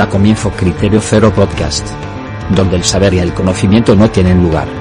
Da 0.00 0.08
comienzo 0.08 0.50
Criterio 0.50 0.98
Cero 1.02 1.30
Podcast, 1.30 1.86
donde 2.56 2.76
el 2.76 2.84
saber 2.84 3.12
y 3.12 3.18
el 3.18 3.34
conocimiento 3.34 3.94
no 3.94 4.10
tienen 4.10 4.42
lugar. 4.42 4.79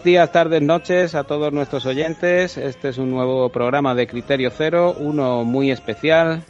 Buenos 0.00 0.14
días, 0.14 0.32
tardes, 0.32 0.62
noches 0.62 1.14
a 1.14 1.24
todos 1.24 1.52
nuestros 1.52 1.84
oyentes. 1.84 2.56
Este 2.56 2.88
es 2.88 2.96
un 2.96 3.10
nuevo 3.10 3.50
programa 3.50 3.94
de 3.94 4.06
Criterio 4.06 4.50
Cero, 4.50 4.96
uno 4.98 5.44
muy 5.44 5.70
especial 5.70 6.42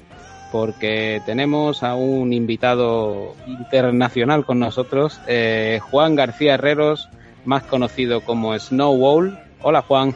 porque 0.52 1.20
tenemos 1.26 1.82
a 1.82 1.96
un 1.96 2.32
invitado 2.32 3.34
internacional 3.48 4.44
con 4.44 4.60
nosotros, 4.60 5.20
eh, 5.26 5.80
Juan 5.82 6.14
García 6.14 6.54
Herreros, 6.54 7.08
más 7.44 7.64
conocido 7.64 8.20
como 8.20 8.56
Snowball. 8.56 9.36
Hola 9.62 9.82
Juan. 9.82 10.14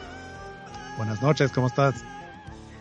Buenas 0.95 1.21
noches, 1.21 1.51
¿cómo 1.51 1.67
estás? 1.67 2.05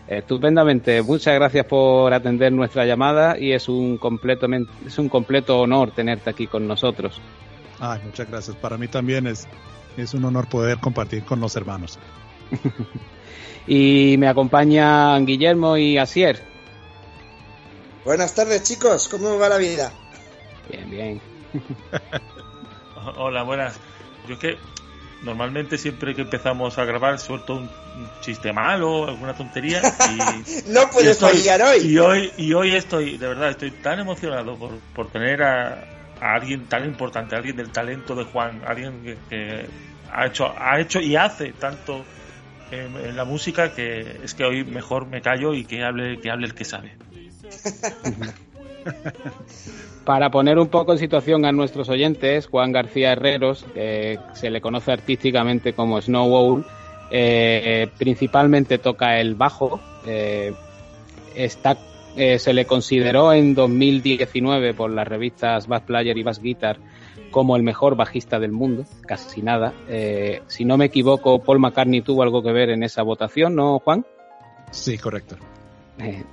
Estupendamente, 0.07 1.03
muchas 1.03 1.35
gracias 1.35 1.67
por 1.67 2.15
atender 2.15 2.53
nuestra 2.53 2.87
llamada 2.87 3.37
y 3.41 3.51
es 3.51 3.69
un, 3.69 3.99
completo, 3.99 4.47
es 4.87 4.99
un 5.01 5.09
completo 5.09 5.59
honor 5.59 5.91
tenerte 5.91 6.31
aquí 6.31 6.47
con 6.47 6.69
nosotros. 6.69 7.21
Ay, 7.81 7.99
muchas 8.05 8.31
gracias. 8.31 8.57
Para 8.57 8.79
mí 8.79 8.87
también 8.87 9.27
es, 9.27 9.49
es 9.97 10.14
un 10.14 10.25
honor 10.25 10.48
poder 10.48 10.78
compartir 10.78 11.25
con 11.25 11.41
los 11.41 11.56
hermanos. 11.56 11.98
y 13.67 14.17
me 14.19 14.28
acompañan 14.28 15.25
Guillermo 15.27 15.77
y 15.77 15.98
Asier. 15.98 16.42
Buenas 18.05 18.34
tardes, 18.34 18.62
chicos. 18.62 19.09
¿Cómo 19.09 19.39
va 19.39 19.48
la 19.48 19.56
vida? 19.56 19.92
Bien, 20.70 20.91
bien. 20.91 21.20
Hola, 23.17 23.42
buenas. 23.42 23.78
Yo 24.28 24.34
es 24.34 24.41
que 24.41 24.59
normalmente 25.23 25.78
siempre 25.78 26.14
que 26.14 26.23
empezamos 26.23 26.77
a 26.79 26.84
grabar 26.84 27.19
suelto 27.19 27.57
un 27.57 27.70
chiste 28.20 28.52
malo, 28.52 29.08
alguna 29.08 29.35
tontería 29.35 29.80
y 30.11 30.69
no 30.70 30.90
puedes 30.90 31.19
fallar 31.19 31.63
hoy. 31.63 31.79
Y 31.79 31.98
hoy 31.98 32.33
y 32.36 32.52
hoy 32.52 32.74
estoy, 32.74 33.17
de 33.17 33.29
verdad, 33.29 33.51
estoy 33.51 33.70
tan 33.70 34.01
emocionado 34.01 34.57
por, 34.57 34.73
por 34.95 35.11
tener 35.11 35.42
a, 35.42 35.94
alguien 36.33 36.67
tan 36.67 36.85
importante, 36.85 37.36
alguien 37.36 37.57
del 37.57 37.70
talento 37.70 38.14
de 38.14 38.24
Juan, 38.24 38.62
alguien 38.67 39.18
que, 39.29 39.67
ha 40.12 40.27
hecho 40.27 40.55
ha 40.57 40.80
hecho 40.80 41.01
y 41.01 41.17
hace 41.17 41.52
tanto 41.52 42.05
en, 42.70 42.96
en, 42.96 43.17
la 43.17 43.24
música 43.24 43.74
que 43.74 44.20
es 44.23 44.34
que 44.34 44.45
hoy 44.45 44.64
mejor 44.64 45.07
me 45.07 45.20
callo 45.20 45.55
y 45.55 45.64
que 45.64 45.83
hable 45.84 46.20
que 46.20 46.30
hable 46.30 46.46
el 46.46 46.55
que 46.55 46.64
sabe. 46.64 46.92
Para 50.05 50.30
poner 50.30 50.58
un 50.58 50.68
poco 50.68 50.92
en 50.92 50.98
situación 50.98 51.46
a 51.46 51.52
nuestros 51.52 51.89
oyentes, 51.89 52.46
Juan 52.46 52.73
García 52.73 53.13
Herreros, 53.13 53.64
que 53.73 54.18
se 54.34 54.51
le 54.51 54.61
conoce 54.61 54.92
artísticamente 54.92 55.73
como 55.73 56.01
Snow 56.01 56.30
Owl, 56.30 56.67
eh, 57.11 57.89
principalmente 57.96 58.77
toca 58.79 59.18
el 59.18 59.34
bajo. 59.34 59.80
Eh, 60.07 60.52
está, 61.34 61.79
eh, 62.17 62.39
se 62.39 62.52
le 62.52 62.64
consideró 62.64 63.33
en 63.33 63.55
2019 63.55 64.75
por 64.75 64.91
las 64.91 65.07
revistas 65.07 65.67
Bass 65.67 65.83
Player 65.83 66.17
y 66.17 66.23
Bass 66.23 66.41
Guitar 66.41 66.79
como 67.30 67.57
el 67.57 67.64
mejor 67.64 67.97
bajista 67.97 68.39
del 68.39 68.52
mundo, 68.52 68.85
casi 69.08 69.42
nada. 69.42 69.73
Eh, 69.89 70.42
si 70.47 70.64
no 70.64 70.77
me 70.77 70.85
equivoco, 70.85 71.41
Paul 71.41 71.58
McCartney 71.58 72.01
tuvo 72.01 72.23
algo 72.23 72.45
que 72.45 72.52
ver 72.52 72.70
en 72.70 72.85
esa 72.85 73.02
votación, 73.02 73.57
¿no, 73.57 73.80
Juan? 73.80 74.07
Sí, 74.70 74.98
correcto. 74.98 75.36
Eh, 75.98 76.25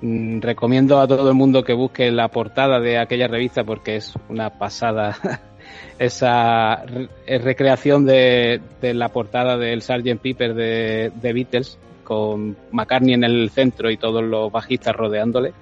recomiendo 0.42 1.00
a 1.00 1.08
todo 1.08 1.28
el 1.30 1.36
mundo 1.36 1.64
que 1.64 1.74
busque 1.74 2.12
la 2.12 2.28
portada 2.28 2.80
de 2.80 3.00
aquella 3.00 3.28
revista 3.28 3.63
porque 3.63 3.96
es 3.96 4.13
una 4.30 4.52
pasada 4.52 5.18
esa 6.00 6.84
re 6.86 7.09
recreación 7.40 8.06
de, 8.06 8.62
de, 8.81 8.94
la 8.94 9.09
portada 9.09 9.58
del 9.58 9.81
Sgt. 9.81 10.19
Pepper 10.22 10.53
de, 10.53 11.12
de, 11.16 11.34
Beatles 11.34 11.78
con 12.03 12.58
McCartney 12.72 13.13
en 13.13 13.24
el 13.24 13.50
centro 13.50 13.90
y 13.90 13.98
todos 13.98 14.24
los 14.24 14.52
bajistas 14.52 14.96
rodeándole. 14.96 15.53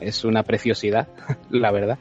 Es 0.00 0.24
una 0.24 0.42
preciosidad, 0.42 1.08
la 1.50 1.70
verdad. 1.70 1.98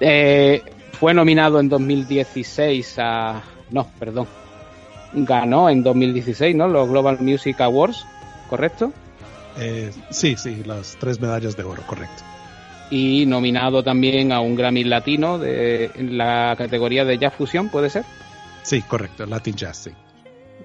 Eh, 0.00 0.62
fue 0.92 1.14
nominado 1.14 1.60
en 1.60 1.68
2016 1.68 2.96
a... 2.98 3.42
No, 3.70 3.88
perdón. 3.98 4.26
Ganó 5.12 5.70
en 5.70 5.82
2016, 5.82 6.54
¿no? 6.54 6.68
Los 6.68 6.88
Global 6.88 7.18
Music 7.20 7.60
Awards, 7.60 8.06
¿correcto? 8.48 8.92
Eh, 9.58 9.90
sí, 10.10 10.36
sí, 10.36 10.62
las 10.64 10.96
tres 10.98 11.20
medallas 11.20 11.56
de 11.56 11.64
oro, 11.64 11.82
correcto. 11.86 12.22
Y 12.90 13.26
nominado 13.26 13.82
también 13.82 14.32
a 14.32 14.40
un 14.40 14.54
Grammy 14.54 14.84
Latino 14.84 15.38
de 15.38 15.90
en 15.94 16.16
la 16.16 16.54
categoría 16.56 17.04
de 17.04 17.18
Jazz 17.18 17.34
Fusión, 17.34 17.68
¿puede 17.68 17.90
ser? 17.90 18.04
Sí, 18.62 18.82
correcto, 18.82 19.26
Latin 19.26 19.54
Jazz, 19.54 19.76
sí. 19.78 19.90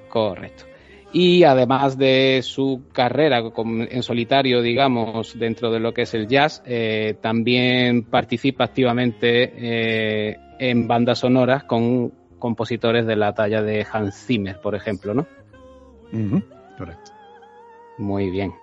Correcto. 0.10 0.66
Y 1.14 1.44
además 1.44 1.98
de 1.98 2.42
su 2.42 2.86
carrera 2.92 3.44
en 3.56 4.02
solitario, 4.02 4.64
digamos, 4.64 5.38
dentro 5.38 5.72
de 5.72 5.80
lo 5.80 5.94
que 5.94 6.02
es 6.02 6.14
el 6.16 6.28
jazz, 6.28 6.64
eh, 6.66 7.16
también 7.22 8.04
participa 8.04 8.64
activamente 8.64 9.54
eh, 9.56 10.38
en 10.60 10.88
bandas 10.88 11.20
sonoras 11.20 11.66
con 11.66 12.12
compositores 12.40 13.06
de 13.06 13.16
la 13.16 13.34
talla 13.34 13.62
de 13.62 13.86
Hans 13.90 14.26
Zimmer, 14.26 14.60
por 14.60 14.74
ejemplo, 14.74 15.14
¿no? 15.14 15.28
Uh 16.12 16.18
-huh. 16.18 16.44
Correcto. 16.78 17.12
Muy 18.00 18.32
bien. 18.32 18.54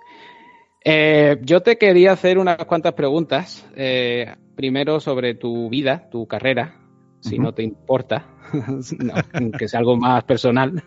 Eh, 0.85 1.39
yo 1.43 1.61
te 1.61 1.79
quería 1.79 2.13
hacer 2.13 2.39
unas 2.39 2.57
cuantas 2.65 2.95
preguntas. 2.95 3.67
Eh, 3.77 4.35
primero 4.57 5.01
sobre 5.01 5.35
tu 5.35 5.71
vida, 5.71 6.09
tu 6.11 6.27
carrera, 6.27 6.75
si 7.21 7.37
uh 7.37 7.39
-huh. 7.39 7.43
no 7.45 7.55
te 7.55 7.63
importa, 7.63 8.27
no, 8.99 9.15
que 9.57 9.69
sea 9.69 9.81
algo 9.81 9.97
más 9.97 10.25
personal. 10.25 10.83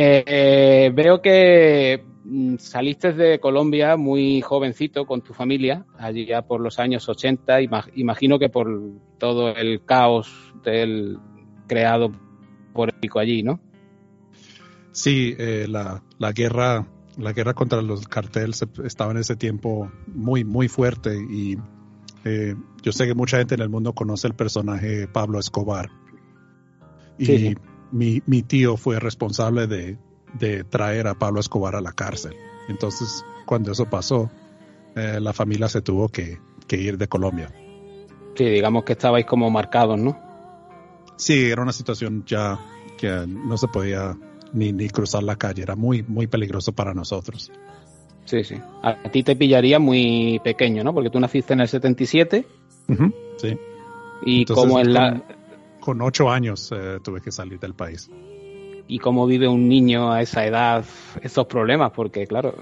Eh, 0.00 0.92
veo 0.94 1.20
que 1.20 2.04
mm, 2.24 2.58
saliste 2.58 3.12
de 3.14 3.40
Colombia 3.40 3.96
muy 3.96 4.40
jovencito 4.40 5.06
con 5.06 5.22
tu 5.22 5.34
familia, 5.34 5.84
allí 5.98 6.24
ya 6.24 6.42
por 6.42 6.60
los 6.60 6.78
años 6.78 7.08
80, 7.08 7.60
imagino 7.96 8.38
que 8.38 8.48
por 8.48 8.68
todo 9.18 9.48
el 9.56 9.84
caos 9.84 10.32
del 10.62 11.18
creado 11.66 12.12
por 12.74 12.90
el 12.90 13.00
pico 13.00 13.18
allí, 13.18 13.42
¿no? 13.42 13.58
Sí, 14.92 15.34
eh, 15.36 15.66
la, 15.68 16.04
la 16.18 16.30
guerra 16.30 16.86
la 17.16 17.32
guerra 17.32 17.52
contra 17.52 17.82
los 17.82 18.06
carteles 18.06 18.64
estaba 18.84 19.10
en 19.10 19.18
ese 19.18 19.34
tiempo 19.34 19.90
muy, 20.06 20.44
muy 20.44 20.68
fuerte 20.68 21.16
y 21.16 21.58
eh, 22.24 22.54
yo 22.82 22.92
sé 22.92 23.06
que 23.06 23.14
mucha 23.14 23.38
gente 23.38 23.56
en 23.56 23.62
el 23.62 23.68
mundo 23.68 23.92
conoce 23.92 24.28
el 24.28 24.34
personaje 24.34 25.08
Pablo 25.08 25.40
Escobar. 25.40 25.90
Y 27.18 27.26
sí, 27.26 27.38
sí. 27.38 27.56
Mi, 27.90 28.22
mi, 28.26 28.42
tío 28.42 28.76
fue 28.76 29.00
responsable 29.00 29.66
de, 29.66 29.96
de, 30.34 30.64
traer 30.64 31.06
a 31.06 31.14
Pablo 31.14 31.40
Escobar 31.40 31.74
a 31.74 31.80
la 31.80 31.92
cárcel. 31.92 32.34
Entonces, 32.68 33.24
cuando 33.46 33.72
eso 33.72 33.86
pasó, 33.86 34.30
eh, 34.94 35.18
la 35.20 35.32
familia 35.32 35.68
se 35.68 35.80
tuvo 35.80 36.08
que, 36.08 36.38
que, 36.66 36.76
ir 36.76 36.98
de 36.98 37.08
Colombia. 37.08 37.50
Sí, 38.34 38.44
digamos 38.44 38.84
que 38.84 38.92
estabais 38.92 39.26
como 39.26 39.50
marcados, 39.50 39.98
¿no? 39.98 40.18
Sí, 41.16 41.50
era 41.50 41.62
una 41.62 41.72
situación 41.72 42.24
ya 42.26 42.58
que 42.96 43.26
no 43.26 43.56
se 43.56 43.68
podía 43.68 44.16
ni, 44.52 44.72
ni 44.72 44.88
cruzar 44.88 45.22
la 45.22 45.36
calle. 45.36 45.62
Era 45.62 45.76
muy, 45.76 46.02
muy 46.02 46.26
peligroso 46.26 46.72
para 46.72 46.94
nosotros. 46.94 47.50
Sí, 48.28 48.44
sí. 48.44 48.56
A 48.82 49.10
ti 49.10 49.22
te 49.22 49.36
pillaría 49.36 49.78
muy 49.78 50.38
pequeño, 50.44 50.84
¿no? 50.84 50.92
Porque 50.92 51.08
tú 51.08 51.18
naciste 51.18 51.54
en 51.54 51.60
el 51.60 51.68
77. 51.68 52.46
Uh 52.88 52.92
-huh, 52.92 53.14
sí. 53.38 53.56
Y 54.22 54.40
Entonces, 54.40 54.64
como 54.64 54.80
en 54.80 54.92
la... 54.92 55.22
Con, 55.88 56.02
ocho 56.02 56.30
años 56.30 56.70
eh, 56.70 56.98
tuve 57.02 57.22
que 57.22 57.32
salir 57.32 57.58
del 57.58 57.72
país. 57.72 58.10
¿Y 58.86 58.98
cómo 58.98 59.26
vive 59.26 59.48
un 59.48 59.70
niño 59.70 60.12
a 60.12 60.20
esa 60.20 60.44
edad 60.44 60.84
esos 61.22 61.46
problemas? 61.46 61.92
Porque, 61.92 62.26
claro, 62.26 62.54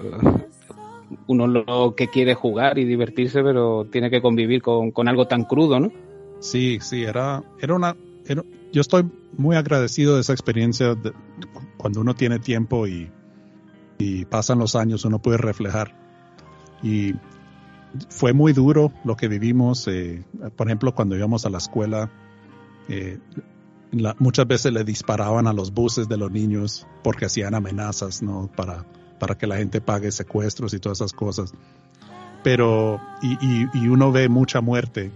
uno 1.27 1.47
lo 1.47 1.93
que 1.93 2.07
quiere 2.07 2.31
es 2.31 2.37
jugar 2.37 2.77
y 2.77 2.85
divertirse, 2.85 3.43
pero 3.43 3.85
tiene 3.91 4.09
que 4.09 4.21
convivir 4.21 4.61
con, 4.61 4.91
con 4.91 5.09
algo 5.09 5.27
tan 5.27 5.43
crudo, 5.43 5.77
¿no? 5.77 5.91
Sí, 6.39 6.79
sí, 6.79 7.03
era, 7.03 7.43
era 7.59 7.75
una, 7.75 7.97
yo 8.71 8.79
estoy 8.79 9.03
muy 9.37 9.57
agradecido 9.57 10.15
de 10.15 10.21
esa 10.21 10.31
experiencia 10.31 10.95
de, 10.95 11.11
cuando 11.75 11.99
uno 11.99 12.13
tiene 12.15 12.39
tiempo 12.39 12.87
y, 12.87 13.11
y 13.97 14.23
pasan 14.23 14.59
los 14.59 14.77
años, 14.77 15.03
uno 15.03 15.19
puede 15.19 15.37
reflejar. 15.37 15.93
Y 16.81 17.13
fue 18.09 18.31
muy 18.31 18.53
duro 18.53 18.93
lo 19.03 19.17
que 19.17 19.27
vivimos. 19.27 19.85
Eh, 19.89 20.23
por 20.55 20.67
ejemplo, 20.67 20.95
cuando 20.95 21.17
íbamos 21.17 21.45
a 21.45 21.49
la 21.49 21.57
escuela, 21.57 22.09
eh, 22.89 23.19
muchas 24.19 24.47
veces 24.47 24.73
le 24.73 24.83
disparaban 24.83 25.47
a 25.47 25.53
los 25.53 25.73
buses 25.73 26.07
de 26.07 26.17
los 26.17 26.31
niños 26.31 26.87
porque 27.03 27.25
hacían 27.25 27.55
amenazas, 27.55 28.21
¿no? 28.21 28.49
Para, 28.55 28.85
para 29.19 29.37
que 29.37 29.47
la 29.47 29.57
gente 29.57 29.81
pague 29.81 30.11
secuestros 30.11 30.73
y 30.73 30.79
todas 30.79 30.99
esas 30.99 31.13
cosas. 31.13 31.53
Pero, 32.43 33.01
y, 33.21 33.87
uno 33.87 34.11
ve 34.11 34.29
mucha 34.29 34.61
muerte 34.61 35.11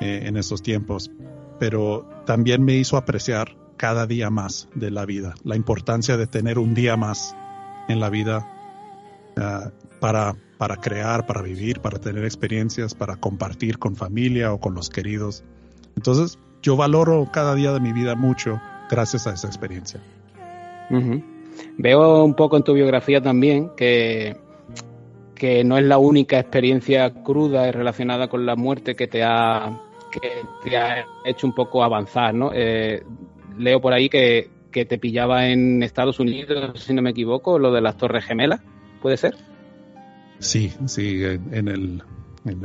eh, 0.00 0.22
en 0.24 0.36
esos 0.36 0.62
tiempos, 0.62 1.10
pero 1.58 2.08
también 2.24 2.64
me 2.64 2.74
hizo 2.74 2.96
apreciar 2.96 3.56
cada 3.76 4.06
día 4.06 4.30
más 4.30 4.68
de 4.74 4.90
la 4.90 5.04
vida, 5.04 5.34
la 5.44 5.56
importancia 5.56 6.16
de 6.16 6.26
tener 6.26 6.58
un 6.58 6.74
día 6.74 6.96
más 6.96 7.34
en 7.88 8.00
la 8.00 8.10
vida 8.10 8.46
uh, 9.36 9.70
para, 10.00 10.36
para 10.58 10.76
crear, 10.76 11.26
para 11.26 11.42
vivir, 11.42 11.80
para 11.80 11.98
tener 11.98 12.24
experiencias, 12.24 12.94
para 12.94 13.16
compartir 13.16 13.78
con 13.78 13.96
familia 13.96 14.52
o 14.52 14.60
con 14.60 14.74
los 14.74 14.90
queridos. 14.90 15.44
Entonces, 15.96 16.38
yo 16.62 16.76
valoro 16.76 17.28
cada 17.32 17.54
día 17.54 17.72
de 17.72 17.80
mi 17.80 17.92
vida 17.92 18.14
mucho 18.14 18.60
gracias 18.90 19.26
a 19.26 19.34
esa 19.34 19.46
experiencia. 19.46 20.00
Veo 21.76 22.24
un 22.24 22.34
poco 22.34 22.56
en 22.56 22.62
tu 22.62 22.72
biografía 22.72 23.20
también 23.20 23.70
que, 23.76 24.36
que 25.34 25.64
no 25.64 25.76
es 25.78 25.84
la 25.84 25.98
única 25.98 26.38
experiencia 26.38 27.12
cruda 27.22 27.68
y 27.68 27.72
relacionada 27.72 28.28
con 28.28 28.46
la 28.46 28.56
muerte 28.56 28.94
que 28.94 29.06
te 29.06 29.22
ha, 29.22 29.80
que 30.10 30.20
te 30.64 30.76
ha 30.76 31.04
hecho 31.24 31.46
un 31.46 31.54
poco 31.54 31.84
avanzar, 31.84 32.34
¿no? 32.34 32.50
Eh, 32.54 33.02
leo 33.58 33.80
por 33.80 33.92
ahí 33.92 34.08
que, 34.08 34.50
que 34.70 34.84
te 34.84 34.98
pillaba 34.98 35.48
en 35.48 35.82
Estados 35.82 36.20
Unidos, 36.20 36.80
si 36.82 36.94
no 36.94 37.02
me 37.02 37.10
equivoco, 37.10 37.58
lo 37.58 37.72
de 37.72 37.80
las 37.80 37.96
Torres 37.96 38.24
Gemelas, 38.24 38.60
¿puede 39.02 39.16
ser? 39.16 39.36
Sí, 40.38 40.72
sí, 40.86 41.22
en 41.24 41.68
el, 41.68 42.02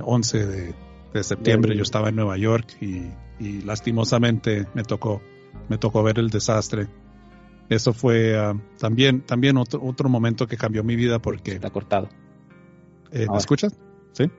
11 0.02 0.74
de, 1.14 1.24
septiembre 1.24 1.76
yo 1.76 1.84
estaba 1.84 2.10
en 2.10 2.16
Nueva 2.16 2.38
York 2.38 2.76
y, 2.82 3.04
lastimosamente 3.40 4.68
me 4.74 4.84
tocó, 4.84 5.22
me 5.70 5.78
tocó 5.78 6.04
ver 6.04 6.20
el 6.20 6.30
desastre. 6.30 6.88
Eso 7.70 7.94
fue 7.94 8.38
ah, 8.38 8.56
también, 8.78 9.22
también 9.22 9.58
otro, 9.58 9.82
otro 9.84 10.10
momento 10.10 10.48
que 10.48 10.58
cambió 10.58 10.84
mi 10.84 10.96
vida 10.96 11.20
porque... 11.20 11.54
Está 11.54 11.70
cortado. 11.70 12.10
Eh, 13.12 13.28
¿Me 13.30 13.38
escuchas? 13.38 13.74
¿Sí? 14.12 14.30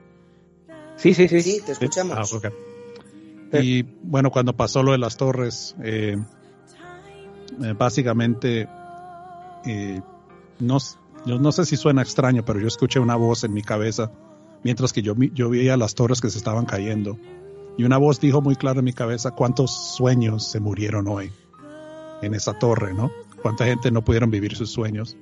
Sí, 0.95 1.13
sí, 1.13 1.27
sí. 1.27 1.41
Sí, 1.41 1.61
te 1.65 1.73
escuchamos. 1.73 2.17
Ah, 2.17 3.59
y 3.59 3.83
bueno, 3.83 4.31
cuando 4.31 4.55
pasó 4.55 4.83
lo 4.83 4.91
de 4.91 4.97
las 4.97 5.17
torres, 5.17 5.75
eh, 5.81 6.17
eh, 7.61 7.73
básicamente 7.77 8.67
no, 10.59 10.77
yo 11.25 11.39
no 11.39 11.51
sé 11.51 11.65
si 11.65 11.75
suena 11.75 12.01
extraño, 12.01 12.43
pero 12.45 12.59
yo 12.59 12.67
escuché 12.67 12.99
una 12.99 13.15
voz 13.15 13.43
en 13.43 13.53
mi 13.53 13.61
cabeza 13.61 14.11
mientras 14.65 14.91
que 14.91 15.03
yo, 15.03 15.13
yo 15.15 15.51
veía 15.51 15.77
las 15.77 15.93
torres 15.93 16.19
que 16.19 16.29
se 16.29 16.39
estaban 16.39 16.65
cayendo. 16.65 17.17
Y 17.77 17.83
una 17.83 17.97
voz 17.97 18.19
dijo 18.19 18.41
muy 18.41 18.55
claro 18.55 18.79
en 18.79 18.85
mi 18.85 18.93
cabeza 18.93 19.31
cuántos 19.31 19.95
sueños 19.95 20.47
se 20.47 20.59
murieron 20.59 21.07
hoy 21.07 21.31
en 22.21 22.33
esa 22.33 22.57
torre, 22.57 22.93
¿no? 22.93 23.11
Cuánta 23.41 23.65
gente 23.65 23.91
no 23.91 24.03
pudieron 24.03 24.31
vivir 24.31 24.55
sus 24.55 24.71
sueños. 24.71 25.17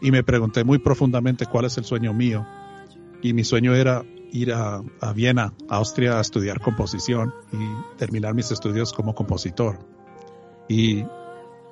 Y 0.00 0.10
me 0.10 0.22
pregunté 0.22 0.64
muy 0.64 0.78
profundamente 0.78 1.46
cuál 1.46 1.66
es 1.66 1.78
el 1.78 1.84
sueño 1.84 2.12
mío. 2.12 2.46
Y 3.22 3.32
mi 3.32 3.44
sueño 3.44 3.74
era 3.74 4.04
ir 4.32 4.52
a, 4.52 4.82
a 5.00 5.12
Viena, 5.12 5.54
Austria, 5.68 6.18
a 6.18 6.20
estudiar 6.20 6.60
composición 6.60 7.32
y 7.52 7.96
terminar 7.96 8.34
mis 8.34 8.50
estudios 8.50 8.92
como 8.92 9.14
compositor. 9.14 9.78
Y 10.68 11.04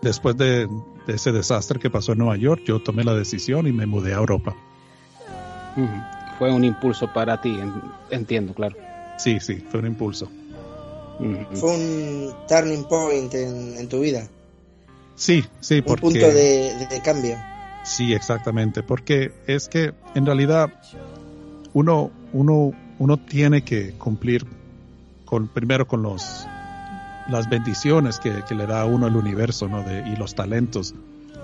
después 0.04 0.36
de, 0.36 0.68
ese 1.08 1.32
desastre 1.32 1.80
que 1.80 1.90
pasó 1.90 2.12
en 2.12 2.18
Nueva 2.18 2.36
York, 2.36 2.62
yo 2.64 2.80
tomé 2.80 3.04
la 3.04 3.14
decisión 3.14 3.66
y 3.66 3.72
me 3.72 3.86
mudé 3.86 4.14
a 4.14 4.18
Europa. 4.18 4.54
Fue 6.38 6.52
un 6.52 6.64
impulso 6.64 7.12
para 7.12 7.40
ti, 7.40 7.58
entiendo, 8.10 8.54
claro. 8.54 8.76
Sí, 9.16 9.38
sí, 9.40 9.64
fue 9.70 9.80
un 9.80 9.86
impulso. 9.86 10.30
Fue 11.52 11.70
un 11.70 12.34
turning 12.48 12.84
point 12.84 13.32
en, 13.34 13.88
tu 13.88 14.00
vida. 14.00 14.26
Sí, 15.14 15.44
sí, 15.60 15.82
un 15.86 15.96
punto 15.96 16.26
de, 16.26 16.86
de, 16.90 17.00
cambio. 17.02 17.36
Sí, 17.84 18.12
exactamente, 18.12 18.82
porque 18.82 19.32
es 19.46 19.68
que 19.68 19.92
en 20.14 20.26
realidad 20.26 20.72
uno, 21.72 22.10
uno, 22.32 22.72
uno 22.98 23.16
tiene 23.18 23.62
que 23.62 23.92
cumplir 23.92 24.44
con 25.24 25.48
primero 25.48 25.86
con 25.86 26.02
los 26.02 26.46
las 27.28 27.48
bendiciones 27.48 28.18
que, 28.18 28.42
le 28.54 28.66
da 28.66 28.82
a 28.82 28.84
uno 28.84 29.06
el 29.06 29.16
universo 29.16 29.68
¿no? 29.68 29.82
de, 29.82 30.06
y 30.08 30.16
los 30.16 30.34
talentos. 30.34 30.94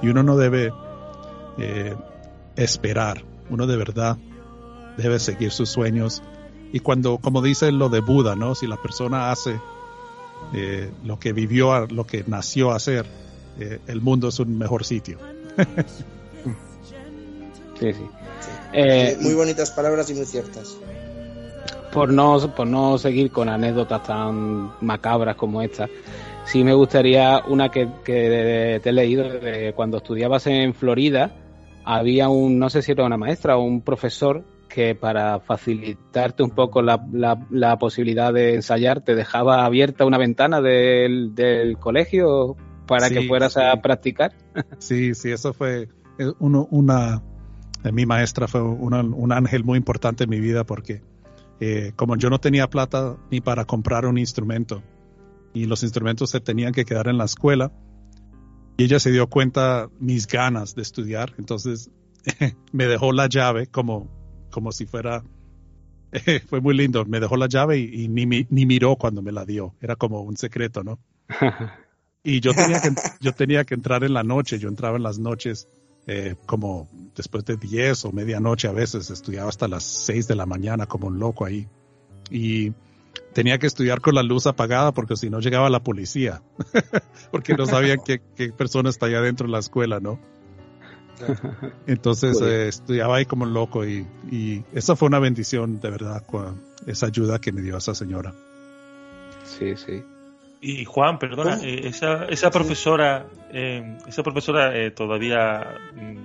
Y 0.02 0.08
uno 0.08 0.23
no 0.23 0.37
debe 0.37 0.73
eh, 1.58 1.94
esperar, 2.56 3.25
uno 3.49 3.66
de 3.66 3.76
verdad 3.76 4.19
debe 4.96 5.19
seguir 5.19 5.50
sus 5.50 5.70
sueños. 5.70 6.23
Y 6.72 6.81
cuando, 6.81 7.19
como 7.19 7.43
dice 7.43 7.72
lo 7.72 7.88
de 7.88 8.00
Buda, 8.00 8.37
¿no? 8.37 8.55
si 8.55 8.67
la 8.67 8.76
persona 8.76 9.31
hace 9.32 9.61
eh, 10.55 10.90
lo 11.05 11.19
que 11.19 11.32
vivió, 11.32 11.87
lo 11.87 12.06
que 12.06 12.25
nació 12.26 12.72
a 12.72 12.76
hacer, 12.76 13.06
eh, 13.58 13.81
el 13.87 14.00
mundo 14.00 14.28
es 14.28 14.38
un 14.38 14.56
mejor 14.56 14.84
sitio. 14.84 15.19
sí, 17.81 17.93
sí. 17.93 18.05
muy 19.20 19.34
bonitas 19.34 19.70
palabras 19.72 20.08
y 20.11 20.14
muy 20.14 20.26
ciertas 20.26 20.76
por 21.93 22.12
no, 22.12 22.38
por 22.55 22.67
no 22.67 22.99
seguir 22.99 23.31
con 23.31 23.49
anécdotas 23.49 24.02
tan 24.05 24.73
macabras 24.81 25.37
como 25.37 25.62
esta, 25.62 25.88
sí 26.44 26.64
me 26.64 26.75
gustaría 26.75 27.43
una 27.49 27.70
que, 27.70 27.87
te 28.05 28.88
he 28.88 28.93
leído 28.93 29.25
de 29.25 29.73
cuando 29.75 29.99
estudiabas 29.99 30.46
en 30.46 30.75
Florida, 30.75 31.32
había 31.84 32.28
un, 32.28 32.58
no 32.58 32.70
sé 32.70 32.82
si 32.82 32.93
era 32.93 33.05
una 33.05 33.16
maestra 33.16 33.56
o 33.56 33.62
un 33.62 33.82
profesor 33.82 34.44
que 34.70 34.94
para 34.94 35.40
facilitarte 35.40 36.43
un 36.43 36.50
poco 36.50 36.81
la, 36.81 37.05
la, 37.50 37.78
posibilidad 37.78 38.32
de 38.32 38.55
ensayar 38.55 39.02
te 39.02 39.14
dejaba 39.14 39.66
abierta 39.66 40.06
una 40.06 40.16
ventana 40.16 40.62
del, 40.62 41.35
del 41.35 41.76
colegio 41.76 42.56
para 42.87 43.11
que 43.11 43.26
fueras 43.28 43.56
a 43.56 43.76
practicar. 43.83 44.33
Sí, 44.78 45.14
sí, 45.14 45.30
eso 45.30 45.52
fue 45.52 45.88
eh, 46.18 46.33
uno, 46.38 46.66
una, 46.71 47.23
mi 47.92 48.06
maestra 48.06 48.49
fue 48.49 48.62
un 48.62 49.33
ángel 49.33 49.64
muy 49.64 49.76
importante 49.76 50.25
en 50.25 50.30
mi 50.30 50.40
vida 50.40 50.64
porque 50.64 51.02
eh, 51.61 51.92
como 51.95 52.16
yo 52.16 52.30
no 52.30 52.38
tenía 52.40 52.68
plata 52.71 53.16
ni 53.30 53.40
para 53.40 53.66
comprar 53.66 54.06
un 54.06 54.16
instrumento 54.16 54.83
y 55.52 55.66
los 55.66 55.83
instrumentos 55.83 56.30
se 56.30 56.40
tenían 56.40 56.73
que 56.73 56.85
quedar 56.85 57.09
en 57.09 57.18
la 57.18 57.25
escuela, 57.25 57.73
y 58.76 58.85
ella 58.85 58.99
se 58.99 59.11
dio 59.11 59.26
cuenta 59.28 59.90
mis 59.99 60.26
ganas 60.26 60.75
de 60.75 60.83
estudiar, 60.83 61.35
entonces 61.38 61.90
me 62.73 62.87
dejó 62.87 63.12
la 63.12 63.28
llave 63.28 63.66
como, 63.66 64.09
como 64.50 64.73
si 64.73 64.87
fuera, 64.87 65.23
fue 66.49 66.61
muy 66.61 66.76
lindo, 66.76 67.04
me 67.04 67.21
dejó 67.21 67.37
la 67.37 67.49
llave 67.49 67.78
y, 67.78 68.09
ni, 68.09 68.26
ni 68.26 68.66
miró 68.66 68.97
cuando 68.97 69.23
me 69.23 69.33
la 69.33 69.45
dio, 69.45 69.75
era 69.80 69.97
como 69.97 70.21
un 70.23 70.37
secreto, 70.37 70.83
¿no? 70.85 70.99
Y 72.23 72.40
yo 72.40 72.52
tenía, 72.52 72.80
que, 72.83 72.90
yo 73.21 73.33
tenía 73.33 73.64
que 73.64 73.75
entrar 73.75 74.04
en 74.04 74.12
la 74.12 74.23
noche, 74.23 74.59
yo 74.59 74.69
entraba 74.69 74.99
en 74.99 75.02
las 75.02 75.19
noches 75.19 75.69
eh, 76.07 76.35
como 76.47 76.88
después 77.14 77.45
de 77.45 77.57
10 77.57 78.04
o 78.07 78.12
medianoche 78.12 78.69
a 78.69 78.73
veces, 78.73 79.11
estudiaba 79.11 79.49
hasta 79.49 79.69
las 79.69 79.85
6 79.85 80.28
de 80.28 80.35
la 80.35 80.47
mañana 80.47 80.87
como 80.87 81.07
un 81.07 81.19
loco 81.19 81.45
ahí. 81.45 81.66
Y 82.30 82.73
tenía 83.33 83.59
que 83.59 83.66
estudiar 83.66 84.00
con 84.00 84.14
la 84.14 84.23
luz 84.23 84.47
apagada 84.47 84.92
porque 84.92 85.16
si 85.16 85.30
no 85.30 85.40
llegaba 85.40 85.71
la 85.71 85.83
policía, 85.83 86.42
porque 87.30 87.54
no 87.54 87.66
sabían 87.66 88.00
qué, 88.04 88.21
qué, 88.37 88.52
persona 88.52 88.90
está 88.90 89.07
allá 89.07 89.21
dentro 89.21 89.47
de 89.47 89.52
la 89.52 89.59
escuela, 89.59 90.00
¿no? 90.00 90.21
Entonces 91.87 92.41
eh, 92.41 92.69
estudiaba 92.69 93.17
ahí 93.17 93.27
como 93.27 93.45
un 93.45 93.53
loco 93.53 93.85
y, 93.85 94.07
y 94.31 94.62
esa 94.73 94.97
fue 94.97 95.09
una 95.09 95.19
bendición 95.19 95.81
de 95.81 95.91
verdad, 95.91 96.23
esa 96.87 97.07
ayuda 97.07 97.41
que 97.41 97.53
me 97.53 97.62
dio 97.62 97.77
esa 97.77 97.95
señora. 97.95 98.33
Sí, 99.45 99.77
sí. 99.77 100.03
Y 100.62 100.85
Juan, 100.85 101.19
perdona, 101.19 101.59
eh, 101.62 101.89
esa, 101.89 102.27
esa 102.27 102.50
profesora, 102.50 103.27
eh, 103.50 103.97
esa 104.07 104.23
profesora 104.23 104.77
eh, 104.77 104.91
todavía 104.91 105.79
mm, 105.95 106.17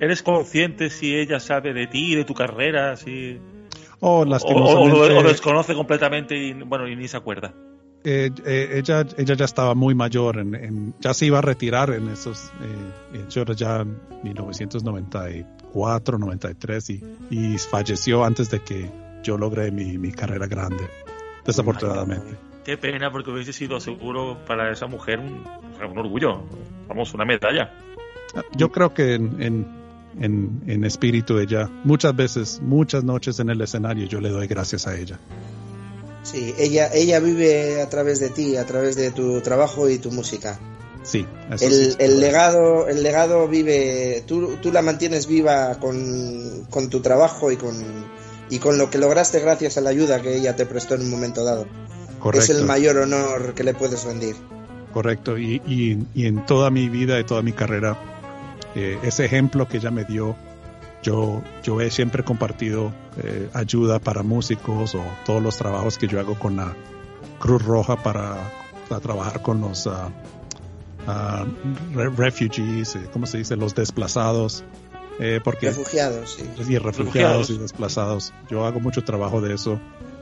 eres 0.00 0.22
consciente 0.22 0.88
si 0.90 1.16
ella 1.16 1.40
sabe 1.40 1.72
de 1.72 1.88
ti, 1.88 2.14
de 2.14 2.24
tu 2.24 2.34
carrera, 2.34 2.96
si 2.96 3.40
oh, 3.98 4.20
o, 4.20 5.22
desconoce 5.24 5.74
completamente 5.74 6.36
y 6.36 6.52
bueno 6.52 6.86
y 6.86 6.94
ni 6.94 7.08
se 7.08 7.16
acuerda. 7.16 7.52
Ella, 8.06 9.04
ella 9.16 9.34
ya 9.34 9.44
estaba 9.44 9.74
muy 9.74 9.94
mayor, 9.94 10.38
en, 10.38 10.94
ya 11.00 11.12
se 11.12 11.26
iba 11.26 11.38
a 11.38 11.42
retirar 11.42 11.90
en 11.90 12.08
esos, 12.08 12.52
eh, 12.62 13.24
ya 13.56 13.80
en 13.80 13.98
1994, 14.22 16.18
93 16.18 16.90
y, 16.90 17.02
y 17.30 17.58
falleció 17.58 18.24
antes 18.24 18.50
de 18.50 18.60
que 18.60 18.90
yo 19.22 19.36
logré 19.36 19.72
mi, 19.72 19.98
mi 19.98 20.12
carrera 20.12 20.46
grande, 20.46 20.88
desafortunadamente. 21.44 22.36
Qué 22.64 22.76
pena, 22.76 23.10
porque 23.10 23.30
hubiese 23.30 23.52
sido 23.52 23.80
seguro 23.80 24.38
para 24.46 24.72
esa 24.72 24.86
mujer 24.86 25.20
un, 25.20 25.44
orgullo, 25.98 26.42
vamos, 26.88 27.14
una 27.14 27.24
medalla. 27.24 27.72
Yo 28.56 28.70
creo 28.70 28.92
que 28.92 29.14
en, 29.14 29.66
en, 30.18 30.84
espíritu 30.84 31.38
ella, 31.38 31.70
muchas 31.84 32.14
veces, 32.14 32.60
muchas 32.60 33.04
noches 33.04 33.38
en 33.40 33.50
el 33.50 33.60
escenario, 33.60 34.06
yo 34.06 34.20
le 34.20 34.30
doy 34.30 34.46
gracias 34.46 34.86
a 34.86 34.96
ella. 34.96 35.18
Sí, 36.30 36.54
ella, 36.58 36.90
ella 36.92 37.20
vive 37.20 37.80
a 37.80 37.88
través 37.88 38.18
de 38.18 38.30
ti, 38.30 38.56
a 38.56 38.66
través 38.66 38.96
de 38.96 39.10
tu 39.12 39.40
trabajo 39.42 39.88
y 39.88 39.98
tu 39.98 40.10
música. 40.10 40.58
Sí, 41.04 41.24
eso 41.52 41.64
El, 41.66 41.72
sí, 41.92 41.96
el 42.00 42.18
legado, 42.20 42.88
el 42.88 43.02
legado 43.04 43.46
vive, 43.46 44.24
tú, 44.26 44.56
tú 44.60 44.72
la 44.72 44.82
mantienes 44.82 45.28
viva 45.28 45.78
con, 45.78 46.66
con 46.68 46.90
tu 46.90 47.00
trabajo 47.00 47.52
y 47.52 47.56
con, 47.56 47.76
y 48.50 48.58
con 48.58 48.76
lo 48.76 48.90
que 48.90 48.98
lograste 48.98 49.38
gracias 49.38 49.76
a 49.78 49.82
la 49.82 49.90
ayuda 49.90 50.20
que 50.20 50.36
ella 50.36 50.56
te 50.56 50.66
prestó 50.66 50.96
en 50.96 51.02
un 51.02 51.10
momento 51.10 51.44
dado. 51.44 51.68
correcto, 52.18 52.52
Es 52.52 52.58
el 52.58 52.64
mayor 52.64 52.96
honor 52.98 53.54
que 53.54 53.62
le 53.62 53.72
puedes 53.74 54.02
rendir. 54.02 54.34
correcto. 54.92 55.38
Y, 55.38 55.62
y, 55.64 55.98
y 56.12 56.26
en 56.26 56.44
toda 56.44 56.70
mi 56.70 56.88
vida 56.88 57.20
y 57.20 57.24
toda 57.24 57.40
mi 57.42 57.52
carrera, 57.52 57.96
eh, 58.74 58.98
ese 59.04 59.26
ejemplo 59.26 59.68
que 59.68 59.76
ella 59.76 59.92
me 59.92 60.04
dio, 60.04 60.36
yo, 61.02 61.42
yo 61.62 61.80
he 61.80 61.90
siempre 61.90 62.24
compartido 62.24 62.92
eh, 63.22 63.48
ayuda 63.52 63.98
para 63.98 64.22
músicos 64.22 64.94
o 64.94 65.02
todos 65.24 65.42
los 65.42 65.56
trabajos 65.56 65.98
que 65.98 66.08
yo 66.08 66.18
hago 66.20 66.38
con 66.38 66.56
la 66.56 66.74
Cruz 67.38 67.62
Roja 67.64 68.02
para, 68.02 68.36
para 68.88 69.00
trabajar 69.00 69.42
con 69.42 69.60
los 69.60 69.86
re- 71.94 72.10
refugees, 72.10 72.96
eh, 72.96 73.08
¿cómo 73.12 73.26
se 73.26 73.38
dice? 73.38 73.56
Los 73.56 73.74
desplazados. 73.74 74.64
Eh, 75.18 75.40
porque 75.42 75.68
Refugiados, 75.68 76.34
sí. 76.38 76.42
y 76.42 76.76
refugiados 76.76 76.84
Refugiados. 76.84 77.50
y 77.50 77.58
desplazados. 77.58 78.34
Yo 78.50 78.66
hago 78.66 78.80
mucho 78.80 79.02
trabajo 79.02 79.40
de 79.40 79.54
eso 79.54 79.80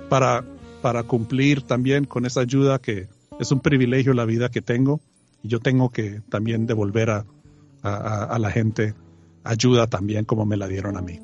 para, 0.08 0.44
para 0.82 1.02
cumplir 1.02 1.62
también 1.62 2.04
con 2.04 2.26
esa 2.26 2.42
ayuda 2.42 2.78
que 2.78 3.08
es 3.40 3.50
un 3.50 3.58
privilegio 3.58 4.14
la 4.14 4.24
vida 4.24 4.50
que 4.50 4.60
tengo 4.62 5.00
y 5.42 5.48
yo 5.48 5.58
tengo 5.58 5.90
que 5.90 6.20
también 6.28 6.66
devolver 6.66 7.10
a- 7.10 7.24
a 7.82 8.38
la 8.38 8.50
gente 8.52 8.94
ayuda 9.44 9.86
también 9.86 10.24
como 10.24 10.44
me 10.46 10.56
la 10.56 10.66
dieron 10.66 10.96
a 10.96 11.02
mí. 11.02 11.20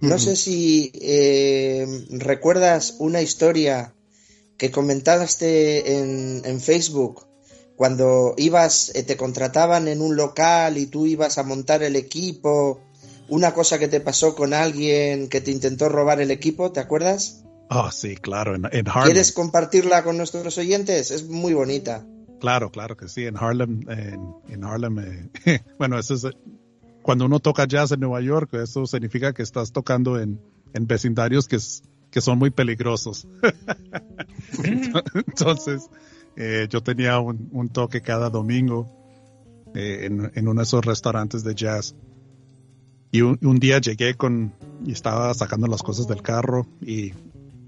No 0.00 0.18
sé 0.18 0.34
si 0.34 0.90
eh, 0.94 1.86
recuerdas 2.10 2.96
una 2.98 3.22
historia 3.22 3.94
que 4.56 4.72
comentaste 4.72 5.98
en, 5.98 6.42
en 6.44 6.60
Facebook 6.60 7.24
cuando 7.76 8.34
ibas, 8.36 8.92
eh, 8.94 9.02
te 9.02 9.16
contrataban 9.16 9.88
en 9.88 10.00
un 10.02 10.16
local 10.16 10.76
y 10.76 10.86
tú 10.86 11.06
ibas 11.06 11.38
a 11.38 11.42
montar 11.42 11.82
el 11.82 11.96
equipo, 11.96 12.80
una 13.28 13.54
cosa 13.54 13.78
que 13.78 13.88
te 13.88 14.00
pasó 14.00 14.34
con 14.34 14.54
alguien 14.54 15.28
que 15.28 15.40
te 15.40 15.50
intentó 15.50 15.88
robar 15.88 16.20
el 16.20 16.30
equipo, 16.30 16.70
¿te 16.72 16.80
acuerdas? 16.80 17.44
Ah, 17.70 17.90
sí, 17.92 18.16
claro, 18.16 18.54
en, 18.54 18.66
en 18.70 18.88
Harlem. 18.88 19.04
¿Quieres 19.04 19.32
compartirla 19.32 20.04
con 20.04 20.16
nuestros 20.16 20.58
oyentes? 20.58 21.10
Es 21.10 21.28
muy 21.28 21.54
bonita. 21.54 22.04
Claro, 22.42 22.72
claro 22.72 22.96
que 22.96 23.06
sí, 23.06 23.24
en 23.24 23.36
Harlem, 23.36 23.82
en, 24.48 24.64
Harlem, 24.64 24.98
eh, 24.98 25.62
bueno, 25.78 25.96
eso 25.96 26.14
es, 26.14 26.26
cuando 27.00 27.26
uno 27.26 27.38
toca 27.38 27.68
jazz 27.68 27.92
en 27.92 28.00
Nueva 28.00 28.20
York, 28.20 28.52
eso 28.54 28.84
significa 28.84 29.32
que 29.32 29.44
estás 29.44 29.70
tocando 29.70 30.18
en, 30.18 30.40
vecindarios 30.72 31.46
que, 31.46 31.60
son 32.20 32.40
muy 32.40 32.50
peligrosos. 32.50 33.28
Entonces, 35.14 35.88
eh, 36.34 36.66
yo 36.68 36.82
tenía 36.82 37.20
un, 37.20 37.68
toque 37.68 38.00
cada 38.00 38.28
domingo 38.28 38.90
eh, 39.76 40.08
en, 40.34 40.48
uno 40.48 40.62
de 40.62 40.64
esos 40.64 40.84
restaurantes 40.84 41.44
de 41.44 41.54
jazz. 41.54 41.94
Y 43.12 43.20
un, 43.22 43.38
un 43.40 43.60
día 43.60 43.78
llegué 43.78 44.14
con, 44.14 44.52
y 44.84 44.90
estaba 44.90 45.32
sacando 45.34 45.68
las 45.68 45.84
cosas 45.84 46.08
del 46.08 46.22
carro 46.22 46.66
y, 46.80 47.12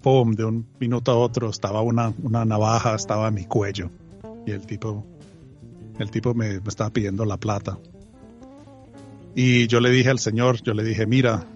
¡pum!, 0.02 0.33
de 0.33 0.45
un 0.45 0.66
minuto 0.81 1.12
a 1.12 1.16
otro 1.16 1.49
estaba 1.49 1.81
una, 1.81 2.12
una 2.25 2.45
navaja, 2.45 2.97
estaba 2.97 3.28
en 3.28 3.35
mi 3.35 3.45
cuello. 3.45 3.93
Y 4.47 4.51
el 4.51 4.67
tipo, 4.67 5.07
el 5.99 6.11
tipo 6.11 6.35
me, 6.35 6.57
estaba 6.67 6.91
pidiendo 6.91 7.25
la 7.25 7.37
plata. 7.37 7.79
Y 9.35 9.67
yo 9.67 9.81
le 9.81 9.91
dije 9.91 10.11
al 10.11 10.19
señor, 10.19 10.63
yo 10.63 10.75
le 10.75 10.85
dije, 10.85 11.07
mira, 11.07 11.47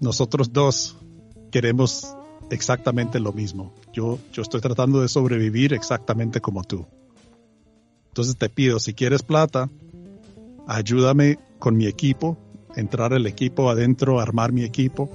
nosotros 0.00 0.52
dos 0.52 0.96
queremos 1.50 2.14
exactamente 2.50 3.20
lo 3.20 3.32
mismo. 3.32 3.72
Yo, 3.92 4.18
yo 4.32 4.42
estoy 4.42 4.60
tratando 4.60 5.00
de 5.00 5.08
sobrevivir 5.08 5.72
exactamente 5.72 6.40
como 6.40 6.64
tú. 6.64 6.86
Entonces 8.08 8.36
te 8.36 8.50
pido, 8.50 8.78
si 8.78 8.92
quieres 8.92 9.22
plata, 9.22 9.70
ayúdame 10.66 11.38
con 11.58 11.76
mi 11.76 11.86
equipo, 11.86 12.36
entrar 12.76 13.14
el 13.14 13.26
equipo 13.26 13.70
adentro, 13.70 14.20
armar 14.20 14.52
mi 14.52 14.64
equipo 14.64 15.08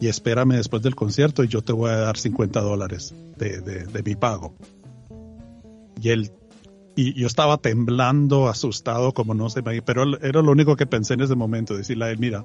y 0.00 0.08
espérame 0.08 0.54
después 0.54 0.82
del 0.82 0.94
concierto 0.94 1.44
y 1.44 1.48
yo 1.48 1.60
te 1.62 1.72
voy 1.72 1.90
a 1.90 1.96
dar 1.96 2.16
50 2.16 2.60
dólares 2.60 3.14
de, 3.36 3.60
de, 3.60 3.84
de 3.84 4.02
mi 4.02 4.14
pago. 4.14 4.54
Y 6.00 6.08
él, 6.08 6.32
y 6.96 7.14
yo 7.14 7.26
estaba 7.26 7.58
temblando, 7.58 8.48
asustado, 8.48 9.12
como 9.12 9.34
no 9.34 9.48
sé, 9.50 9.62
pero 9.62 10.18
era 10.20 10.42
lo 10.42 10.52
único 10.52 10.76
que 10.76 10.86
pensé 10.86 11.14
en 11.14 11.20
ese 11.20 11.34
momento, 11.34 11.76
decirle 11.76 12.06
a 12.06 12.10
él, 12.10 12.18
mira, 12.18 12.44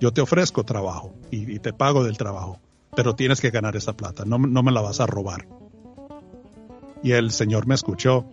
yo 0.00 0.12
te 0.12 0.20
ofrezco 0.20 0.64
trabajo 0.64 1.14
y, 1.30 1.58
te 1.58 1.72
pago 1.72 2.04
del 2.04 2.16
trabajo, 2.16 2.58
pero 2.94 3.14
tienes 3.14 3.40
que 3.40 3.50
ganar 3.50 3.76
esa 3.76 3.96
plata, 3.96 4.24
no, 4.24 4.38
no 4.38 4.62
me 4.62 4.72
la 4.72 4.80
vas 4.80 5.00
a 5.00 5.06
robar. 5.06 5.46
Y 7.02 7.12
el 7.12 7.32
señor 7.32 7.66
me 7.66 7.74
escuchó 7.74 8.24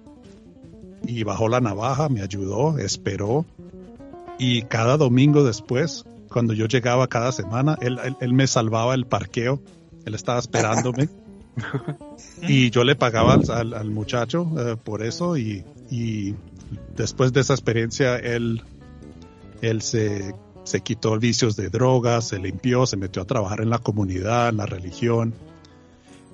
y 1.06 1.24
bajó 1.24 1.50
la 1.50 1.60
navaja, 1.60 2.08
me 2.10 2.22
ayudó, 2.22 2.78
esperó 2.78 3.46
y 4.38 4.64
cada 4.64 4.98
domingo 4.98 5.44
después, 5.44 6.06
cuando 6.30 6.54
yo 6.54 6.68
llegaba 6.68 7.08
cada 7.08 7.32
semana, 7.32 7.78
él, 7.82 8.00
él 8.20 8.34
me 8.34 8.48
salvaba 8.48 8.96
el 8.96 9.06
parqueo, 9.06 9.62
él 10.06 10.16
estaba 10.16 10.40
esperándome 10.40 11.10
y 12.42 12.70
yo 12.70 12.84
le 12.84 12.96
pagaba 12.96 13.34
al, 13.34 13.90
muchacho 13.90 14.48
eh, 14.58 14.78
por 14.82 15.04
eso 15.04 15.38
y, 15.38 15.66
y, 15.90 16.36
después 16.96 17.34
de 17.34 17.42
esa 17.42 17.54
experiencia 17.54 18.16
él, 18.18 18.64
él 19.62 19.82
se, 19.82 20.34
se 20.64 20.82
quitó 20.82 21.20
vicios 21.20 21.58
de 21.58 21.70
drogas, 21.70 22.30
se 22.30 22.40
limpió, 22.40 22.86
se 22.86 22.96
metió 22.96 23.22
a 23.22 23.26
trabajar 23.26 23.62
en 23.62 23.70
la 23.70 23.80
comunidad, 23.80 24.50
en 24.50 24.58
la 24.58 24.66
religión 24.66 25.34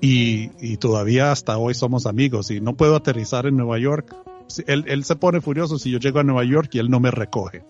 y, 0.01 0.51
y 0.62 0.77
todavía 0.77 1.31
hasta 1.31 1.57
hoy 1.57 1.74
somos 1.74 2.05
amigos 2.05 2.51
y 2.51 2.62
no 2.62 2.75
puedo 2.75 2.95
aterrizar 2.95 3.47
en 3.47 3.57
Nueva 3.57 3.79
York. 3.79 4.15
Él, 4.67 4.86
él 4.88 5.03
se 5.03 5.15
pone 5.15 5.41
furioso 5.41 5.79
si 5.79 5.91
yo 5.91 5.97
llego 5.97 6.19
a 6.19 6.24
Nueva 6.24 6.43
York 6.43 6.69
y 6.74 6.79
él 6.79 6.89
no 6.89 7.00
me 7.00 7.12
recoge. 7.12 7.63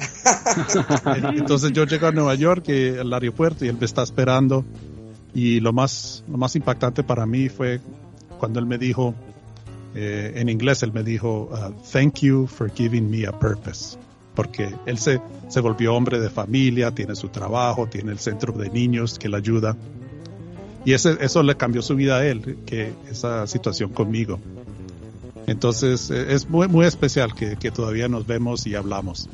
Entonces 1.34 1.72
yo 1.72 1.84
llego 1.84 2.06
a 2.06 2.12
Nueva 2.12 2.34
York, 2.34 2.68
al 2.68 3.12
aeropuerto, 3.12 3.64
y 3.64 3.68
él 3.68 3.76
me 3.78 3.86
está 3.86 4.02
esperando. 4.02 4.64
Y 5.34 5.60
lo 5.60 5.72
más, 5.72 6.24
lo 6.28 6.36
más 6.36 6.56
impactante 6.56 7.02
para 7.02 7.26
mí 7.26 7.48
fue 7.48 7.80
cuando 8.38 8.58
él 8.58 8.66
me 8.66 8.78
dijo, 8.78 9.14
eh, 9.94 10.32
en 10.36 10.48
inglés, 10.48 10.82
él 10.82 10.92
me 10.92 11.02
dijo, 11.02 11.50
uh, 11.52 11.72
thank 11.92 12.20
you 12.20 12.46
for 12.46 12.70
giving 12.72 13.10
me 13.10 13.26
a 13.26 13.32
purpose. 13.32 13.96
Porque 14.34 14.74
él 14.86 14.98
se, 14.98 15.20
se 15.48 15.60
volvió 15.60 15.94
hombre 15.94 16.20
de 16.20 16.30
familia, 16.30 16.92
tiene 16.92 17.14
su 17.14 17.28
trabajo, 17.28 17.86
tiene 17.86 18.12
el 18.12 18.18
centro 18.18 18.52
de 18.52 18.70
niños 18.70 19.18
que 19.18 19.28
le 19.28 19.36
ayuda. 19.36 19.76
Y 20.84 20.92
ese, 20.92 21.18
eso 21.20 21.42
le 21.42 21.56
cambió 21.56 21.82
su 21.82 21.94
vida 21.94 22.18
a 22.18 22.26
él, 22.26 22.58
que 22.64 22.92
esa 23.10 23.46
situación 23.46 23.90
conmigo. 23.90 24.38
Entonces 25.46 26.10
es 26.10 26.48
muy, 26.48 26.68
muy 26.68 26.86
especial 26.86 27.34
que, 27.34 27.56
que 27.56 27.70
todavía 27.70 28.08
nos 28.08 28.26
vemos 28.26 28.66
y 28.66 28.74
hablamos. 28.74 29.28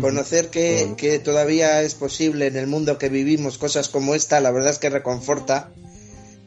Conocer 0.00 0.50
que, 0.50 0.94
que, 0.96 1.18
todavía 1.18 1.82
es 1.82 1.94
posible 1.94 2.46
en 2.46 2.56
el 2.56 2.66
mundo 2.66 2.98
que 2.98 3.08
vivimos 3.08 3.58
cosas 3.58 3.88
como 3.88 4.14
esta, 4.14 4.40
la 4.40 4.50
verdad 4.50 4.70
es 4.70 4.78
que 4.78 4.90
reconforta 4.90 5.70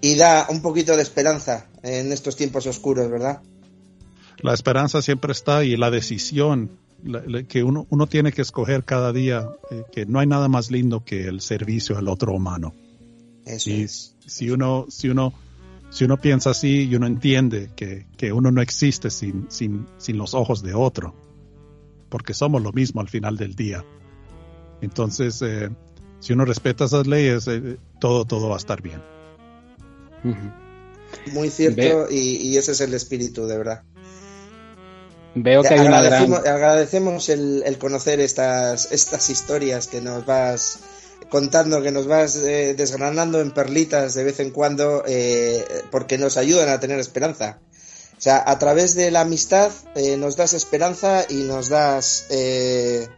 y 0.01 0.15
da 0.15 0.47
un 0.49 0.61
poquito 0.61 0.95
de 0.95 1.01
esperanza 1.01 1.67
en 1.81 2.11
estos 2.11 2.35
tiempos 2.35 2.67
oscuros, 2.67 3.09
¿verdad? 3.09 3.41
La 4.37 4.53
esperanza 4.53 5.01
siempre 5.01 5.31
está 5.31 5.63
y 5.63 5.77
la 5.77 5.89
decisión 5.89 6.77
la, 7.03 7.23
la, 7.25 7.43
que 7.43 7.63
uno, 7.63 7.87
uno 7.89 8.07
tiene 8.07 8.31
que 8.31 8.41
escoger 8.41 8.83
cada 8.83 9.11
día, 9.11 9.49
eh, 9.71 9.83
que 9.91 10.05
no 10.05 10.19
hay 10.19 10.27
nada 10.27 10.47
más 10.47 10.71
lindo 10.71 11.03
que 11.03 11.27
el 11.27 11.41
servicio 11.41 11.97
al 11.97 12.07
otro 12.07 12.33
humano. 12.33 12.73
Eso 13.45 13.69
y 13.69 13.83
es. 13.83 14.15
si 14.25 14.49
uno, 14.49 14.85
si 14.89 15.09
uno, 15.09 15.33
si 15.89 16.05
uno 16.05 16.19
piensa 16.19 16.51
así 16.51 16.83
y 16.83 16.95
uno 16.95 17.07
entiende 17.07 17.71
que, 17.75 18.05
que 18.17 18.31
uno 18.31 18.51
no 18.51 18.61
existe 18.61 19.09
sin, 19.09 19.47
sin, 19.49 19.85
sin 19.97 20.17
los 20.17 20.33
ojos 20.33 20.63
de 20.63 20.73
otro, 20.73 21.13
porque 22.13 22.35
somos 22.35 22.61
lo 22.61 22.71
mismo 22.71 23.01
al 23.01 23.09
final 23.09 23.37
del 23.37 23.55
día. 23.55 23.83
Entonces, 24.81 25.41
eh, 25.41 25.71
si 26.19 26.33
uno 26.33 26.45
respeta 26.45 26.85
esas 26.85 27.07
leyes, 27.07 27.47
eh, 27.47 27.77
todo, 27.99 28.25
todo 28.25 28.49
va 28.49 28.53
a 28.53 28.57
estar 28.59 28.83
bien. 28.83 29.01
Muy 31.31 31.49
cierto, 31.49 32.05
y, 32.11 32.35
y, 32.35 32.57
ese 32.57 32.73
es 32.73 32.81
el 32.81 32.93
espíritu, 32.93 33.47
de 33.47 33.57
verdad. 33.57 33.81
Veo 35.33 35.63
que 35.63 35.73
hay 35.73 35.79
una 35.79 36.03
gran... 36.03 36.31
Agradecemos 36.35 37.29
el, 37.29 37.63
el, 37.65 37.79
conocer 37.79 38.19
estas, 38.19 38.91
estas 38.91 39.31
historias 39.31 39.87
que 39.87 39.99
nos 39.99 40.23
vas 40.27 40.81
contando, 41.29 41.81
que 41.81 41.91
nos 41.91 42.05
vas 42.05 42.35
eh, 42.35 42.75
desgranando 42.77 43.41
en 43.41 43.49
perlitas 43.49 44.13
de 44.13 44.23
vez 44.23 44.39
en 44.39 44.51
cuando, 44.51 45.03
eh, 45.07 45.65
porque 45.89 46.19
nos 46.19 46.37
ayudan 46.37 46.69
a 46.69 46.79
tener 46.79 46.99
esperanza. 46.99 47.57
O 48.23 48.29
sea, 48.31 48.41
a 48.47 48.57
través 48.57 48.95
de 48.95 49.11
la 49.11 49.19
amistad 49.19 49.73
eh, 49.95 50.15
nos 50.15 50.37
das 50.37 50.53
esperanza 50.53 51.25
y 51.27 51.43
nos 51.43 51.67
das 51.67 52.25
eh, 52.29 53.09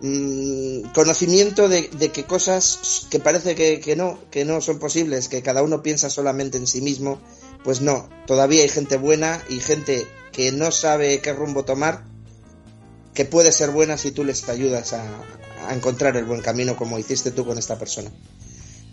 mmm, 0.00 0.88
conocimiento 0.94 1.68
de, 1.68 1.90
de, 1.98 2.10
que 2.10 2.24
cosas 2.24 3.06
que 3.10 3.20
parece 3.20 3.54
que, 3.54 3.78
que, 3.78 3.94
no, 3.94 4.18
que 4.30 4.46
no 4.46 4.62
son 4.62 4.78
posibles, 4.78 5.28
que 5.28 5.42
cada 5.42 5.62
uno 5.62 5.82
piensa 5.82 6.08
solamente 6.08 6.56
en 6.56 6.66
sí 6.66 6.80
mismo, 6.80 7.20
pues 7.62 7.82
no, 7.82 8.08
todavía 8.26 8.62
hay 8.62 8.70
gente 8.70 8.96
buena 8.96 9.38
y 9.50 9.60
gente 9.60 10.06
que 10.32 10.50
no 10.50 10.70
sabe 10.70 11.20
qué 11.20 11.34
rumbo 11.34 11.66
tomar, 11.66 12.04
que 13.12 13.26
puede 13.26 13.52
ser 13.52 13.68
buena 13.68 13.98
si 13.98 14.12
tú 14.12 14.24
les 14.24 14.48
ayudas 14.48 14.94
a, 14.94 15.04
a 15.68 15.74
encontrar 15.74 16.16
el 16.16 16.24
buen 16.24 16.40
camino 16.40 16.74
como 16.74 16.98
hiciste 16.98 17.32
tú 17.32 17.44
con 17.44 17.58
esta 17.58 17.78
persona. 17.78 18.08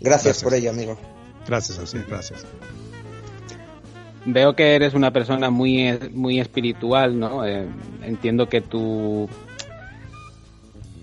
Gracias. 0.00 0.42
por 0.42 0.52
ello, 0.52 0.68
amigo. 0.68 0.98
Gracias, 1.46 1.78
así, 1.78 1.96
gracias. 2.06 2.44
Veo 4.26 4.54
que 4.54 4.74
eres 4.74 4.94
una 4.94 5.12
persona 5.12 5.50
muy, 5.50 5.98
muy 6.12 6.40
espiritual, 6.40 7.18
¿no? 7.18 7.46
Eh, 7.46 7.66
entiendo 8.02 8.48
que 8.48 8.60
tu, 8.60 9.28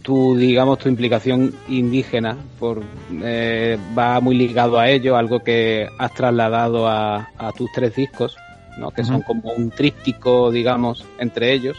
tu, 0.03 0.37
digamos, 0.37 0.77
tu 0.79 0.87
implicación 0.87 1.53
indígena 1.67 2.37
por, 2.59 2.83
eh, 3.23 3.77
va 3.97 4.19
muy 4.19 4.37
ligado 4.37 4.79
a 4.79 4.89
ello, 4.89 5.17
algo 5.17 5.39
que 5.39 5.89
has 5.97 6.13
trasladado 6.13 6.87
a, 6.87 7.29
a 7.37 7.51
tus 7.51 7.71
tres 7.71 7.95
discos, 7.95 8.37
¿no? 8.77 8.91
Que 8.91 9.03
son 9.03 9.21
como 9.21 9.51
un 9.51 9.69
tríptico, 9.69 10.51
digamos, 10.51 11.03
entre 11.19 11.53
ellos. 11.53 11.77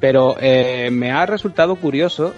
Pero 0.00 0.36
eh, 0.40 0.90
me 0.90 1.10
ha 1.10 1.26
resultado 1.26 1.76
curioso, 1.76 2.32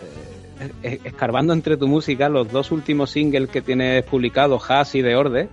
eh, 0.82 1.00
escarbando 1.04 1.52
entre 1.52 1.76
tu 1.76 1.88
música, 1.88 2.28
los 2.28 2.50
dos 2.50 2.72
últimos 2.72 3.10
singles 3.10 3.48
que 3.50 3.62
tienes 3.62 4.04
publicados, 4.04 4.68
Haas 4.70 4.94
y 4.94 5.02
The 5.02 5.14
Order. 5.14 5.48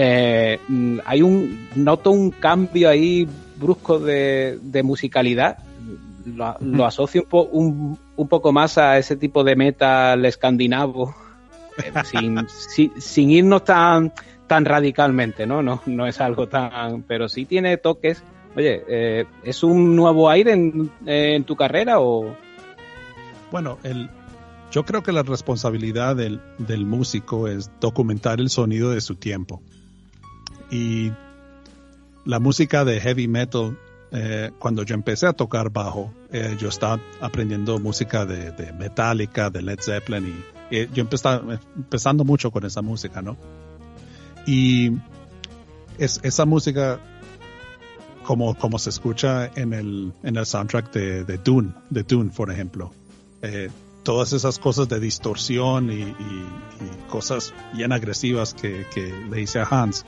Eh, 0.00 0.60
hay 1.04 1.22
un, 1.22 1.68
noto 1.74 2.12
un 2.12 2.30
cambio 2.30 2.88
ahí 2.88 3.28
brusco 3.56 3.98
de, 3.98 4.80
musicalidad. 4.84 5.58
Lo, 6.24 6.86
asocio 6.86 7.26
un, 7.32 7.98
un, 8.16 8.28
poco 8.28 8.52
más 8.52 8.78
a 8.78 8.98
ese 8.98 9.16
tipo 9.16 9.42
de 9.42 9.56
metal 9.56 10.24
escandinavo, 10.24 11.14
sin, 12.04 12.46
sin, 12.98 13.30
irnos 13.30 13.64
tan, 13.64 14.12
tan 14.46 14.64
radicalmente, 14.64 15.46
¿no? 15.46 15.62
¿no? 15.62 15.82
No 15.86 16.06
es 16.06 16.20
algo 16.20 16.46
tan. 16.46 17.02
Pero 17.02 17.28
sí 17.28 17.44
tiene 17.44 17.76
toques 17.78 18.22
Oye, 18.58 18.82
eh, 18.88 19.24
¿es 19.44 19.62
un 19.62 19.94
nuevo 19.94 20.28
aire 20.28 20.52
en, 21.06 21.44
tu 21.44 21.54
carrera 21.54 22.00
o...? 22.00 22.34
Bueno, 23.52 23.78
el, 23.84 24.10
yo 24.72 24.84
creo 24.84 25.02
que 25.04 25.12
la 25.12 25.22
responsabilidad 25.22 26.16
del, 26.16 26.40
músico 26.84 27.46
es 27.46 27.70
documentar 27.80 28.40
el 28.40 28.50
sonido 28.50 28.90
de 28.90 29.00
su 29.00 29.14
tiempo. 29.14 29.62
Y 30.70 31.12
la 32.24 32.40
música 32.40 32.84
de 32.84 33.00
heavy 33.00 33.28
metal, 33.28 33.78
eh, 34.12 34.50
cuando 34.58 34.82
yo 34.82 34.94
empecé 34.94 35.26
a 35.26 35.32
tocar 35.32 35.70
bajo, 35.70 36.12
eh, 36.30 36.56
yo 36.58 36.68
estaba 36.68 37.00
aprendiendo 37.20 37.78
música 37.78 38.26
de, 38.26 38.72
Metallica, 38.72 39.50
de 39.50 39.62
Led 39.62 39.80
Zeppelin, 39.80 40.44
y 40.70 40.86
yo 40.88 41.02
empezaba, 41.02 41.58
empezando 41.76 42.24
mucho 42.24 42.50
con 42.50 42.64
esa 42.64 42.82
música, 42.82 43.22
¿no? 43.22 43.36
Y 44.46 44.92
es, 45.98 46.20
esa 46.22 46.44
música 46.44 47.00
como, 48.24 48.54
como 48.54 48.78
se 48.78 48.90
escucha 48.90 49.50
en 49.54 49.72
el, 49.72 50.12
en 50.22 50.36
el 50.36 50.44
soundtrack 50.44 50.92
de, 50.92 51.24
de 51.24 51.38
Dune, 51.38 51.72
de 51.88 52.02
Dune, 52.02 52.30
por 52.30 52.50
ejemplo. 52.50 52.92
Eh, 53.40 53.70
todas 54.02 54.32
esas 54.32 54.58
cosas 54.58 54.88
de 54.88 55.00
distorsión 55.00 55.92
y, 55.92 56.14
cosas 57.10 57.52
bien 57.74 57.92
agresivas 57.92 58.54
que, 58.54 58.86
le 59.30 59.40
hice 59.40 59.60
a 59.60 59.64
Hans. 59.64 60.06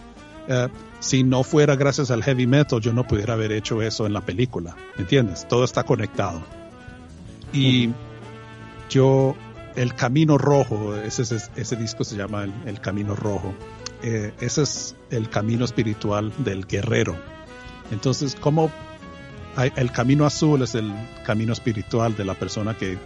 Eh, 0.50 0.68
si 0.98 1.24
no 1.24 1.42
fuera 1.42 1.76
gracias 1.76 2.10
al 2.10 2.22
heavy 2.22 2.46
metal, 2.46 2.80
yo 2.80 2.92
no 2.92 3.06
pudiera 3.06 3.34
haber 3.34 3.52
hecho 3.52 3.80
eso 3.80 4.06
en 4.06 4.12
la 4.12 4.20
película. 4.20 4.76
¿Entiendes? 4.98 5.48
Todo 5.48 5.64
está 5.64 5.84
conectado. 5.84 6.42
Y 7.52 7.90
yo, 8.90 9.34
El 9.76 9.94
Camino 9.94 10.36
Rojo, 10.36 10.94
ese, 10.96 11.22
ese, 11.56 11.76
disco 11.76 12.04
se 12.04 12.16
llama 12.16 12.44
El, 12.66 12.80
Camino 12.80 13.16
Rojo. 13.16 13.54
Eh, 14.02 14.32
ese 14.40 14.62
es 14.62 14.96
el 15.10 15.30
camino 15.30 15.64
espiritual 15.64 16.32
del 16.38 16.66
guerrero 16.66 17.16
entonces, 17.90 18.36
¿cómo 18.38 18.70
el 19.76 19.92
camino 19.92 20.24
azul 20.24 20.62
es 20.62 20.74
el 20.74 20.92
camino 21.24 21.52
espiritual 21.52 22.16
de 22.16 22.24
la 22.24 22.34
persona 22.34 22.76
que 22.76 22.98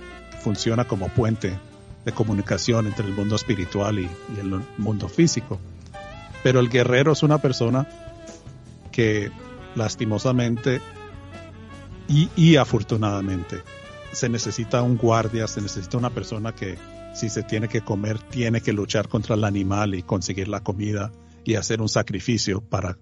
funciona 0.42 0.84
como 0.84 1.08
puente 1.08 1.58
de 2.04 2.12
comunicación 2.12 2.86
entre 2.86 3.06
el 3.06 3.14
mundo 3.14 3.36
espiritual 3.36 3.98
y, 3.98 4.08
el 4.38 4.60
mundo 4.76 5.08
físico? 5.08 5.58
Pero 6.44 6.60
el 6.60 6.68
guerrero 6.68 7.10
es 7.10 7.24
una 7.24 7.38
persona 7.38 7.88
que 8.92 9.32
lastimosamente 9.74 10.80
y, 12.06 12.30
y 12.36 12.54
afortunadamente 12.54 13.62
se 14.12 14.28
necesita 14.28 14.82
un 14.82 14.96
guardia, 14.96 15.48
se 15.48 15.60
necesita 15.60 15.98
una 15.98 16.10
persona 16.10 16.54
que 16.54 16.78
si 17.14 17.28
se 17.28 17.42
tiene 17.42 17.66
que 17.66 17.80
comer, 17.80 18.20
tiene 18.20 18.60
que 18.60 18.72
luchar 18.72 19.08
contra 19.08 19.34
el 19.34 19.42
animal 19.42 19.96
y 19.96 20.04
conseguir 20.04 20.46
la 20.46 20.60
comida 20.60 21.10
y 21.42 21.56
hacer 21.56 21.80
un 21.80 21.88
sacrificio 21.88 22.60
para 22.60 22.96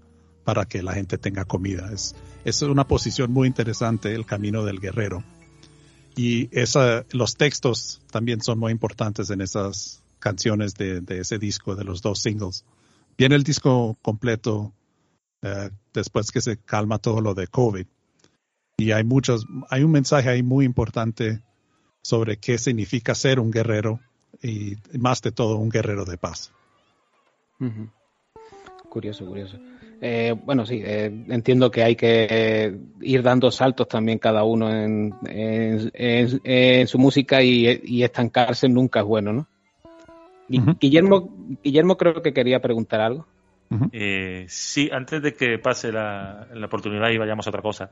para 0.45 0.65
que 0.65 0.83
la 0.83 0.95
gente 0.95 1.19
tenga 1.19 1.45
comida. 1.45 1.91
Es, 1.93 2.15
es 2.45 2.63
una 2.63 2.87
posición 2.87 3.33
muy 3.33 3.49
interesante, 3.49 4.15
el 4.15 4.27
camino 4.27 4.65
del 4.65 4.81
guerrero. 4.81 5.23
Y 6.17 6.51
los 7.13 7.37
textos 7.37 8.03
también 8.11 8.43
son 8.43 8.59
muy 8.59 8.73
importantes 8.73 9.31
en 9.31 9.41
esas 9.41 10.03
canciones 10.19 10.75
de, 10.75 11.03
ese 11.09 11.39
disco, 11.39 11.75
de 11.75 11.85
los 11.85 12.03
dos 12.03 12.21
singles. 12.21 12.65
Viene 13.17 13.37
el 13.37 13.43
disco 13.43 13.97
completo 14.03 14.73
eh, 15.43 15.71
después 15.93 16.31
que 16.31 16.41
se 16.41 16.57
calma 16.59 16.99
todo 16.99 17.21
lo 17.21 17.35
de 17.35 17.47
COVID. 17.47 17.87
Y 18.79 18.93
hay 18.93 19.05
muchos, 19.05 19.47
hay 19.69 19.83
un 19.83 19.93
mensaje 19.93 20.29
ahí 20.29 20.43
muy 20.43 20.65
importante 20.65 21.43
sobre 22.03 22.39
qué 22.39 22.59
significa 22.59 23.15
ser 23.15 23.39
un 23.39 23.51
guerrero 23.51 24.01
y 24.43 24.77
más 24.99 25.23
de 25.23 25.33
todo 25.33 25.57
un 25.57 25.69
guerrero 25.69 26.05
de 26.05 26.19
paz. 26.19 26.53
Curioso, 28.89 29.25
curioso. 29.25 29.59
Eh, 30.05 30.35
bueno, 30.45 30.67
sí, 30.67 30.83
eh, 30.85 31.25
entiendo 31.29 31.71
que 31.71 31.85
hay 31.85 31.95
que 31.95 32.27
eh, 32.29 32.77
ir 33.03 33.23
dando 33.23 33.53
saltos 33.53 33.87
también 33.87 34.19
cada 34.19 34.43
uno 34.43 34.69
en, 34.69 35.15
su 36.89 36.99
música 36.99 37.41
y, 37.41 38.03
estancarse 38.03 38.69
nunca 38.69 38.99
es 38.99 39.07
bueno, 39.07 39.33
¿no? 39.33 39.47
Guillermo, 40.81 41.29
Guillermo 41.63 41.97
creo 41.97 42.23
que 42.23 42.33
quería 42.33 42.61
preguntar 42.61 43.01
algo. 43.01 43.27
sí, 44.49 44.91
antes 44.93 45.23
de 45.23 45.35
que 45.35 45.59
pase 45.59 45.93
la, 45.93 46.47
oportunidad 46.65 47.11
y 47.11 47.19
vayamos 47.19 47.47
a 47.47 47.51
otra 47.51 47.63
cosa. 47.63 47.91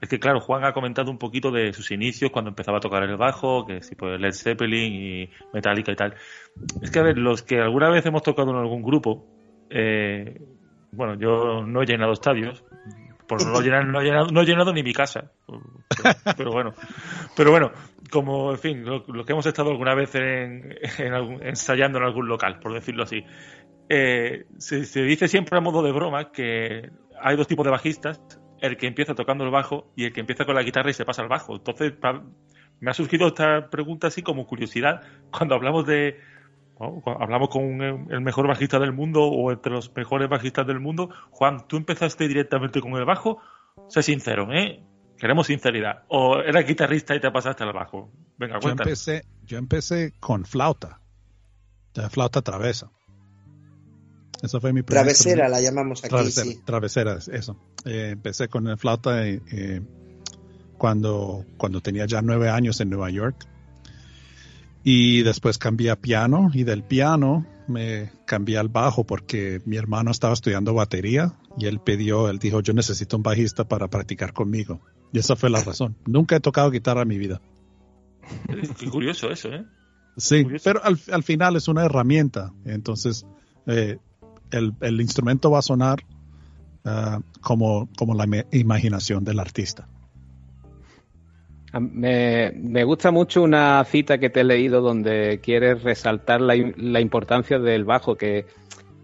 Es 0.00 0.08
que, 0.08 0.18
claro, 0.18 0.40
Juan 0.40 0.64
ha 0.64 0.72
comentado 0.72 1.10
un 1.10 1.18
poquito 1.18 1.50
de 1.50 1.72
sus 1.74 1.90
inicios 1.90 2.30
cuando 2.30 2.48
empezaba 2.48 2.78
a 2.78 2.80
tocar 2.80 3.02
el 3.02 3.16
bajo, 3.16 3.66
que 3.66 3.82
sí, 3.82 3.94
pues 3.94 4.18
Led 4.18 4.32
Zeppelin 4.32 4.94
y 4.94 5.30
Metallica 5.52 5.92
y 5.92 5.96
tal. 5.96 6.14
Es 6.80 6.90
que, 6.90 7.00
a 7.00 7.02
ver, 7.02 7.18
los 7.18 7.42
que 7.42 7.60
alguna 7.60 7.90
vez 7.90 8.04
hemos 8.06 8.22
tocado 8.22 8.50
en 8.50 8.56
algún 8.56 8.82
grupo, 8.82 9.26
eh, 9.68 10.40
bueno, 10.92 11.14
yo 11.14 11.62
no 11.66 11.82
he 11.82 11.86
llenado 11.86 12.12
estadios, 12.12 12.64
por 13.30 13.46
no 13.46 13.60
llenar, 13.60 13.86
no 13.86 14.00
he 14.00 14.04
llenado, 14.04 14.26
no 14.32 14.40
he 14.40 14.44
llenado 14.44 14.72
ni 14.72 14.82
mi 14.82 14.92
casa. 14.92 15.30
Pero, 16.36 16.50
bueno, 16.50 16.74
pero 17.36 17.52
bueno, 17.52 17.70
como 18.10 18.50
en 18.50 18.58
fin, 18.58 18.84
lo, 18.84 19.04
que 19.04 19.32
hemos 19.32 19.46
estado 19.46 19.70
alguna 19.70 19.94
vez 19.94 20.16
en, 20.16 20.74
ensayando 21.42 21.98
en 21.98 22.04
algún 22.04 22.26
local, 22.26 22.58
por 22.58 22.74
decirlo 22.74 23.04
así. 23.04 23.24
Eh, 23.88 24.46
se, 24.58 25.02
dice 25.02 25.28
siempre 25.28 25.56
a 25.56 25.60
modo 25.60 25.82
de 25.82 25.92
broma 25.92 26.32
que 26.32 26.90
hay 27.22 27.36
dos 27.36 27.46
tipos 27.46 27.64
de 27.64 27.70
bajistas, 27.70 28.20
el 28.60 28.76
que 28.76 28.88
empieza 28.88 29.14
tocando 29.14 29.44
el 29.44 29.50
bajo 29.50 29.92
y 29.94 30.06
el 30.06 30.12
que 30.12 30.20
empieza 30.20 30.44
con 30.44 30.56
la 30.56 30.62
guitarra 30.62 30.90
y 30.90 30.94
se 30.94 31.04
pasa 31.04 31.22
al 31.22 31.28
bajo. 31.28 31.54
Entonces, 31.54 31.92
me 32.80 32.90
ha 32.90 32.94
surgido 32.94 33.28
esta 33.28 33.70
pregunta 33.70 34.08
así 34.08 34.22
como 34.22 34.44
curiosidad 34.44 35.02
cuando 35.30 35.54
hablamos 35.54 35.86
de, 35.86 36.18
hablamos 37.04 37.50
con 37.50 37.82
el 37.82 38.20
mejor 38.20 38.48
bajista 38.48 38.78
del 38.78 38.92
mundo 38.92 39.22
o 39.24 39.52
entre 39.52 39.72
los 39.72 39.94
mejores 39.94 40.28
bajistas 40.28 40.66
del 40.66 40.80
mundo. 40.80 41.10
Juan, 41.30 41.66
¿tú 41.68 41.76
empezaste 41.76 42.26
directamente 42.26 42.80
con 42.80 42.92
el 42.94 43.04
bajo? 43.04 43.38
Sé 43.88 44.02
sincero, 44.02 44.48
¿eh? 44.52 44.82
Queremos 45.18 45.46
sinceridad. 45.48 46.04
¿O 46.08 46.38
eras 46.38 46.66
guitarrista 46.66 47.14
y 47.14 47.20
te 47.20 47.30
pasaste 47.30 47.64
al 47.64 47.72
bajo? 47.72 48.10
Venga, 48.38 48.58
cuéntame. 48.58 48.88
Yo 48.88 48.92
empecé, 48.92 49.24
yo 49.44 49.58
empecé 49.58 50.14
con 50.18 50.46
flauta. 50.46 51.00
De 51.92 52.08
flauta 52.08 52.40
travesa. 52.40 52.90
Eso 54.42 54.60
fue 54.60 54.72
mi 54.72 54.82
Travesera 54.82 55.48
la 55.48 55.60
llamamos 55.60 56.00
aquí. 56.00 56.08
Travesera, 56.08 56.50
travesera 56.64 57.18
eso. 57.30 57.56
Eh, 57.84 58.10
empecé 58.12 58.48
con 58.48 58.68
el 58.68 58.78
flauta 58.78 59.26
eh, 59.26 59.82
cuando, 60.78 61.44
cuando 61.58 61.82
tenía 61.82 62.06
ya 62.06 62.22
nueve 62.22 62.48
años 62.48 62.80
en 62.80 62.88
Nueva 62.88 63.10
York 63.10 63.46
y 64.82 65.22
después 65.22 65.58
cambié 65.58 65.90
a 65.90 65.96
piano 65.96 66.50
y 66.54 66.64
del 66.64 66.82
piano 66.82 67.46
me 67.68 68.10
cambié 68.26 68.58
al 68.58 68.68
bajo 68.68 69.04
porque 69.04 69.60
mi 69.64 69.76
hermano 69.76 70.10
estaba 70.10 70.32
estudiando 70.32 70.74
batería 70.74 71.34
y 71.58 71.66
él 71.66 71.80
pidió, 71.80 72.28
él 72.28 72.38
dijo, 72.38 72.60
yo 72.60 72.72
necesito 72.72 73.16
un 73.16 73.22
bajista 73.22 73.68
para 73.68 73.88
practicar 73.88 74.32
conmigo. 74.32 74.80
Y 75.12 75.18
esa 75.18 75.36
fue 75.36 75.50
la 75.50 75.60
razón. 75.64 75.96
Nunca 76.06 76.36
he 76.36 76.40
tocado 76.40 76.70
guitarra 76.70 77.02
en 77.02 77.08
mi 77.08 77.18
vida. 77.18 77.40
Qué 78.78 78.88
curioso 78.88 79.30
eso, 79.30 79.48
¿eh? 79.48 79.64
Sí, 80.16 80.46
pero 80.62 80.82
al, 80.84 81.22
final 81.22 81.56
es 81.56 81.68
una 81.68 81.84
herramienta. 81.84 82.52
Entonces, 82.64 83.26
eh, 83.66 83.98
el, 84.50 85.00
instrumento 85.00 85.50
va 85.50 85.60
a 85.60 85.62
sonar 85.62 86.00
ah, 86.84 87.20
como, 87.40 87.88
como 87.96 88.14
la 88.14 88.26
imaginación 88.50 89.24
del 89.24 89.38
artista. 89.38 89.88
Me, 91.78 92.84
gusta 92.84 93.10
mucho 93.10 93.42
una 93.42 93.84
cita 93.84 94.18
que 94.18 94.30
te 94.30 94.40
he 94.40 94.44
leído 94.44 94.80
donde 94.80 95.40
quieres 95.42 95.82
resaltar 95.82 96.40
la, 96.40 96.54
la, 96.76 97.00
importancia 97.00 97.58
del 97.58 97.84
bajo, 97.84 98.16
que 98.16 98.46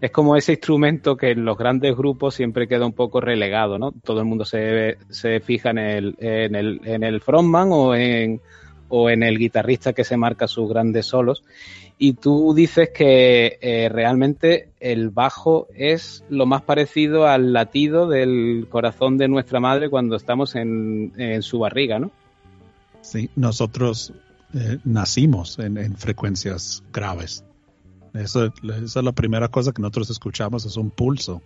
es 0.01 0.11
como 0.11 0.35
ese 0.35 0.53
instrumento 0.53 1.17
que 1.17 1.31
en 1.31 1.45
los 1.45 1.57
grandes 1.57 1.95
grupos 1.95 2.35
siempre 2.35 2.67
queda 2.67 2.85
un 2.85 2.93
poco 2.93 3.21
relegado, 3.21 3.79
¿no? 3.79 3.91
Todo 4.03 4.19
el 4.19 4.25
mundo 4.25 4.45
se, 4.45 4.97
se 5.09 5.39
fija 5.39 5.71
en 5.71 5.77
el, 5.77 6.15
en, 6.19 6.55
el, 6.55 6.81
en 6.83 7.03
el 7.03 7.21
frontman 7.21 7.69
o 7.71 7.95
en, 7.95 8.41
o 8.89 9.09
en 9.09 9.23
el 9.23 9.37
guitarrista 9.37 9.93
que 9.93 10.03
se 10.03 10.17
marca 10.17 10.47
sus 10.47 10.69
grandes 10.69 11.05
solos. 11.07 11.43
y 11.97 12.13
tú 12.13 12.53
dices 12.53 12.91
que 12.93 13.57
eh, 13.59 13.89
realmente 13.89 14.69
el 14.79 15.09
bajo 15.09 15.67
es 15.75 16.23
lo 16.29 16.45
más 16.45 16.61
parecido 16.61 17.25
al 17.25 17.53
latido 17.53 18.07
del 18.07 18.67
corazón 18.69 19.17
de 19.17 19.27
nuestra 19.27 19.59
madre 19.59 19.89
cuando 19.89 20.15
estamos 20.15 20.55
en, 20.55 21.41
su 21.41 21.57
barriga, 21.57 21.97
¿no? 21.97 22.11
Sí, 23.07 23.29
nosotros 23.35 24.11
eh, 24.53 24.79
nacimos 24.83 25.57
en, 25.59 25.95
frecuencias 25.95 26.83
graves. 26.91 27.45
Eso, 28.13 28.45
esa 28.45 28.99
es 28.99 29.05
la 29.05 29.13
primera 29.13 29.47
cosa 29.47 29.71
que 29.71 29.81
nosotros 29.81 30.09
escuchamos, 30.09 30.65
es 30.65 30.75
un 30.75 30.89
pulso. 30.89 31.41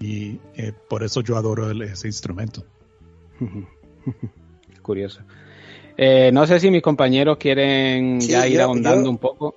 Y 0.00 0.38
eh, 0.56 0.72
por 0.88 1.02
eso 1.02 1.20
yo 1.20 1.36
adoro 1.36 1.70
ese 1.82 2.08
instrumento. 2.08 2.64
Curioso. 4.82 5.20
Eh, 5.98 6.30
no 6.32 6.46
sé 6.46 6.58
si 6.60 6.70
mis 6.70 6.80
compañeros 6.80 7.36
quieren 7.36 8.18
ya 8.20 8.48
ir 8.48 8.62
ahondando 8.62 9.10
un 9.10 9.18
poco. 9.18 9.56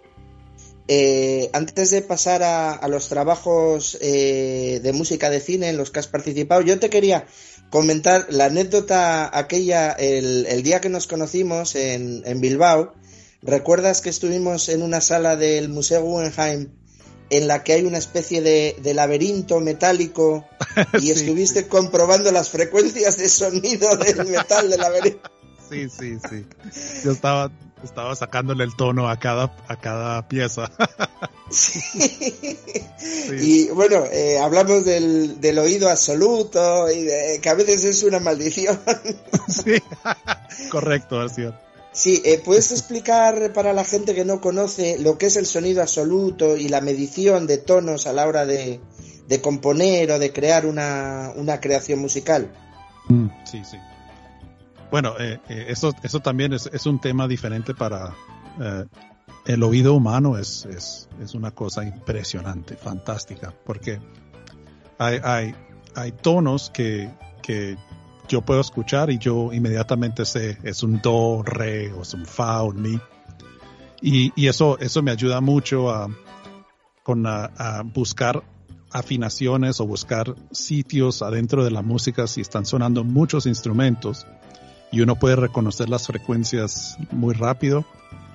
Eh, 0.90 1.50
antes 1.54 1.92
de 1.92 2.02
pasar 2.02 2.44
a, 2.44 2.86
los 2.90 3.08
trabajos 3.08 3.98
eh, 4.02 4.82
de 4.84 4.92
música 4.92 5.30
de 5.30 5.40
cine 5.40 5.70
en 5.70 5.78
los 5.78 5.92
que 5.92 6.00
has 6.00 6.08
participado, 6.08 6.62
yo 6.62 6.78
te 6.78 6.90
quería 6.90 7.26
comentar 7.74 8.28
la 8.30 8.46
anécdota 8.46 9.36
aquella 9.36 9.94
el, 9.94 10.62
día 10.62 10.80
que 10.80 10.90
nos 10.90 11.08
conocimos 11.08 11.74
en, 11.74 12.40
Bilbao. 12.40 12.94
¿Recuerdas 13.42 14.02
que 14.02 14.12
estuvimos 14.12 14.70
en 14.70 14.84
una 14.84 15.02
sala 15.02 15.36
del 15.36 15.70
Museo 15.70 16.04
Guggenheim 16.04 16.70
en 17.32 17.48
la 17.48 17.64
que 17.64 17.74
hay 17.74 17.86
una 17.86 17.98
especie 17.98 18.44
de, 18.44 18.94
laberinto 18.94 19.60
metálico 19.60 20.48
y 21.02 21.10
estuviste 21.10 21.68
comprobando 21.68 22.32
las 22.32 22.50
frecuencias 22.50 23.18
de 23.18 23.28
sonido 23.28 23.98
del 23.98 24.28
metal 24.28 24.70
del 24.70 24.80
laberinto? 24.80 25.32
Sí, 25.68 25.88
sí, 25.90 26.18
sí. 26.30 26.46
Yo 27.04 27.14
estaba, 27.14 27.52
estaba 27.84 28.16
sacándole 28.16 28.64
el 28.64 28.76
tono 28.76 29.10
a 29.10 29.18
cada, 29.18 29.56
a 29.68 29.76
cada 29.76 30.28
pieza. 30.28 30.72
Sí. 31.54 33.36
Y 33.42 33.70
bueno, 33.70 34.06
eh, 34.12 34.40
hablamos 34.40 34.86
del, 34.86 35.40
del, 35.40 35.60
oído 35.60 35.90
absoluto 35.90 36.90
y 36.90 37.08
que 37.42 37.50
a 37.50 37.54
veces 37.54 37.84
es 37.84 38.04
una 38.04 38.20
maldición. 38.20 38.80
Sí, 39.48 39.76
correcto, 40.70 41.20
así 41.20 41.44
Sí, 41.92 42.22
eh, 42.26 42.42
¿puedes 42.44 42.72
explicar 42.72 43.54
para 43.54 43.74
la 43.74 43.84
gente 43.84 44.16
que 44.16 44.26
no 44.26 44.42
conoce 44.42 44.98
lo 45.00 45.18
que 45.18 45.28
es 45.28 45.36
el 45.36 45.46
sonido 45.46 45.82
absoluto 45.82 46.58
y 46.58 46.70
la 46.70 46.82
medición 46.82 47.46
de 47.46 47.58
tonos 47.58 48.08
a 48.08 48.14
la 48.14 48.28
hora 48.28 48.46
de, 48.46 48.80
de 49.28 49.42
componer 49.42 50.12
o 50.12 50.20
de 50.20 50.34
crear 50.34 50.66
una, 50.66 51.32
una 51.36 51.60
creación 51.60 52.00
musical? 52.00 52.52
Mm, 53.10 53.28
sí, 53.46 53.64
sí. 53.70 53.78
Bueno, 54.92 55.16
eh, 55.20 55.40
eh, 55.50 55.66
eso, 55.70 55.94
eso 56.04 56.20
también 56.20 56.54
es, 56.54 56.86
un 56.86 57.00
tema 57.00 57.28
diferente 57.28 57.74
para 57.74 58.14
eh, 58.60 58.86
el 59.46 59.64
oído 59.64 59.94
humano, 59.94 60.38
es, 60.38 60.66
es, 60.66 61.08
una 61.34 61.52
cosa 61.52 61.84
impresionante, 61.84 62.76
fantástica, 62.76 63.54
porque 63.66 64.00
hay, 65.00 65.54
hay, 65.96 66.12
tonos 66.12 66.70
que, 66.70 67.10
que 67.42 67.78
yo 68.28 68.42
puedo 68.42 68.62
escuchar 68.62 69.10
y 69.10 69.18
yo 69.18 69.52
inmediatamente 69.52 70.26
sé 70.26 70.58
es 70.64 70.84
un 70.84 71.02
do, 71.02 71.42
re, 71.44 71.92
o 71.92 72.04
es 72.04 72.14
un 72.14 72.26
fa, 72.26 72.62
o 72.62 72.70
un 72.70 72.82
mi. 72.82 73.00
Y, 74.02 74.32
y 74.36 74.48
eso, 74.48 74.78
eso 74.80 75.02
me 75.02 75.12
ayuda 75.12 75.42
mucho 75.42 75.90
a, 75.90 76.10
con 77.04 77.26
a, 77.28 77.84
buscar 77.84 78.44
afinaciones 78.92 79.80
o 79.80 79.88
buscar 79.88 80.36
sitios 80.52 81.22
adentro 81.22 81.64
de 81.64 81.72
la 81.72 81.82
música 81.82 82.28
si 82.28 82.42
están 82.42 82.66
sonando 82.66 83.04
muchos 83.04 83.46
instrumentos 83.46 84.26
y 84.94 85.02
uno 85.02 85.16
puede 85.16 85.36
reconocer 85.36 85.90
las 85.90 86.06
frecuencias 86.06 86.98
muy 87.10 87.34
rápido. 87.34 87.84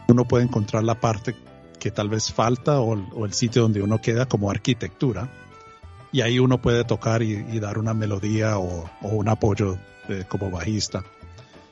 Uno 0.08 0.26
puede 0.26 0.42
encontrar 0.42 0.82
la 0.82 1.00
parte 1.00 1.36
que 1.78 1.92
tal 1.92 2.08
vez 2.08 2.32
falta 2.32 2.80
o, 2.80 3.24
el 3.24 3.32
sitio 3.32 3.62
donde 3.62 3.80
uno 3.80 4.00
queda 4.00 4.26
como 4.26 4.50
arquitectura. 4.50 5.30
Y 6.10 6.20
ahí 6.22 6.40
uno 6.40 6.60
puede 6.60 6.82
tocar 6.82 7.22
y, 7.22 7.60
dar 7.60 7.78
una 7.78 7.94
melodía 7.94 8.58
o, 8.58 8.90
un 9.02 9.28
apoyo 9.28 9.78
como 10.28 10.50
bajista. 10.50 11.04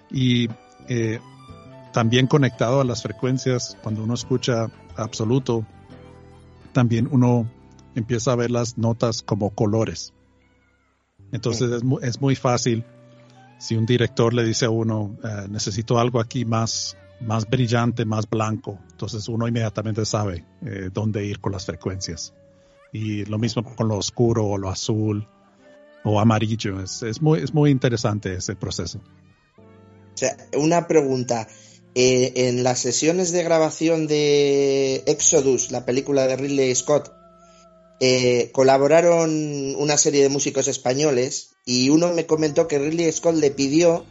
Y 0.09 0.49
eh, 0.87 1.19
también 1.93 2.29
conectado 2.29 2.81
a 2.81 2.85
las 2.85 3.03
frecuencias, 3.03 3.77
cuando 3.83 4.05
uno 4.05 4.15
escucha 4.15 4.71
absoluto, 4.95 5.67
también 6.73 7.09
uno 7.11 7.51
empieza 7.97 8.31
a 8.31 8.37
ver 8.37 8.53
las 8.53 8.79
notas 8.79 9.23
como 9.23 9.51
colores. 9.51 10.13
Entonces 11.33 11.73
es, 11.73 11.83
es 12.03 12.21
muy 12.21 12.37
fácil 12.37 12.85
si 13.59 13.77
un 13.77 13.87
director 13.87 14.35
le 14.35 14.45
dice 14.45 14.67
a 14.67 14.71
uno, 14.71 15.17
eh, 15.25 15.47
necesito 15.49 15.99
algo 15.99 16.21
aquí 16.21 16.45
más, 16.45 16.97
más 17.21 17.49
brillante, 17.49 18.05
más 18.05 18.29
blanco, 18.29 18.79
entonces 18.91 19.29
uno 19.29 19.49
inmediatamente 19.49 20.05
sabe 20.05 20.45
eh, 20.65 20.91
dónde 20.93 21.25
ir 21.25 21.41
con 21.41 21.53
las 21.53 21.65
frecuencias. 21.65 22.35
Y 22.93 23.25
lo 23.25 23.39
mismo 23.39 23.63
con 23.63 23.89
lo 23.89 23.97
oscuro 23.97 24.47
o 24.47 24.59
lo 24.59 24.71
azul 24.71 25.27
o 26.05 26.21
amarillo. 26.21 26.81
Es, 26.81 27.21
muy, 27.21 27.41
es 27.41 27.53
muy 27.53 27.71
interesante 27.71 28.35
ese 28.35 28.57
proceso. 28.57 29.01
Una 30.57 30.87
pregunta. 30.87 31.47
Eh, 31.99 32.49
en 32.49 32.63
las 32.63 32.81
sesiones 32.81 33.33
de 33.33 33.43
grabación 33.43 34.07
de 34.07 35.03
Exodus, 35.07 35.71
la 35.71 35.87
película 35.87 36.27
de 36.27 36.37
Ridley 36.37 36.75
Scott, 36.75 37.11
eh, 37.99 38.51
colaboraron 38.53 39.75
una 39.77 39.97
serie 39.97 40.23
de 40.23 40.29
músicos 40.29 40.69
españoles 40.69 41.55
y 41.65 41.89
uno 41.89 42.13
me 42.13 42.27
comentó 42.27 42.69
que 42.69 42.79
Ridley 42.79 43.11
Scott 43.11 43.37
le 43.37 43.51
pidió 43.51 44.05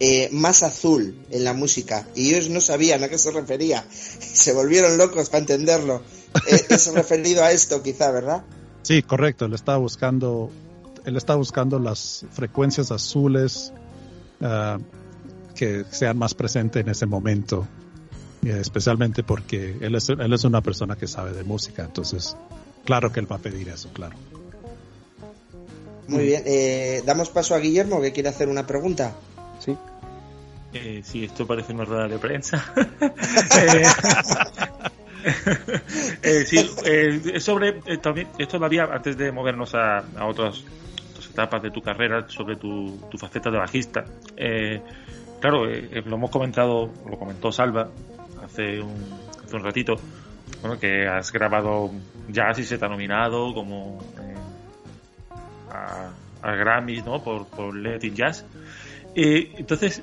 eh, 0.00 0.30
más 0.32 0.62
azul 0.62 1.22
en 1.30 1.44
la 1.44 1.52
música 1.52 2.08
y 2.14 2.30
ellos 2.30 2.48
no 2.48 2.62
sabían 2.62 3.04
a 3.04 3.08
qué 3.08 3.18
se 3.18 3.30
refería. 3.30 3.84
Se 3.90 4.52
volvieron 4.54 4.96
locos 4.96 5.28
para 5.28 5.40
entenderlo. 5.40 6.02
Eh, 6.50 6.60
es 6.70 6.92
referido 6.94 7.44
a 7.44 7.52
esto 7.52 7.82
quizá, 7.82 8.10
¿verdad? 8.10 8.42
Sí, 8.82 9.02
correcto. 9.02 9.44
Él 9.44 9.52
estaba 9.52 9.78
buscando, 9.78 10.50
él 11.04 11.16
está 11.16 11.34
buscando 11.34 11.78
las 11.78 12.24
frecuencias 12.32 12.90
azules 12.90 13.72
ah, 14.40 14.78
que 15.54 15.84
sean 15.90 16.16
más 16.16 16.32
presentes 16.32 16.82
en 16.82 16.88
ese 16.88 17.04
momento. 17.04 17.68
especialmente 18.42 19.22
porque 19.22 19.76
él 19.80 19.94
es, 19.94 20.08
él 20.08 20.32
es 20.32 20.44
una 20.44 20.62
persona 20.62 20.96
que 20.96 21.06
sabe 21.06 21.32
de 21.32 21.42
música, 21.42 21.84
entonces 21.84 22.36
Claro 22.86 23.12
que 23.12 23.20
él 23.20 23.30
va 23.30 23.36
a 23.36 23.40
pedir 23.40 23.68
eso, 23.68 23.90
claro. 23.92 24.16
Muy 26.08 26.24
bien, 26.24 26.42
eh, 26.46 27.02
damos 27.04 27.28
paso 27.30 27.54
a 27.54 27.58
Guillermo 27.58 28.00
que 28.00 28.12
quiere 28.12 28.30
hacer 28.30 28.48
una 28.48 28.66
pregunta. 28.66 29.12
Sí. 29.58 29.76
Eh, 30.72 31.02
sí, 31.04 31.24
esto 31.24 31.46
parece 31.46 31.72
una 31.72 31.84
rueda 31.84 32.08
de 32.08 32.18
prensa. 32.18 32.64
eh, 36.22 36.44
sí, 36.46 36.70
eh, 36.84 37.40
sobre 37.40 37.80
eh, 37.86 37.98
también 37.98 38.28
esto 38.38 38.58
todavía 38.58 38.84
antes 38.84 39.16
de 39.16 39.32
movernos 39.32 39.74
a, 39.74 40.04
otras, 40.24 40.64
etapas 41.30 41.62
de 41.62 41.70
tu 41.70 41.82
carrera 41.82 42.26
sobre 42.28 42.56
tu, 42.56 42.98
tu 43.10 43.18
faceta 43.18 43.50
de 43.50 43.58
bajista. 43.58 44.04
claro, 45.40 45.66
lo 45.66 46.16
hemos 46.16 46.30
comentado, 46.30 46.90
lo 47.08 47.18
comentó 47.18 47.52
Salva 47.52 47.90
hace 48.42 48.80
un, 48.80 48.94
hace 49.44 49.56
un 49.56 49.62
ratito 49.62 49.96
bueno, 50.60 50.78
que 50.78 51.06
has 51.06 51.32
grabado 51.32 51.90
jazz 52.28 52.58
y 52.58 52.64
se 52.64 52.78
te 52.78 52.84
ha 52.84 52.88
nominado 52.88 53.52
como 53.54 53.98
eh, 54.18 54.34
a, 55.70 56.10
a, 56.42 56.54
Grammys, 56.54 57.04
¿no? 57.04 57.22
Por, 57.22 57.46
por 57.46 57.74
Let 57.74 58.00
Jazz. 58.14 58.44
Eh, 59.14 59.52
entonces, 59.56 60.02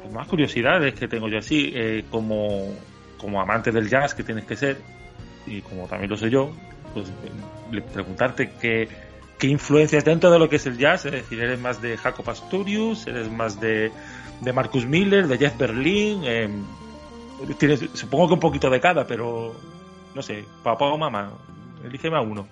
pues 0.00 0.12
más 0.12 0.28
curiosidades 0.28 0.94
que 0.94 1.08
tengo 1.08 1.28
yo 1.28 1.38
así, 1.38 1.72
eh, 1.74 2.04
como, 2.10 2.74
como 3.18 3.40
amante 3.40 3.70
del 3.70 3.88
jazz 3.88 4.14
que 4.14 4.22
tienes 4.22 4.44
que 4.44 4.56
ser, 4.56 4.78
y 5.46 5.62
como 5.62 5.86
también 5.86 6.10
lo 6.10 6.16
sé 6.16 6.30
yo, 6.30 6.52
pues 6.92 7.12
preguntarte 7.92 8.52
qué, 8.60 8.88
qué 9.38 9.46
influencias 9.46 10.04
dentro 10.04 10.30
de 10.30 10.38
lo 10.38 10.48
que 10.48 10.56
es 10.56 10.66
el 10.66 10.76
jazz, 10.76 11.06
es 11.06 11.12
decir, 11.12 11.40
eres 11.40 11.60
más 11.60 11.80
de 11.80 11.96
Jacob 11.96 12.28
Asturius, 12.28 13.06
eres 13.06 13.30
más 13.30 13.60
de, 13.60 13.90
de 14.40 14.52
Marcus 14.52 14.86
Miller, 14.86 15.28
de 15.28 15.38
Jeff 15.38 15.56
Berlin, 15.56 16.24
eh, 17.48 17.88
supongo 17.94 18.28
que 18.28 18.34
un 18.34 18.40
poquito 18.40 18.70
de 18.70 18.80
cada, 18.80 19.06
pero 19.06 19.54
no 20.14 20.22
sé, 20.22 20.44
papá 20.62 20.86
o 20.86 20.98
mamá, 20.98 21.32
elígeme 21.84 22.16
a 22.16 22.20
uno. 22.20 22.46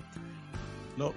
Lo, 0.96 1.14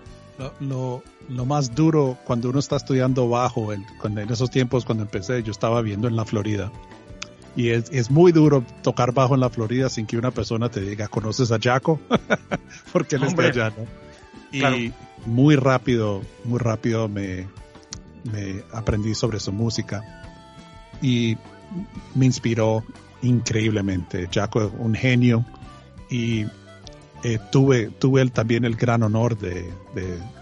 lo, 0.59 1.03
lo, 1.29 1.45
más 1.45 1.73
duro 1.75 2.17
cuando 2.25 2.49
uno 2.49 2.59
está 2.59 2.75
estudiando 2.75 3.27
bajo, 3.29 3.73
en 3.73 3.85
esos 4.29 4.49
tiempos 4.49 4.85
cuando 4.85 5.03
empecé, 5.03 5.43
yo 5.43 5.51
estaba 5.51 5.81
viendo 5.81 6.07
en 6.07 6.15
la 6.15 6.25
Florida. 6.25 6.71
Y 7.55 7.69
es, 7.69 7.89
es, 7.91 8.09
muy 8.09 8.31
duro 8.31 8.63
tocar 8.81 9.13
bajo 9.13 9.33
en 9.33 9.41
la 9.41 9.49
Florida 9.49 9.89
sin 9.89 10.05
que 10.05 10.17
una 10.17 10.31
persona 10.31 10.69
te 10.69 10.81
diga, 10.81 11.07
¿conoces 11.07 11.51
a 11.51 11.59
Jaco? 11.59 11.99
Porque 12.93 13.17
él 13.17 13.23
está 13.23 13.43
allá, 13.43 13.71
¿no? 13.71 13.85
Y 14.51 14.93
muy 15.25 15.55
rápido, 15.55 16.21
muy 16.45 16.59
rápido 16.59 17.07
me, 17.07 17.47
me 18.23 18.63
aprendí 18.71 19.15
sobre 19.15 19.39
su 19.39 19.51
música. 19.51 20.25
Y 21.01 21.37
me 22.15 22.25
inspiró 22.25 22.83
increíblemente. 23.21 24.29
Jaco 24.31 24.63
es 24.63 24.71
un 24.77 24.95
genio 24.95 25.45
y 26.09 26.45
eh, 27.23 27.39
tuve, 27.51 27.87
tuve 27.87 28.27
también 28.29 28.65
el 28.65 28.75
gran 28.75 29.03
honor 29.03 29.37
de, 29.37 29.71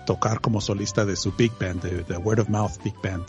tocar 0.05 0.41
como 0.41 0.61
solista 0.61 1.05
de 1.05 1.15
su 1.15 1.31
big 1.33 1.51
band, 1.59 1.81
de, 1.81 2.17
Word 2.17 2.39
of 2.39 2.49
Mouth 2.49 2.83
Big 2.83 2.95
Band. 3.03 3.25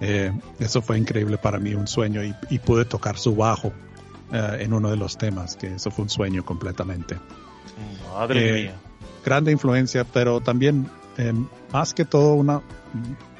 Eh, 0.00 0.32
eso 0.58 0.80
fue 0.80 0.96
increíble 0.96 1.36
para 1.36 1.58
mí, 1.58 1.74
un 1.74 1.86
sueño 1.86 2.22
y, 2.24 2.58
pude 2.60 2.84
tocar 2.84 3.18
su 3.18 3.36
bajo 3.36 3.72
eh, 4.32 4.58
en 4.60 4.72
uno 4.72 4.90
de 4.90 4.96
los 4.96 5.18
temas, 5.18 5.56
que 5.56 5.74
eso 5.74 5.90
fue 5.90 6.04
un 6.04 6.08
sueño 6.08 6.44
completamente. 6.44 7.18
Madre 8.12 8.48
Eh, 8.48 8.62
mía. 8.62 8.74
Grande 9.24 9.52
influencia, 9.52 10.04
pero 10.04 10.40
también 10.40 10.88
eh, 11.18 11.32
más 11.72 11.92
que 11.92 12.04
todo 12.04 12.34
una 12.34 12.62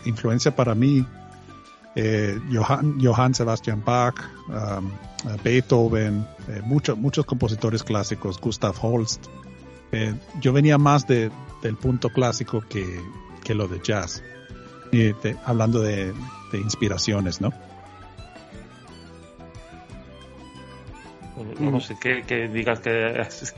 influencia 0.04 0.54
para 0.54 0.74
mí, 0.74 1.06
eh, 1.96 2.38
Johann, 2.52 2.98
Johann 3.00 3.34
Sebastian 3.34 3.82
Bach, 3.84 4.14
um, 4.48 4.90
eh, 5.28 5.36
Beethoven, 5.42 6.26
eh, 6.48 6.60
muchos 6.64 6.96
muchos 6.96 7.24
compositores 7.26 7.82
clásicos, 7.82 8.40
Gustav 8.40 8.74
Holst. 8.80 9.26
Eh, 9.92 10.14
yo 10.40 10.52
venía 10.52 10.78
más 10.78 11.06
de, 11.06 11.30
del 11.62 11.76
punto 11.76 12.10
clásico 12.10 12.60
que, 12.68 13.00
que 13.42 13.54
lo 13.54 13.66
de 13.66 13.80
jazz, 13.82 14.22
de- 14.92 15.36
hablando 15.44 15.80
de, 15.80 16.12
de 16.52 16.58
inspiraciones, 16.58 17.40
¿no? 17.40 17.52
No, 21.58 21.70
no 21.70 21.80
sé 21.80 21.96
que, 21.98 22.22
que 22.22 22.48
digas 22.48 22.80
que 22.80 23.18
has, 23.18 23.54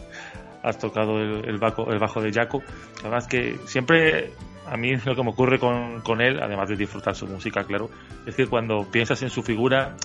has 0.62 0.78
tocado 0.78 1.18
el, 1.20 1.44
el 1.48 1.58
bajo, 1.58 1.90
el 1.92 1.98
bajo 1.98 2.20
de 2.22 2.32
Jaco. 2.32 2.62
Además 3.00 3.26
que 3.26 3.58
siempre 3.66 4.32
a 4.66 4.76
mí 4.76 4.94
lo 4.96 5.14
que 5.14 5.22
me 5.22 5.30
ocurre 5.30 5.58
con, 5.58 6.00
con 6.00 6.20
él, 6.20 6.40
además 6.40 6.68
de 6.68 6.76
disfrutar 6.76 7.14
su 7.14 7.26
música, 7.26 7.64
claro, 7.64 7.90
es 8.26 8.34
que 8.34 8.46
cuando 8.46 8.86
piensas 8.90 9.22
en 9.22 9.30
su 9.30 9.42
figura 9.42 9.96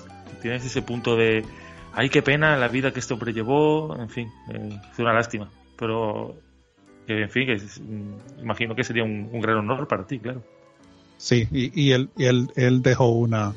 tienes 0.42 0.66
ese 0.66 0.82
punto 0.82 1.16
de, 1.16 1.46
ay, 1.94 2.10
qué 2.10 2.22
pena 2.22 2.58
la 2.58 2.68
vida 2.68 2.92
que 2.92 3.00
este 3.00 3.14
hombre 3.14 3.34
llevó, 3.34 3.96
en 4.00 4.10
fin, 4.10 4.32
eh, 4.54 4.80
es 4.92 5.00
una 5.00 5.14
lástima. 5.14 5.50
Pero, 5.78 6.36
en 7.08 7.30
fin, 7.30 7.48
mm, 7.50 8.42
imagino 8.42 8.76
que 8.76 8.84
sería 8.84 9.04
un, 9.04 9.40
gran 9.42 9.58
honor 9.58 9.88
para 9.88 10.06
ti, 10.06 10.20
claro. 10.20 10.44
Sí, 11.18 11.48
y, 11.52 11.92
él, 11.92 12.10
y 12.16 12.26
él, 12.26 12.52
él 12.56 12.82
dejó 12.84 13.10
una, 13.10 13.54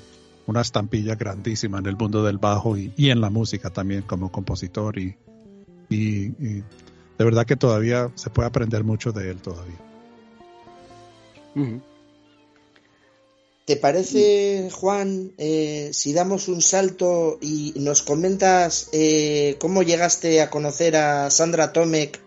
una 0.47 0.63
estampilla 0.63 1.15
grandísima 1.15 1.79
en 1.79 1.87
el 1.87 1.97
mundo 1.97 2.25
del 2.25 2.39
bajo 2.39 2.77
y, 2.79 2.93
y 2.97 3.11
en 3.11 3.21
la 3.21 3.29
música 3.29 3.69
también 3.69 4.03
como 4.03 4.33
compositor 4.33 4.99
y, 4.99 5.17
y 5.91 6.29
de 6.29 6.65
verdad 7.19 7.45
que 7.45 7.57
todavía 7.57 8.11
se 8.15 8.31
puede 8.31 8.49
aprender 8.49 8.83
mucho 8.83 9.13
de 9.13 9.31
él 9.31 9.43
todavía. 9.43 9.90
¿Te 13.67 13.77
parece, 13.77 14.69
Juan, 14.73 15.33
eh, 15.39 15.91
si 15.93 16.13
damos 16.13 16.49
un 16.49 16.61
salto 16.61 17.39
y 17.41 17.73
nos 17.77 18.03
comentas 18.03 18.89
eh, 18.93 19.57
cómo 19.61 19.83
llegaste 19.83 20.41
a 20.41 20.51
conocer 20.51 20.97
a 20.97 21.31
Sandra 21.31 21.73
Tomek, 21.73 22.21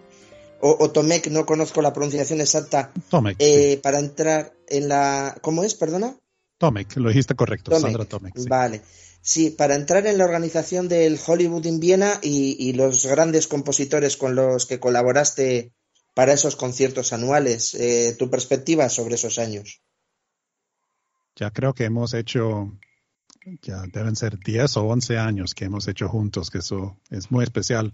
o, 0.62 0.78
o 0.80 0.92
Tomek, 0.92 1.28
no 1.28 1.46
conozco 1.46 1.82
la 1.82 1.92
pronunciación 1.92 2.40
exacta, 2.40 2.94
Tomek, 3.10 3.36
eh, 3.40 3.74
sí. 3.74 3.78
para 3.78 4.00
entrar 4.00 4.54
en 4.70 4.88
la... 4.88 5.38
¿Cómo 5.42 5.66
es, 5.66 5.74
perdona? 5.74 6.18
Tomek, 6.58 6.96
lo 6.96 7.10
dijiste 7.10 7.36
correcto, 7.36 7.72
Tomek. 7.72 7.82
Sandra 7.82 8.06
Tomek. 8.06 8.38
sí. 8.38 8.48
Vale. 8.48 8.82
Sí, 9.26 9.52
para 9.52 9.76
entrar 9.76 10.06
en 10.06 10.18
la 10.18 10.26
organización 10.26 10.90
del 10.90 11.18
Hollywood 11.26 11.66
in 11.66 11.80
Viena 11.80 12.20
y, 12.22 12.58
y 12.60 12.74
los 12.74 13.06
grandes 13.06 13.48
compositores 13.48 14.18
con 14.18 14.36
los 14.36 14.66
que 14.66 14.82
colaboraste 14.82 15.72
para 16.14 16.34
esos 16.34 16.56
conciertos 16.56 17.14
anuales, 17.14 17.74
eh, 17.76 18.16
tu 18.18 18.30
perspectiva 18.30 18.90
sobre 18.90 19.16
esos 19.16 19.40
años. 19.40 19.82
Ya 21.36 21.50
creo 21.52 21.74
que 21.74 21.86
hemos 21.86 22.14
hecho, 22.14 22.78
ya 23.62 23.84
deben 23.92 24.16
ser 24.16 24.38
10 24.40 24.78
o 24.78 24.84
11 24.86 25.18
años 25.18 25.54
que 25.56 25.66
hemos 25.66 25.88
hecho 25.88 26.08
juntos, 26.08 26.50
que 26.52 26.60
eso 26.60 26.98
es 27.10 27.32
muy 27.32 27.44
especial 27.44 27.94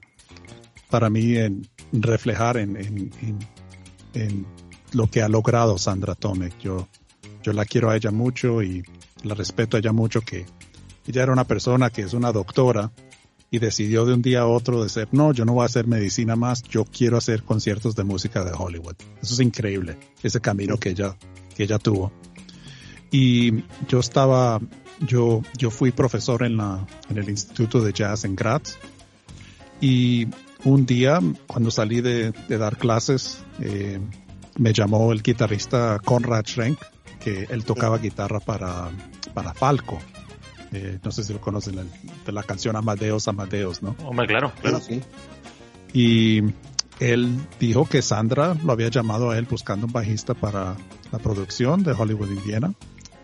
para 0.89 1.09
mí 1.09 1.37
en 1.37 1.69
reflejar 1.93 2.57
en, 2.57 2.75
en- 2.75 3.11
en- 3.21 3.39
en 4.13 4.45
lo 4.91 5.07
que 5.09 5.21
ha 5.21 5.29
logrado 5.29 5.77
Sandra 5.77 6.15
Tomek. 6.15 6.57
Yo, 6.59 6.87
yo 7.43 7.53
la 7.53 7.63
quiero 7.63 7.89
a 7.89 7.95
ella 7.95 8.11
mucho 8.11 8.61
y 8.61 8.83
la 9.23 9.35
respeto 9.35 9.77
a 9.77 9.79
ella 9.79 9.93
mucho 9.93 10.21
que 10.21 10.45
ella 11.07 11.23
era 11.23 11.31
una 11.31 11.45
persona 11.45 11.89
que 11.91 12.01
es 12.01 12.13
una 12.13 12.31
doctora 12.31 12.91
y 13.51 13.59
decidió 13.59 14.05
de 14.05 14.13
un 14.13 14.21
día 14.21 14.41
a 14.41 14.47
otro 14.47 14.83
decir, 14.83 15.07
no, 15.11 15.33
yo 15.33 15.45
no 15.45 15.53
voy 15.53 15.63
a 15.63 15.65
hacer 15.65 15.87
medicina 15.87 16.35
más, 16.35 16.61
yo 16.63 16.85
quiero 16.85 17.17
hacer 17.17 17.43
conciertos 17.43 17.95
de 17.95 18.03
música 18.03 18.43
de 18.43 18.51
Hollywood. 18.51 18.95
Eso 19.21 19.33
es 19.33 19.39
increíble, 19.39 19.97
ese 20.21 20.39
camino 20.39 20.77
que 20.77 20.89
ella, 20.89 21.15
que 21.55 21.63
ella 21.63 21.79
tuvo. 21.79 22.11
Y 23.11 23.63
yo 23.87 23.99
estaba, 23.99 24.59
yo, 24.99 25.41
yo 25.57 25.71
fui 25.71 25.91
profesor 25.91 26.43
en 26.43 26.57
la, 26.57 26.85
en 27.09 27.17
el 27.17 27.29
Instituto 27.29 27.81
de 27.81 27.91
Jazz 27.91 28.23
en 28.23 28.35
Graz. 28.35 28.77
Y 29.81 30.27
un 30.63 30.85
día, 30.85 31.19
cuando 31.47 31.71
salí 31.71 32.01
de, 32.01 32.31
de 32.47 32.57
dar 32.57 32.77
clases, 32.77 33.39
eh, 33.59 33.99
me 34.57 34.73
llamó 34.73 35.11
el 35.11 35.23
guitarrista 35.23 35.99
Konrad 36.03 36.45
Schrenk, 36.45 36.77
que 37.19 37.47
él 37.49 37.63
tocaba 37.65 37.97
guitarra 37.97 38.39
para, 38.39 38.91
para 39.33 39.53
Falco. 39.53 39.97
Eh, 40.71 40.99
no 41.03 41.11
sé 41.11 41.23
si 41.23 41.33
lo 41.33 41.41
conocen, 41.41 41.75
la- 41.77 41.83
de 42.25 42.31
la 42.31 42.43
canción 42.43 42.75
Amadeus, 42.75 43.27
Amadeus, 43.27 43.81
¿no? 43.81 43.95
Hombre, 44.05 44.27
claro, 44.27 44.51
claro. 44.61 44.79
Sí, 44.79 45.01
Y 45.93 46.41
él 46.99 47.35
dijo 47.59 47.85
que 47.85 48.01
Sandra 48.01 48.55
lo 48.63 48.71
había 48.73 48.89
llamado 48.89 49.31
a 49.31 49.37
él 49.37 49.45
buscando 49.49 49.87
un 49.87 49.93
bajista 49.93 50.33
para 50.33 50.75
la 51.11 51.19
producción 51.19 51.83
de 51.83 51.93
Hollywood 51.93 52.29
in 52.29 52.43
Viena, 52.43 52.73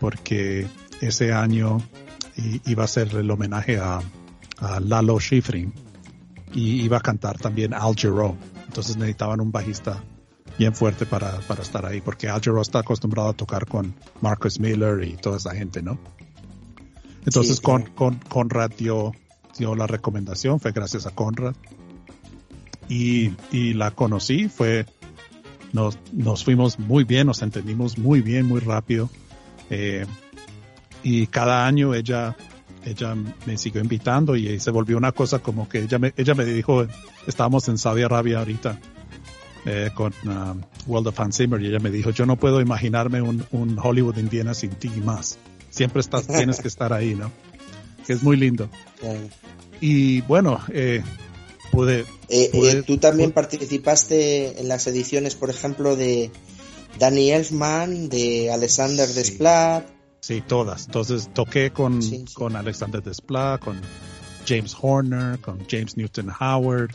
porque 0.00 0.66
ese 1.00 1.32
año 1.32 1.78
iba 2.64 2.84
a 2.84 2.88
ser 2.88 3.14
el 3.14 3.30
homenaje 3.30 3.78
a, 3.78 4.00
a 4.58 4.80
Lalo 4.80 5.18
Schifrin 5.20 5.72
y 6.52 6.82
iba 6.82 6.96
a 6.98 7.00
cantar 7.00 7.38
también 7.38 7.72
Al 7.74 7.94
Jarreau. 7.94 8.36
Entonces 8.66 8.96
necesitaban 8.96 9.40
un 9.40 9.52
bajista 9.52 10.02
bien 10.58 10.74
fuerte 10.74 11.06
para, 11.06 11.38
para 11.40 11.62
estar 11.62 11.86
ahí, 11.86 12.00
porque 12.00 12.28
Al 12.28 12.40
Jarreau 12.40 12.62
está 12.62 12.80
acostumbrado 12.80 13.28
a 13.28 13.32
tocar 13.34 13.66
con 13.66 13.94
Marcus 14.20 14.58
Miller 14.58 15.04
y 15.04 15.12
toda 15.16 15.36
esa 15.36 15.54
gente, 15.54 15.82
¿no? 15.82 15.98
Entonces 17.26 17.56
Sí, 17.56 17.62
con, 17.62 17.82
con, 17.82 18.14
Conrad 18.16 18.70
dio, 18.78 19.12
dio 19.58 19.74
la 19.74 19.86
recomendación, 19.86 20.60
fue 20.60 20.72
gracias 20.72 21.06
a 21.06 21.10
Conrad 21.10 21.54
y, 22.88 23.32
y 23.50 23.74
la 23.74 23.90
conocí, 23.90 24.48
fue, 24.48 24.86
nos, 25.72 25.98
nos 26.12 26.44
fuimos 26.44 26.78
muy 26.78 27.04
bien, 27.04 27.26
nos 27.26 27.42
entendimos 27.42 27.98
muy 27.98 28.20
bien, 28.20 28.46
muy 28.46 28.60
rápido. 28.60 29.10
eh, 29.70 30.06
y 31.02 31.26
cada 31.28 31.66
año 31.66 31.94
ella, 31.94 32.36
ella 32.84 33.14
me 33.46 33.56
siguió 33.58 33.80
invitando 33.80 34.34
y 34.34 34.58
se 34.58 34.70
volvió 34.72 34.96
una 34.96 35.12
cosa 35.12 35.38
como 35.38 35.68
que 35.68 35.82
ella 35.82 35.98
me, 36.00 36.12
ella 36.16 36.34
me 36.34 36.44
dijo, 36.44 36.84
estábamos 37.26 37.68
en 37.68 37.78
Saudi 37.78 38.02
Arabia 38.02 38.40
ahorita 38.40 38.80
eh, 39.66 39.90
con 39.94 40.12
um, 40.24 40.62
World 40.86 41.08
of 41.08 41.20
Hans 41.20 41.36
Zimmer 41.36 41.60
y 41.62 41.66
ella 41.68 41.78
me 41.78 41.90
dijo, 41.90 42.10
yo 42.10 42.26
no 42.26 42.36
puedo 42.36 42.60
imaginarme 42.60 43.22
un, 43.22 43.44
un 43.52 43.78
Hollywood 43.80 44.18
en 44.18 44.28
Viena 44.28 44.54
sin 44.54 44.70
ti 44.70 44.88
más. 45.04 45.38
Siempre 45.76 46.00
estás, 46.00 46.26
tienes 46.26 46.60
que 46.60 46.68
estar 46.68 46.92
ahí, 46.92 47.14
¿no? 47.14 47.30
Que 48.06 48.12
es 48.14 48.22
muy 48.22 48.36
lindo. 48.36 48.68
claro. 48.98 49.20
Y 49.80 50.22
bueno, 50.22 50.58
eh, 50.72 51.02
pude, 51.70 52.06
Eh, 52.28 52.50
Pude- 52.52 52.78
eh, 52.78 52.82
tú 52.82 52.96
también 52.96 53.30
participaste 53.32 54.58
en 54.60 54.68
las 54.68 54.86
ediciones, 54.86 55.34
por 55.34 55.50
ejemplo, 55.50 55.94
de 55.96 56.30
Danny 56.98 57.30
Elfman, 57.30 58.08
de 58.08 58.50
Alexander 58.50 59.06
Sí. 59.06 59.14
Desplat. 59.14 59.86
Sí, 60.20 60.42
todas. 60.44 60.86
Entonces 60.86 61.28
toqué 61.34 61.70
con, 61.72 62.02
Sí, 62.02 62.24
sí. 62.26 62.34
con 62.34 62.56
Alexander 62.56 63.02
Desplat, 63.02 63.60
con 63.60 63.80
James 64.48 64.74
Horner, 64.80 65.38
con 65.40 65.64
James 65.68 65.96
Newton 65.96 66.30
Howard, 66.40 66.90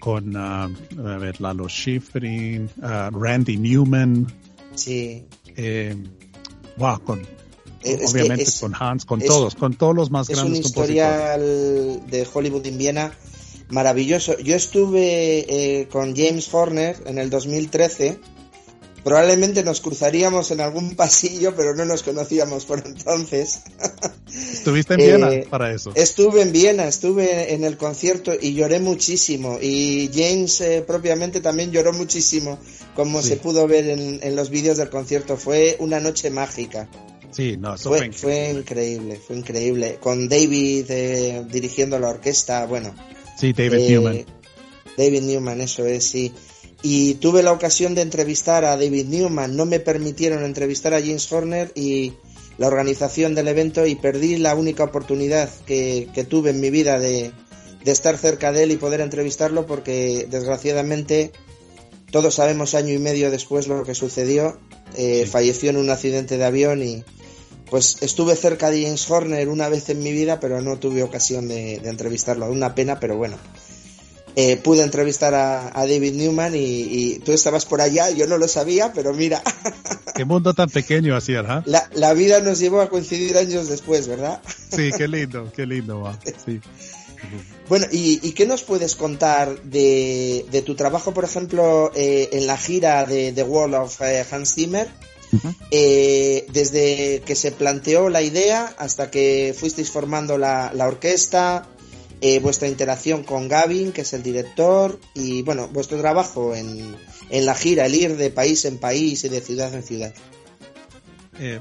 con 0.00 0.36
a 0.36 0.68
ver, 0.96 1.40
Lalo 1.40 1.68
Schifrin, 1.68 2.68
ah, 2.82 3.10
Randy 3.12 3.56
Newman, 3.56 4.26
Sí. 4.74 5.24
eh, 5.56 5.96
wow, 6.76 7.00
con, 7.02 7.26
es 7.92 7.98
que 8.12 8.18
obviamente 8.20 8.44
es- 8.44 8.60
con 8.60 8.74
Hans, 8.78 9.04
con 9.04 9.20
es- 9.20 9.26
todos, 9.28 9.54
con 9.54 9.74
todos 9.74 9.94
los 9.94 10.10
más 10.10 10.28
Es 10.30 10.38
un 10.38 10.44
grandes 10.52 10.66
historial 10.66 11.40
de 12.06 12.26
Hollywood 12.32 12.64
in 12.66 12.78
Viena 12.78 13.12
maravilloso. 13.68 14.38
Yo 14.38 14.54
estuve 14.54 15.46
eh, 15.80 15.88
con 15.88 16.14
James 16.16 16.48
Horner 16.52 16.96
en 17.06 17.18
el 17.18 17.30
2013. 17.30 18.18
Probablemente 19.02 19.62
nos 19.62 19.80
cruzaríamos 19.80 20.50
en 20.50 20.60
algún 20.60 20.96
pasillo, 20.96 21.54
pero 21.54 21.76
no 21.76 21.84
nos 21.84 22.02
conocíamos 22.02 22.64
por 22.64 22.82
entonces. 22.84 23.60
Estuviste 24.52 24.94
en 24.94 25.00
Eh, 25.00 25.06
Viena 25.06 25.30
para 25.48 25.72
eso. 25.72 25.92
Estuve 25.94 26.42
en 26.42 26.50
Viena, 26.50 26.88
estuve 26.88 27.54
en 27.54 27.62
el 27.62 27.76
concierto 27.76 28.32
y 28.40 28.54
lloré 28.54 28.80
muchísimo. 28.80 29.58
Y 29.62 30.10
James 30.12 30.60
eh, 30.60 30.82
propiamente 30.84 31.40
también 31.40 31.70
lloró 31.70 31.92
muchísimo, 31.92 32.58
como 32.96 33.22
Sí. 33.22 33.28
se 33.28 33.36
pudo 33.36 33.68
ver 33.68 33.88
en, 33.90 34.18
en 34.22 34.34
los 34.34 34.50
vídeos 34.50 34.76
del 34.76 34.90
concierto. 34.90 35.36
Fue 35.36 35.76
una 35.78 36.00
noche 36.00 36.30
mágica. 36.30 36.88
Sí, 37.36 37.58
no, 37.58 37.74
eso 37.74 37.90
fue, 37.90 37.98
Fue, 37.98 38.12
fue 38.12 38.50
increíble, 38.50 39.20
fue 39.24 39.36
increíble. 39.36 39.98
Con 40.00 40.26
David 40.26 40.86
eh, 40.88 41.44
dirigiendo 41.52 41.98
la 41.98 42.08
orquesta, 42.08 42.64
bueno. 42.64 42.94
Sí, 43.38 43.52
David 43.52 43.74
eh, 43.74 43.90
Newman. 43.90 44.24
David 44.96 45.20
Newman, 45.20 45.60
eso 45.60 45.84
es, 45.84 46.04
sí. 46.06 46.32
Y 46.82 47.14
tuve 47.16 47.42
la 47.42 47.52
ocasión 47.52 47.94
de 47.94 48.00
entrevistar 48.00 48.64
a 48.64 48.78
David 48.78 49.04
Newman, 49.08 49.54
no 49.54 49.66
me 49.66 49.80
permitieron 49.80 50.44
entrevistar 50.44 50.94
a 50.94 51.00
James 51.00 51.30
Horner 51.30 51.72
y 51.74 52.14
la 52.56 52.68
organización 52.68 53.34
del 53.34 53.48
evento 53.48 53.84
y 53.84 53.96
perdí 53.96 54.38
la 54.38 54.54
única 54.54 54.84
oportunidad 54.84 55.50
que, 55.66 56.08
que 56.14 56.24
tuve 56.24 56.50
en 56.50 56.60
mi 56.60 56.70
vida 56.70 56.98
de, 56.98 57.32
de 57.84 57.92
estar 57.92 58.16
cerca 58.16 58.50
de 58.50 58.62
él 58.62 58.70
y 58.70 58.76
poder 58.76 59.02
entrevistarlo 59.02 59.66
porque 59.66 60.26
desgraciadamente 60.30 61.32
todos 62.10 62.36
sabemos 62.36 62.74
año 62.74 62.94
y 62.94 62.98
medio 62.98 63.30
después 63.30 63.68
lo 63.68 63.82
que 63.82 63.94
sucedió. 63.94 64.58
Eh, 64.96 65.24
Sí. 65.24 65.30
Falleció 65.30 65.70
en 65.70 65.76
un 65.76 65.90
accidente 65.90 66.38
de 66.38 66.44
avión 66.44 66.82
y, 66.82 67.04
pues 67.70 67.98
estuve 68.00 68.36
cerca 68.36 68.70
de 68.70 68.82
James 68.84 69.10
Horner 69.10 69.48
una 69.48 69.68
vez 69.68 69.88
en 69.88 70.02
mi 70.02 70.12
vida, 70.12 70.40
pero 70.40 70.60
no 70.62 70.78
tuve 70.78 71.02
ocasión 71.02 71.48
de, 71.48 71.80
de 71.80 71.88
entrevistarlo. 71.88 72.50
Una 72.50 72.74
pena, 72.74 73.00
pero 73.00 73.16
bueno. 73.16 73.36
Eh, 74.38 74.58
pude 74.58 74.82
entrevistar 74.82 75.32
a, 75.34 75.68
a 75.68 75.86
David 75.86 76.12
Newman 76.12 76.54
y, 76.54 76.58
y, 76.58 77.18
tú 77.20 77.32
estabas 77.32 77.64
por 77.64 77.80
allá, 77.80 78.10
yo 78.10 78.26
no 78.26 78.36
lo 78.36 78.46
sabía, 78.48 78.92
pero 78.92 79.14
mira. 79.14 79.42
Qué 80.14 80.26
mundo 80.26 80.52
tan 80.52 80.68
pequeño 80.68 81.16
hacía, 81.16 81.40
¿eh? 81.40 81.62
la, 81.64 81.88
la, 81.94 82.12
vida 82.12 82.40
nos 82.40 82.58
llevó 82.58 82.82
a 82.82 82.90
coincidir 82.90 83.38
años 83.38 83.66
después, 83.68 84.06
¿verdad? 84.08 84.42
Sí, 84.46 84.90
qué 84.94 85.08
lindo, 85.08 85.50
qué 85.56 85.64
lindo, 85.64 86.02
va. 86.02 86.18
Sí. 86.44 86.60
Bueno, 87.70 87.86
¿y, 87.90 88.20
¿y, 88.22 88.32
qué 88.32 88.46
nos 88.46 88.62
puedes 88.62 88.94
contar 88.94 89.62
de, 89.62 90.44
de 90.50 90.60
tu 90.62 90.74
trabajo, 90.74 91.14
por 91.14 91.24
ejemplo, 91.24 91.90
eh, 91.94 92.28
en 92.32 92.46
la 92.46 92.58
gira 92.58 93.06
de 93.06 93.32
The 93.32 93.42
Wall 93.42 93.72
of 93.72 94.02
eh, 94.02 94.24
Hans 94.30 94.54
Zimmer? 94.54 94.86
Uh 95.32 95.38
-huh. 95.38 95.54
eh, 95.70 96.46
desde 96.52 97.22
que 97.26 97.34
se 97.34 97.50
planteó 97.52 98.08
la 98.08 98.22
idea 98.22 98.74
hasta 98.78 99.10
que 99.10 99.54
fuisteis 99.58 99.90
formando 99.90 100.38
la, 100.38 100.72
la 100.72 100.86
orquesta, 100.86 101.66
eh, 102.20 102.38
vuestra 102.40 102.68
interacción 102.68 103.24
con 103.24 103.48
Gavin, 103.48 103.92
que 103.92 104.02
es 104.02 104.12
el 104.12 104.22
director, 104.22 104.98
y 105.14 105.42
bueno, 105.42 105.68
vuestro 105.68 105.98
trabajo 105.98 106.54
en, 106.54 106.96
en 107.30 107.46
la 107.46 107.54
gira, 107.54 107.86
el 107.86 107.94
ir 107.94 108.16
de 108.16 108.30
país 108.30 108.64
en 108.64 108.78
país 108.78 109.24
y 109.24 109.28
de 109.28 109.40
ciudad 109.40 109.74
en 109.74 109.82
ciudad. 109.82 110.14
Eh, 111.38 111.60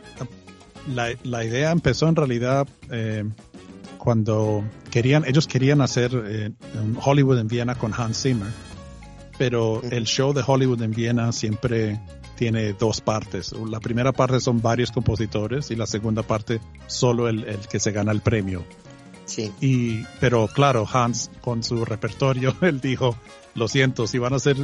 la, 0.93 1.13
la, 1.23 1.43
idea 1.43 1.71
empezó 1.71 2.07
en 2.07 2.15
realidad 2.15 2.67
eh, 2.91 3.25
cuando 3.97 4.63
querían, 4.91 5.25
ellos 5.25 5.47
querían 5.47 5.81
hacer 5.81 6.11
eh, 6.25 6.51
Hollywood 7.03 7.39
en 7.39 7.47
Viena 7.47 7.75
con 7.75 7.93
Hans 7.93 8.21
Zimmer, 8.21 8.51
pero 9.37 9.81
el 9.83 10.05
show 10.05 10.31
de 10.31 10.43
Hollywood 10.45 10.81
en 10.81 10.91
Viena 10.91 11.31
siempre 11.31 11.99
tiene 12.35 12.73
dos 12.73 13.01
partes. 13.01 13.53
La 13.53 13.79
primera 13.79 14.11
parte 14.11 14.39
son 14.39 14.61
varios 14.61 14.91
compositores 14.91 15.71
y 15.71 15.75
la 15.75 15.87
segunda 15.87 16.23
parte 16.23 16.59
solo 16.87 17.27
el, 17.27 17.43
el 17.45 17.67
que 17.67 17.79
se 17.79 17.91
gana 17.91 18.11
el 18.11 18.21
premio. 18.21 18.63
Sí. 19.25 19.51
Y, 19.59 20.03
pero 20.19 20.47
claro, 20.47 20.87
Hans 20.91 21.31
con 21.41 21.63
su 21.63 21.83
repertorio, 21.83 22.55
él 22.61 22.79
dijo, 22.79 23.17
lo 23.55 23.67
siento, 23.67 24.05
si 24.07 24.19
van 24.19 24.33
a 24.33 24.35
hacer 24.35 24.57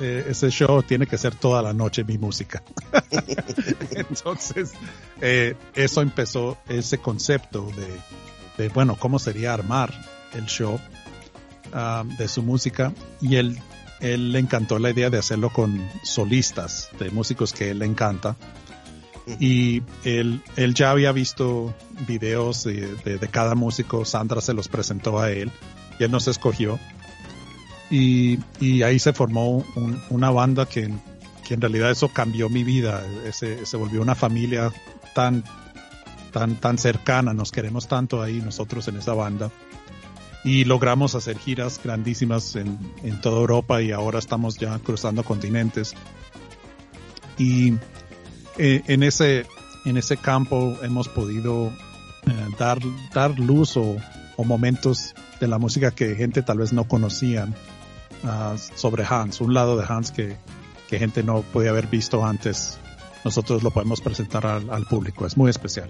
eh, 0.00 0.26
ese 0.28 0.50
show, 0.50 0.82
tiene 0.82 1.06
que 1.06 1.18
ser 1.18 1.34
toda 1.34 1.62
la 1.62 1.72
noche 1.72 2.04
mi 2.04 2.18
música. 2.18 2.62
Entonces, 3.92 4.72
eh, 5.20 5.54
eso 5.74 6.00
empezó 6.00 6.58
ese 6.68 6.98
concepto 6.98 7.70
de, 7.76 8.62
de, 8.62 8.68
bueno, 8.70 8.96
cómo 8.98 9.18
sería 9.18 9.52
armar 9.52 9.92
el 10.34 10.46
show 10.46 10.80
uh, 11.74 12.16
de 12.16 12.28
su 12.28 12.42
música. 12.42 12.92
Y 13.20 13.36
él, 13.36 13.58
él 14.00 14.32
le 14.32 14.38
encantó 14.38 14.78
la 14.78 14.90
idea 14.90 15.10
de 15.10 15.18
hacerlo 15.18 15.50
con 15.50 15.88
solistas, 16.02 16.88
de 16.98 17.10
músicos 17.10 17.52
que 17.52 17.70
él 17.70 17.80
le 17.80 17.86
encanta 17.86 18.36
y 19.38 19.82
él, 20.04 20.42
él 20.56 20.74
ya 20.74 20.90
había 20.90 21.12
visto 21.12 21.74
videos 22.06 22.64
de, 22.64 22.94
de, 23.04 23.18
de, 23.18 23.28
cada 23.28 23.54
músico, 23.54 24.04
Sandra 24.04 24.40
se 24.40 24.54
los 24.54 24.68
presentó 24.68 25.20
a 25.20 25.30
él 25.30 25.52
y 25.98 26.04
él 26.04 26.10
nos 26.10 26.26
escogió. 26.26 26.78
Y, 27.90 28.38
y 28.60 28.82
ahí 28.82 28.98
se 28.98 29.12
formó 29.12 29.64
un, 29.74 30.00
una 30.10 30.30
banda 30.30 30.66
que, 30.66 30.90
que, 31.46 31.54
en 31.54 31.60
realidad 31.60 31.90
eso 31.90 32.08
cambió 32.08 32.48
mi 32.48 32.64
vida, 32.64 33.04
se, 33.32 33.66
se 33.66 33.76
volvió 33.76 34.00
una 34.00 34.14
familia 34.14 34.72
tan, 35.14 35.44
tan, 36.32 36.56
tan 36.56 36.78
cercana, 36.78 37.34
nos 37.34 37.50
queremos 37.50 37.88
tanto 37.88 38.22
ahí 38.22 38.40
nosotros 38.40 38.86
en 38.88 38.96
esa 38.96 39.14
banda 39.14 39.50
y 40.44 40.64
logramos 40.64 41.14
hacer 41.14 41.38
giras 41.38 41.80
grandísimas 41.82 42.56
en, 42.56 42.78
en 43.02 43.20
toda 43.20 43.40
Europa 43.40 43.82
y 43.82 43.92
ahora 43.92 44.18
estamos 44.18 44.56
ya 44.56 44.78
cruzando 44.78 45.22
continentes. 45.22 45.94
Y 47.38 47.74
eh, 48.58 48.82
en 48.86 49.02
ese 49.02 49.46
en 49.86 49.96
ese 49.96 50.16
campo 50.16 50.76
hemos 50.82 51.08
podido 51.08 51.68
eh, 51.68 52.48
dar 52.58 52.78
dar 53.14 53.38
luz 53.38 53.76
o, 53.76 53.96
o, 54.36 54.44
momentos 54.44 55.14
de 55.40 55.48
la 55.48 55.58
música 55.58 55.90
que 55.90 56.14
gente 56.16 56.42
tal 56.42 56.58
vez 56.58 56.72
no 56.72 56.84
conocían 56.84 57.54
uh, 58.24 58.58
sobre 58.76 59.06
Hans 59.08 59.40
un 59.40 59.54
lado 59.54 59.78
de 59.78 59.86
Hans 59.88 60.10
que, 60.10 60.36
que 60.88 60.98
gente 60.98 61.22
no 61.22 61.40
podía 61.40 61.70
haber 61.70 61.86
visto 61.86 62.24
antes. 62.24 62.78
Nosotros 63.24 63.62
lo 63.62 63.70
podemos 63.70 64.00
presentar 64.00 64.46
al, 64.46 64.70
al 64.70 64.84
público 64.86 65.26
es 65.26 65.36
muy 65.36 65.50
especial 65.50 65.88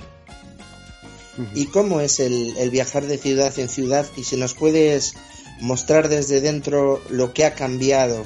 ¿Y 1.55 1.67
cómo 1.67 2.01
es 2.01 2.21
el, 2.21 2.57
el, 2.57 2.71
viajar 2.71 3.07
de 3.07 3.19
ciudad 3.19 3.57
en 3.59 3.69
ciudad? 3.69 4.07
Y 4.17 4.25
si 4.25 4.37
nos 4.37 4.55
puedes 4.55 5.15
mostrar 5.61 6.09
desde 6.09 6.41
dentro 6.41 7.01
lo 7.11 7.33
que 7.33 7.45
ha 7.45 7.55
cambiado 7.55 8.25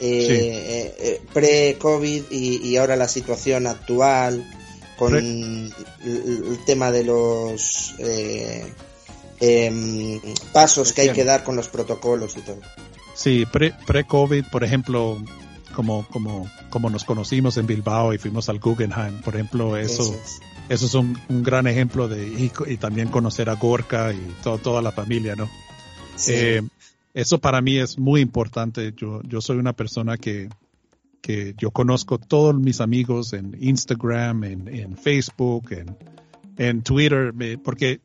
eh, 0.00 0.26
sí. 0.26 0.32
eh, 0.32 0.94
eh, 0.98 1.22
pre-COVID 1.32 2.24
y, 2.30 2.68
y, 2.68 2.76
ahora 2.76 2.96
la 2.96 3.06
situación 3.06 3.66
actual 3.66 4.44
con 4.96 5.12
pre 5.12 5.20
el, 5.20 5.72
el, 6.04 6.58
tema 6.66 6.90
de 6.90 7.04
los 7.04 7.94
eh, 7.98 8.72
em, 9.40 10.20
pasos 10.52 10.92
que 10.92 11.02
hay 11.02 11.10
que 11.10 11.24
dar 11.24 11.44
con 11.44 11.56
los 11.56 11.68
protocolos 11.68 12.36
y 12.36 12.40
todo. 12.40 12.60
Sí, 13.14 13.46
pre-COVID, 13.46 14.42
pre 14.42 14.50
por 14.50 14.64
ejemplo, 14.64 15.22
como, 15.74 16.06
como, 16.08 16.50
como 16.70 16.90
nos 16.90 17.04
conocimos 17.04 17.56
en 17.56 17.66
Bilbao 17.66 18.12
y 18.12 18.18
fuimos 18.18 18.48
al 18.48 18.58
Guggenheim, 18.58 19.20
por 19.20 19.34
ejemplo, 19.34 19.76
eso, 19.76 20.02
eso 20.02 20.14
es, 20.14 20.40
eso 20.68 20.86
es 20.86 20.94
un, 20.94 21.18
un, 21.28 21.42
gran 21.42 21.66
ejemplo 21.66 22.08
de, 22.08 22.26
y, 22.26 22.52
y, 22.66 22.76
también 22.76 23.08
conocer 23.08 23.50
a 23.50 23.54
Gorka 23.54 24.12
y 24.12 24.20
todo, 24.42 24.58
toda 24.58 24.82
la 24.82 24.92
familia, 24.92 25.36
¿no? 25.36 25.48
Sí. 26.16 26.32
Eh, 26.34 26.62
eso 27.12 27.38
para 27.38 27.60
mí 27.60 27.78
es 27.78 27.98
muy 27.98 28.20
importante. 28.20 28.92
Yo, 28.96 29.22
yo 29.22 29.40
soy 29.40 29.58
una 29.58 29.72
persona 29.72 30.16
que, 30.16 30.48
que 31.20 31.54
yo 31.56 31.70
conozco 31.70 32.18
todos 32.18 32.54
mis 32.54 32.80
amigos 32.80 33.32
en 33.32 33.56
Instagram, 33.60 34.44
en, 34.44 34.68
en 34.68 34.96
Facebook, 34.96 35.72
en, 35.72 35.96
en 36.56 36.82
Twitter, 36.82 37.32
porque 37.62 38.00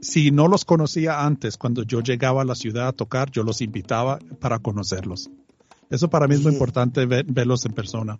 si 0.00 0.30
no 0.30 0.48
los 0.48 0.64
conocía 0.64 1.24
antes, 1.24 1.56
cuando 1.56 1.82
yo 1.82 2.00
llegaba 2.00 2.42
a 2.42 2.44
la 2.44 2.54
ciudad 2.54 2.88
a 2.88 2.92
tocar, 2.92 3.30
yo 3.30 3.42
los 3.42 3.60
invitaba 3.60 4.18
para 4.40 4.58
conocerlos. 4.58 5.30
Eso 5.90 6.08
para 6.08 6.26
mí 6.26 6.34
es 6.34 6.42
muy 6.42 6.52
importante 6.52 7.06
ver, 7.06 7.24
verlos 7.24 7.66
en 7.66 7.72
persona. 7.72 8.16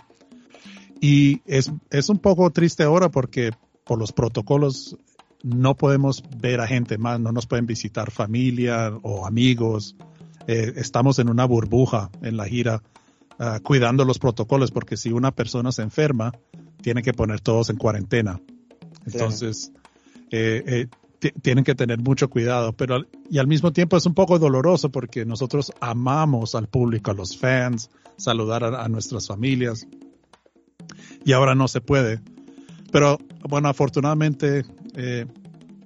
Y 1.03 1.43
es, 1.47 1.73
es 1.91 2.09
un 2.09 2.21
poco 2.21 2.49
triste 2.51 2.85
ahora 2.85 3.11
porque 3.11 3.51
por 3.85 3.99
los 3.99 4.13
protocolos 4.13 4.97
no 5.43 5.77
podemos 5.77 6.23
ver 6.39 6.61
a 6.61 6.69
gente 6.69 6.97
más, 6.97 7.19
no 7.19 7.33
nos 7.33 7.47
pueden 7.47 7.67
visitar 7.67 8.13
familia 8.13 8.97
o 9.03 9.27
amigos. 9.27 9.97
Eh, 10.47 10.75
estamos 10.77 11.19
en 11.19 11.29
una 11.29 11.45
burbuja 11.45 12.09
en 12.23 12.37
la 12.37 12.47
gira 12.47 12.85
uh, 13.41 13.61
cuidando 13.65 14.05
los 14.05 14.21
protocolos 14.21 14.71
porque 14.71 14.97
si 14.97 15.11
una 15.11 15.33
persona 15.33 15.73
se 15.73 15.83
enferma, 15.83 16.31
tiene 16.83 17.03
que 17.03 17.13
poner 17.13 17.41
todos 17.41 17.69
en 17.71 17.79
cuarentena. 17.79 18.41
Entonces, 19.05 19.73
eh, 20.31 20.87
eh, 21.21 21.31
tienen 21.43 21.65
que 21.65 21.75
tener 21.75 21.99
mucho 21.99 22.31
cuidado, 22.31 22.75
pero 22.75 23.07
y 23.29 23.39
al 23.39 23.49
mismo 23.49 23.73
tiempo 23.73 23.97
es 23.97 24.07
un 24.07 24.15
poco 24.15 24.39
doloroso 24.39 24.91
porque 24.91 25.25
nosotros 25.25 25.73
amamos 25.81 26.55
al 26.55 26.69
público, 26.69 27.11
a 27.11 27.15
los 27.15 27.37
fans, 27.37 27.91
saludar 28.17 28.63
a, 28.63 28.85
a 28.85 28.89
nuestras 28.89 29.27
familias 29.27 29.85
y 31.25 31.33
ahora 31.33 31.55
no 31.55 31.69
se 31.69 31.81
puede. 31.81 32.21
Pero 32.91 33.19
bueno, 33.49 33.69
afortunadamente 33.69 34.65
eh, 34.95 35.27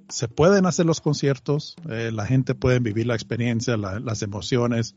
se 0.09 0.29
pueden 0.29 0.67
hacer 0.67 0.87
los 0.87 1.01
conciertos, 1.01 1.77
eh, 1.89 2.11
la 2.13 2.27
gente 2.27 2.55
puede 2.55 2.79
vivir 2.79 3.07
la 3.07 3.15
experiencia, 3.15 3.77
la, 3.77 4.01
las 4.01 4.23
emociones, 4.23 4.95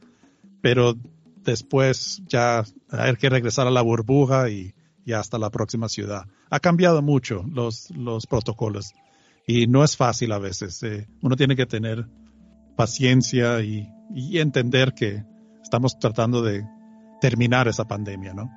pero 0.61 0.95
después 1.43 2.21
ya 2.27 2.63
hay 2.89 3.15
que 3.15 3.29
regresar 3.29 3.67
a 3.67 3.71
la 3.71 3.81
burbuja 3.81 4.49
y, 4.49 4.73
y, 5.05 5.13
hasta 5.13 5.37
la 5.37 5.49
próxima 5.49 5.89
ciudad. 5.89 6.25
Ha 6.49 6.59
cambiado 6.59 7.01
mucho 7.01 7.43
los, 7.51 7.89
los 7.91 8.27
protocolos 8.27 8.93
y 9.47 9.67
no 9.67 9.83
es 9.83 9.95
fácil 9.97 10.31
a 10.31 10.39
veces. 10.39 10.83
Eh, 10.83 11.07
uno 11.21 11.35
tiene 11.35 11.55
que 11.55 11.65
tener 11.65 12.07
paciencia 12.75 13.61
y, 13.61 13.89
y 14.13 14.39
entender 14.39 14.93
que 14.93 15.23
estamos 15.61 15.97
tratando 15.99 16.41
de 16.41 16.65
terminar 17.21 17.67
esa 17.67 17.85
pandemia, 17.85 18.33
¿no? 18.33 18.49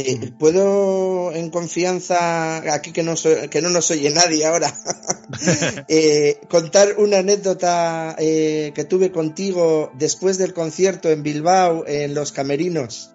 Eh, 0.00 0.32
puedo 0.38 1.32
en 1.32 1.50
confianza, 1.50 2.72
aquí 2.72 2.92
que 2.92 3.02
no, 3.02 3.16
soy, 3.16 3.48
que 3.48 3.60
no 3.60 3.68
nos 3.68 3.90
oye 3.90 4.10
nadie 4.10 4.46
ahora, 4.46 4.72
eh, 5.88 6.38
contar 6.48 6.94
una 6.98 7.18
anécdota 7.18 8.14
eh, 8.16 8.70
que 8.76 8.84
tuve 8.84 9.10
contigo 9.10 9.90
después 9.98 10.38
del 10.38 10.54
concierto 10.54 11.10
en 11.10 11.24
Bilbao, 11.24 11.84
en 11.86 12.14
Los 12.14 12.30
Camerinos. 12.30 13.10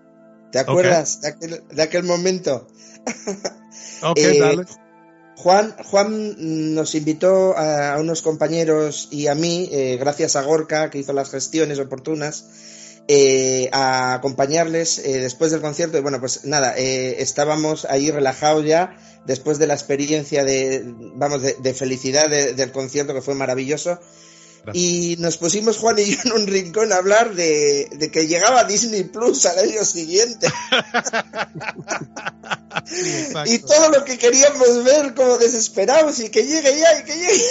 ¿Te 0.52 0.60
acuerdas 0.60 1.20
okay. 1.20 1.30
de, 1.30 1.56
aquel, 1.56 1.64
de, 1.74 1.82
aquel, 1.82 2.04
momento? 2.04 2.68
ok, 4.04 4.20
dale. 4.40 4.64
Juan, 5.38 5.76
Juan 5.86 6.76
nos 6.76 6.96
invitó 6.96 7.58
a, 7.58 7.94
a, 7.94 8.00
unos 8.02 8.22
compañeros 8.22 9.08
y 9.10 9.28
a 9.28 9.36
mí, 9.36 9.70
gracias 9.98 10.36
a 10.36 10.44
Gorka, 10.44 10.90
que 10.90 11.00
hizo 11.00 11.14
las 11.14 11.32
gestiones 11.32 11.80
oportunas, 11.80 12.46
eh, 13.08 13.70
a 13.74 14.14
acompañarles 14.14 15.00
eh, 15.00 15.20
después 15.20 15.52
del 15.52 15.62
concierto. 15.62 15.98
Y 15.98 16.02
bueno, 16.02 16.20
pues 16.20 16.46
nada, 16.46 16.78
eh, 16.78 17.22
estábamos 17.22 17.86
ahí 17.86 18.12
relajados 18.12 18.66
ya 18.66 18.96
después 19.26 19.60
de 19.60 19.68
la 19.68 19.74
experiencia 19.74 20.46
de, 20.46 20.84
vamos, 21.16 21.42
de, 21.42 21.56
de 21.60 21.74
felicidad 21.74 22.30
de, 22.30 22.54
del 22.54 22.72
concierto 22.72 23.14
que 23.14 23.22
fue 23.22 23.36
maravilloso. 23.36 24.00
Gracias. 24.64 24.82
Y 24.82 25.18
nos 25.20 25.38
pusimos 25.38 25.78
Juan 25.78 26.00
y 26.00 26.06
yo 26.06 26.18
en 26.24 26.32
un 26.32 26.48
rincón 26.48 26.94
a 26.94 26.98
hablar 26.98 27.36
de, 27.36 27.90
de 27.92 28.10
que 28.10 28.28
llegaba 28.28 28.64
Disney 28.64 29.04
Plus 29.04 29.46
al 29.46 29.60
año 29.60 29.84
siguiente. 29.84 30.48
y 33.46 33.60
todo 33.60 33.90
lo 33.90 34.06
que 34.06 34.18
queríamos 34.18 34.84
ver 34.84 35.14
como 35.14 35.38
desesperados 35.38 36.20
y 36.20 36.30
que 36.30 36.44
llegue 36.44 36.80
ya 36.80 37.00
y 37.00 37.04
que 37.04 37.16
llegue. 37.16 37.44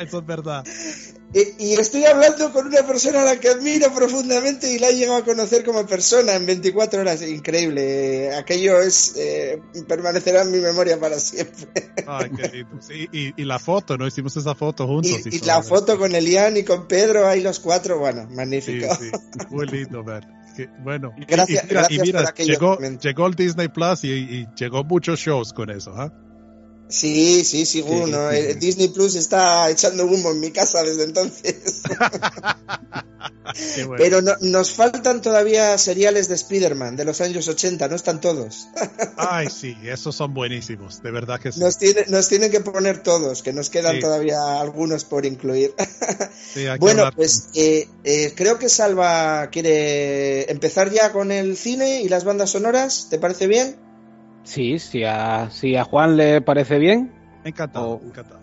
Eso 0.00 0.18
es 0.18 0.26
verdad. 0.26 0.64
Y, 1.32 1.74
estoy 1.74 2.04
hablando 2.06 2.52
con 2.52 2.66
una 2.66 2.84
persona 2.84 3.22
a 3.22 3.24
la 3.24 3.38
que 3.38 3.50
admiro 3.50 3.94
profundamente 3.94 4.72
y 4.72 4.80
la 4.80 4.88
he 4.88 4.96
llegado 4.96 5.18
a 5.18 5.24
conocer 5.24 5.64
como 5.64 5.86
persona 5.86 6.34
en 6.34 6.44
24 6.44 7.02
horas. 7.02 7.22
Increíble. 7.22 8.34
Aquello 8.34 8.80
es 8.80 9.14
eh, 9.16 9.62
permanecerá 9.86 10.42
en 10.42 10.50
mi 10.50 10.58
memoria 10.58 10.98
para 10.98 11.20
siempre. 11.20 11.68
Ay, 12.08 12.30
qué 12.36 12.48
lindo. 12.48 12.78
y, 12.90 13.44
la 13.44 13.60
foto, 13.60 13.96
¿no? 13.96 14.08
Hicimos 14.08 14.36
esa 14.36 14.56
foto 14.56 14.88
juntos. 14.88 15.20
Y, 15.26 15.38
la 15.44 15.62
foto 15.62 15.98
con 15.98 16.14
Elian 16.16 16.56
y 16.56 16.64
con 16.64 16.88
Pedro, 16.88 17.28
ahí 17.28 17.42
los 17.42 17.60
cuatro, 17.60 18.00
bueno, 18.00 18.26
magnífico. 18.30 18.92
Sí, 18.96 19.10
muy 19.50 19.66
lindo 19.66 20.02
ver. 20.02 20.26
Bueno, 20.82 21.12
gracias, 21.28 21.64
y, 21.90 22.00
mira, 22.00 22.34
llegó, 22.34 22.78
llegó 22.78 23.26
el 23.26 23.34
Disney 23.34 23.68
Plus 23.68 24.04
y, 24.04 24.46
llegó 24.56 24.84
muchos 24.84 25.20
shows 25.20 25.52
con 25.52 25.70
eso, 25.70 25.94
¿ah? 25.96 26.12
Sí, 26.90 27.44
sí, 27.44 27.64
sí, 27.66 27.82
uno. 27.82 28.30
Eh, 28.30 28.54
Disney 28.54 28.88
Plus 28.88 29.14
está 29.14 29.70
echando 29.70 30.04
humo 30.04 30.32
en 30.32 30.40
mi 30.40 30.50
casa 30.50 30.82
desde 30.82 31.04
entonces. 31.04 31.82
Pero 33.96 34.20
nos 34.40 34.72
faltan 34.72 35.22
todavía 35.22 35.76
seriales 35.78 36.28
de 36.28 36.34
Spider-Man 36.34 36.96
de 36.96 37.04
los 37.04 37.20
años 37.20 37.48
80, 37.48 37.88
no 37.88 37.96
están 37.96 38.20
todos. 38.20 38.68
Ay, 39.16 39.48
sí, 39.50 39.76
esos 39.84 40.14
son 40.14 40.34
buenísimos, 40.34 41.02
de 41.02 41.10
verdad 41.10 41.40
que 41.40 41.52
sí. 41.52 41.60
Nos, 41.60 41.78
tienen 42.28 42.50
que 42.50 42.60
poner 42.60 43.02
todos, 43.02 43.42
que 43.42 43.52
nos 43.52 43.70
quedan 43.70 44.00
todavía 44.00 44.60
algunos 44.60 45.04
por 45.04 45.26
incluir. 45.26 45.74
bueno, 46.78 47.10
pues 47.14 47.48
eh, 47.54 47.88
eh, 48.04 48.32
creo 48.36 48.58
que 48.58 48.68
Salva 48.68 49.48
quiere 49.50 50.50
empezar 50.50 50.90
ya 50.90 51.12
con 51.12 51.32
el 51.32 51.56
cine 51.56 52.02
y 52.02 52.08
las 52.08 52.24
bandas 52.24 52.50
sonoras, 52.50 53.08
¿te 53.10 53.18
parece 53.18 53.46
bien? 53.46 53.89
Sí, 54.42 54.78
si 54.78 55.04
a, 55.04 55.50
si 55.50 55.76
a 55.76 55.84
Juan 55.84 56.16
le 56.16 56.40
parece 56.40 56.78
bien. 56.78 57.12
Encantado, 57.44 58.00
encantado. 58.02 58.40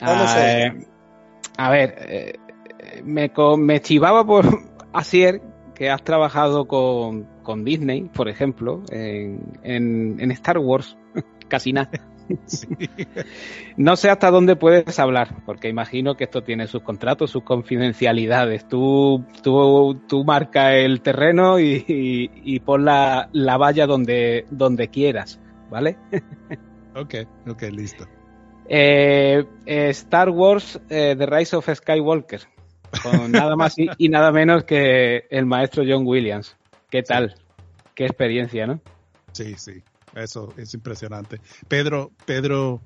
A, 0.00 0.36
eh, 0.38 0.86
a 1.56 1.70
ver, 1.70 1.94
eh, 1.98 2.38
me, 3.04 3.30
me 3.58 3.80
chivaba 3.80 4.24
por 4.24 4.46
Asier 4.92 5.40
que 5.74 5.90
has 5.90 6.02
trabajado 6.02 6.66
con, 6.66 7.24
con 7.42 7.64
Disney, 7.64 8.04
por 8.04 8.28
ejemplo, 8.28 8.82
en, 8.90 9.58
en, 9.62 10.20
en 10.20 10.30
Star 10.32 10.58
Wars, 10.58 10.96
casi 11.48 11.72
nada. 11.72 11.90
No 13.76 13.96
sé 13.96 14.10
hasta 14.10 14.30
dónde 14.30 14.56
puedes 14.56 14.98
hablar, 14.98 15.42
porque 15.46 15.68
imagino 15.68 16.16
que 16.16 16.24
esto 16.24 16.42
tiene 16.42 16.66
sus 16.66 16.82
contratos, 16.82 17.30
sus 17.30 17.44
confidencialidades. 17.44 18.66
Tú, 18.68 19.24
tú, 19.42 20.00
tú 20.08 20.24
marca 20.24 20.74
el 20.74 21.00
terreno 21.00 21.60
y, 21.60 21.84
y, 21.86 22.60
pon 22.60 22.84
la, 22.84 23.28
la, 23.32 23.56
valla 23.56 23.86
donde, 23.86 24.46
donde 24.50 24.88
quieras, 24.88 25.40
¿vale? 25.70 25.96
Ok, 26.94 27.14
ok, 27.46 27.62
listo. 27.70 28.06
Eh, 28.68 29.44
eh, 29.64 29.88
Star 29.90 30.30
Wars 30.30 30.80
eh, 30.90 31.14
The 31.16 31.26
Rise 31.26 31.56
of 31.56 31.68
Skywalker, 31.72 32.40
con 33.02 33.30
nada 33.32 33.56
más 33.56 33.76
y, 33.78 34.08
nada 34.08 34.32
menos 34.32 34.64
que 34.64 35.26
el 35.30 35.46
maestro 35.46 35.84
John 35.86 36.06
Williams. 36.06 36.56
¿Qué 36.90 37.02
tal? 37.02 37.36
Qué 37.94 38.04
experiencia, 38.04 38.66
¿no? 38.66 38.80
Sí, 39.32 39.54
sí. 39.56 39.82
Eso 40.14 40.52
es 40.56 40.74
impresionante. 40.74 41.40
Pedro, 41.68 42.10
Pedro 42.24 42.80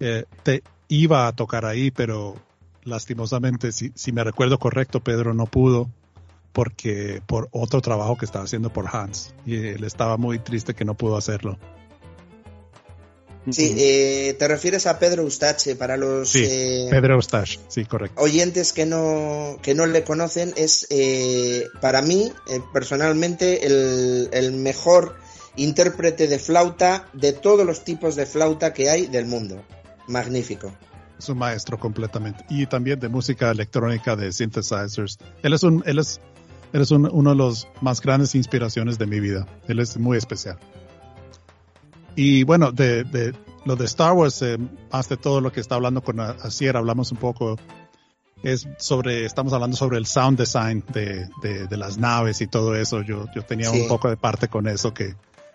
eh, 0.00 0.24
te 0.42 0.62
iba 0.88 1.26
a 1.26 1.32
tocar 1.32 1.64
ahí, 1.64 1.90
pero 1.90 2.36
lastimosamente, 2.84 3.72
si, 3.72 3.92
si 3.94 4.12
me 4.12 4.24
recuerdo 4.24 4.58
correcto, 4.58 5.00
Pedro 5.00 5.34
no 5.34 5.46
pudo 5.46 5.90
porque 6.52 7.20
por 7.26 7.48
otro 7.50 7.80
trabajo 7.80 8.16
que 8.16 8.24
estaba 8.24 8.44
haciendo 8.44 8.72
por 8.72 8.86
Hans 8.94 9.34
y 9.44 9.56
él 9.56 9.82
estaba 9.82 10.16
muy 10.16 10.38
triste 10.38 10.74
que 10.74 10.84
no 10.84 10.94
pudo 10.94 11.16
hacerlo. 11.16 11.58
Sí, 13.50 13.74
eh, 13.76 14.36
te 14.38 14.48
refieres 14.48 14.86
a 14.86 14.98
Pedro 14.98 15.24
Ustache 15.24 15.76
para 15.76 15.98
los 15.98 16.30
sí, 16.30 16.46
eh, 16.48 16.86
Pedro 16.90 17.18
Ustache, 17.18 17.60
sí, 17.68 17.84
correcto. 17.84 18.22
Oyentes 18.22 18.72
que 18.72 18.86
no 18.86 19.58
que 19.62 19.74
no 19.74 19.84
le 19.84 20.02
conocen 20.04 20.54
es 20.56 20.86
para 21.80 22.00
mí 22.00 22.32
personalmente 22.72 23.66
el, 23.66 24.30
el 24.32 24.52
mejor 24.52 25.16
intérprete 25.56 26.26
de 26.26 26.38
flauta 26.38 27.08
de 27.12 27.32
todos 27.32 27.66
los 27.66 27.84
tipos 27.84 28.16
de 28.16 28.26
flauta 28.26 28.72
que 28.72 28.90
hay 28.90 29.06
del 29.06 29.26
mundo. 29.26 29.62
Magnífico. 30.08 30.72
Es 31.18 31.28
un 31.28 31.38
maestro 31.38 31.78
completamente. 31.78 32.44
Y 32.48 32.66
también 32.66 32.98
de 33.00 33.08
música 33.08 33.50
electrónica, 33.50 34.16
de 34.16 34.32
synthesizers. 34.32 35.18
Él 35.42 35.52
es, 35.52 35.62
un, 35.62 35.82
él 35.86 35.98
es, 35.98 36.20
él 36.72 36.82
es 36.82 36.90
uno 36.90 37.30
de 37.30 37.36
los 37.36 37.68
más 37.80 38.00
grandes 38.00 38.34
inspiraciones 38.34 38.98
de 38.98 39.06
mi 39.06 39.20
vida. 39.20 39.46
Él 39.68 39.78
es 39.78 39.96
muy 39.96 40.18
especial. 40.18 40.58
Y 42.16 42.44
bueno, 42.44 42.72
de, 42.72 43.04
de 43.04 43.32
lo 43.64 43.76
de 43.76 43.84
Star 43.86 44.12
Wars, 44.12 44.42
eh, 44.42 44.58
más 44.92 45.08
de 45.08 45.16
todo 45.16 45.40
lo 45.40 45.52
que 45.52 45.60
está 45.60 45.76
hablando 45.76 46.02
con 46.02 46.20
Asier, 46.20 46.76
hablamos 46.76 47.10
un 47.12 47.18
poco 47.18 47.56
es 48.42 48.68
sobre, 48.78 49.24
estamos 49.24 49.54
hablando 49.54 49.74
sobre 49.74 49.96
el 49.96 50.04
sound 50.04 50.38
design 50.38 50.84
de, 50.92 51.28
de, 51.42 51.76
las 51.76 51.96
naves 51.96 52.42
y 52.42 52.46
todo 52.46 52.76
eso. 52.76 53.00
Yo, 53.00 53.24
yo 53.34 53.42
tenía 53.42 53.70
un 53.70 53.88
poco 53.88 54.10
de 54.10 54.18
parte 54.18 54.48
con 54.48 54.68
eso 54.68 54.92
que, 54.92 55.14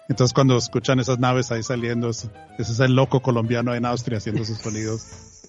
entonces 0.10 0.34
cuando 0.34 0.57
escuchan 0.57 0.99
esas 0.99 1.20
naves 1.20 1.51
ahí 1.51 1.62
saliendo, 1.62 2.10
ese 2.10 2.30
es 2.57 2.80
el 2.80 2.95
loco 2.95 3.22
colombiano 3.22 3.76
en 3.76 3.86
Austria 3.86 4.18
haciendo 4.18 4.43
sus 4.43 4.57
sonidos. 4.57 5.03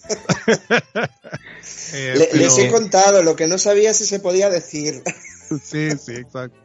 Eh, 1.93 2.31
les 2.35 2.57
he 2.59 2.71
contado 2.71 3.23
lo 3.23 3.37
que 3.37 3.47
no 3.47 3.59
sabía 3.59 3.93
si 3.93 4.05
se 4.05 4.21
podía 4.21 4.49
decir. 4.49 5.03
sí, 5.63 5.91
sí, 5.91 6.13
exacto. 6.15 6.57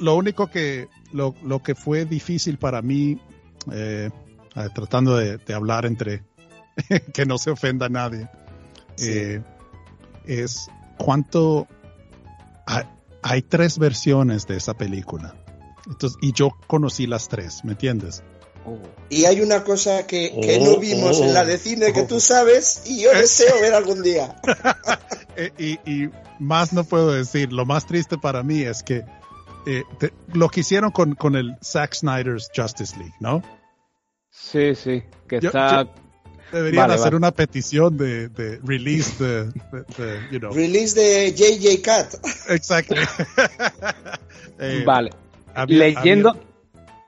Lo, 0.00 0.16
único 0.16 0.48
que, 0.48 0.88
lo, 1.12 1.62
que 1.62 1.74
fue 1.74 2.04
difícil 2.04 2.58
para 2.58 2.82
mí, 2.82 3.20
eh, 3.72 4.10
tratando 4.74 5.16
de, 5.16 5.40
hablar 5.54 5.86
entre 5.86 6.24
que 7.14 7.24
no 7.24 7.38
se 7.38 7.50
ofenda 7.50 7.86
a 7.86 7.88
nadie, 7.88 8.28
eh, 8.98 9.42
es 10.26 10.66
cuánto... 10.98 11.68
hay 13.22 13.42
tres 13.42 13.78
versiones 13.78 14.46
de 14.46 14.56
esa 14.56 14.74
película 14.74 15.34
entonces, 15.86 16.18
y 16.22 16.32
yo 16.32 16.56
conocí 16.66 17.06
las 17.06 17.28
tres, 17.28 17.64
¿me 17.64 17.72
entiendes? 17.72 18.22
Y 19.10 19.26
hay 19.26 19.40
una 19.42 19.62
cosa 19.62 20.06
que, 20.06 20.32
no 20.62 20.72
oh, 20.72 20.80
vimos 20.80 21.20
en 21.20 21.34
la 21.34 21.42
oh. 21.42 21.46
de 21.46 21.58
cine 21.58 21.92
que 21.92 22.04
tú 22.04 22.18
sabes 22.20 22.82
y 22.86 23.02
yo 23.02 23.10
deseo 23.12 23.60
ver 23.60 23.74
algún 23.74 24.02
día. 24.02 24.36
Eh, 25.36 25.78
y, 25.84 26.10
más 26.38 26.72
no 26.72 26.84
puedo 26.84 27.10
decir. 27.10 27.52
Lo 27.52 27.66
más 27.66 27.86
triste 27.86 28.16
para 28.16 28.44
mí 28.44 28.62
es 28.62 28.84
que 28.84 29.04
eh, 29.66 29.82
lo 30.32 30.48
que 30.48 30.60
hicieron 30.60 30.92
con, 30.92 31.16
con, 31.16 31.34
el 31.34 31.56
Zack 31.60 31.92
Snyder's 31.92 32.52
Justice 32.54 32.96
League, 32.96 33.16
¿no? 33.18 33.42
Sí, 34.30 34.76
sí, 34.76 35.02
que 35.28 35.38
está... 35.38 35.92
deberían 36.52 36.88
hacer 36.92 37.16
una 37.16 37.32
petición 37.32 37.96
de, 37.96 38.60
release 38.62 39.24
de, 39.24 39.50
you 40.30 40.38
know. 40.38 40.52
Release 40.52 40.94
de 40.94 41.32
JJ 41.32 41.82
Cat. 41.82 42.14
Exacto. 42.48 42.94
Eh, 44.60 44.84
vale 44.86 45.10
leyendo. 45.68 46.38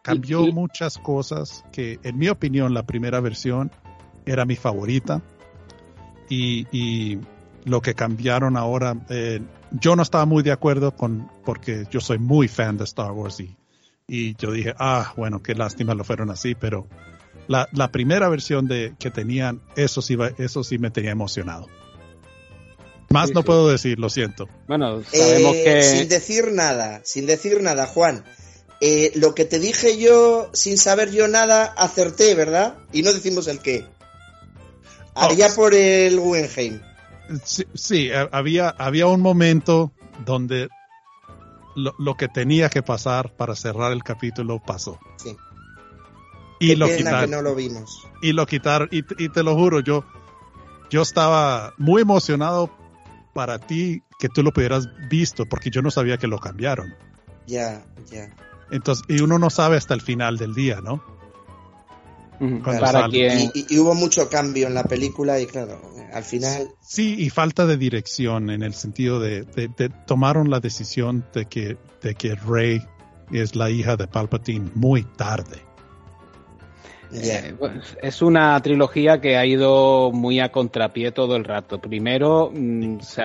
cambió 0.03 0.47
muchas 0.53 0.99
cosas 0.99 1.65
que, 1.73 1.99
en 2.03 2.19
mi 2.19 2.29
opinión, 2.29 2.75
la 2.75 2.85
primera 2.85 3.21
versión 3.21 3.71
era 4.25 4.45
mi 4.45 4.57
favorita. 4.57 5.23
Y, 6.29 7.19
lo 7.65 7.83
que 7.83 7.95
cambiaron 7.95 8.57
ahora, 8.57 8.95
eh, 9.09 9.41
yo 9.73 9.97
no 9.97 10.03
estaba 10.05 10.25
muy 10.25 10.45
de 10.45 10.53
acuerdo 10.53 10.95
con, 10.95 11.29
porque 11.45 11.85
yo 11.91 11.99
soy 12.01 12.17
muy 12.17 12.47
fan 12.47 12.77
de 12.77 12.85
Star 12.85 13.11
Wars 13.11 13.41
y, 13.41 13.57
y 14.07 14.37
yo 14.37 14.53
dije, 14.53 14.73
ah, 14.79 15.13
bueno, 15.17 15.43
qué 15.43 15.57
lástima 15.57 15.93
lo 15.95 16.05
fueron 16.05 16.31
así, 16.31 16.55
pero 16.55 16.87
la, 17.49 17.69
la 17.73 17.91
primera 17.91 18.29
versión 18.29 18.69
de 18.69 18.95
que 19.01 19.11
tenían, 19.11 19.61
eso 19.75 20.01
sí, 20.01 20.17
eso 20.39 20.63
sí 20.63 20.79
me 20.79 20.91
tenía 20.91 21.11
emocionado. 21.11 21.67
Más 23.11 23.31
no 23.33 23.43
puedo 23.43 23.69
decir, 23.69 23.99
lo 23.99 24.11
siento. 24.11 24.49
Bueno, 24.67 25.03
sabemos 25.05 25.55
eh, 25.57 25.65
que... 25.65 25.83
Sin 25.83 26.09
decir 26.09 26.53
nada, 26.53 27.01
sin 27.05 27.27
decir 27.27 27.63
nada, 27.63 27.87
Juan. 27.87 28.25
Eh, 28.81 29.13
lo 29.15 29.35
que 29.35 29.45
te 29.45 29.59
dije 29.59 29.99
yo, 29.99 30.51
sin 30.53 30.77
saber 30.77 31.11
yo 31.11 31.29
nada, 31.29 31.65
acerté, 31.65 32.35
¿verdad? 32.35 32.77
Y 32.93 33.03
no 33.03 33.13
decimos 33.13 33.47
el 33.47 33.61
qué. 33.61 33.87
Allá 35.15 35.49
por 35.55 35.73
el 35.73 36.21
Guggenheim. 36.21 36.81
Sí, 37.75 38.11
había, 38.33 38.69
había 38.69 39.07
un 39.07 39.23
momento 39.23 39.93
donde 40.25 40.69
lo, 41.75 42.17
que 42.17 42.29
tenía 42.29 42.69
que 42.69 42.83
pasar 42.83 43.35
para 43.35 43.57
cerrar 43.57 43.93
el 43.93 44.03
capítulo 44.03 44.61
pasó. 44.65 44.99
Sí. 45.17 45.37
Y 46.61 46.77
lo 46.77 46.87
quitaron. 46.87 47.31
no 47.31 47.43
lo 47.43 47.55
vimos. 47.55 48.07
Y 48.23 48.33
lo 48.33 48.47
quitaron. 48.47 48.89
Y, 48.91 48.99
y, 49.23 49.29
te 49.31 49.43
lo 49.43 49.55
juro, 49.55 49.81
yo, 49.81 50.05
yo 50.91 51.03
estaba 51.03 51.75
muy 51.79 52.03
emocionado 52.03 52.71
para 53.37 53.59
ti 53.59 54.03
que 54.19 54.31
tú 54.31 54.43
lo 54.43 54.51
pudieras 54.51 54.89
visto, 55.11 55.45
porque 55.45 55.69
yo 55.69 55.83
no 55.83 55.91
sabía 55.91 56.17
que 56.17 56.27
lo 56.27 56.39
cambiaron. 56.39 56.95
Ya, 57.47 57.85
ya. 58.11 58.35
Entonces, 58.71 59.05
y 59.09 59.21
uno 59.21 59.39
no 59.39 59.51
sabe 59.51 59.77
hasta 59.77 59.93
el 59.93 60.01
final 60.01 60.39
del 60.39 60.55
día, 60.55 60.81
¿no? 60.81 61.05
Para 62.65 63.09
y, 63.11 63.79
hubo 63.79 63.95
mucho 63.95 64.31
cambio 64.31 64.67
en 64.69 64.75
la 64.75 64.85
película 64.85 65.39
y 65.39 65.47
claro, 65.47 65.81
al 66.15 66.25
final... 66.25 66.69
Sí, 66.81 67.15
y 67.19 67.29
falta 67.29 67.67
de 67.67 67.77
dirección 67.77 68.49
en 68.49 68.63
el 68.63 68.73
sentido 68.73 69.21
de, 69.21 69.43
de, 69.43 69.91
tomaron 70.07 70.49
la 70.49 70.61
decisión 70.61 71.27
de 71.35 71.45
que, 71.45 71.77
de 72.03 72.15
que 72.15 72.35
Rey 72.37 72.83
es 73.33 73.55
la 73.55 73.69
hija 73.69 73.97
de 73.97 74.07
Palpatine 74.07 74.71
muy 74.75 75.03
tarde. 75.03 75.66
Eh, 77.13 77.55
pues, 77.59 77.97
es 78.03 78.23
una 78.23 78.61
trilogía 78.61 79.21
que 79.21 79.37
ha 79.37 79.47
ido 79.47 80.11
muy 80.13 80.41
a 80.41 80.51
contrapié 80.51 81.13
todo 81.13 81.37
el 81.37 81.45
rato. 81.45 81.81
Primero, 81.81 82.51
mm, 82.53 83.01
se, 83.01 83.23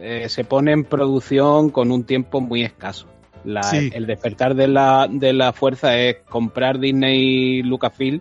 eh, 0.00 0.28
se, 0.28 0.44
pone 0.44 0.72
en 0.72 0.84
producción 0.84 1.70
con 1.70 1.90
un 1.92 2.04
tiempo 2.04 2.40
muy 2.40 2.64
escaso. 2.64 3.06
El 3.44 4.06
despertar 4.06 4.54
de 4.54 4.68
la, 4.68 5.08
de 5.10 5.32
la 5.32 5.52
fuerza 5.52 5.96
es 5.98 6.16
comprar 6.28 6.78
Disney 6.78 7.62
Lucasfilm 7.62 8.20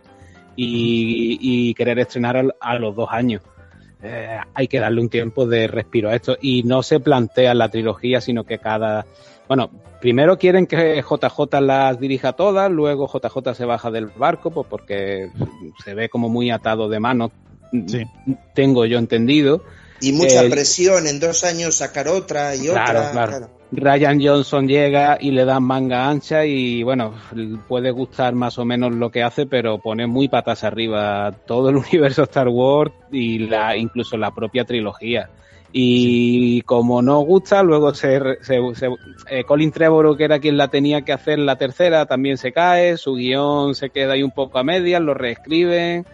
y, 0.56 1.38
y 1.42 1.74
querer 1.74 2.00
estrenar 2.00 2.54
a, 2.60 2.80
los 2.80 2.96
dos 2.96 3.10
años. 3.12 3.42
Eh, 4.02 4.38
hay 4.54 4.68
que 4.68 4.80
darle 4.80 5.02
un 5.02 5.10
tiempo 5.10 5.46
de 5.46 5.68
respiro 5.68 6.10
a 6.10 6.16
esto. 6.16 6.38
Y 6.40 6.64
no 6.64 6.84
se 6.84 7.00
plantea 7.00 7.54
la 7.54 7.70
trilogía, 7.70 8.22
sino 8.22 8.44
que 8.44 8.60
cada. 8.60 9.06
Bueno, 9.48 9.70
primero 10.02 10.38
quieren 10.38 10.68
que 10.68 11.02
JJ 11.02 11.62
las 11.62 12.00
dirija 12.00 12.34
todas, 12.34 12.70
luego 12.72 13.08
JJ 13.08 13.54
se 13.56 13.66
baja 13.66 13.92
del 13.92 14.08
barco, 14.08 14.52
pues 14.52 14.68
porque 14.70 15.30
se 15.84 15.94
ve 15.94 16.10
como 16.10 16.30
muy 16.30 16.52
atado 16.52 16.90
de 16.90 17.00
manos. 17.00 17.32
Tengo 18.54 18.86
yo 18.86 18.98
entendido. 18.98 19.64
Y 20.00 20.12
mucha 20.14 20.48
presión 20.50 21.08
en 21.08 21.20
dos 21.20 21.44
años 21.44 21.76
sacar 21.76 22.08
otra 22.08 22.56
y 22.56 22.70
otra. 22.70 23.12
Claro. 23.12 23.50
Ryan 23.72 24.22
Johnson 24.22 24.68
llega 24.68 25.18
y 25.20 25.32
le 25.32 25.44
dan 25.44 25.64
manga 25.64 26.08
ancha 26.08 26.46
y 26.46 26.84
bueno, 26.84 27.14
puede 27.68 27.92
gustar 27.92 28.34
más 28.34 28.58
o 28.60 28.66
menos 28.66 28.94
lo 28.94 29.12
que 29.12 29.24
hace, 29.24 29.46
pero 29.46 29.80
pone 29.80 30.08
muy 30.08 30.30
patas 30.30 30.64
arriba 30.64 31.34
todo 31.46 31.70
el 31.70 31.76
universo 31.92 32.24
Star 32.24 32.48
Wars 32.48 32.94
y 33.12 33.40
la 33.40 33.76
incluso 33.76 34.18
la 34.18 34.34
propia 34.34 34.64
trilogía. 34.64 35.30
Y 35.72 36.62
como 36.62 37.02
no 37.02 37.20
gusta, 37.20 37.62
luego 37.62 37.94
se, 37.94 38.20
eh, 39.30 39.44
Colin 39.46 39.72
Trevorrow, 39.72 40.16
que 40.16 40.24
era 40.24 40.40
quien 40.40 40.58
la 40.58 40.70
tenía 40.70 41.02
que 41.02 41.14
hacer 41.14 41.40
la 41.40 41.58
tercera, 41.58 42.06
también 42.06 42.38
se 42.38 42.54
cae, 42.54 42.98
su 42.98 43.16
guion 43.16 43.76
se 43.76 43.90
queda 43.90 44.14
ahí 44.14 44.24
un 44.24 44.32
poco 44.32 44.60
a 44.60 44.64
medias, 44.64 45.02
lo 45.02 45.14
reescriben, 45.14 46.06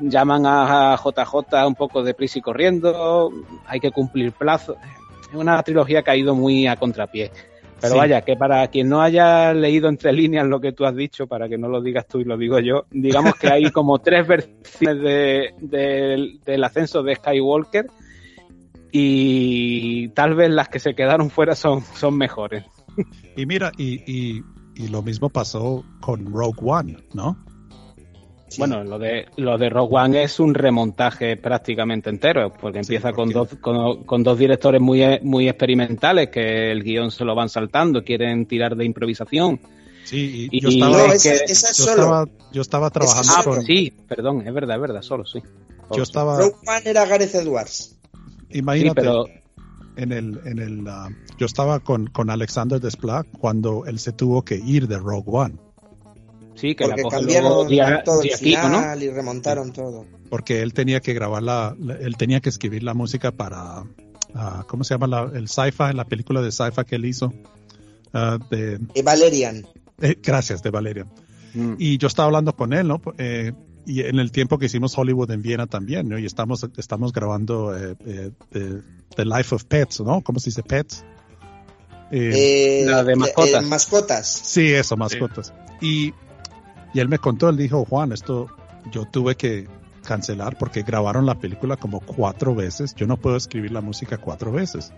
llaman 0.00 0.46
a 0.46 0.96
JJ 0.96 1.66
un 1.66 1.74
poco 1.74 2.02
de 2.02 2.14
prisa 2.14 2.38
y 2.38 2.42
corriendo, 2.42 3.32
hay 3.66 3.80
que 3.80 3.90
cumplir 3.90 4.32
plazos 4.32 4.76
es 5.28 5.34
una 5.34 5.62
trilogía 5.62 6.02
que 6.02 6.10
ha 6.10 6.16
ido 6.16 6.34
muy 6.34 6.66
a 6.66 6.76
contrapié. 6.76 7.30
Pero 7.80 7.96
vaya, 7.96 8.22
que 8.22 8.36
para 8.36 8.66
quien 8.68 8.88
no 8.88 9.02
haya 9.02 9.52
leído 9.52 9.88
entre 9.90 10.10
líneas 10.10 10.46
lo 10.46 10.60
que 10.60 10.72
tú 10.72 10.86
has 10.86 10.96
dicho, 10.96 11.26
para 11.26 11.46
que 11.46 11.58
no 11.58 11.68
lo 11.68 11.82
digas 11.82 12.06
tú 12.06 12.20
y 12.20 12.24
lo 12.24 12.38
digo 12.38 12.58
yo, 12.58 12.86
digamos 12.90 13.34
que 13.34 13.48
hay 13.48 13.70
como 13.70 13.98
tres 13.98 14.26
versiones 14.26 15.02
de, 15.60 16.38
del 16.44 16.64
ascenso 16.64 17.02
de 17.02 17.16
Skywalker 17.16 17.86
y 18.98 20.08
tal 20.08 20.34
vez 20.34 20.50
las 20.50 20.68
que 20.68 20.78
se 20.78 20.94
quedaron 20.94 21.30
fuera 21.30 21.54
son, 21.54 21.82
son 21.82 22.16
mejores. 22.16 22.64
Y 23.36 23.44
mira, 23.44 23.72
y, 23.76 24.00
y, 24.10 24.42
y 24.74 24.88
lo 24.88 25.02
mismo 25.02 25.28
pasó 25.28 25.84
con 26.00 26.32
Rogue 26.32 26.60
One, 26.62 26.96
¿no? 27.12 27.36
Bueno, 28.58 28.84
lo 28.84 28.98
de, 28.98 29.26
lo 29.36 29.58
de 29.58 29.68
Rogue 29.68 29.96
One 29.96 30.22
es 30.22 30.40
un 30.40 30.54
remontaje 30.54 31.36
prácticamente 31.36 32.10
entero, 32.10 32.52
porque 32.58 32.78
empieza 32.78 33.12
con, 33.12 33.28
dos, 33.28 33.48
con, 33.60 34.22
dos 34.22 34.38
directores 34.38 34.80
muy, 34.80 35.02
muy 35.22 35.48
experimentales 35.48 36.30
que 36.30 36.70
el 36.70 36.82
guion 36.82 37.10
se 37.10 37.24
lo 37.24 37.34
van 37.34 37.48
saltando, 37.48 38.04
quieren 38.04 38.46
tirar 38.46 38.76
de 38.76 38.84
improvisación. 38.84 39.60
Sí, 40.04 40.48
y, 40.50 40.60
yo, 40.60 40.68
estaba, 40.68 41.08
yo, 42.52 42.62
estaba, 42.62 42.90
trabajando 42.90 43.32
ah, 43.36 43.42
con... 43.42 43.62
sí, 43.62 43.92
perdón, 44.08 44.46
es 44.46 44.54
verdad, 44.54 44.76
es 44.76 44.80
verdad, 44.80 45.02
solo 45.02 45.26
sí. 45.26 45.42
yo 45.94 46.02
estaba... 46.02 46.38
Rogue 46.38 46.54
One 46.66 46.82
era 46.84 47.04
Gareth 47.04 47.34
Edwards. 47.34 47.95
Imagínate, 48.50 49.00
pero... 49.00 49.26
en 49.96 50.12
el, 50.12 50.40
en 50.44 50.58
el, 50.58 50.86
uh, 50.86 51.10
yo 51.38 51.46
estaba 51.46 51.80
con, 51.80 52.06
con 52.06 52.30
Alexander 52.30 52.80
Desplat 52.80 53.26
cuando 53.38 53.86
él 53.86 53.98
se 53.98 54.12
tuvo 54.12 54.42
que 54.42 54.56
ir 54.56 54.88
de 54.88 54.98
Rogue 54.98 55.24
One. 55.26 55.54
Sí, 56.54 56.74
que 56.74 56.84
Porque 56.86 57.02
la 57.02 57.08
cambiaron 57.10 58.04
todo 58.04 58.22
el 58.22 58.30
final 58.30 59.02
y 59.02 59.10
remontaron 59.10 59.72
todo. 59.72 60.06
Porque 60.30 60.62
él 60.62 60.72
tenía 60.72 61.00
que 61.00 61.12
grabar 61.12 61.42
la, 61.42 61.76
él 62.00 62.16
tenía 62.16 62.40
que 62.40 62.48
escribir 62.48 62.82
la 62.82 62.94
música 62.94 63.30
para, 63.30 63.82
uh, 63.82 64.64
¿cómo 64.66 64.82
se 64.82 64.94
llama 64.94 65.06
la, 65.06 65.30
el 65.34 65.48
sci-fi, 65.48 65.92
la 65.92 66.04
película 66.04 66.40
de 66.40 66.50
sci-fi 66.50 66.84
que 66.86 66.96
él 66.96 67.04
hizo? 67.04 67.32
Uh, 68.14 68.38
de, 68.50 68.80
Valerian. 69.04 69.66
Eh, 70.00 70.16
gracias, 70.22 70.62
de 70.62 70.70
Valerian. 70.70 71.08
Mm. 71.52 71.74
Y 71.78 71.98
yo 71.98 72.06
estaba 72.06 72.26
hablando 72.26 72.54
con 72.54 72.72
él, 72.72 72.88
¿no? 72.88 73.02
Eh, 73.18 73.52
y 73.86 74.00
en 74.00 74.18
el 74.18 74.32
tiempo 74.32 74.58
que 74.58 74.66
hicimos 74.66 74.96
Hollywood 74.98 75.30
en 75.30 75.42
Viena 75.42 75.66
también, 75.66 76.08
¿no? 76.08 76.18
Y 76.18 76.26
estamos, 76.26 76.66
estamos 76.76 77.12
grabando 77.12 77.76
eh, 77.76 77.96
eh 78.04 78.82
The 79.14 79.24
Life 79.24 79.54
of 79.54 79.64
Pets, 79.64 80.00
¿no? 80.00 80.20
¿Cómo 80.22 80.40
se 80.40 80.50
dice 80.50 80.62
Pets? 80.62 81.04
la 82.10 83.02
de 83.02 83.16
mascotas. 83.16 83.66
mascotas. 83.66 84.26
Sí, 84.28 84.72
eso, 84.72 84.96
mascotas. 84.96 85.52
Y 85.80 86.12
y 86.96 87.00
él 87.00 87.10
me 87.10 87.18
contó, 87.18 87.50
él 87.50 87.58
dijo, 87.58 87.84
Juan, 87.84 88.12
esto 88.12 88.46
yo 88.90 89.04
tuve 89.04 89.36
que 89.36 89.68
cancelar 90.02 90.56
porque 90.56 90.82
grabaron 90.82 91.26
la 91.26 91.38
película 91.38 91.76
como 91.76 92.00
cuatro 92.00 92.54
veces. 92.54 92.94
Yo 92.94 93.06
no 93.06 93.18
puedo 93.18 93.36
escribir 93.36 93.70
la 93.70 93.82
música 93.82 94.16
cuatro 94.16 94.50
veces. 94.50 94.94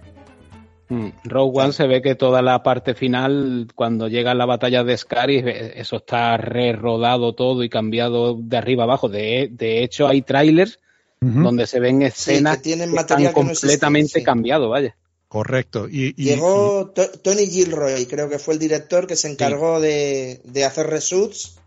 Mm, 0.89 1.09
Rogue 1.25 1.61
One 1.61 1.73
se 1.73 1.87
ve 1.87 2.01
que 2.01 2.15
toda 2.15 2.41
la 2.41 2.63
parte 2.63 2.95
final, 2.95 3.69
cuando 3.75 4.09
llega 4.09 4.35
la 4.35 4.47
batalla 4.47 4.85
de 4.85 4.97
Scaris, 4.97 5.45
eso 5.47 5.97
está 5.97 6.37
re-rodado 6.39 7.35
todo 7.35 7.63
y 7.63 7.69
cambiado 7.69 8.37
de 8.39 8.57
arriba 8.57 8.85
abajo. 8.85 9.09
De, 9.09 9.51
hecho, 9.83 10.09
hay 10.09 10.23
trailers 10.23 10.79
donde 11.21 11.67
se 11.67 11.81
ven 11.81 12.03
escenas 12.03 12.59
que, 12.59 12.63
tienen 12.63 12.97
están 12.97 13.33
completamente 13.33 14.23
cambiado, 14.23 14.69
vaya. 14.69 14.97
Correcto. 15.29 15.89
Y, 15.91 16.15
Llegó 16.15 16.91
Tony 17.23 17.47
Gilroy, 17.47 18.07
creo 18.07 18.31
que 18.31 18.39
fue 18.39 18.55
el 18.55 18.61
director 18.61 19.07
que 19.07 19.17
se 19.17 19.31
encargó 19.31 19.81
de, 19.81 20.41
de, 20.45 20.65
hacer 20.65 20.87
reshoots 20.87 21.59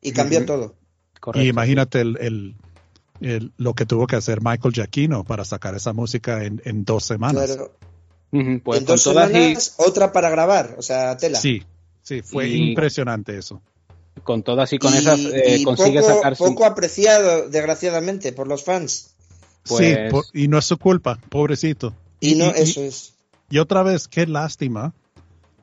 y 0.00 0.12
cambió 0.12 0.46
todo. 0.46 0.76
Y 1.34 1.48
imagínate 1.48 2.00
el, 2.00 2.54
el, 3.20 3.52
lo 3.56 3.74
que 3.74 3.86
tuvo 3.86 4.06
que 4.06 4.14
hacer 4.14 4.40
Michael 4.40 4.72
Giacchino 4.72 5.24
para 5.24 5.44
sacar 5.44 5.74
esa 5.74 5.92
música 5.92 6.44
en, 6.44 6.62
en 6.64 6.84
dos 6.84 7.04
semanas. 7.04 7.58
Pues 8.30 8.80
en 8.80 8.84
dos 8.84 9.02
semanas, 9.02 9.74
otra 9.78 10.12
para 10.12 10.28
grabar, 10.28 10.74
o 10.78 10.82
sea, 10.82 11.16
tela. 11.16 11.40
Sí, 11.40 11.62
sí, 12.02 12.22
fue 12.22 12.48
impresionante 12.50 13.38
eso. 13.38 13.62
Con 14.22 14.42
todas 14.42 14.72
y 14.72 14.78
con 14.78 14.92
esas 14.94 15.20
eh, 15.20 15.62
consigue 15.64 16.00
poco, 16.00 16.14
sacar 16.14 16.36
poco 16.36 16.64
apreciado, 16.64 17.48
desgraciadamente, 17.48 18.32
por 18.32 18.46
los 18.46 18.64
fans. 18.64 19.14
Sí, 19.64 19.94
pues 20.10 20.30
y 20.34 20.48
no 20.48 20.58
es 20.58 20.64
su 20.64 20.76
culpa, 20.76 21.18
pobrecito. 21.28 21.94
Y 22.20 22.34
no, 22.34 22.46
eso 22.50 22.82
es. 22.82 23.14
Y 23.50 23.58
otra 23.58 23.82
vez, 23.82 24.08
qué 24.08 24.26
lástima 24.26 24.92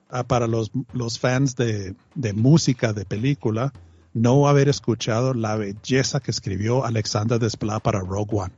ah, 0.09 0.23
para 0.23 0.47
los, 0.47 0.71
los 0.93 1.19
fans 1.19 1.55
de, 1.55 1.95
de 2.15 2.33
música, 2.33 2.93
de 2.93 3.05
película, 3.05 3.73
no 4.13 4.47
haber 4.47 4.69
escuchado 4.69 5.33
la 5.33 5.55
belleza 5.55 6.19
que 6.19 6.31
escribió 6.31 6.85
Alexander 6.85 7.37
Desplat 7.37 7.83
para 7.83 7.99
Rogue 7.99 8.37
One. 8.37 8.53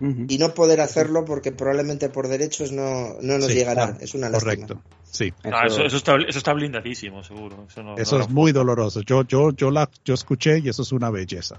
Y 0.00 0.38
no 0.38 0.54
poder 0.54 0.80
hacerlo 0.80 1.24
porque 1.24 1.50
probablemente 1.50 2.08
por 2.08 2.28
derechos 2.28 2.70
no, 2.70 3.14
no 3.20 3.38
nos 3.38 3.48
llegará. 3.48 3.96
es 4.00 4.14
una 4.14 4.28
lástima. 4.28 4.54
Correcto. 4.54 4.82
Sí. 5.10 5.32
Eso, 5.42 5.84
está, 5.86 6.16
eso, 6.16 6.38
está, 6.38 6.52
blindadísimo, 6.52 7.24
seguro. 7.24 7.66
Eso, 7.96 8.20
es 8.20 8.28
muy 8.28 8.52
doloroso. 8.52 9.00
Yo, 9.02 9.24
yo, 9.24 9.50
yo, 9.50 9.70
la, 9.70 9.90
yo 10.04 10.14
escuché 10.14 10.58
y 10.60 10.68
eso 10.68 10.82
es 10.82 10.92
una 10.92 11.10
belleza. 11.10 11.58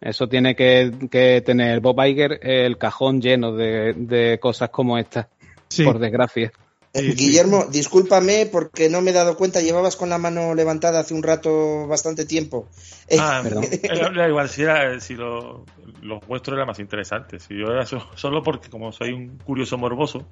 Eso 0.00 0.28
tiene 0.28 0.54
que, 0.54 1.42
tener 1.44 1.80
Bob 1.80 2.00
Iger 2.06 2.38
el 2.42 2.78
cajón 2.78 3.20
lleno 3.20 3.52
de, 3.52 3.92
de 3.94 4.38
cosas 4.40 4.70
como 4.70 4.96
esta. 4.96 5.28
Por 5.84 5.98
desgracia. 5.98 6.52
Eh, 6.98 7.14
Guillermo, 7.14 7.66
discúlpame 7.70 8.46
porque 8.46 8.88
no 8.88 9.00
me 9.00 9.10
he 9.10 9.14
dado 9.14 9.36
cuenta, 9.36 9.60
llevabas 9.60 9.96
con 9.96 10.08
la 10.08 10.18
mano 10.18 10.54
levantada 10.54 11.00
hace 11.00 11.14
un 11.14 11.22
rato 11.22 11.86
bastante 11.86 12.24
tiempo. 12.24 12.68
Eh, 13.08 13.16
ah, 13.20 13.40
perdón. 13.42 13.64
igual, 14.28 14.48
si, 14.48 14.62
era, 14.62 14.98
si 15.00 15.14
lo, 15.14 15.64
los 16.02 16.26
vuestros 16.26 16.56
eran 16.56 16.66
más 16.66 16.78
interesantes. 16.78 17.44
Si 17.44 17.56
yo 17.56 17.66
era 17.66 17.86
solo 17.86 18.42
porque, 18.42 18.68
como 18.68 18.92
soy 18.92 19.12
un 19.12 19.38
curioso 19.38 19.78
morboso, 19.78 20.26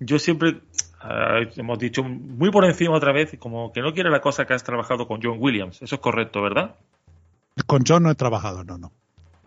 yo 0.00 0.18
siempre, 0.18 0.60
eh, 1.04 1.50
hemos 1.56 1.78
dicho 1.78 2.02
muy 2.02 2.50
por 2.50 2.64
encima 2.64 2.96
otra 2.96 3.12
vez, 3.12 3.36
como 3.38 3.72
que 3.72 3.80
no 3.80 3.92
quiere 3.92 4.10
la 4.10 4.20
cosa 4.20 4.46
que 4.46 4.54
has 4.54 4.64
trabajado 4.64 5.06
con 5.06 5.20
John 5.22 5.36
Williams. 5.38 5.82
Eso 5.82 5.94
es 5.94 6.00
correcto, 6.00 6.42
¿verdad? 6.42 6.74
Con 7.66 7.84
John 7.86 8.02
no 8.04 8.10
he 8.10 8.14
trabajado, 8.14 8.64
no, 8.64 8.78
no. 8.78 8.92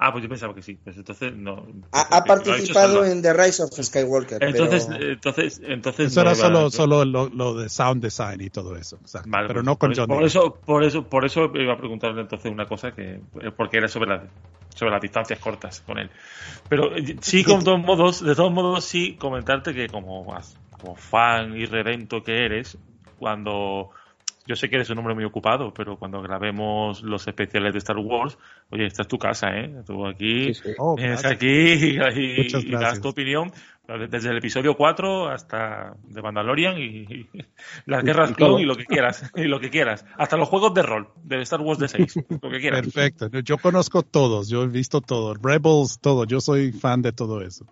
Ah, 0.05 0.11
pues 0.11 0.21
yo 0.21 0.27
pensaba 0.27 0.53
que 0.53 0.61
sí. 0.61 0.77
Pues 0.83 0.97
entonces 0.97 1.33
no. 1.33 1.65
Ha, 1.93 2.25
participado 2.25 3.05
en 3.05 3.21
The 3.21 3.31
Rise 3.31 3.63
of 3.63 3.71
Skywalker. 3.71 4.43
Entonces, 4.43 4.89
entonces, 4.99 5.61
entonces. 5.63 6.11
Eso 6.11 6.19
era 6.19 6.35
solo, 6.35 6.69
solo 6.69 7.05
lo, 7.05 7.53
de 7.53 7.69
sound 7.69 8.03
design 8.03 8.41
y 8.41 8.49
todo 8.49 8.75
eso. 8.75 8.99
pero 9.23 9.47
pues 9.53 9.63
no 9.63 9.77
con 9.77 9.93
por, 9.93 10.07
Por 10.07 10.23
eso, 10.25 10.55
por 10.65 10.83
eso, 10.83 11.03
por 11.03 11.23
eso 11.23 11.49
iba 11.55 11.71
a 11.71 11.77
preguntarle 11.77 12.19
entonces 12.19 12.51
una 12.51 12.65
cosa 12.65 12.91
que, 12.91 13.21
porque 13.55 13.77
era 13.77 13.87
sobre 13.87 14.09
las, 14.09 14.23
sobre 14.75 14.91
las 14.91 15.01
distancias 15.01 15.39
cortas 15.39 15.79
con 15.79 15.97
él. 15.97 16.09
Pero 16.67 16.93
eh, 16.97 17.15
sí, 17.21 17.45
con 17.45 17.63
todos 17.63 17.79
modos, 17.79 18.21
de 18.21 18.35
todos 18.35 18.51
modos 18.51 18.83
sí 18.83 19.15
comentarte 19.15 19.73
que 19.73 19.87
como, 19.87 20.25
como 20.81 20.95
fan 20.97 21.55
y 21.55 21.65
redento 21.65 22.21
que 22.23 22.43
eres, 22.43 22.77
cuando 23.19 23.91
yo 24.45 24.55
sé 24.55 24.69
que 24.69 24.75
eres 24.75 24.89
un 24.89 24.99
hombre 24.99 25.15
muy 25.15 25.23
ocupado, 25.23 25.73
pero 25.73 25.97
cuando 25.97 26.21
grabemos 26.21 27.01
los 27.01 27.27
especiales 27.27 27.71
de 27.73 27.79
Star 27.79 27.97
Wars, 27.97 28.37
oye, 28.71 28.85
esta 28.85 29.03
es 29.03 29.07
tu 29.07 29.17
casa, 29.17 29.47
¿eh? 29.55 29.73
Tú 29.85 30.05
aquí, 30.05 30.51
oh, 30.77 30.95
aquí 30.99 31.47
y, 31.47 32.71
das 32.71 32.99
tu 32.99 33.09
opinión, 33.09 33.51
Desde 34.09 34.29
el 34.29 34.37
episodio 34.37 34.75
4 34.75 35.29
hasta 35.29 35.95
The 36.13 36.21
Mandalorian 36.21 36.77
y, 36.77 37.29
las 37.85 38.03
guerras 38.03 38.33
clon 38.33 38.59
y 38.59 38.65
lo 38.65 38.75
que 38.75 38.85
quieras. 38.85 39.31
Y 39.35 39.43
lo 39.43 39.59
que 39.59 39.69
quieras. 39.69 40.05
Hasta 40.17 40.35
los 40.35 40.49
juegos 40.49 40.73
de 40.73 40.81
rol 40.83 41.07
de 41.23 41.41
Star 41.41 41.61
Wars 41.61 41.79
de 41.79 41.87
6. 41.87 42.15
Lo 42.41 42.49
que 42.49 42.59
quieras. 42.59 42.81
Perfecto. 42.81 43.29
Yo 43.39 43.57
conozco 43.57 44.03
todos. 44.03 44.49
Yo 44.49 44.63
he 44.63 44.67
visto 44.67 45.01
todo. 45.01 45.33
Rebels, 45.35 45.99
todo. 46.01 46.25
Yo 46.25 46.41
soy 46.41 46.71
fan 46.71 47.01
de 47.01 47.11
todo 47.11 47.41
eso. 47.41 47.65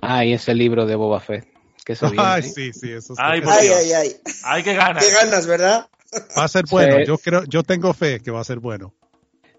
Ah, 0.00 0.24
y 0.24 0.32
ese 0.32 0.54
libro 0.54 0.86
de 0.86 0.96
Boba 0.96 1.20
Fett. 1.20 1.53
Que 1.84 1.92
eso 1.92 2.10
ay, 2.16 2.40
¿eh? 2.40 2.42
sí, 2.42 2.72
sí. 2.72 2.92
Eso 2.92 3.14
ay, 3.18 3.42
ay, 3.44 3.68
ay, 3.68 3.92
ay. 3.92 4.16
Ay, 4.42 4.62
qué 4.62 4.74
ganas. 4.74 5.04
Qué 5.04 5.12
ganas, 5.12 5.46
¿verdad? 5.46 5.88
Va 6.36 6.44
a 6.44 6.48
ser 6.48 6.64
bueno. 6.70 7.04
Yo 7.04 7.18
creo, 7.18 7.44
yo 7.44 7.62
tengo 7.62 7.92
fe 7.92 8.20
que 8.20 8.30
va 8.30 8.40
a 8.40 8.44
ser 8.44 8.58
bueno. 8.58 8.94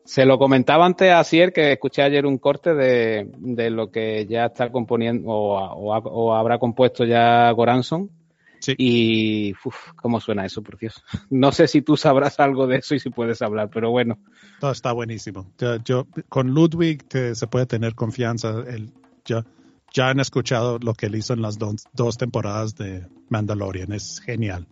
Se 0.05 0.25
lo 0.25 0.37
comentaba 0.37 0.85
antes 0.85 1.11
a 1.11 1.23
Sier 1.23 1.51
que 1.51 1.73
escuché 1.73 2.03
ayer 2.03 2.25
un 2.25 2.37
corte 2.37 2.75
de, 2.75 3.31
de 3.37 3.69
lo 3.71 3.91
que 3.91 4.27
ya 4.27 4.45
está 4.45 4.71
componiendo 4.71 5.29
o, 5.29 5.57
o, 5.57 6.35
habrá 6.35 6.59
compuesto 6.59 7.05
ya 7.05 7.49
Goranson. 7.51 8.09
Sí. 8.59 8.73
Y 8.77 9.53
uf, 9.65 9.75
cómo 9.95 10.19
suena 10.19 10.45
eso, 10.45 10.61
por 10.61 10.77
Dios. 10.77 11.03
No 11.29 11.51
sé 11.51 11.67
si 11.67 11.81
tú 11.81 11.97
sabrás 11.97 12.39
algo 12.39 12.67
de 12.67 12.77
eso 12.77 12.95
y 12.95 12.99
si 12.99 13.09
puedes 13.09 13.41
hablar, 13.41 13.69
pero 13.71 13.91
bueno. 13.91 14.19
Todo 14.59 14.71
está 14.71 14.91
buenísimo. 14.91 15.51
Yo, 15.57 15.77
yo 15.83 16.07
con 16.29 16.49
Ludwig 16.49 17.07
te, 17.07 17.35
se 17.35 17.47
puede 17.47 17.65
tener 17.65 17.95
confianza. 17.95 18.63
El, 18.67 18.91
ya, 19.25 19.43
ya 19.93 20.09
han 20.09 20.19
escuchado 20.19 20.79
lo 20.79 20.93
que 20.93 21.07
él 21.07 21.15
hizo 21.15 21.33
en 21.33 21.41
las 21.41 21.57
dos, 21.57 21.85
dos 21.93 22.17
temporadas 22.17 22.75
de 22.75 23.07
Mandalorian. 23.29 23.91
Es 23.93 24.19
genial. 24.19 24.67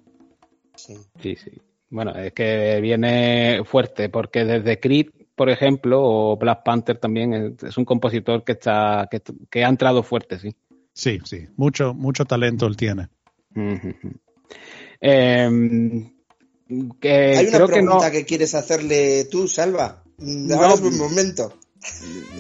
Sí, 0.76 0.98
sí. 1.22 1.36
sí. 1.36 1.52
Bueno, 1.90 2.12
es 2.16 2.34
que 2.34 2.80
viene 2.82 3.64
fuerte 3.66 4.10
porque 4.10 4.46
desde 4.46 4.80
Creed 4.80 5.08
por 5.36 5.50
ejemplo, 5.50 6.00
o 6.02 6.38
Black 6.38 6.64
Panther 6.64 6.98
también 6.98 7.58
es, 7.62 7.78
un 7.78 7.86
compositor 7.86 8.44
que 8.44 8.54
está 8.54 9.10
que, 9.50 9.64
ha 9.64 9.70
entrado 9.70 10.04
fuerte, 10.04 10.40
sí. 10.40 10.56
Sí, 10.94 11.20
sí, 11.24 11.48
mucho 11.58 11.94
mucho 11.94 12.24
talento 12.26 12.68
él 12.68 12.78
tiene. 12.78 13.10
eh, 15.02 15.50
que 17.00 17.12
Hay 17.12 17.48
una 17.48 17.58
creo 17.58 17.68
pregunta 17.68 18.12
que, 18.12 18.20
que, 18.20 18.26
quieres 18.26 18.54
hacerle 18.54 19.26
tú, 19.26 19.48
Salva. 19.48 20.04
Ahora 20.54 20.74
es 20.74 20.82
un 20.82 20.98
momento. 20.98 21.54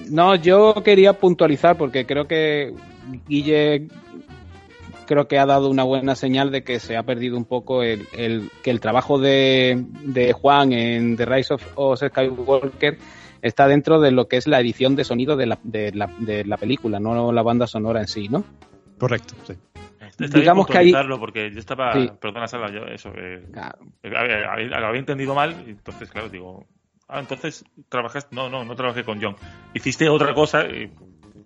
No, 0.10 0.36
yo 0.36 0.76
quería 0.84 1.14
puntualizar 1.14 1.78
porque 1.78 2.06
creo 2.06 2.28
que 2.28 2.74
Guille 3.28 3.88
creo 5.06 5.28
que 5.28 5.38
ha 5.38 5.46
dado 5.46 5.70
una 5.70 5.84
buena 5.84 6.16
señal 6.16 6.52
de 6.52 6.64
que 6.64 6.80
se 6.80 6.96
ha 6.98 7.04
perdido 7.04 7.38
un 7.38 7.46
poco 7.46 7.84
el, 7.84 8.08
el 8.14 8.50
que 8.64 8.72
el 8.72 8.80
trabajo 8.80 9.20
de, 9.20 9.84
de, 10.04 10.34
Juan 10.34 10.74
en 10.74 11.18
The 11.18 11.26
Rise 11.26 11.54
of, 11.54 11.64
of, 11.76 12.00
Skywalker 12.00 12.98
está 13.42 13.68
dentro 13.68 14.00
de 14.00 14.12
lo 14.12 14.28
que 14.28 14.38
es 14.38 14.48
la 14.48 14.60
edición 14.60 14.96
de 14.96 15.04
sonido 15.04 15.36
de 15.36 15.46
la, 15.46 15.60
de 15.64 15.92
la, 15.92 16.10
de 16.20 16.46
la 16.46 16.58
película, 16.58 17.00
no 17.00 17.32
la 17.32 17.42
banda 17.42 17.68
sonora 17.68 18.00
en 18.02 18.08
sí, 18.08 18.30
¿no? 18.30 18.44
Correcto, 18.98 19.36
sí. 19.46 19.54
Está 20.20 20.40
Digamos 20.40 20.68
que 20.68 20.78
hay... 20.78 20.94
porque 21.20 21.52
yo 21.52 21.60
estaba, 21.60 21.94
sí. 21.94 22.10
perdona 22.22 22.48
Salva, 22.48 22.72
yo 22.72 22.86
eso, 22.86 23.12
eh, 23.18 23.46
claro. 23.52 23.80
eh, 24.04 24.10
lo 24.10 24.88
había 24.88 25.00
entendido 25.00 25.34
mal, 25.34 25.56
entonces 25.68 26.10
claro, 26.10 26.30
digo, 26.30 26.66
ah, 27.08 27.20
entonces 27.20 27.66
trabajaste, 27.90 28.36
no, 28.36 28.50
no, 28.50 28.64
no 28.64 28.76
trabajé 28.76 29.04
con 29.04 29.22
John, 29.22 29.36
hiciste 29.74 30.10
otra 30.10 30.34
cosa 30.34 30.62
eh, 30.64 30.92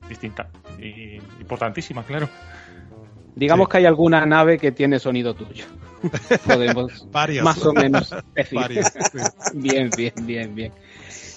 distinta 0.08 0.50
y 0.80 1.16
importantísima, 1.40 2.04
claro. 2.04 2.30
Digamos 3.36 3.68
sí. 3.68 3.72
que 3.72 3.78
hay 3.78 3.86
alguna 3.86 4.26
nave 4.26 4.58
que 4.58 4.72
tiene 4.72 4.98
sonido 5.00 5.36
tuyo. 5.36 5.66
Podemos 6.48 7.08
Varias. 7.12 7.44
más 7.44 7.64
o 7.66 7.74
menos 7.74 8.16
decir. 8.36 8.60
Varias, 8.60 8.94
sí. 8.94 9.20
Bien, 9.54 9.90
bien, 9.96 10.14
bien, 10.24 10.56
bien. 10.56 10.72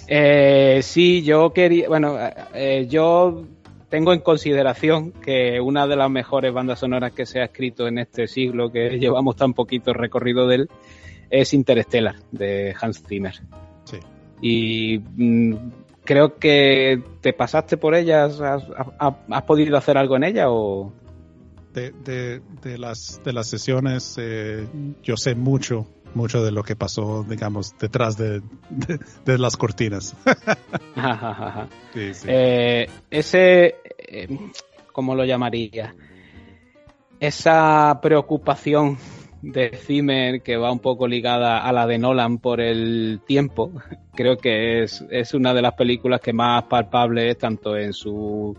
Eh, 0.08 0.80
sí, 0.82 1.22
yo 1.22 1.52
quería, 1.52 1.88
bueno, 1.88 2.16
eh, 2.54 2.86
yo 2.88 3.44
tengo 3.90 4.12
en 4.12 4.20
consideración 4.20 5.12
que 5.12 5.60
una 5.60 5.86
de 5.86 5.96
las 5.96 6.10
mejores 6.10 6.52
bandas 6.52 6.78
sonoras 6.78 7.12
que 7.12 7.26
se 7.26 7.40
ha 7.40 7.44
escrito 7.44 7.86
en 7.86 7.98
este 7.98 8.26
siglo, 8.26 8.72
que 8.72 8.98
llevamos 8.98 9.36
tan 9.36 9.52
poquito 9.52 9.92
recorrido 9.92 10.46
de 10.48 10.56
él, 10.56 10.68
es 11.28 11.52
Interstellar, 11.52 12.16
de 12.32 12.74
Hans 12.80 13.02
Zimmer. 13.06 13.34
Sí. 13.90 13.98
Y 14.42 14.98
mm, 14.98 15.54
creo 16.04 16.38
que 16.38 17.02
te 17.20 17.32
pasaste 17.32 17.76
por 17.76 17.94
ella, 17.94 18.24
¿has, 18.24 18.40
has, 18.40 18.64
has 18.98 19.42
podido 19.42 19.76
hacer 19.76 19.98
algo 19.98 20.16
en 20.16 20.24
ella 20.24 20.46
o...? 20.48 20.92
de, 21.72 21.92
de, 21.92 22.40
de, 22.62 22.78
las, 22.78 23.20
de 23.24 23.32
las 23.32 23.48
sesiones, 23.48 24.16
eh, 24.18 24.66
yo 25.02 25.16
sé 25.16 25.34
mucho, 25.34 25.86
mucho 26.14 26.42
de 26.42 26.50
lo 26.50 26.62
que 26.62 26.76
pasó, 26.76 27.24
digamos, 27.28 27.76
detrás 27.78 28.16
de, 28.16 28.40
de, 28.70 28.98
de 29.24 29.38
las 29.38 29.56
cortinas. 29.56 30.16
sí, 31.94 32.14
sí. 32.14 32.26
Eh, 32.28 32.88
ese, 33.10 33.76
eh, 33.98 34.28
¿cómo 34.92 35.14
lo 35.14 35.24
llamaría? 35.24 35.94
Esa 37.20 37.98
preocupación 38.02 38.98
de 39.42 39.70
Zimmer 39.70 40.42
que 40.42 40.56
va 40.56 40.72
un 40.72 40.80
poco 40.80 41.06
ligada 41.06 41.58
a 41.58 41.72
la 41.72 41.86
de 41.86 41.98
Nolan 41.98 42.38
por 42.38 42.60
el 42.60 43.20
tiempo, 43.26 43.72
creo 44.14 44.36
que 44.36 44.82
es, 44.82 45.04
es 45.10 45.34
una 45.34 45.54
de 45.54 45.62
las 45.62 45.74
películas 45.74 46.20
que 46.20 46.32
más 46.32 46.64
palpable 46.64 47.30
es 47.30 47.38
tanto 47.38 47.76
en 47.76 47.92
su 47.92 48.56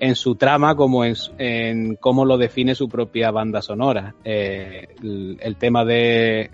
en 0.00 0.14
su 0.14 0.36
trama 0.36 0.76
como 0.76 1.04
en, 1.04 1.16
en, 1.38 1.96
cómo 1.96 2.24
lo 2.24 2.38
define 2.38 2.76
su 2.76 2.88
propia 2.88 3.32
banda 3.32 3.60
sonora. 3.60 4.14
Eh, 4.24 4.86
el, 5.02 5.38
el, 5.40 5.56
tema 5.56 5.84
de 5.84 6.50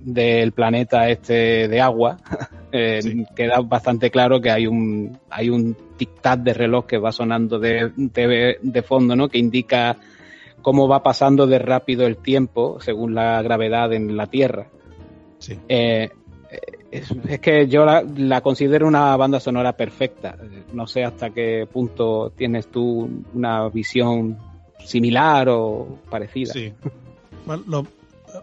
del 0.00 0.52
planeta 0.52 1.08
este 1.08 1.68
de 1.68 1.80
agua 1.80 2.16
eh, 2.72 3.02
sí. 3.02 3.26
queda 3.34 3.60
bastante 3.60 4.10
claro 4.10 4.40
que 4.40 4.50
hay 4.50 4.66
un 4.66 5.18
hay 5.28 5.50
un 5.50 5.76
tic 5.96 6.20
tac 6.20 6.40
de 6.40 6.54
reloj 6.54 6.86
que 6.86 6.98
va 6.98 7.10
sonando 7.10 7.58
de, 7.58 7.92
de, 7.96 8.58
de, 8.62 8.82
fondo 8.82 9.16
no 9.16 9.28
que 9.28 9.38
indica 9.38 9.96
cómo 10.68 10.86
va 10.86 11.02
pasando 11.02 11.46
de 11.46 11.58
rápido 11.58 12.06
el 12.06 12.18
tiempo 12.18 12.78
según 12.78 13.14
la 13.14 13.40
gravedad 13.40 13.90
en 13.94 14.18
la 14.18 14.26
tierra 14.26 14.66
sí. 15.38 15.58
eh, 15.66 16.10
es, 16.90 17.10
es, 17.26 17.40
que 17.40 17.68
yo 17.68 17.86
la, 17.86 18.02
la, 18.02 18.42
considero 18.42 18.86
una 18.86 19.16
banda 19.16 19.40
sonora 19.40 19.74
perfecta. 19.74 20.36
No 20.74 20.86
sé 20.86 21.04
hasta 21.04 21.30
qué 21.30 21.66
punto 21.70 22.32
tienes 22.36 22.68
tú 22.68 23.24
una 23.32 23.68
visión 23.70 24.36
similar 24.84 25.48
o 25.48 25.98
parecida. 26.10 26.52
Sí. 26.52 26.74
Bueno, 27.46 27.62
lo, 27.66 27.86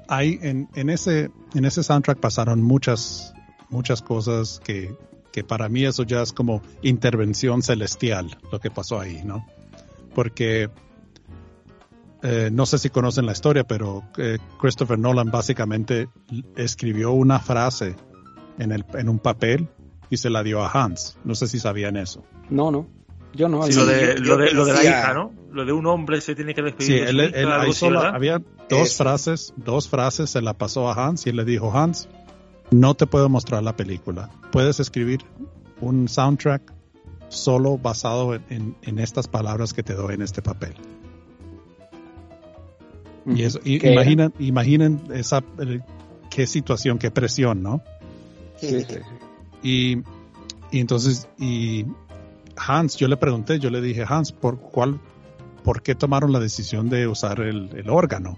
hay 0.08 0.40
en, 0.42 0.68
en, 0.74 0.90
ese, 0.90 1.30
en 1.54 1.66
ese 1.66 1.84
soundtrack 1.84 2.20
pasaron 2.20 2.64
muchas, 2.64 3.36
muchas 3.70 4.02
cosas 4.02 4.60
que, 4.64 4.96
que 5.32 5.44
para 5.44 5.70
mí 5.70 5.86
eso 5.86 6.04
ya 6.04 6.24
es 6.24 6.34
como 6.34 6.64
intervención 6.82 7.62
celestial, 7.62 8.38
lo 8.52 8.60
que 8.60 8.72
pasó 8.72 9.00
ahí, 9.00 9.22
¿no? 9.24 9.46
Porque 10.16 10.70
eh, 12.28 12.50
no 12.52 12.66
sé 12.66 12.80
si 12.80 12.90
conocen 12.90 13.28
la 13.28 13.34
historia, 13.34 13.66
pero 13.66 14.04
eh, 14.18 14.40
Christopher 14.60 14.98
Nolan 14.98 15.30
básicamente 15.30 16.10
escribió 16.56 17.12
una 17.12 17.40
frase 17.40 17.96
en, 18.58 18.72
el, 18.72 18.84
en 18.96 19.10
un 19.10 19.20
papel 19.20 19.70
y 20.10 20.18
se 20.18 20.32
la 20.32 20.42
dio 20.42 20.64
a 20.64 20.72
Hans. 20.72 21.20
No 21.24 21.36
sé 21.36 21.48
si 21.48 21.60
sabían 21.60 21.98
eso. 21.98 22.24
No, 22.50 22.72
no. 22.72 22.88
Yo 23.34 23.48
no. 23.48 23.62
Sí, 23.64 23.74
lo, 23.74 23.86
de, 23.86 24.18
lo, 24.18 24.38
de, 24.38 24.52
lo 24.54 24.66
de 24.66 24.74
la 24.74 24.84
hija, 24.84 25.14
¿no? 25.14 25.34
Lo 25.52 25.66
de 25.66 25.72
un 25.72 25.86
hombre 25.86 26.20
se 26.20 26.34
tiene 26.34 26.56
que 26.56 26.64
despedir. 26.64 26.88
Sí, 26.88 27.04
de 27.04 27.10
él, 27.12 27.30
hija, 27.30 27.40
él, 27.42 27.52
ahí 27.52 27.74
solo 27.74 28.00
¿verdad? 28.00 28.16
había 28.16 28.42
dos 28.70 28.90
Eso. 28.90 29.04
frases, 29.04 29.54
dos 29.56 29.88
frases 29.88 30.32
se 30.32 30.42
la 30.42 30.54
pasó 30.54 30.90
a 30.90 30.94
Hans 30.94 31.28
y 31.28 31.30
él 31.30 31.36
le 31.36 31.46
dijo, 31.46 31.72
Hans, 31.78 32.10
no 32.72 32.96
te 32.96 33.06
puedo 33.06 33.30
mostrar 33.30 33.62
la 33.62 33.76
película. 33.76 34.32
Puedes 34.52 34.80
escribir 34.80 35.20
un 35.80 36.08
soundtrack 36.08 36.74
solo 37.30 37.78
basado 37.78 38.34
en, 38.34 38.44
en, 38.50 38.78
en 38.82 38.98
estas 39.00 39.28
palabras 39.28 39.74
que 39.74 39.84
te 39.84 39.94
doy 39.94 40.16
en 40.16 40.24
este 40.24 40.42
papel. 40.42 40.74
Y 43.26 43.44
eso, 43.44 43.60
y, 43.64 43.86
imaginen, 43.88 44.34
imaginen 44.40 45.02
esa, 45.14 45.44
qué 46.30 46.46
situación, 46.46 46.98
qué 46.98 47.12
presión, 47.12 47.64
¿no? 47.64 47.82
Sí, 48.58 48.68
sí, 48.68 48.86
sí. 48.88 48.98
Y, 49.64 50.04
y 50.72 50.80
entonces, 50.80 51.28
y 51.40 51.86
Hans, 52.56 52.98
yo 52.98 53.08
le 53.08 53.18
pregunté, 53.18 53.60
yo 53.60 53.70
le 53.70 53.82
dije, 53.82 54.06
Hans, 54.08 54.32
¿por 54.32 54.60
cuál, 54.60 55.00
por 55.64 55.82
qué 55.82 55.96
tomaron 55.96 56.32
la 56.32 56.40
decisión 56.40 56.90
de 56.90 57.08
usar 57.08 57.42
el, 57.42 57.70
el 57.76 57.90
órgano? 57.90 58.38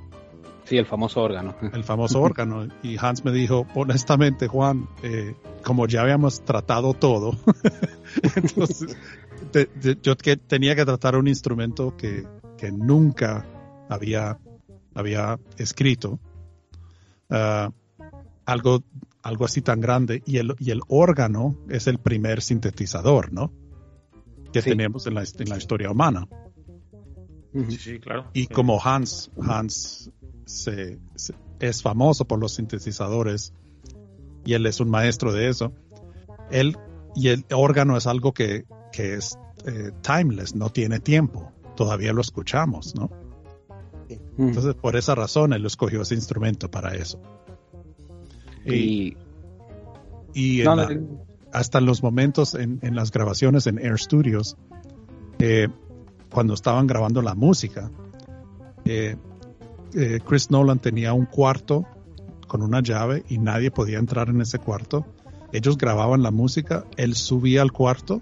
Sí, 0.67 0.77
el 0.77 0.85
famoso 0.85 1.21
órgano. 1.21 1.55
El 1.73 1.85
famoso 1.85 2.21
órgano. 2.21 2.67
Y 2.83 2.97
Hans 2.99 3.23
me 3.23 3.31
dijo, 3.31 3.65
honestamente, 3.73 4.47
Juan, 4.47 4.89
eh, 5.01 5.33
como 5.63 5.87
ya 5.87 6.01
habíamos 6.01 6.41
tratado 6.41 6.93
todo, 6.93 7.37
entonces 8.35 8.97
te, 9.51 9.67
te, 9.67 9.97
yo 10.01 10.17
que 10.17 10.35
tenía 10.35 10.75
que 10.75 10.83
tratar 10.83 11.15
un 11.15 11.29
instrumento 11.29 11.95
que, 11.95 12.27
que 12.57 12.69
nunca 12.69 13.45
había, 13.87 14.39
había 14.97 15.39
escrito. 15.57 16.19
Uh, 17.29 17.71
algo, 18.45 18.83
algo 19.21 19.45
así 19.45 19.61
tan 19.61 19.79
grande. 19.81 20.23
Y 20.25 20.37
el, 20.37 20.55
y 20.59 20.71
el 20.71 20.81
órgano 20.87 21.57
es 21.69 21.87
el 21.87 21.97
primer 21.99 22.41
sintetizador, 22.41 23.31
¿no? 23.33 23.51
Que 24.53 24.61
Sí. 24.61 24.69
tenemos 24.71 25.05
en 25.07 25.15
la, 25.15 25.23
en 25.23 25.49
la 25.49 25.57
historia 25.57 25.91
humana. 25.91 26.27
Sí, 27.69 27.77
sí, 27.77 27.99
claro. 27.99 28.25
Y 28.33 28.41
Sí. 28.43 28.47
como 28.47 28.79
Hans, 28.81 29.31
Hans 29.41 30.11
se, 30.45 30.99
se- 31.15 31.33
es 31.59 31.81
famoso 31.81 32.25
por 32.25 32.39
los 32.39 32.53
sintetizadores 32.55 33.53
y 34.45 34.53
él 34.53 34.65
es 34.65 34.79
un 34.79 34.89
maestro 34.89 35.33
de 35.33 35.49
eso, 35.49 35.73
él 36.51 36.77
y 37.15 37.29
el 37.29 37.45
órgano 37.51 37.97
es 37.97 38.05
algo 38.07 38.31
que, 38.33 38.65
que 38.93 39.15
es 39.15 39.37
eh, 39.65 39.91
timeless, 40.01 40.55
no 40.55 40.69
tiene 40.69 40.99
tiempo. 40.99 41.51
todavía 41.75 42.11
lo 42.13 42.21
escuchamos, 42.21 42.95
¿no? 42.95 43.09
Entonces, 44.37 44.75
por 44.75 44.95
esa 44.95 45.15
razón, 45.15 45.53
él 45.53 45.65
escogió 45.65 46.01
ese 46.01 46.15
instrumento 46.15 46.69
para 46.69 46.95
eso. 46.95 47.19
Y, 48.65 49.15
y 50.33 50.63
hasta 51.51 51.77
en 51.79 51.85
los 51.85 52.03
momentos 52.03 52.53
en, 52.53 52.79
en, 52.81 52.95
las 52.95 53.11
grabaciones 53.11 53.67
en 53.67 53.79
Air 53.79 53.97
Studios, 53.97 54.57
eh, 55.39 55.67
cuando 56.31 56.53
estaban 56.53 56.87
grabando 56.87 57.21
la 57.21 57.35
música, 57.35 57.91
eh, 58.85 59.15
eh, 59.93 60.19
Chris 60.25 60.51
Nolan 60.51 60.79
tenía 60.79 61.13
un 61.13 61.25
cuarto 61.25 61.85
con 62.47 62.61
una 62.61 62.81
llave 62.81 63.23
y 63.29 63.37
nadie 63.37 63.71
podía 63.71 63.99
entrar 63.99 64.29
en 64.29 64.41
ese 64.41 64.59
cuarto. 64.59 65.05
Ellos 65.51 65.77
grababan 65.77 66.23
la 66.23 66.31
música, 66.31 66.85
él 66.97 67.15
subía 67.15 67.61
al 67.61 67.71
cuarto 67.71 68.21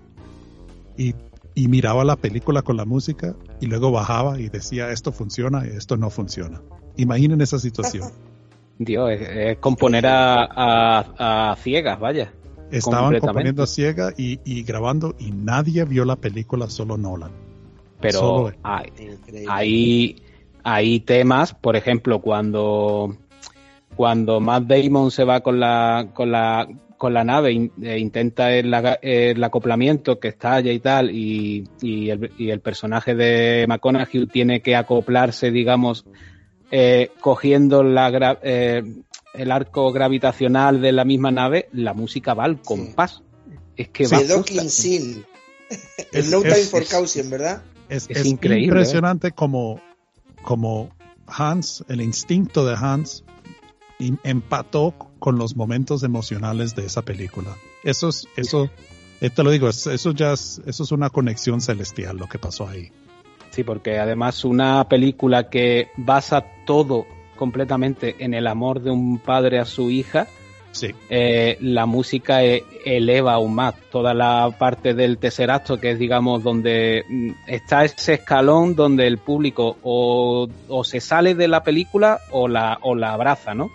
y, 0.97 1.15
y 1.55 1.69
miraba 1.69 2.03
la 2.03 2.17
película 2.17 2.61
con 2.61 2.75
la 2.77 2.85
música 2.85 3.33
y 3.61 3.65
luego 3.65 3.91
bajaba 3.91 4.39
y 4.39 4.49
decía 4.49 4.91
esto 4.91 5.11
funciona 5.11 5.65
y 5.65 5.69
esto 5.69 5.95
no 5.97 6.09
funciona. 6.09 6.61
Imaginen 6.97 7.41
esa 7.41 7.57
situación. 7.57 8.11
Dios, 8.77 9.09
es, 9.11 9.57
componer 9.59 10.05
a, 10.05 11.51
a, 11.51 11.55
ciegas, 11.55 11.97
vaya. 11.97 12.33
Estaban 12.71 13.19
componiendo 13.19 13.63
a 13.63 13.67
ciegas 13.67 14.13
y, 14.17 14.39
y, 14.43 14.63
grabando 14.63 15.15
y 15.17 15.31
nadie 15.31 15.85
vio 15.85 16.03
la 16.03 16.17
película, 16.17 16.69
solo 16.69 16.97
Nolan. 16.97 17.31
Pero 18.01 18.51
hay, 18.63 18.91
hay, 19.47 20.15
hay, 20.63 20.99
temas, 20.99 21.53
por 21.53 21.77
ejemplo, 21.77 22.19
cuando, 22.19 23.15
cuando 23.95 24.41
Matt 24.41 24.63
Damon 24.63 25.09
se 25.09 25.23
va 25.23 25.39
con 25.39 25.61
la, 25.61 26.09
con 26.13 26.31
la, 26.31 26.67
con 26.97 27.13
la 27.13 27.23
nave 27.23 27.71
e 27.81 27.99
intenta 27.99 28.53
el, 28.53 28.73
el, 29.01 29.43
acoplamiento 29.43 30.19
que 30.19 30.29
estalla 30.29 30.71
y 30.71 30.79
tal, 30.79 31.11
y, 31.11 31.67
y, 31.81 32.09
el, 32.09 32.31
y 32.37 32.49
el 32.49 32.61
personaje 32.61 33.15
de 33.15 33.65
McConaughey 33.67 34.27
tiene 34.27 34.61
que 34.61 34.75
acoplarse, 34.75 35.51
digamos, 35.51 36.05
eh, 36.71 37.11
cogiendo 37.19 37.83
la, 37.83 38.39
eh, 38.41 38.83
el 39.33 39.51
arco 39.51 39.91
gravitacional 39.91 40.81
de 40.81 40.91
la 40.91 41.05
misma 41.05 41.31
nave, 41.31 41.69
la 41.73 41.93
música 41.93 42.33
va 42.33 42.45
al 42.45 42.61
compás. 42.61 43.21
Es 43.75 43.89
que 43.89 44.07
va. 44.07 44.19
El 46.11 46.29
No 46.31 46.41
Time 46.41 46.55
for 46.55 46.85
Caution, 46.87 47.29
¿verdad? 47.29 47.63
Es, 47.89 48.07
increíble, 48.25 48.57
¿eh? 48.57 48.63
impresionante 48.65 49.31
como, 49.31 49.81
como 50.41 50.89
Hans, 51.27 51.83
el 51.87 52.01
instinto 52.01 52.65
de 52.65 52.75
Hans, 52.79 53.23
empató 54.23 54.93
con 55.19 55.37
los 55.37 55.55
momentos 55.55 56.03
emocionales 56.03 56.75
de 56.75 56.85
esa 56.85 57.01
película. 57.01 57.55
Eso 57.83 58.09
es, 58.09 58.27
eso, 58.35 58.69
te 59.19 59.43
lo 59.43 59.51
digo, 59.51 59.69
eso 59.69 60.11
ya 60.11 60.33
es, 60.33 60.61
eso 60.65 60.83
es 60.83 60.91
una 60.91 61.09
conexión 61.09 61.61
celestial 61.61 62.17
lo 62.17 62.27
que 62.27 62.39
pasó 62.39 62.67
ahí. 62.67 62.91
Sí, 63.51 63.63
porque 63.63 63.99
además 63.99 64.43
una 64.43 64.87
película 64.89 65.49
que 65.49 65.89
basa 65.95 66.45
todo 66.65 67.05
completamente 67.37 68.15
en 68.19 68.33
el 68.33 68.47
amor 68.47 68.81
de 68.81 68.91
un 68.91 69.17
padre 69.17 69.59
a 69.59 69.65
su 69.65 69.89
hija, 69.89 70.27
sí. 70.71 70.93
Eh, 71.09 71.57
la 71.61 71.85
música 71.85 72.43
e, 72.43 72.63
eleva 72.83 73.33
aún 73.33 73.55
más 73.55 73.75
toda 73.91 74.13
la 74.13 74.53
parte 74.59 74.93
del 74.93 75.17
tercer 75.17 75.49
acto, 75.51 75.79
que 75.79 75.91
es, 75.91 75.99
digamos, 75.99 76.43
donde 76.43 77.05
mm, 77.07 77.31
está 77.47 77.85
ese 77.85 78.15
escalón 78.15 78.75
donde 78.75 79.07
el 79.07 79.17
público 79.19 79.77
o, 79.83 80.47
se 80.83 80.99
sale 80.99 81.33
de 81.33 81.47
la 81.47 81.63
película 81.63 82.19
o 82.31 82.47
la, 82.47 82.79
o 82.81 82.93
la 82.93 83.13
abraza, 83.13 83.53
¿no? 83.53 83.71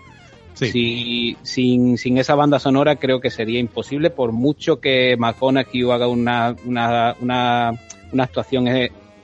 Sí. 0.53 1.37
sin, 1.41 1.97
sin 1.97 2.17
esa 2.17 2.35
banda 2.35 2.59
sonora 2.59 2.97
creo 2.97 3.19
que 3.19 3.31
sería 3.31 3.59
imposible, 3.59 4.09
por 4.09 4.31
mucho 4.31 4.79
que 4.79 5.15
McConaughey 5.17 5.89
haga 5.89 6.07
una, 6.07 6.55
una, 6.65 7.15
una, 7.19 7.71
una 8.11 8.23
actuación 8.23 8.67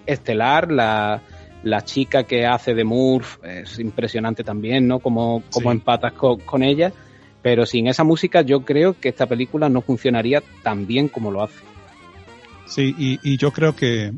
estelar, 0.06 0.72
la, 0.72 1.22
la 1.64 1.84
chica 1.84 2.24
que 2.24 2.46
hace 2.46 2.74
de 2.74 2.84
Murph 2.84 3.44
es 3.44 3.80
impresionante 3.80 4.44
también, 4.44 4.88
¿no? 4.88 5.00
Como, 5.00 5.44
como 5.52 5.72
empatas 5.72 6.14
con, 6.14 6.64
ella, 6.64 6.94
pero 7.42 7.66
sin 7.66 7.88
esa 7.88 8.04
música 8.04 8.42
yo 8.42 8.62
creo 8.62 9.00
que 9.00 9.10
esta 9.10 9.26
película 9.26 9.70
no 9.70 9.82
funcionaría 9.82 10.42
tan 10.64 10.88
bien 10.88 11.08
como 11.08 11.32
lo 11.32 11.44
hace. 11.44 11.60
Sí, 12.66 12.96
y, 12.98 13.38
yo 13.38 13.52
creo 13.52 13.76
que, 13.76 14.14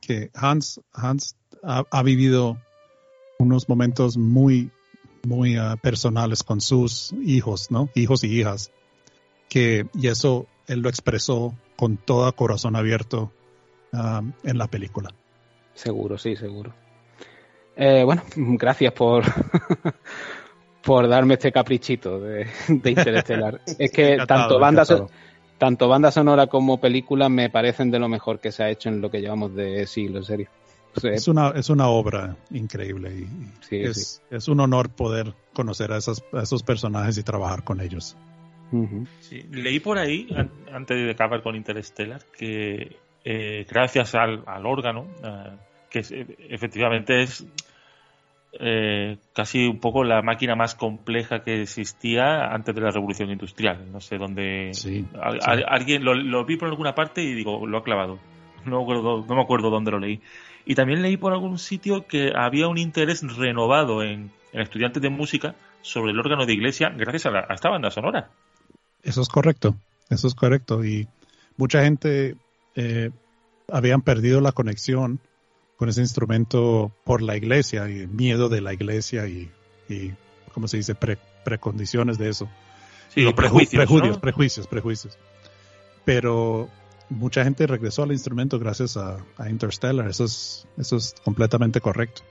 que 0.00 0.30
Hans, 0.34 0.80
Hans 0.92 1.36
ha, 1.62 2.02
vivido 2.02 2.58
unos 3.38 3.68
momentos 3.68 4.16
muy, 4.16 4.70
muy 5.26 5.58
uh, 5.58 5.76
personales 5.80 6.42
con 6.42 6.60
sus 6.60 7.12
hijos, 7.24 7.70
¿no? 7.70 7.88
Hijos 7.94 8.24
y 8.24 8.38
hijas, 8.38 8.70
que, 9.48 9.86
y 9.94 10.08
eso 10.08 10.46
él 10.66 10.80
lo 10.80 10.88
expresó 10.88 11.54
con 11.76 11.96
todo 11.96 12.34
corazón 12.34 12.76
abierto 12.76 13.32
um, 13.92 14.32
en 14.42 14.58
la 14.58 14.66
película. 14.66 15.10
Seguro, 15.74 16.18
sí, 16.18 16.36
seguro. 16.36 16.72
Eh, 17.76 18.04
bueno, 18.04 18.22
gracias 18.36 18.92
por, 18.92 19.24
por 20.82 21.08
darme 21.08 21.34
este 21.34 21.50
caprichito 21.50 22.20
de, 22.20 22.46
de 22.68 22.90
Interestelar. 22.90 23.60
es 23.78 23.90
que 23.90 24.18
tanto 24.26 24.58
banda, 24.58 24.84
tanto 25.58 25.88
banda 25.88 26.10
sonora 26.10 26.46
como 26.46 26.80
película 26.80 27.28
me 27.28 27.50
parecen 27.50 27.90
de 27.90 27.98
lo 27.98 28.08
mejor 28.08 28.38
que 28.38 28.52
se 28.52 28.62
ha 28.62 28.70
hecho 28.70 28.88
en 28.88 29.00
lo 29.00 29.10
que 29.10 29.20
llevamos 29.20 29.54
de 29.54 29.86
siglo, 29.86 30.18
en 30.18 30.24
serio. 30.24 30.48
Es, 31.02 31.28
una, 31.28 31.50
es 31.50 31.70
una 31.70 31.88
obra 31.88 32.36
increíble 32.50 33.26
y 33.70 33.76
es, 33.76 34.22
es, 34.30 34.48
un 34.48 34.60
honor 34.60 34.90
poder 34.90 35.34
conocer 35.52 35.92
a 35.92 35.98
esos, 35.98 36.22
a 36.32 36.42
esos 36.42 36.62
personajes 36.62 37.18
y 37.18 37.22
trabajar 37.22 37.64
con 37.64 37.80
ellos. 37.80 38.16
leí 39.50 39.80
por 39.80 39.98
ahí, 39.98 40.28
antes 40.72 40.96
de 40.96 41.10
acabar 41.10 41.42
con 41.42 41.56
Interstellar, 41.56 42.22
que 42.36 42.96
eh, 43.24 43.66
gracias 43.68 44.14
al, 44.14 44.44
órgano, 44.66 45.06
eh, 45.22 45.56
que 45.90 46.00
efectivamente 46.50 47.22
es 47.22 47.46
eh, 48.60 49.16
casi 49.32 49.66
un 49.66 49.80
poco 49.80 50.04
la 50.04 50.22
máquina 50.22 50.54
más 50.54 50.74
compleja 50.74 51.42
que 51.42 51.62
existía 51.62 52.46
antes 52.46 52.74
de 52.74 52.80
la 52.80 52.90
revolución 52.90 53.30
industrial. 53.30 53.90
No 53.90 54.00
sé 54.00 54.16
dónde. 54.18 54.70
alguien 55.42 56.04
lo, 56.04 56.44
vi 56.44 56.56
por 56.56 56.68
alguna 56.68 56.94
parte 56.94 57.22
y 57.22 57.34
digo, 57.34 57.66
lo 57.66 57.78
ha 57.78 57.82
clavado. 57.82 58.18
No 58.66 58.78
me, 58.78 58.82
acuerdo, 58.82 59.24
no 59.26 59.34
me 59.34 59.42
acuerdo 59.42 59.70
dónde 59.70 59.90
lo 59.90 59.98
leí. 59.98 60.20
Y 60.66 60.74
también 60.74 61.02
leí 61.02 61.16
por 61.16 61.32
algún 61.32 61.58
sitio 61.58 62.06
que 62.06 62.32
había 62.34 62.68
un 62.68 62.78
interés 62.78 63.22
renovado 63.36 64.02
en, 64.02 64.30
estudiantes 64.52 65.02
de 65.02 65.10
música 65.10 65.56
sobre 65.82 66.12
el 66.12 66.18
órgano 66.18 66.46
de 66.46 66.52
iglesia 66.52 66.88
gracias 66.90 67.26
a, 67.26 67.38
a 67.48 67.54
esta 67.54 67.70
banda 67.70 67.90
sonora. 67.90 68.30
Eso 69.02 69.20
es 69.20 69.28
correcto, 69.28 69.76
eso 70.10 70.28
es 70.28 70.34
correcto. 70.34 70.84
Y 70.84 71.08
mucha 71.56 71.82
gente 71.82 72.36
eh, 72.76 73.10
habían 73.70 74.02
perdido 74.02 74.40
la 74.40 74.52
conexión 74.52 75.20
con 75.76 75.88
ese 75.88 76.00
instrumento 76.00 76.92
por 77.04 77.20
la 77.20 77.36
iglesia 77.36 77.88
y 77.90 78.06
miedo 78.06 78.48
de 78.48 78.60
la 78.60 78.72
iglesia 78.72 79.26
y, 79.26 79.50
y 79.88 80.12
¿cómo 80.52 80.68
se 80.68 80.78
dice? 80.78 80.94
precondiciones 81.44 82.18
de 82.18 82.30
eso. 82.30 82.48
Sí, 83.08 83.30
prejuicios, 83.32 83.78
prejuicios, 83.80 84.18
prejuicios, 84.18 84.66
prejuicios. 84.66 85.18
Pero 86.04 86.68
mucha 87.14 87.44
gente 87.44 87.66
regresó 87.66 88.02
al 88.02 88.12
instrumento 88.12 88.58
gracias 88.58 88.96
a, 88.96 89.18
Interstellar. 89.48 90.08
Eso 90.08 90.24
es, 90.24 90.66
eso 90.78 90.96
es 90.96 91.14
completamente 91.24 91.80
correcto. 91.80 92.22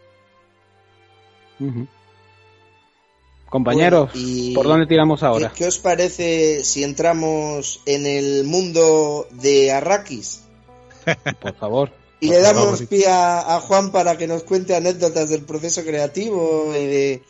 Compañeros, 3.49 4.11
¿por 4.55 4.65
dónde 4.65 4.87
tiramos 4.87 5.21
ahora? 5.23 5.51
¿qué, 5.55 5.67
os 5.67 5.77
parece 5.77 6.63
si 6.63 6.83
entramos 6.83 7.81
en 7.85 8.05
el 8.05 8.43
mundo 8.45 9.27
de 9.31 9.71
Arrakis? 9.71 10.41
Por 11.39 11.55
favor. 11.55 11.91
Y 12.19 12.29
le 12.29 12.39
damos 12.39 12.81
pie 12.83 13.05
a, 13.07 13.59
Juan 13.61 13.91
para 13.91 14.17
que 14.17 14.27
nos 14.27 14.43
cuente 14.43 14.75
anécdotas 14.75 15.29
del 15.29 15.43
proceso 15.43 15.83
creativo 15.83 16.73
y 16.73 16.85
de, 16.85 17.23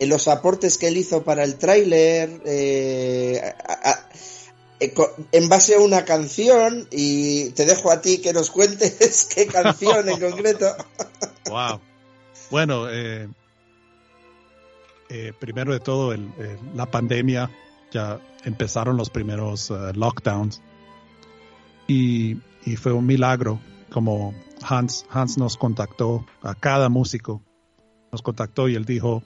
los 0.00 0.28
aportes 0.28 0.76
que 0.76 0.88
él 0.88 0.96
hizo 0.96 1.22
para 1.22 1.44
el 1.44 1.56
tráiler. 1.56 2.42
Eh, 2.44 3.40
eh, 3.40 3.52
en 4.80 5.48
base 5.48 5.74
a 5.74 5.80
una 5.80 6.04
canción 6.04 6.88
y 6.90 7.50
te 7.50 7.66
dejo 7.66 7.90
a 7.90 8.00
ti 8.00 8.18
que 8.18 8.32
nos 8.32 8.50
cuentes 8.50 9.28
qué 9.34 9.46
canción 9.46 10.08
en 10.08 10.18
concreto. 10.18 10.74
wow. 11.50 11.80
Bueno, 12.50 12.88
eh, 12.90 13.28
eh, 15.08 15.32
primero 15.38 15.72
de 15.72 15.80
todo, 15.80 16.14
la 16.74 16.90
pandemia, 16.90 17.50
ya 17.92 18.20
empezaron 18.44 18.96
los 18.96 19.10
primeros 19.10 19.70
eh, 19.70 19.92
lockdowns 19.94 20.62
y, 21.86 22.38
fue 22.76 22.92
un 22.92 23.06
milagro 23.06 23.60
como 23.90 24.34
Hans, 24.62 25.04
Hans 25.10 25.38
nos 25.38 25.56
contactó 25.56 26.24
a 26.42 26.54
cada 26.54 26.88
músico, 26.88 27.42
nos 28.12 28.22
contactó 28.22 28.68
y 28.68 28.76
él 28.76 28.84
dijo 28.84 29.22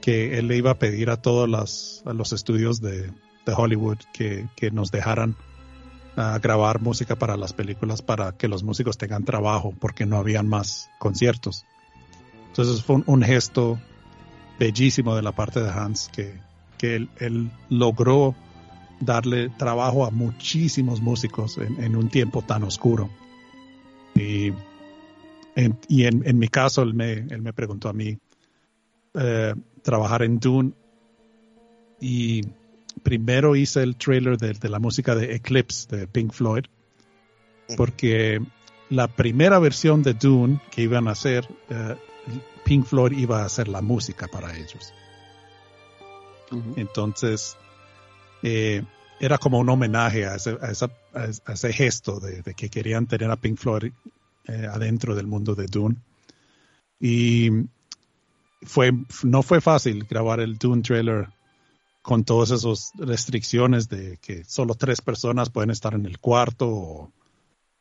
que 0.00 0.38
él 0.38 0.48
le 0.48 0.56
iba 0.56 0.72
a 0.72 0.78
pedir 0.78 1.10
a 1.10 1.20
todos 1.20 1.48
los 1.48 2.32
estudios 2.32 2.80
de, 2.80 3.10
Hollywood 3.46 3.98
que, 4.12 4.48
nos 4.70 4.90
dejaran 4.90 5.36
a 6.16 6.38
grabar 6.38 6.80
música 6.80 7.16
para 7.16 7.36
las 7.36 7.52
películas 7.52 8.02
para 8.02 8.32
que 8.32 8.48
los 8.48 8.62
músicos 8.62 8.98
tengan 8.98 9.24
trabajo 9.24 9.74
porque 9.80 10.06
no 10.06 10.16
habían 10.18 10.48
más 10.48 10.90
conciertos. 10.98 11.64
Entonces 12.48 12.82
fue 12.82 13.02
un 13.06 13.22
gesto 13.22 13.78
bellísimo 14.58 15.16
de 15.16 15.22
la 15.22 15.32
parte 15.32 15.60
de 15.60 15.70
Hans, 15.70 16.10
que, 16.12 16.38
que 16.78 17.08
él, 17.18 17.50
logró 17.70 18.34
darle 19.00 19.48
trabajo 19.48 20.04
a 20.04 20.10
muchísimos 20.10 21.00
músicos 21.00 21.58
en, 21.58 21.96
un 21.96 22.08
tiempo 22.08 22.42
tan 22.42 22.62
oscuro. 22.62 23.08
Y 24.14 24.52
en- 25.56 25.78
y 25.88 26.04
en 26.04 26.38
mi 26.38 26.48
caso, 26.48 26.82
él 26.82 26.94
me, 26.94 27.12
él 27.12 27.42
me 27.42 27.52
preguntó 27.52 27.88
a 27.88 27.92
mí 27.92 28.18
eh, 29.14 29.54
trabajar 29.82 30.22
en 30.22 30.38
Dune. 30.38 30.72
Y 32.00 32.42
primero 33.02 33.56
hice 33.56 33.82
el 33.82 33.96
trailer 33.96 34.36
de, 34.38 34.52
de 34.54 34.68
la 34.68 34.78
música 34.78 35.14
de 35.14 35.34
Eclipse 35.34 35.94
de 35.96 36.06
Pink 36.06 36.32
Floyd, 36.32 36.64
porque 37.76 38.40
la 38.90 39.08
primera 39.08 39.58
versión 39.58 40.02
de 40.02 40.14
Dune 40.14 40.60
que 40.70 40.82
iban 40.82 41.08
a 41.08 41.12
hacer, 41.12 41.48
eh, 41.70 41.96
Pink 42.64 42.84
Floyd 42.86 43.12
iba 43.16 43.42
a 43.42 43.46
hacer 43.46 43.68
la 43.68 43.80
música 43.82 44.26
para 44.28 44.54
ellos. 44.56 44.92
Entonces, 46.76 47.56
eh, 48.42 48.82
era 49.20 49.38
como 49.38 49.58
un 49.58 49.68
homenaje 49.68 50.26
a 50.26 50.34
ese, 50.34 50.58
a 50.60 50.70
esa- 50.70 50.90
a 51.14 51.24
ese- 51.24 51.42
a 51.46 51.52
ese 51.54 51.72
gesto 51.72 52.20
de, 52.20 52.42
de 52.42 52.54
que 52.54 52.68
querían 52.68 53.06
tener 53.06 53.30
a 53.30 53.36
Pink 53.36 53.56
Floyd 53.58 53.92
eh, 54.48 54.66
adentro 54.70 55.14
del 55.14 55.26
mundo 55.28 55.54
de 55.54 55.66
Dune. 55.66 55.96
Y 57.00 57.48
fue, 58.62 58.92
no 59.22 59.42
fue 59.42 59.60
fácil 59.60 60.04
grabar 60.04 60.40
el 60.40 60.58
Dune 60.58 60.82
trailer 60.82 61.28
con 62.02 62.24
todas 62.24 62.50
esas 62.50 62.92
restricciones 62.96 63.88
de 63.88 64.18
que 64.20 64.44
solo 64.44 64.74
tres 64.74 65.00
personas 65.00 65.50
pueden 65.50 65.70
estar 65.70 65.94
en 65.94 66.04
el 66.06 66.18
cuarto. 66.18 66.68
o, 66.68 67.12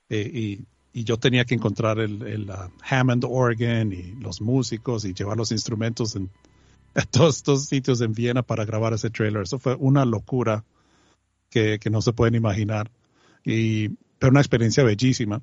eh, 0.09 0.29
y, 0.33 0.65
y 0.93 1.03
yo 1.05 1.17
tenía 1.17 1.45
que 1.45 1.55
encontrar 1.55 1.99
el, 1.99 2.21
el, 2.23 2.49
uh, 2.49 2.69
Hammond 2.87 3.25
organ 3.27 3.91
y 3.93 4.11
los 4.21 4.41
músicos 4.41 5.05
y 5.05 5.13
llevar 5.13 5.37
los 5.37 5.51
instrumentos 5.51 6.15
en, 6.15 6.29
a 6.95 7.01
todos 7.03 7.37
estos 7.37 7.65
sitios 7.65 8.01
en 8.01 8.13
Viena 8.13 8.43
para 8.43 8.65
grabar 8.65 8.93
ese 8.93 9.09
trailer. 9.09 9.43
Eso 9.43 9.57
fue 9.57 9.75
una 9.75 10.05
locura 10.05 10.63
que, 11.49 11.79
que 11.79 11.89
no 11.89 12.01
se 12.01 12.13
pueden 12.13 12.35
imaginar. 12.35 12.91
Y, 13.43 13.89
pero 14.19 14.29
una 14.31 14.41
experiencia 14.41 14.83
bellísima. 14.83 15.41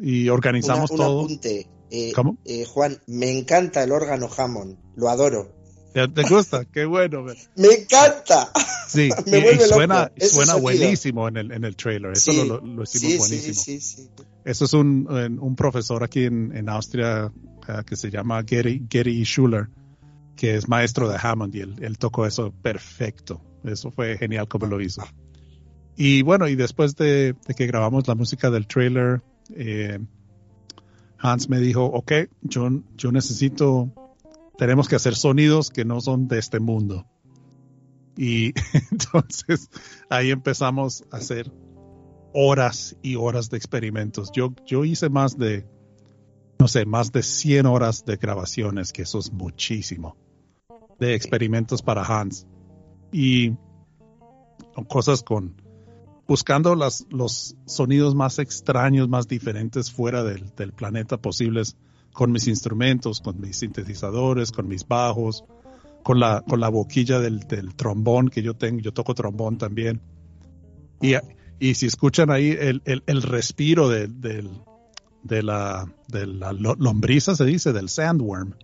Y 0.00 0.28
organizamos 0.30 0.90
Una- 0.90 1.04
un 1.04 1.06
todo. 1.12 1.24
apunte. 1.24 1.68
Eh, 1.90 2.12
¿Cómo? 2.12 2.38
eh, 2.44 2.64
Juan, 2.64 2.98
me 3.06 3.38
encanta 3.38 3.84
el 3.84 3.92
órgano 3.92 4.28
Hammond, 4.36 4.78
lo 4.96 5.10
adoro. 5.10 5.54
¿Te 5.94 6.08
te 6.08 6.22
gusta? 6.24 6.64
Qué 6.64 6.84
bueno. 6.86 7.24
¡Me 7.54 7.68
encanta! 7.68 8.50
Sí, 8.88 9.10
Me 9.26 9.38
y- 9.38 9.54
y, 9.54 9.60
suena, 9.60 10.10
suena 10.20 10.56
buenísimo 10.56 11.28
en 11.28 11.36
el, 11.36 11.52
en 11.52 11.62
el 11.64 11.76
trailer. 11.76 12.10
Eso 12.12 12.32
Sí, 12.32 12.36
lo, 12.36 12.60
lo- 12.60 12.82
hicimos 12.82 13.12
sí, 13.12 13.18
buenísimo. 13.18 13.60
sí, 13.60 13.80
sí. 13.80 14.10
Eso 14.44 14.64
es 14.64 14.72
un, 14.72 15.06
un- 15.40 15.54
profesor 15.56 16.02
aquí 16.02 16.24
en, 16.24 16.54
en 16.56 16.68
Austria 16.68 17.32
eh, 17.68 17.72
que 17.86 17.94
se 17.94 18.10
llama 18.10 18.42
Gary, 18.42 18.84
Gary 18.90 19.22
Schuller, 19.22 19.68
que 20.36 20.56
es 20.56 20.68
maestro 20.68 21.08
de 21.08 21.16
Hammond 21.22 21.54
y 21.54 21.60
él, 21.60 21.76
él 21.80 21.96
tocó 21.96 22.26
eso 22.26 22.52
perfecto. 22.60 23.40
Eso 23.62 23.92
fue 23.92 24.18
genial 24.18 24.48
como 24.48 24.66
lo 24.66 24.80
hizo. 24.80 25.02
Y 25.96 26.22
bueno, 26.22 26.48
y 26.48 26.56
después 26.56 26.96
de, 26.96 27.34
de 27.46 27.54
que 27.54 27.66
grabamos 27.68 28.08
la 28.08 28.16
música 28.16 28.50
del 28.50 28.66
trailer, 28.66 29.22
eh, 29.54 30.00
Hans 31.18 31.48
me 31.48 31.60
dijo, 31.60 31.84
ok, 31.84 32.12
yo, 32.42 32.68
yo 32.96 33.12
necesito, 33.12 33.88
tenemos 34.56 34.88
que 34.88 34.96
hacer 34.96 35.14
sonidos 35.14 35.70
que 35.70 35.84
no 35.84 36.00
son 36.00 36.28
de 36.28 36.38
este 36.38 36.60
mundo. 36.60 37.06
Y 38.16 38.52
entonces 38.90 39.70
ahí 40.08 40.30
empezamos 40.30 41.04
a 41.10 41.16
hacer 41.16 41.52
horas 42.32 42.96
y 43.02 43.16
horas 43.16 43.50
de 43.50 43.56
experimentos. 43.56 44.30
Yo, 44.32 44.54
yo 44.66 44.84
hice 44.84 45.08
más 45.08 45.38
de, 45.38 45.66
no 46.58 46.68
sé, 46.68 46.84
más 46.84 47.12
de 47.12 47.22
100 47.22 47.66
horas 47.66 48.04
de 48.04 48.16
grabaciones, 48.16 48.92
que 48.92 49.02
eso 49.02 49.18
es 49.18 49.32
muchísimo, 49.32 50.16
de 50.98 51.14
experimentos 51.14 51.82
para 51.82 52.04
Hans. 52.04 52.46
Y 53.12 53.56
cosas 54.88 55.22
con, 55.22 55.62
buscando 56.26 56.74
las, 56.74 57.06
los 57.10 57.56
sonidos 57.66 58.14
más 58.14 58.38
extraños, 58.40 59.08
más 59.08 59.28
diferentes 59.28 59.92
fuera 59.92 60.24
del, 60.24 60.52
del 60.56 60.72
planeta 60.72 61.18
posibles, 61.18 61.76
con 62.14 62.32
mis 62.32 62.48
instrumentos, 62.48 63.20
con 63.20 63.38
mis 63.40 63.58
sintetizadores, 63.58 64.50
con 64.52 64.66
mis 64.68 64.88
bajos, 64.88 65.44
con 66.02 66.18
la, 66.20 66.42
con 66.48 66.60
la 66.60 66.70
boquilla 66.70 67.18
del, 67.20 67.40
del 67.40 67.74
trombón 67.74 68.28
que 68.30 68.40
yo 68.42 68.54
tengo, 68.54 68.80
yo 68.80 68.92
toco 68.94 69.14
trombón 69.14 69.58
también. 69.58 70.00
Y, 71.02 71.14
y 71.58 71.74
si 71.74 71.86
escuchan 71.86 72.30
ahí 72.30 72.50
el, 72.58 72.80
el, 72.86 73.02
el 73.06 73.22
respiro 73.22 73.88
de, 73.88 74.06
del, 74.08 74.48
de, 75.22 75.42
la, 75.42 75.92
de 76.08 76.26
la 76.26 76.52
lo- 76.52 76.76
lombriza, 76.76 77.34
se 77.36 77.44
dice, 77.44 77.72
del 77.72 77.88
sandworm. 77.88 78.54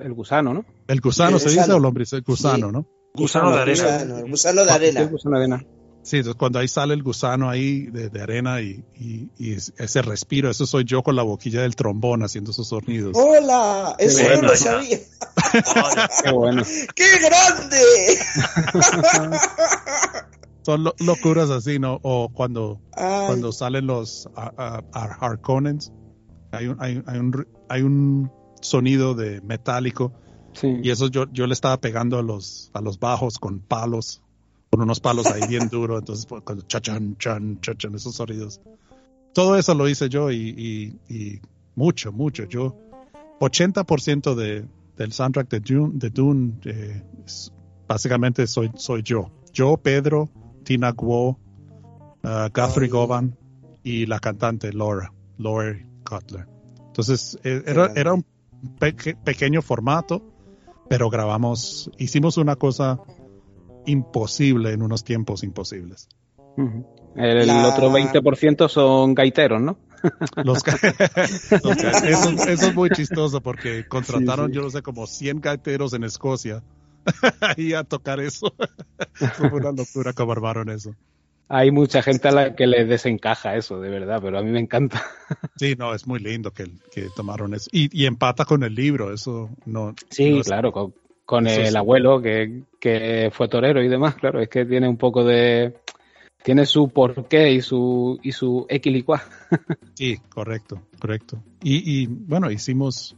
El 0.00 0.14
gusano, 0.14 0.54
¿no? 0.54 0.64
El 0.86 1.00
gusano 1.00 1.36
El 1.36 1.42
se 1.42 1.50
dice 1.50 1.72
o 1.72 1.78
lombriza, 1.78 2.16
el 2.16 2.22
gusano, 2.22 2.68
Sí. 2.68 2.72
¿no? 2.72 2.86
Gusano 3.14 3.50
de 3.50 3.58
arena. 3.60 3.82
Gusano, 3.84 4.18
el 4.18 4.30
gusano 4.30 4.64
de 4.64 4.70
arena. 4.72 5.04
gusano 5.04 5.38
de 5.38 5.44
arena. 5.44 5.66
Sí, 6.08 6.16
entonces 6.16 6.38
cuando 6.38 6.58
ahí 6.58 6.68
sale 6.68 6.94
el 6.94 7.02
gusano 7.02 7.50
ahí 7.50 7.82
de, 7.82 8.08
de 8.08 8.22
arena 8.22 8.62
y, 8.62 8.82
y, 8.98 9.28
y 9.36 9.52
es- 9.52 9.74
ese 9.76 10.00
respiro, 10.00 10.48
eso 10.50 10.64
soy 10.66 10.84
yo 10.84 11.02
con 11.02 11.14
la 11.16 11.22
boquilla 11.22 11.60
del 11.60 11.76
trombón 11.76 12.22
haciendo 12.22 12.50
esos 12.52 12.66
sonidos. 12.68 13.12
¡Hola! 13.14 13.94
Eso 13.98 14.22
bueno, 14.22 14.40
no 14.42 14.48
lo 14.48 14.56
sabía. 14.56 14.98
Qué 16.24 16.30
bueno. 16.32 16.62
¡Qué 16.94 17.04
grande! 17.20 17.78
Son 20.62 20.84
lo- 20.84 20.94
locuras 20.98 21.50
así, 21.50 21.78
¿no? 21.78 21.98
O 22.02 22.30
cuando, 22.32 22.80
Ay, 22.94 23.26
cuando 23.26 23.52
salen 23.52 23.86
los 23.86 24.28
a- 24.34 24.52
a- 24.56 24.82
a- 24.92 25.14
Harkonnens, 25.26 25.92
hay 26.52 26.66
un, 26.68 26.76
hay, 26.80 27.02
hay 27.06 27.18
un, 27.18 27.46
hay 27.68 27.82
un 27.82 28.30
sonido 28.60 29.14
de 29.14 29.40
metálico 29.42 30.12
Sí. 30.54 30.78
y 30.82 30.90
eso 30.90 31.08
yo, 31.08 31.26
yo 31.32 31.46
le 31.46 31.52
estaba 31.52 31.78
pegando 31.80 32.18
a 32.18 32.22
los, 32.22 32.70
a 32.74 32.80
los 32.80 32.98
bajos 32.98 33.38
con 33.38 33.60
palos, 33.60 34.22
con 34.78 34.84
unos 34.84 35.00
palos 35.00 35.26
ahí 35.26 35.44
bien 35.48 35.68
duros, 35.68 35.98
entonces 35.98 36.24
pues, 36.24 36.40
cuando 36.44 36.64
chachan, 36.64 37.16
chan, 37.18 37.60
chachan, 37.60 37.96
esos 37.96 38.14
sonidos. 38.14 38.60
Todo 39.34 39.56
eso 39.56 39.74
lo 39.74 39.88
hice 39.88 40.08
yo 40.08 40.30
y, 40.30 40.36
y, 41.08 41.12
y 41.12 41.40
mucho, 41.74 42.12
mucho. 42.12 42.44
Yo, 42.44 42.76
80% 43.40 44.36
de, 44.36 44.66
del 44.96 45.12
soundtrack 45.12 45.48
de 45.48 45.58
Dune, 45.58 45.90
de 45.94 46.10
Dune 46.10 46.52
eh, 46.64 47.02
básicamente 47.88 48.46
soy, 48.46 48.70
soy 48.76 49.02
yo. 49.02 49.32
Yo, 49.52 49.76
Pedro, 49.78 50.30
Tina 50.62 50.92
Guo, 50.92 51.30
uh, 52.22 52.48
Guthrie 52.54 52.84
Ay. 52.84 52.90
Govan 52.90 53.36
y 53.82 54.06
la 54.06 54.20
cantante 54.20 54.72
Laura, 54.72 55.12
Laura 55.38 55.76
Cutler. 56.08 56.46
Entonces, 56.86 57.36
eh, 57.42 57.64
era, 57.66 57.92
era 57.96 58.14
un 58.14 58.24
peque- 58.78 59.16
pequeño 59.16 59.60
formato, 59.60 60.22
pero 60.88 61.10
grabamos, 61.10 61.90
hicimos 61.98 62.36
una 62.36 62.54
cosa 62.54 63.00
imposible 63.88 64.72
en 64.72 64.82
unos 64.82 65.04
tiempos 65.04 65.42
imposibles. 65.42 66.08
El 67.14 67.46
La- 67.46 67.68
otro 67.68 67.90
20% 67.90 68.68
son 68.68 69.14
gaiteros, 69.14 69.60
¿no? 69.60 69.78
Los 70.44 70.62
ca- 70.62 70.78
los 71.64 71.76
ca- 71.76 71.90
eso, 72.06 72.30
eso 72.48 72.68
es 72.68 72.74
muy 72.74 72.90
chistoso 72.90 73.40
porque 73.40 73.84
contrataron, 73.88 74.46
Sí, 74.46 74.52
sí. 74.52 74.56
yo 74.56 74.62
no 74.62 74.70
sé, 74.70 74.82
como 74.82 75.06
100 75.06 75.40
gaiteros 75.40 75.92
en 75.92 76.04
Escocia 76.04 76.62
ahí 77.40 77.72
a 77.74 77.82
tocar 77.84 78.20
eso. 78.20 78.54
Fue 79.34 79.48
una 79.48 79.72
locura 79.72 80.12
como 80.12 80.32
armaron 80.32 80.68
eso. 80.70 80.94
Hay 81.48 81.70
mucha 81.70 82.02
gente 82.02 82.28
a 82.28 82.32
la 82.32 82.54
que 82.54 82.66
les 82.66 82.86
desencaja 82.88 83.56
eso, 83.56 83.80
de 83.80 83.88
verdad, 83.88 84.20
pero 84.22 84.38
a 84.38 84.42
mí 84.42 84.50
me 84.50 84.60
encanta. 84.60 85.02
Sí, 85.56 85.74
no, 85.78 85.94
es 85.94 86.06
muy 86.06 86.18
lindo 86.20 86.50
que, 86.52 86.66
que 86.92 87.08
tomaron 87.16 87.54
eso. 87.54 87.68
Y, 87.72 87.88
y 87.98 88.04
empata 88.06 88.44
con 88.44 88.62
el 88.64 88.74
libro, 88.74 89.12
eso 89.14 89.48
no. 89.64 89.94
Sí, 90.10 90.30
no 90.30 90.40
es- 90.42 90.46
claro, 90.46 90.70
con, 90.72 90.94
con 91.28 91.46
el 91.46 91.66
sí. 91.72 91.76
abuelo 91.76 92.22
que, 92.22 92.62
que 92.80 93.30
fue 93.34 93.48
torero 93.48 93.82
y 93.82 93.88
demás, 93.88 94.14
claro, 94.14 94.40
es 94.40 94.48
que 94.48 94.64
tiene 94.64 94.88
un 94.88 94.96
poco 94.96 95.22
de... 95.24 95.74
Tiene 96.42 96.64
su 96.64 96.88
porqué 96.88 97.52
y 97.52 97.60
su, 97.60 98.18
y 98.22 98.32
su 98.32 98.64
equilicua. 98.70 99.22
Sí, 99.94 100.16
correcto, 100.30 100.80
correcto. 100.98 101.42
Y, 101.62 102.02
y, 102.02 102.06
bueno, 102.06 102.50
hicimos, 102.50 103.14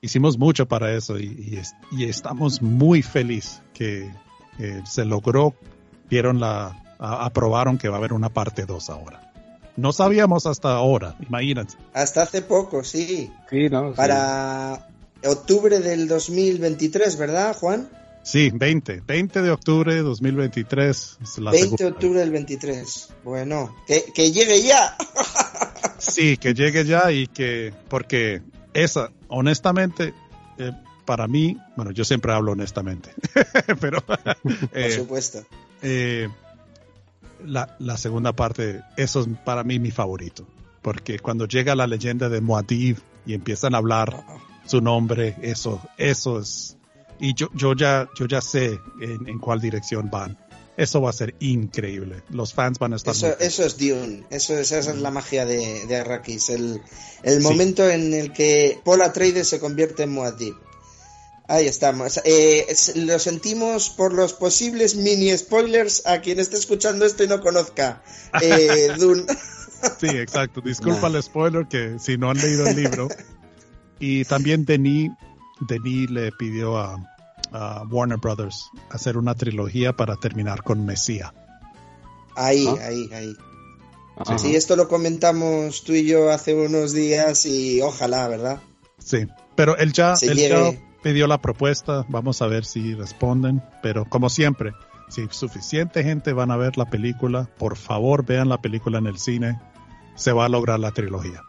hicimos 0.00 0.38
mucho 0.38 0.66
para 0.66 0.90
eso 0.94 1.18
y, 1.18 1.36
y 1.50 1.56
es- 1.56 1.74
y 1.92 2.04
estamos 2.04 2.62
muy 2.62 3.02
feliz 3.02 3.60
que 3.74 4.10
eh, 4.58 4.80
se 4.86 5.04
logró, 5.04 5.54
vieron 6.08 6.40
la, 6.40 6.82
a- 6.98 7.26
aprobaron 7.26 7.76
que 7.76 7.88
va 7.90 7.96
a 7.96 7.98
haber 7.98 8.14
una 8.14 8.30
parte 8.30 8.64
2 8.64 8.88
ahora. 8.88 9.32
No 9.76 9.92
sabíamos 9.92 10.46
hasta 10.46 10.70
ahora, 10.76 11.14
imagínense. 11.28 11.76
hasta 11.92 12.22
hace 12.22 12.40
poco, 12.40 12.82
sí. 12.84 13.30
Sí, 13.50 13.68
¿no? 13.68 13.90
Sí. 13.90 13.96
Octubre 15.24 15.80
del 15.80 16.08
2023, 16.08 17.16
¿verdad, 17.18 17.56
Juan? 17.56 17.88
Sí, 18.22 18.50
20, 18.52 19.02
20 19.06 19.42
de 19.42 19.50
octubre 19.50 19.94
de 19.94 20.02
2023. 20.02 21.18
es 21.22 21.38
la 21.38 21.50
20 21.50 21.82
de 21.82 21.90
octubre 21.90 22.20
del 22.20 22.30
23. 22.30 23.08
Bueno, 23.24 23.74
que, 23.86 24.04
que 24.14 24.30
llegue 24.32 24.62
ya. 24.62 24.96
Sí, 25.98 26.36
que 26.36 26.54
llegue 26.54 26.84
ya 26.84 27.10
y 27.10 27.26
que, 27.26 27.74
porque 27.88 28.40
esa, 28.72 29.10
honestamente, 29.26 30.14
eh, 30.56 30.70
para 31.04 31.26
mí, 31.26 31.58
bueno, 31.76 31.90
yo 31.90 32.04
siempre 32.04 32.32
hablo 32.32 32.52
honestamente, 32.52 33.10
pero 33.80 34.00
Por 34.02 34.18
eh, 34.74 34.92
supuesto. 34.92 35.44
eh, 35.82 36.28
la, 37.44 37.74
la 37.80 37.96
segunda 37.96 38.32
parte, 38.32 38.82
eso 38.96 39.22
es 39.22 39.28
para 39.44 39.64
mí 39.64 39.80
mi 39.80 39.90
favorito, 39.90 40.46
porque 40.82 41.18
cuando 41.18 41.46
llega 41.46 41.74
la 41.74 41.88
leyenda 41.88 42.28
de 42.28 42.40
Muad'Dib 42.40 42.98
y 43.26 43.34
empiezan 43.34 43.74
a 43.74 43.78
hablar 43.78 44.24
su 44.68 44.80
nombre, 44.80 45.36
eso, 45.42 45.80
eso 45.96 46.40
es, 46.40 46.76
y 47.18 47.34
yo, 47.34 47.48
yo 47.54 47.74
ya, 47.74 48.08
yo 48.16 48.26
ya 48.26 48.40
sé 48.40 48.78
en, 49.00 49.28
en 49.28 49.38
cuál 49.38 49.60
dirección 49.60 50.10
van. 50.10 50.38
Eso 50.76 51.00
va 51.00 51.10
a 51.10 51.12
ser 51.12 51.34
increíble. 51.40 52.22
Los 52.30 52.54
fans 52.54 52.78
van 52.78 52.92
a 52.92 52.96
estar. 52.96 53.12
Eso, 53.12 53.36
eso 53.40 53.64
es 53.64 53.76
Dune. 53.78 54.24
Eso, 54.30 54.56
esa 54.56 54.78
es 54.78 54.86
la 54.86 55.10
magia 55.10 55.44
de, 55.44 55.84
de 55.86 55.96
Arrakis. 55.96 56.50
El, 56.50 56.80
el 57.24 57.40
momento 57.40 57.88
en 57.90 58.14
el 58.14 58.32
que 58.32 58.80
Paul 58.84 59.02
Atreides 59.02 59.48
se 59.48 59.58
convierte 59.58 60.04
en 60.04 60.12
Muad'Dib. 60.12 60.54
Ahí 61.48 61.66
estamos. 61.66 62.20
Eh, 62.24 62.66
lo 62.94 63.18
sentimos 63.18 63.90
por 63.90 64.14
los 64.14 64.34
posibles 64.34 64.94
mini 64.94 65.36
spoilers 65.36 66.06
a 66.06 66.20
quien 66.20 66.38
esté 66.38 66.56
escuchando 66.56 67.04
esto 67.04 67.24
y 67.24 67.26
no 67.26 67.40
conozca 67.40 68.00
eh, 68.40 68.92
Dune. 68.98 69.24
Sí, 69.98 70.06
exacto. 70.06 70.60
Disculpa 70.60 71.08
el 71.08 71.20
spoiler 71.20 71.66
que 71.66 71.98
si 71.98 72.18
no 72.18 72.30
han 72.30 72.36
leído 72.36 72.68
el 72.68 72.76
libro. 72.76 73.08
Y 73.98 74.24
también 74.24 74.64
Denis, 74.64 75.10
Denis 75.60 76.10
le 76.10 76.32
pidió 76.32 76.78
a, 76.78 76.98
a 77.52 77.84
Warner 77.90 78.18
Brothers 78.18 78.70
hacer 78.90 79.16
una 79.16 79.34
trilogía 79.34 79.92
para 79.92 80.16
terminar 80.16 80.62
con 80.62 80.84
Mesía. 80.84 81.32
Ahí, 82.36 82.66
ahí, 82.66 83.08
ahí. 83.12 83.36
Sí, 84.36 84.56
esto 84.56 84.74
lo 84.74 84.88
comentamos 84.88 85.84
tú 85.84 85.92
y 85.92 86.04
yo 86.04 86.30
hace 86.30 86.54
unos 86.54 86.92
días 86.92 87.46
y 87.46 87.80
ojalá, 87.82 88.26
¿verdad? 88.28 88.60
Sí, 88.98 89.26
pero 89.54 89.76
él 89.76 89.92
ya, 89.92 90.14
él 90.20 90.36
ya 90.36 90.72
pidió 91.02 91.26
la 91.28 91.40
propuesta, 91.40 92.04
vamos 92.08 92.42
a 92.42 92.46
ver 92.46 92.64
si 92.64 92.94
responden, 92.94 93.62
pero 93.80 94.04
como 94.08 94.28
siempre, 94.28 94.72
si 95.08 95.26
suficiente 95.30 96.02
gente 96.02 96.32
van 96.32 96.50
a 96.50 96.56
ver 96.56 96.76
la 96.76 96.86
película, 96.86 97.48
por 97.58 97.76
favor 97.76 98.26
vean 98.26 98.48
la 98.48 98.60
película 98.60 98.98
en 98.98 99.06
el 99.06 99.18
cine, 99.18 99.60
se 100.16 100.32
va 100.32 100.46
a 100.46 100.48
lograr 100.48 100.80
la 100.80 100.90
trilogía. 100.90 101.42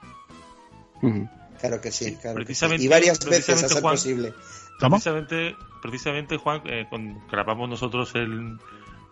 Claro 1.60 1.82
que 1.82 1.92
sí, 1.92 2.16
claro 2.16 2.36
precisamente, 2.36 2.84
Y 2.84 2.88
varias 2.88 3.24
veces 3.26 3.64
a 3.64 3.68
ser 3.68 3.82
posible. 3.82 4.34
Precisamente, 4.80 5.56
precisamente 5.82 6.38
Juan, 6.38 6.62
eh, 6.66 6.88
grabamos 7.30 7.70
nosotros 7.70 8.16
el 8.16 8.58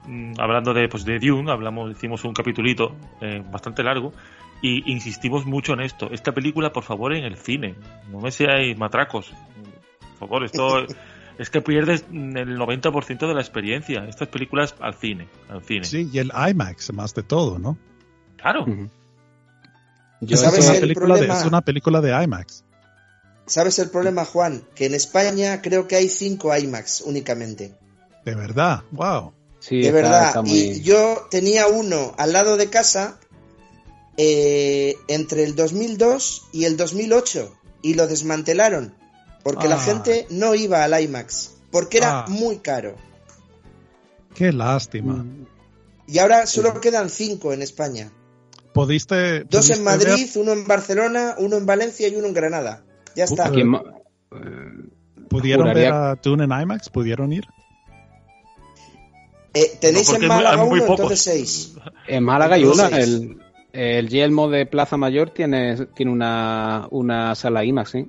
mm, 0.05 0.33
hablando 0.39 0.73
de 0.73 0.87
pues 0.87 1.03
de 1.03 1.19
Dune, 1.19 1.51
hablamos, 1.51 1.91
hicimos 1.91 2.23
un 2.23 2.33
capitulito 2.33 2.95
eh, 3.21 3.43
bastante 3.51 3.83
largo 3.83 4.13
y 4.61 4.91
insistimos 4.91 5.45
mucho 5.45 5.73
en 5.73 5.81
esto. 5.81 6.09
Esta 6.11 6.31
película, 6.31 6.71
por 6.71 6.83
favor, 6.83 7.13
en 7.13 7.25
el 7.25 7.37
cine. 7.37 7.75
No 8.09 8.19
me 8.19 8.31
seáis 8.31 8.77
matracos. 8.77 9.31
Por 10.19 10.29
favor, 10.29 10.43
esto 10.45 10.85
es 11.37 11.49
que 11.49 11.61
pierdes 11.61 12.05
el 12.11 12.57
90% 12.57 13.27
de 13.27 13.33
la 13.33 13.41
experiencia. 13.41 14.05
Estas 14.05 14.29
películas 14.29 14.75
al 14.79 14.95
cine, 14.95 15.27
al 15.49 15.63
cine. 15.63 15.83
Sí, 15.83 16.09
y 16.11 16.17
el 16.19 16.31
IMAX 16.49 16.93
más 16.93 17.13
de 17.13 17.23
todo, 17.23 17.59
¿no? 17.59 17.77
Claro. 18.37 18.65
Es, 20.21 20.41
una 20.41 20.79
película 20.79 21.15
de, 21.15 21.27
es 21.27 21.45
una 21.45 21.61
película 21.61 22.01
de 22.01 22.23
IMAX. 22.23 22.63
¿Sabes 23.45 23.79
el 23.79 23.89
problema, 23.89 24.25
Juan? 24.25 24.63
Que 24.75 24.85
en 24.85 24.93
España 24.93 25.61
creo 25.61 25.87
que 25.87 25.95
hay 25.95 26.09
cinco 26.09 26.55
IMAX 26.55 27.01
únicamente. 27.01 27.75
De 28.25 28.35
verdad, 28.35 28.83
wow. 28.91 29.33
Sí, 29.59 29.81
de 29.81 29.91
verdad. 29.91 30.43
Y 30.45 30.81
yo 30.81 31.27
tenía 31.31 31.67
uno 31.67 32.13
al 32.17 32.33
lado 32.33 32.57
de 32.57 32.69
casa 32.69 33.19
eh, 34.17 34.95
entre 35.07 35.43
el 35.43 35.55
2002 35.55 36.47
y 36.51 36.65
el 36.65 36.77
2008 36.77 37.55
y 37.81 37.93
lo 37.93 38.07
desmantelaron 38.07 38.93
porque 39.47 39.69
la 39.69 39.75
ah. 39.75 39.79
gente 39.79 40.27
no 40.29 40.55
iba 40.55 40.83
al 40.83 41.01
IMAX, 41.01 41.51
porque 41.71 41.99
era 41.99 42.19
ah. 42.19 42.25
muy 42.27 42.57
caro. 42.57 42.97
Qué 44.35 44.51
lástima. 44.51 45.25
Y 46.05 46.19
ahora 46.19 46.45
solo 46.47 46.81
quedan 46.81 47.09
cinco 47.09 47.53
en 47.53 47.61
España. 47.61 48.11
¿Pudiste, 48.73 49.43
Dos 49.45 49.69
en 49.69 49.83
Madrid, 49.83 50.29
uno 50.35 50.53
en 50.53 50.67
Barcelona, 50.67 51.35
uno 51.37 51.57
en 51.57 51.65
Valencia 51.65 52.07
y 52.07 52.15
uno 52.15 52.27
en 52.27 52.33
Granada. 52.33 52.83
Ya 53.15 53.23
está. 53.23 53.51
¿Pudieron 55.29 55.73
ver 55.73 55.91
a 55.91 56.15
Dune 56.15 56.43
en 56.45 56.51
IMAX? 56.51 56.89
¿Pudieron 56.89 57.33
ir? 57.33 57.45
Eh, 59.53 59.77
tenéis 59.81 60.09
en 60.13 60.27
Málaga 60.27 60.63
uno, 60.63 60.85
entonces 60.85 61.19
seis. 61.19 61.73
En 62.07 62.23
Málaga 62.23 62.55
hay 62.55 62.65
una. 62.65 62.87
El, 62.89 63.41
el 63.73 64.09
Yelmo 64.09 64.49
de 64.49 64.65
Plaza 64.65 64.97
Mayor 64.97 65.31
tiene, 65.31 65.87
tiene 65.95 66.11
una, 66.11 66.87
una 66.91 67.35
sala 67.35 67.65
IMAX, 67.65 67.89
¿sí? 67.91 68.07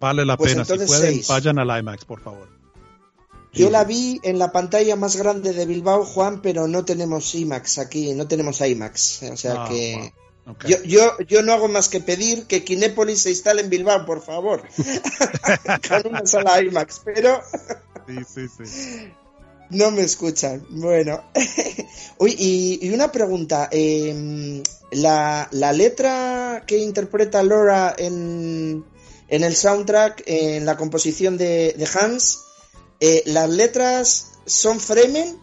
Vale 0.00 0.24
la 0.24 0.36
pues 0.36 0.52
pena. 0.52 0.64
Si 0.64 0.78
pueden, 0.78 1.20
vayan 1.28 1.58
al 1.58 1.78
IMAX, 1.80 2.04
por 2.04 2.20
favor. 2.20 2.55
Yo 3.56 3.70
la 3.70 3.84
vi 3.84 4.20
en 4.22 4.38
la 4.38 4.52
pantalla 4.52 4.96
más 4.96 5.16
grande 5.16 5.52
de 5.52 5.66
Bilbao, 5.66 6.04
Juan, 6.04 6.42
pero 6.42 6.68
no 6.68 6.84
tenemos 6.84 7.34
IMAX 7.34 7.78
aquí, 7.78 8.12
no 8.14 8.28
tenemos 8.28 8.60
IMAX. 8.60 9.22
O 9.24 9.36
sea 9.36 9.64
ah, 9.64 9.68
que. 9.68 10.12
Yo, 10.68 10.82
yo, 10.84 11.18
yo 11.26 11.42
no 11.42 11.52
hago 11.52 11.66
más 11.66 11.88
que 11.88 12.00
pedir 12.00 12.46
que 12.46 12.62
Kinépolis 12.62 13.22
se 13.22 13.30
instale 13.30 13.62
en 13.62 13.70
Bilbao, 13.70 14.06
por 14.06 14.22
favor. 14.22 14.62
Con 15.88 16.12
una 16.12 16.26
sala 16.26 16.62
IMAX, 16.62 17.00
pero. 17.04 17.40
sí, 18.06 18.46
sí, 18.48 18.64
sí. 18.64 19.12
No 19.70 19.90
me 19.90 20.02
escuchan. 20.02 20.64
Bueno. 20.70 21.24
Uy, 22.18 22.36
y, 22.38 22.90
una 22.90 23.10
pregunta. 23.10 23.68
Em, 23.72 24.62
la, 24.92 25.48
la 25.50 25.72
letra 25.72 26.62
que 26.66 26.78
interpreta 26.78 27.42
Laura 27.42 27.94
en, 27.98 28.84
en 29.28 29.44
el 29.44 29.56
soundtrack, 29.56 30.22
en 30.26 30.64
la 30.66 30.76
composición 30.76 31.36
de, 31.36 31.88
Hans, 31.94 32.44
eh, 33.00 33.22
¿las 33.26 33.50
letras 33.50 34.38
son 34.46 34.80
Fremen 34.80 35.36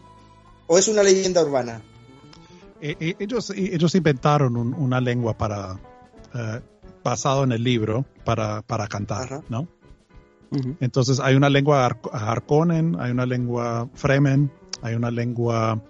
o 0.68 0.78
es 0.78 0.88
una 0.88 1.04
leyenda 1.04 1.44
urbana? 1.44 1.82
Eh, 2.82 2.96
eh, 3.00 3.16
ellos, 3.20 3.52
ellos 3.52 3.96
inventaron 3.96 4.58
una 4.58 5.00
lengua 5.00 5.38
para 5.38 5.80
basado 7.04 7.44
en 7.44 7.52
el 7.52 7.64
libro 7.64 8.06
para, 8.26 8.64
para 8.64 8.88
cantar, 8.88 9.44
¿no? 9.50 9.68
Entonces 10.80 11.20
hay 11.20 11.36
una 11.36 11.50
lengua 11.50 11.86
Harkonnen, 12.12 13.00
hay 13.00 13.12
una 13.12 13.26
lengua 13.26 13.90
Fremen, 13.94 14.52
hay 14.82 14.96
una 14.96 15.12
lengua, 15.12 15.82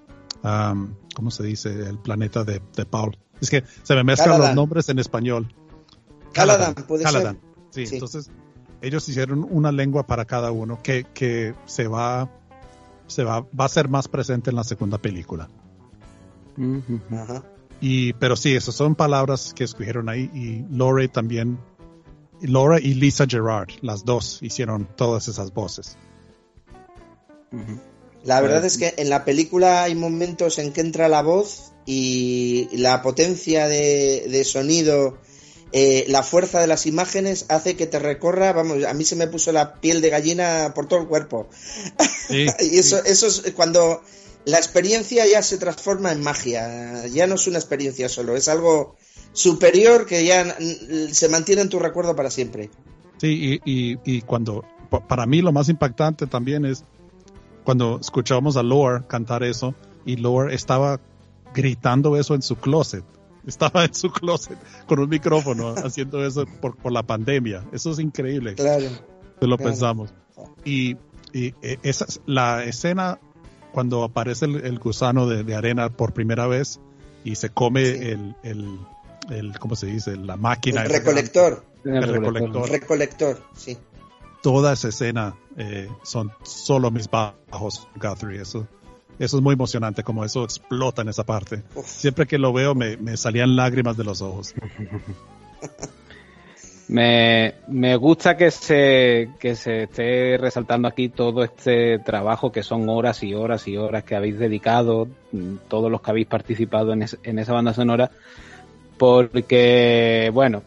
¿cómo 1.16 1.32
se 1.32 1.43
dice? 1.43 1.70
El 1.70 1.99
planeta 1.99 2.43
de, 2.43 2.59
Paul. 2.86 3.18
Es 3.41 3.49
que 3.49 3.64
se 3.84 3.95
me 3.95 4.03
mezclan 4.03 4.39
los 4.39 4.53
nombres 4.53 4.89
en 4.89 4.99
español. 4.99 5.53
Caladan, 6.34 6.74
puede 6.74 7.07
ser. 7.07 7.38
Sí, 7.72 7.86
entonces 7.91 8.30
ellos 8.84 9.08
hicieron 9.08 9.48
una 9.50 9.72
lengua 9.72 10.04
para 10.06 10.26
cada 10.26 10.52
uno 10.52 10.80
que, 10.84 11.06
que 11.14 11.56
se 11.66 11.88
va 11.88 12.30
se 13.08 13.24
va, 13.24 13.42
va 13.42 13.66
a 13.66 13.70
ser 13.70 13.90
más 13.90 14.08
presente 14.08 14.50
en 14.50 14.56
la 14.56 14.64
segunda 14.64 14.98
película. 14.98 15.50
Y, 17.82 18.14
pero 18.14 18.36
sí, 18.36 18.56
esas 18.56 18.76
son 18.76 18.96
palabras 18.96 19.54
que 19.54 19.64
escogieron 19.64 20.10
ahí 20.10 20.30
y 20.34 20.66
Lore 20.74 21.08
también, 21.08 21.60
Laura 22.42 22.80
y 22.80 22.94
Lisa 22.94 23.26
Gerard, 23.28 23.70
las 23.82 24.06
dos 24.06 24.40
hicieron 24.42 24.88
todas 24.96 25.28
esas 25.28 25.54
voces. 25.54 25.98
La 28.24 28.42
verdad 28.42 28.66
es 28.66 28.78
que 28.78 28.94
en 28.98 29.10
la 29.10 29.26
película 29.26 29.84
hay 29.84 29.96
momentos 29.96 30.60
en 30.60 30.72
que 30.72 30.82
entra 30.82 31.08
la 31.08 31.22
voz 31.22 31.74
y 31.86 32.70
la 32.74 33.02
potencia 33.02 33.68
de, 33.68 34.28
de 34.30 34.44
sonido 34.44 35.18
eh, 35.76 36.06
la 36.08 36.22
fuerza 36.22 36.60
de 36.60 36.68
las 36.68 36.86
imágenes 36.86 37.48
hace 37.50 37.76
que 37.76 37.88
te 37.88 37.98
recorra, 37.98 38.54
vamos, 38.54 38.84
a 38.84 38.94
mí 38.94 39.04
se 39.04 39.16
me 39.16 39.26
puso 39.26 39.52
la 39.52 39.82
piel 39.82 40.02
de 40.02 40.12
gallina 40.12 40.72
por 40.76 40.88
todo 40.88 41.00
el 41.00 41.08
cuerpo. 41.08 41.50
y 42.30 42.78
eso, 42.78 43.04
eso 43.04 43.26
es 43.26 43.52
cuando 43.56 44.04
la 44.46 44.58
experiencia 44.58 45.26
ya 45.26 45.42
se 45.42 45.58
transforma 45.58 46.12
en 46.12 46.22
magia, 46.22 47.08
ya 47.08 47.26
no 47.26 47.36
es 47.36 47.48
una 47.48 47.58
experiencia 47.58 48.08
solo, 48.08 48.36
es 48.36 48.50
algo 48.50 48.96
superior 49.32 50.06
que 50.06 50.24
ya 50.24 50.56
se 51.12 51.28
mantiene 51.30 51.64
en 51.64 51.70
tu 51.70 51.80
recuerdo 51.80 52.16
para 52.16 52.30
siempre. 52.30 52.70
Sí, 53.18 53.60
y, 53.66 53.98
y, 54.06 54.22
cuando, 54.22 54.64
para 55.08 55.26
mí 55.26 55.42
lo 55.42 55.52
más 55.52 55.70
impactante 55.70 56.28
también 56.28 56.66
es 56.66 56.84
cuando 57.64 58.00
escuchábamos 58.00 58.58
a 58.58 58.64
Lore 58.64 59.06
cantar 59.08 59.42
eso 59.42 59.74
y 60.06 60.18
Lore 60.18 60.54
estaba 60.54 61.00
gritando 61.56 62.16
eso 62.16 62.36
en 62.36 62.44
su 62.44 62.58
closet 62.58 63.04
estaba 63.46 63.86
en 63.86 63.94
su 63.94 64.12
closet 64.12 64.58
con 64.88 65.00
un 65.00 65.10
micrófono 65.10 65.76
haciendo 65.78 66.26
eso 66.26 66.46
por, 66.62 66.76
por, 66.76 66.91
la 66.91 67.04
pandemia. 67.04 67.66
Eso 67.72 67.91
es 67.91 68.00
increíble. 68.00 68.56
Claro. 68.56 68.88
Se 69.39 69.48
lo 69.48 69.58
pensamos. 69.58 70.14
Y, 70.64 70.96
y, 71.34 71.54
e, 71.62 71.80
esa 71.84 72.06
la 72.26 72.64
escena 72.64 73.20
cuando 73.72 74.04
aparece 74.04 74.46
el, 74.46 74.80
gusano 74.80 75.28
de, 75.28 75.56
arena 75.56 75.89
por 75.89 76.14
primera 76.14 76.48
vez 76.48 76.80
y 77.24 77.36
se 77.36 77.50
come 77.50 77.82
el, 78.12 78.36
el, 78.44 78.80
el, 79.30 79.60
¿cómo 79.60 79.76
se 79.76 79.88
dice? 79.88 80.16
La 80.16 80.38
máquina. 80.38 80.84
El 80.84 80.89
recolector. 80.89 81.66
El, 81.84 82.04
recolector. 82.04 82.70
Recolector, 82.70 83.44
sí. 83.56 83.78
Toda 84.41 84.74
esa 84.74 84.89
escena 84.89 85.36
eh, 85.58 85.89
son 86.04 86.32
solo 86.44 86.91
mis 86.91 87.10
bajos, 87.10 87.88
Guthrie. 87.96 88.41
Eso 88.41 88.68
eso 89.20 89.38
es 89.38 89.43
muy 89.43 89.53
emocionante, 89.53 90.03
como 90.03 90.26
eso 90.26 90.43
explota 90.43 91.01
en 91.01 91.09
esa 91.09 91.24
parte. 91.24 91.64
Siempre 91.84 92.26
que 92.26 92.38
lo 92.38 92.53
veo 92.53 92.76
me, 92.76 93.18
salían 93.18 93.55
lágrimas 93.55 93.97
de 93.97 94.03
los 94.03 94.22
ojos. 94.22 94.53
Me, 96.89 97.95
gusta 97.95 98.38
que 98.38 98.51
se, 98.51 99.30
que 99.39 99.55
se 99.55 99.84
esté 99.84 100.38
resaltando 100.38 100.88
aquí 100.88 101.09
todo 101.09 101.43
este 101.43 101.97
trabajo 101.99 102.51
que 102.51 102.61
son 102.61 102.88
horas 102.89 103.24
y 103.24 103.34
horas 103.34 103.68
y 103.68 103.78
horas 103.78 104.03
que 104.03 104.16
habéis 104.16 104.38
dedicado, 104.38 105.07
todos 105.70 105.89
los 105.89 106.01
que 106.01 106.11
habéis 106.11 106.28
participado 106.28 106.93
en, 106.93 107.05
en 107.24 107.39
esa 107.39 107.53
banda 107.53 107.74
sonora, 107.74 108.11
porque, 108.97 110.30
bueno, 110.34 110.61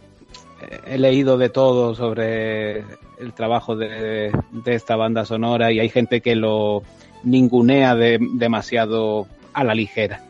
he 0.86 0.99
leído 0.99 1.36
de 1.36 1.49
todo 1.49 1.94
sobre 1.94 2.80
el 3.18 3.32
trabajo 3.34 3.76
de, 3.76 4.32
de 4.51 4.74
esta 4.74 4.97
banda 4.97 5.24
sonora 5.24 5.70
y 5.72 5.80
hay 5.80 5.88
gente 5.88 6.20
que 6.20 6.34
lo, 6.34 6.82
ningunea 7.25 7.95
de, 7.95 8.19
demasiado 8.35 9.27
a 9.53 9.64
la 9.64 9.75
ligera. 9.75 10.23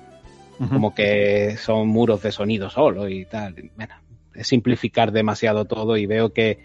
Como 0.58 0.94
que 0.94 1.56
son 1.58 1.88
muros 1.88 2.22
de 2.22 2.32
sonido 2.32 2.70
solo 2.70 3.10
y 3.10 3.26
tal. 3.26 3.70
Bueno, 3.76 3.94
es 4.34 4.46
simplificar 4.46 5.12
demasiado 5.12 5.66
todo 5.66 5.98
y 5.98 6.06
veo 6.06 6.32
que 6.32 6.60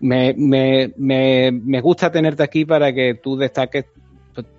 me, 0.00 0.34
me, 0.36 0.92
me, 0.98 1.50
me 1.50 1.80
gusta 1.80 2.12
tenerte 2.12 2.42
aquí 2.42 2.66
para 2.66 2.92
que 2.92 3.14
tú 3.14 3.38
destaques 3.38 3.86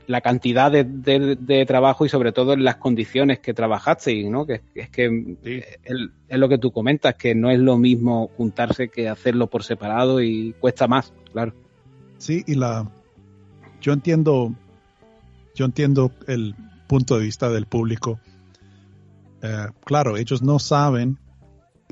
la 0.07 0.21
cantidad 0.21 0.71
de, 0.71 0.83
de, 0.83 1.65
trabajo 1.65 2.05
y 2.05 2.09
sobre 2.09 2.31
todo 2.31 2.53
en 2.53 2.63
las 2.63 2.77
condiciones 2.77 3.39
que 3.39 3.53
trabajaste, 3.53 4.23
¿no? 4.29 4.45
Que, 4.45 4.61
es 4.73 4.89
que 4.89 5.37
es 5.43 6.37
lo 6.39 6.49
que 6.49 6.57
tú 6.57 6.71
comentas, 6.71 7.15
que 7.15 7.35
no 7.35 7.51
es 7.51 7.59
lo 7.59 7.77
mismo 7.77 8.29
juntarse 8.37 8.89
que 8.89 9.09
hacerlo 9.09 9.47
por 9.47 9.63
separado 9.63 10.21
y 10.21 10.55
cuesta 10.59 10.87
más, 10.87 11.13
claro. 11.31 11.53
Sí, 12.17 12.43
y 12.47 12.55
la 12.55 12.89
yo 13.81 13.93
entiendo 13.93 14.53
yo 15.57 15.65
entiendo 15.65 16.11
el 16.27 16.55
punto 16.87 17.17
de 17.17 17.25
vista 17.25 17.49
del 17.49 17.65
público. 17.65 18.19
Eh, 19.41 19.67
claro, 19.83 20.15
ellos 20.15 20.43
no 20.43 20.59
saben 20.59 21.17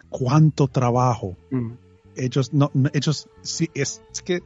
cuánto 0.10 0.68
trabajo. 0.68 1.36
Mm. 1.50 1.72
Ellos 2.16 2.54
no, 2.54 2.72
ellos 2.94 3.28
sí 3.42 3.70
es 3.74 4.02
que 4.24 4.42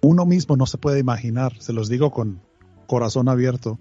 uno 0.00 0.26
mismo 0.26 0.56
no 0.56 0.66
se 0.66 0.78
puede 0.78 1.00
imaginar, 1.00 1.58
se 1.58 1.72
los 1.72 1.88
digo 1.88 2.12
con 2.12 2.40
corazón 2.86 3.28
abierto, 3.28 3.78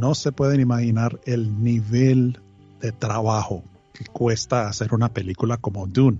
no 0.00 0.14
se 0.14 0.32
pueden 0.32 0.60
imaginar 0.60 1.20
el 1.26 1.62
nivel 1.62 2.40
de 2.80 2.90
trabajo 2.90 3.62
que 3.92 4.04
cuesta 4.06 4.66
hacer 4.66 4.94
una 4.94 5.12
película 5.12 5.58
como 5.58 5.86
Dune 5.86 6.18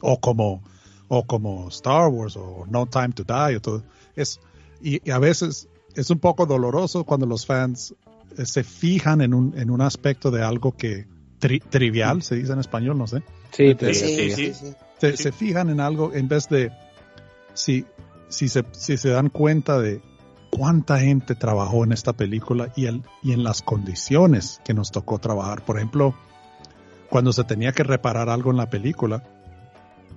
o 0.00 0.20
como 0.20 0.62
o 1.08 1.24
como 1.24 1.68
Star 1.68 2.08
Wars 2.08 2.36
o 2.36 2.66
No 2.68 2.86
Time 2.86 3.10
to 3.10 3.22
Die 3.22 3.56
o 3.56 3.60
todo. 3.60 3.82
Es, 4.16 4.40
y, 4.82 5.08
a 5.10 5.18
veces 5.18 5.68
es 5.96 6.10
un 6.10 6.18
poco 6.18 6.46
doloroso 6.46 7.04
cuando 7.04 7.26
los 7.26 7.46
fans 7.46 7.94
eh, 8.36 8.46
se 8.46 8.62
fijan 8.62 9.20
en 9.20 9.34
un, 9.34 9.58
en 9.58 9.70
un 9.70 9.80
aspecto 9.80 10.30
de 10.30 10.42
algo 10.42 10.76
que 10.76 11.06
trivial, 11.38 12.22
se 12.22 12.36
dice 12.36 12.52
en 12.52 12.60
español, 12.60 12.98
no 12.98 13.06
sé. 13.06 13.22
Sí, 13.52 13.76
sí, 13.92 14.30
sí, 14.30 14.52
se, 14.98 15.16
se, 15.16 15.32
fijan 15.32 15.70
en 15.70 15.80
algo 15.80 16.12
en 16.12 16.28
vez 16.28 16.48
de 16.48 16.70
si 17.54 17.86
si 18.28 18.48
se, 18.48 18.64
si 18.72 18.96
se 18.96 19.10
dan 19.10 19.28
cuenta 19.28 19.78
de 19.78 20.00
cuánta 20.50 20.98
gente 20.98 21.34
trabajó 21.34 21.84
en 21.84 21.92
esta 21.92 22.12
película 22.12 22.72
y, 22.76 22.86
el, 22.86 23.02
y 23.22 23.32
en 23.32 23.44
las 23.44 23.62
condiciones 23.62 24.60
que 24.64 24.74
nos 24.74 24.90
tocó 24.90 25.18
trabajar. 25.18 25.64
Por 25.64 25.76
ejemplo, 25.76 26.14
cuando 27.08 27.32
se 27.32 27.44
tenía 27.44 27.72
que 27.72 27.82
reparar 27.82 28.28
algo 28.28 28.50
en 28.50 28.56
la 28.56 28.70
película 28.70 29.22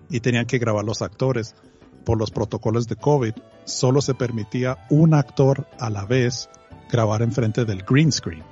y 0.10 0.22
tenían 0.22 0.46
que 0.46 0.58
grabar 0.58 0.84
los 0.86 1.02
actores 1.02 1.56
por 2.04 2.18
los 2.18 2.32
protocolos 2.32 2.88
de 2.88 2.96
COVID, 2.96 3.34
solo 3.66 4.02
se 4.02 4.14
permitía 4.14 4.86
un 4.90 5.14
actor 5.14 5.68
a 5.80 5.90
la 5.90 6.06
vez 6.06 6.50
grabar 6.92 7.22
enfrente 7.22 7.66
del 7.66 7.84
green 7.84 8.12
screen. 8.12 8.44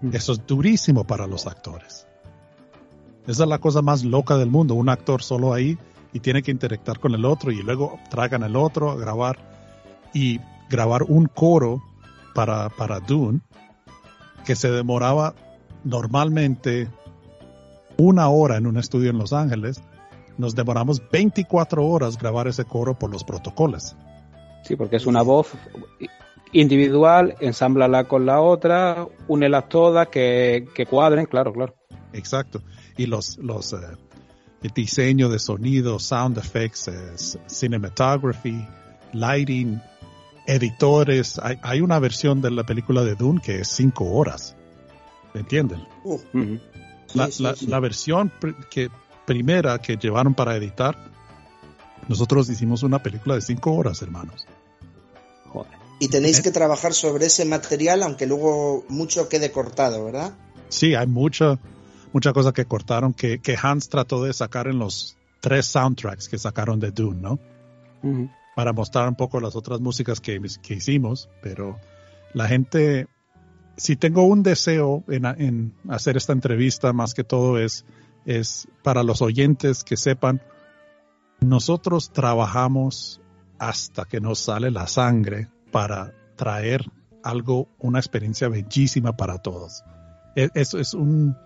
Mm. 0.00 0.14
Eso 0.14 0.32
es 0.32 0.46
durísimo 0.46 1.04
para 1.04 1.26
los 1.26 1.46
actores. 1.46 2.06
Esa 3.26 3.44
es 3.44 3.48
la 3.48 3.58
cosa 3.58 3.82
más 3.82 4.04
loca 4.04 4.36
del 4.36 4.50
mundo, 4.50 4.74
un 4.74 4.88
actor 4.88 5.22
solo 5.22 5.54
ahí 5.54 5.78
y 6.12 6.20
tiene 6.20 6.42
que 6.42 6.50
interactuar 6.50 7.00
con 7.00 7.14
el 7.14 7.24
otro 7.24 7.50
y 7.50 7.62
luego 7.62 7.98
tragan 8.10 8.42
el 8.42 8.56
otro 8.56 8.90
a 8.90 8.96
grabar 8.96 9.38
y 10.12 10.40
grabar 10.68 11.02
un 11.04 11.26
coro 11.26 11.82
para, 12.34 12.68
para 12.68 13.00
Dune 13.00 13.40
que 14.44 14.54
se 14.56 14.70
demoraba 14.70 15.34
normalmente 15.84 16.88
una 17.96 18.28
hora 18.28 18.56
en 18.56 18.66
un 18.66 18.76
estudio 18.76 19.10
en 19.10 19.18
Los 19.18 19.32
Ángeles, 19.32 19.80
nos 20.38 20.54
demoramos 20.54 21.02
24 21.10 21.84
horas 21.86 22.18
grabar 22.18 22.48
ese 22.48 22.64
coro 22.64 22.98
por 22.98 23.10
los 23.10 23.24
protocolos. 23.24 23.96
Sí, 24.62 24.76
porque 24.76 24.96
es 24.96 25.06
una 25.06 25.22
voz 25.22 25.48
individual, 26.52 27.34
ensámblala 27.40 28.04
con 28.04 28.24
la 28.26 28.40
otra, 28.40 29.06
únelas 29.28 29.68
todas, 29.68 30.08
que, 30.08 30.66
que 30.74 30.86
cuadren, 30.86 31.26
claro, 31.26 31.52
claro. 31.52 31.74
Exacto. 32.12 32.62
Y 32.96 33.06
los, 33.06 33.36
los, 33.38 33.72
eh, 33.72 33.78
el 34.62 34.70
diseño 34.70 35.28
de 35.28 35.38
sonido, 35.38 35.98
sound 35.98 36.38
effects, 36.38 36.90
cinematography, 37.46 38.64
lighting, 39.12 39.80
editores. 40.46 41.40
Hay, 41.62 41.80
una 41.80 41.98
versión 41.98 42.40
de 42.40 42.50
la 42.50 42.64
película 42.64 43.02
de 43.02 43.14
Dune 43.14 43.40
que 43.44 43.60
es 43.60 43.68
cinco 43.68 44.12
horas. 44.12 44.56
¿Me 45.34 45.40
entienden? 45.40 45.84
Uh. 46.04 46.18
la, 47.14 47.80
versión 47.80 48.32
que, 48.70 48.88
primera 49.26 49.78
que 49.78 49.96
llevaron 49.96 50.34
para 50.34 50.56
editar, 50.56 50.96
nosotros 52.08 52.48
hicimos 52.50 52.82
una 52.82 53.02
película 53.02 53.34
de 53.34 53.40
cinco 53.40 53.72
horas, 53.72 54.02
hermanos. 54.02 54.46
Y 56.00 56.08
tenéis 56.08 56.42
que 56.42 56.50
trabajar 56.50 56.92
sobre 56.92 57.26
ese 57.26 57.44
material, 57.44 58.02
aunque 58.02 58.26
luego 58.26 58.84
mucho 58.88 59.28
quede 59.28 59.52
cortado, 59.52 60.04
¿verdad? 60.04 60.34
Sí, 60.68 60.94
hay 60.94 61.06
mucho 61.06 61.58
mucha 62.14 62.32
cosa 62.32 62.52
que 62.52 62.64
cortaron 62.64 63.12
que, 63.12 63.40
que, 63.40 63.56
Hans 63.60 63.88
trató 63.88 64.22
de 64.22 64.32
sacar 64.32 64.68
en 64.68 64.78
los 64.78 65.16
tres 65.40 65.66
soundtracks 65.66 66.28
que 66.28 66.38
sacaron 66.38 66.78
de 66.78 66.92
Dune, 66.92 67.20
¿no? 67.20 67.40
Para 68.54 68.72
mostrar 68.72 69.08
un 69.08 69.16
poco 69.16 69.40
las 69.40 69.56
otras 69.56 69.80
músicas 69.80 70.20
que, 70.20 70.40
que, 70.62 70.74
hicimos, 70.74 71.28
pero 71.42 71.80
la 72.32 72.46
gente, 72.46 73.08
si 73.76 73.96
tengo 73.96 74.22
un 74.22 74.44
deseo 74.44 75.02
en, 75.08 75.24
en, 75.24 75.74
hacer 75.88 76.16
esta 76.16 76.32
entrevista, 76.32 76.92
más 76.92 77.14
que 77.14 77.24
todo 77.24 77.58
es, 77.58 77.84
es 78.26 78.68
para 78.82 79.02
los 79.02 79.22
oyentes 79.22 79.84
que 79.84 79.96
sepan, 79.96 80.42
nosotros 81.40 82.10
trabajamos 82.10 83.20
hasta 83.58 84.04
que 84.04 84.20
nos 84.20 84.38
sale 84.38 84.70
la 84.70 84.86
sangre 84.86 85.48
para 85.70 86.14
traer 86.36 86.84
algo, 87.22 87.68
una 87.78 87.98
experiencia 87.98 88.48
bellísima 88.48 89.16
para 89.16 89.38
todos. 89.38 89.82
E, 90.36 90.50
Eso 90.54 90.78
es 90.78 90.94
un, 90.94 91.36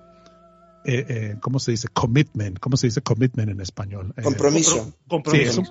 eh, 0.85 1.05
eh, 1.09 1.37
¿cómo 1.41 1.59
se 1.59 1.73
dice? 1.73 1.89
Commitment. 1.89 2.59
¿Cómo 2.59 2.77
se 2.77 2.87
dice 2.87 3.03
commitment 3.03 3.51
en 3.51 3.61
español? 3.61 4.15
Eh, 4.17 4.23
compromiso. 4.23 4.93
Sí, 5.31 5.41
es 5.41 5.59
un, 5.59 5.69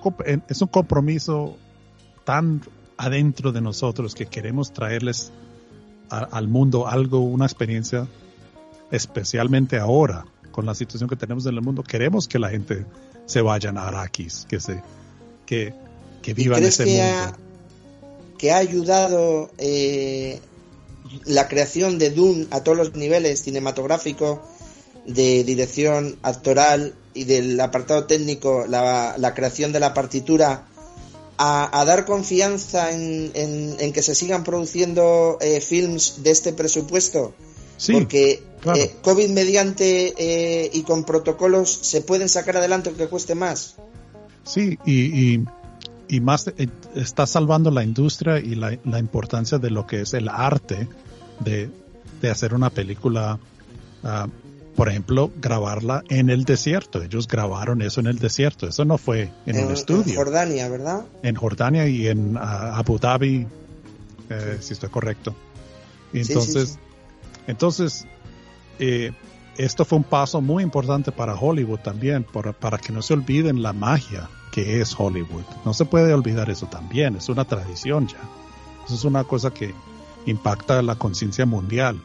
es 0.48 0.62
un 0.62 0.68
compromiso 0.68 1.56
tan 2.24 2.62
adentro 2.96 3.52
de 3.52 3.60
nosotros 3.60 4.14
que 4.14 4.26
queremos 4.26 4.72
traerles 4.72 5.32
al 6.10 6.48
mundo 6.48 6.88
algo, 6.88 7.20
una 7.20 7.44
experiencia, 7.44 8.08
especialmente 8.90 9.78
ahora, 9.78 10.24
con 10.58 10.66
la 10.66 10.74
situación 10.74 11.08
que 11.08 11.14
tenemos 11.14 11.46
en 11.46 11.54
el 11.54 11.62
mundo. 11.62 11.84
Queremos 11.84 12.26
que 12.26 12.40
la 12.40 12.50
gente 12.50 12.84
se 13.26 13.42
vaya 13.42 13.70
a 13.70 13.86
Arrakis, 13.86 14.44
que 14.48 14.58
se 14.58 14.82
que, 15.46 15.72
que 16.20 16.34
vivan 16.34 16.64
ese 16.64 16.82
que 16.82 16.90
mundo. 16.90 17.04
Ha, 17.04 17.36
que 18.36 18.50
ha 18.50 18.56
ayudado 18.56 19.52
la 21.26 21.46
creación 21.46 22.00
de 22.00 22.10
Dune 22.10 22.48
a 22.50 22.64
todos 22.64 22.76
los 22.76 22.96
niveles, 22.96 23.40
cinematográfico, 23.42 24.42
de 25.06 25.44
dirección 25.44 26.18
actoral 26.22 26.96
y 27.14 27.22
del 27.22 27.60
apartado 27.60 28.06
técnico, 28.06 28.66
la, 28.68 29.14
la 29.16 29.34
creación 29.34 29.70
de 29.70 29.78
la 29.78 29.94
partitura, 29.94 30.66
a, 31.36 31.84
dar 31.86 32.04
confianza 32.04 32.90
en, 32.90 33.30
en, 33.78 33.92
que 33.92 34.02
se 34.02 34.16
sigan 34.16 34.42
produciendo 34.42 35.38
eh, 35.40 35.60
films 35.60 36.24
de 36.24 36.32
este 36.32 36.52
presupuesto. 36.52 37.32
Porque 37.92 38.42
eh, 38.74 38.96
COVID 39.02 39.30
mediante 39.30 40.14
eh, 40.16 40.70
y 40.72 40.82
con 40.82 41.04
protocolos 41.04 41.70
se 41.70 42.02
pueden 42.02 42.28
sacar 42.28 42.56
adelante 42.56 42.92
que 42.92 43.06
cueste 43.06 43.34
más. 43.34 43.76
Sí, 44.44 44.78
y, 44.84 45.34
y, 45.34 45.44
y 46.08 46.20
más 46.20 46.50
está 46.94 47.26
salvando 47.26 47.70
la 47.70 47.84
industria 47.84 48.38
y 48.38 48.54
la, 48.54 48.78
la, 48.84 48.98
importancia 48.98 49.58
de 49.58 49.70
lo 49.70 49.86
que 49.86 50.02
es 50.02 50.14
el 50.14 50.28
arte 50.28 50.88
de, 51.40 51.70
de 52.22 52.30
hacer 52.30 52.54
una 52.54 52.70
película 52.70 53.38
uh, 54.02 54.28
por 54.78 54.88
ejemplo, 54.88 55.32
grabarla 55.40 56.04
en 56.08 56.30
el 56.30 56.44
desierto. 56.44 57.02
Ellos 57.02 57.26
grabaron 57.26 57.82
eso 57.82 57.98
en 57.98 58.06
el 58.06 58.20
desierto. 58.20 58.68
Eso 58.68 58.84
no 58.84 58.96
fue 58.96 59.28
en, 59.44 59.64
un 59.64 59.72
estudio. 59.72 60.12
En 60.12 60.14
Jordania, 60.14 60.68
¿verdad? 60.68 61.04
En 61.24 61.34
Jordania 61.34 61.88
y 61.88 62.06
en 62.06 62.36
ah, 62.36 62.78
Abu 62.78 62.96
Dhabi, 62.96 63.44
eh, 64.30 64.58
si 64.60 64.74
estoy 64.74 64.88
correcto. 64.88 65.34
Entonces, 66.12 66.78
entonces 67.48 68.06
esto 68.78 69.84
fue 69.84 69.98
un 69.98 70.04
paso 70.04 70.40
muy 70.40 70.62
importante 70.62 71.12
para 71.12 71.34
Hollywood 71.34 71.80
también, 71.80 72.24
para 72.24 72.78
que 72.78 72.92
no 72.92 73.02
se 73.02 73.14
olviden 73.14 73.62
la 73.62 73.72
magia 73.72 74.28
que 74.52 74.80
es 74.80 74.94
Hollywood. 74.98 75.44
No 75.64 75.74
se 75.74 75.84
puede 75.84 76.12
olvidar 76.12 76.50
eso 76.50 76.66
también, 76.66 77.16
es 77.16 77.28
una 77.28 77.44
tradición 77.44 78.06
ya. 78.08 78.20
Eso 78.86 78.94
es 78.94 79.04
una 79.04 79.24
cosa 79.24 79.50
que 79.52 79.74
impacta 80.26 80.80
la 80.82 80.96
conciencia 80.96 81.46
mundial 81.46 82.00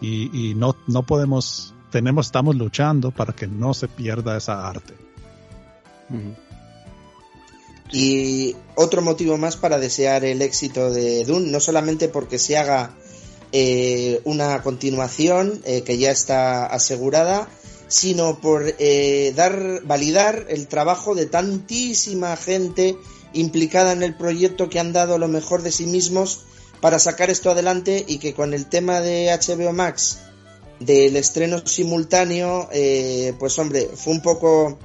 y, 0.00 0.54
no, 0.56 0.74
no 0.86 1.04
podemos, 1.04 1.74
tenemos, 1.90 2.26
estamos 2.26 2.56
luchando 2.56 3.10
para 3.10 3.32
que 3.32 3.46
no 3.46 3.72
se 3.74 3.88
pierda 3.88 4.36
esa 4.36 4.68
arte. 4.68 4.94
Y 7.92 8.56
otro 8.74 9.02
motivo 9.02 9.36
más 9.36 9.56
para 9.56 9.78
desear 9.78 10.24
el 10.24 10.42
éxito 10.42 10.90
de 10.90 11.24
Dune, 11.24 11.50
no 11.50 11.60
solamente 11.60 12.08
porque 12.08 12.38
se 12.38 12.56
haga 12.56 12.90
eh, 13.52 14.20
una 14.24 14.62
continuación 14.62 15.60
eh, 15.64 15.82
que 15.82 15.98
ya 15.98 16.10
está 16.10 16.66
asegurada, 16.66 17.48
sino 17.88 18.40
por 18.40 18.74
eh, 18.78 19.32
dar, 19.36 19.82
validar 19.84 20.46
el 20.48 20.66
trabajo 20.66 21.14
de 21.14 21.26
tantísima 21.26 22.36
gente 22.36 22.96
implicada 23.34 23.92
en 23.92 24.02
el 24.02 24.16
proyecto 24.16 24.68
que 24.68 24.80
han 24.80 24.92
dado 24.92 25.18
lo 25.18 25.28
mejor 25.28 25.62
de 25.62 25.72
sí 25.72 25.86
mismos 25.86 26.40
para 26.80 26.98
sacar 26.98 27.30
esto 27.30 27.50
adelante 27.50 28.04
y 28.06 28.18
que 28.18 28.34
con 28.34 28.54
el 28.54 28.66
tema 28.66 29.00
de 29.00 29.28
HBO 29.30 29.72
Max 29.72 30.18
del 30.80 31.16
estreno 31.16 31.64
simultáneo, 31.64 32.68
eh, 32.72 33.34
pues 33.38 33.58
hombre, 33.58 33.88
fue 33.94 34.12
un 34.14 34.22
poco 34.22 34.78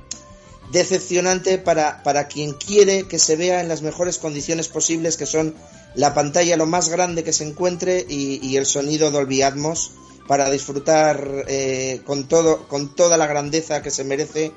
decepcionante 0.72 1.58
para, 1.58 2.04
para 2.04 2.28
quien 2.28 2.54
quiere 2.54 3.08
que 3.08 3.20
se 3.20 3.36
vea 3.36 3.62
en 3.62 3.68
las 3.68 3.82
mejores 3.82 4.18
condiciones 4.18 4.68
posibles, 4.68 5.18
que 5.18 5.26
son 5.26 5.56
la 5.96 6.14
pantalla 6.14 6.58
lo 6.58 6.66
más 6.66 6.90
grande 6.90 7.24
que 7.24 7.34
se 7.34 7.48
encuentre 7.48 8.06
y, 8.08 8.56
el 8.56 8.66
sonido 8.66 9.12
Dolby 9.12 9.42
Atmos 9.42 9.92
para 10.28 10.50
disfrutar 10.50 11.46
eh, 11.48 12.02
con 12.06 12.28
todo 12.28 12.68
con 12.68 12.94
toda 12.96 13.18
la 13.18 13.28
grandeza 13.28 13.82
que 13.82 13.92
se 13.92 14.04
merece 14.04 14.52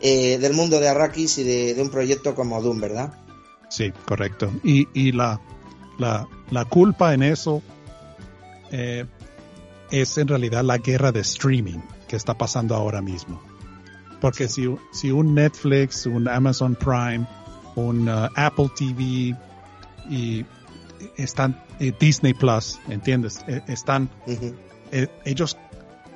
eh, 0.00 0.38
del 0.38 0.52
mundo 0.52 0.80
de 0.80 0.88
Arrakis 0.88 1.38
y 1.38 1.44
de, 1.44 1.80
un 1.80 1.90
proyecto 1.90 2.34
como 2.34 2.60
Doom, 2.60 2.80
¿verdad? 2.80 3.14
Sí, 3.68 3.92
correcto. 4.04 4.52
Y, 4.64 4.88
y 4.92 5.12
la, 5.12 5.40
la, 5.98 6.28
la, 6.50 6.64
culpa 6.64 7.14
en 7.14 7.22
eso 7.22 7.62
eh, 8.72 9.06
es 9.90 10.18
en 10.18 10.28
realidad 10.28 10.64
la 10.64 10.78
guerra 10.78 11.12
de 11.12 11.20
streaming 11.20 11.78
que 12.08 12.16
está 12.16 12.34
pasando 12.36 12.74
ahora 12.74 13.00
mismo. 13.00 13.40
Porque 14.22 14.48
si, 14.48 14.74
si 14.92 15.10
un 15.10 15.34
Netflix, 15.34 16.06
un 16.06 16.26
Amazon 16.28 16.74
Prime, 16.74 17.26
un 17.74 18.08
uh, 18.08 18.28
Apple 18.34 18.70
TV 18.74 19.36
y 20.08 20.46
están 21.18 21.62
eh, 21.80 21.92
Disney 22.00 22.32
Plus, 22.32 22.80
¿entiendes? 22.88 23.44
Eh, 23.46 23.60
están 23.66 24.08
ellos 25.24 25.58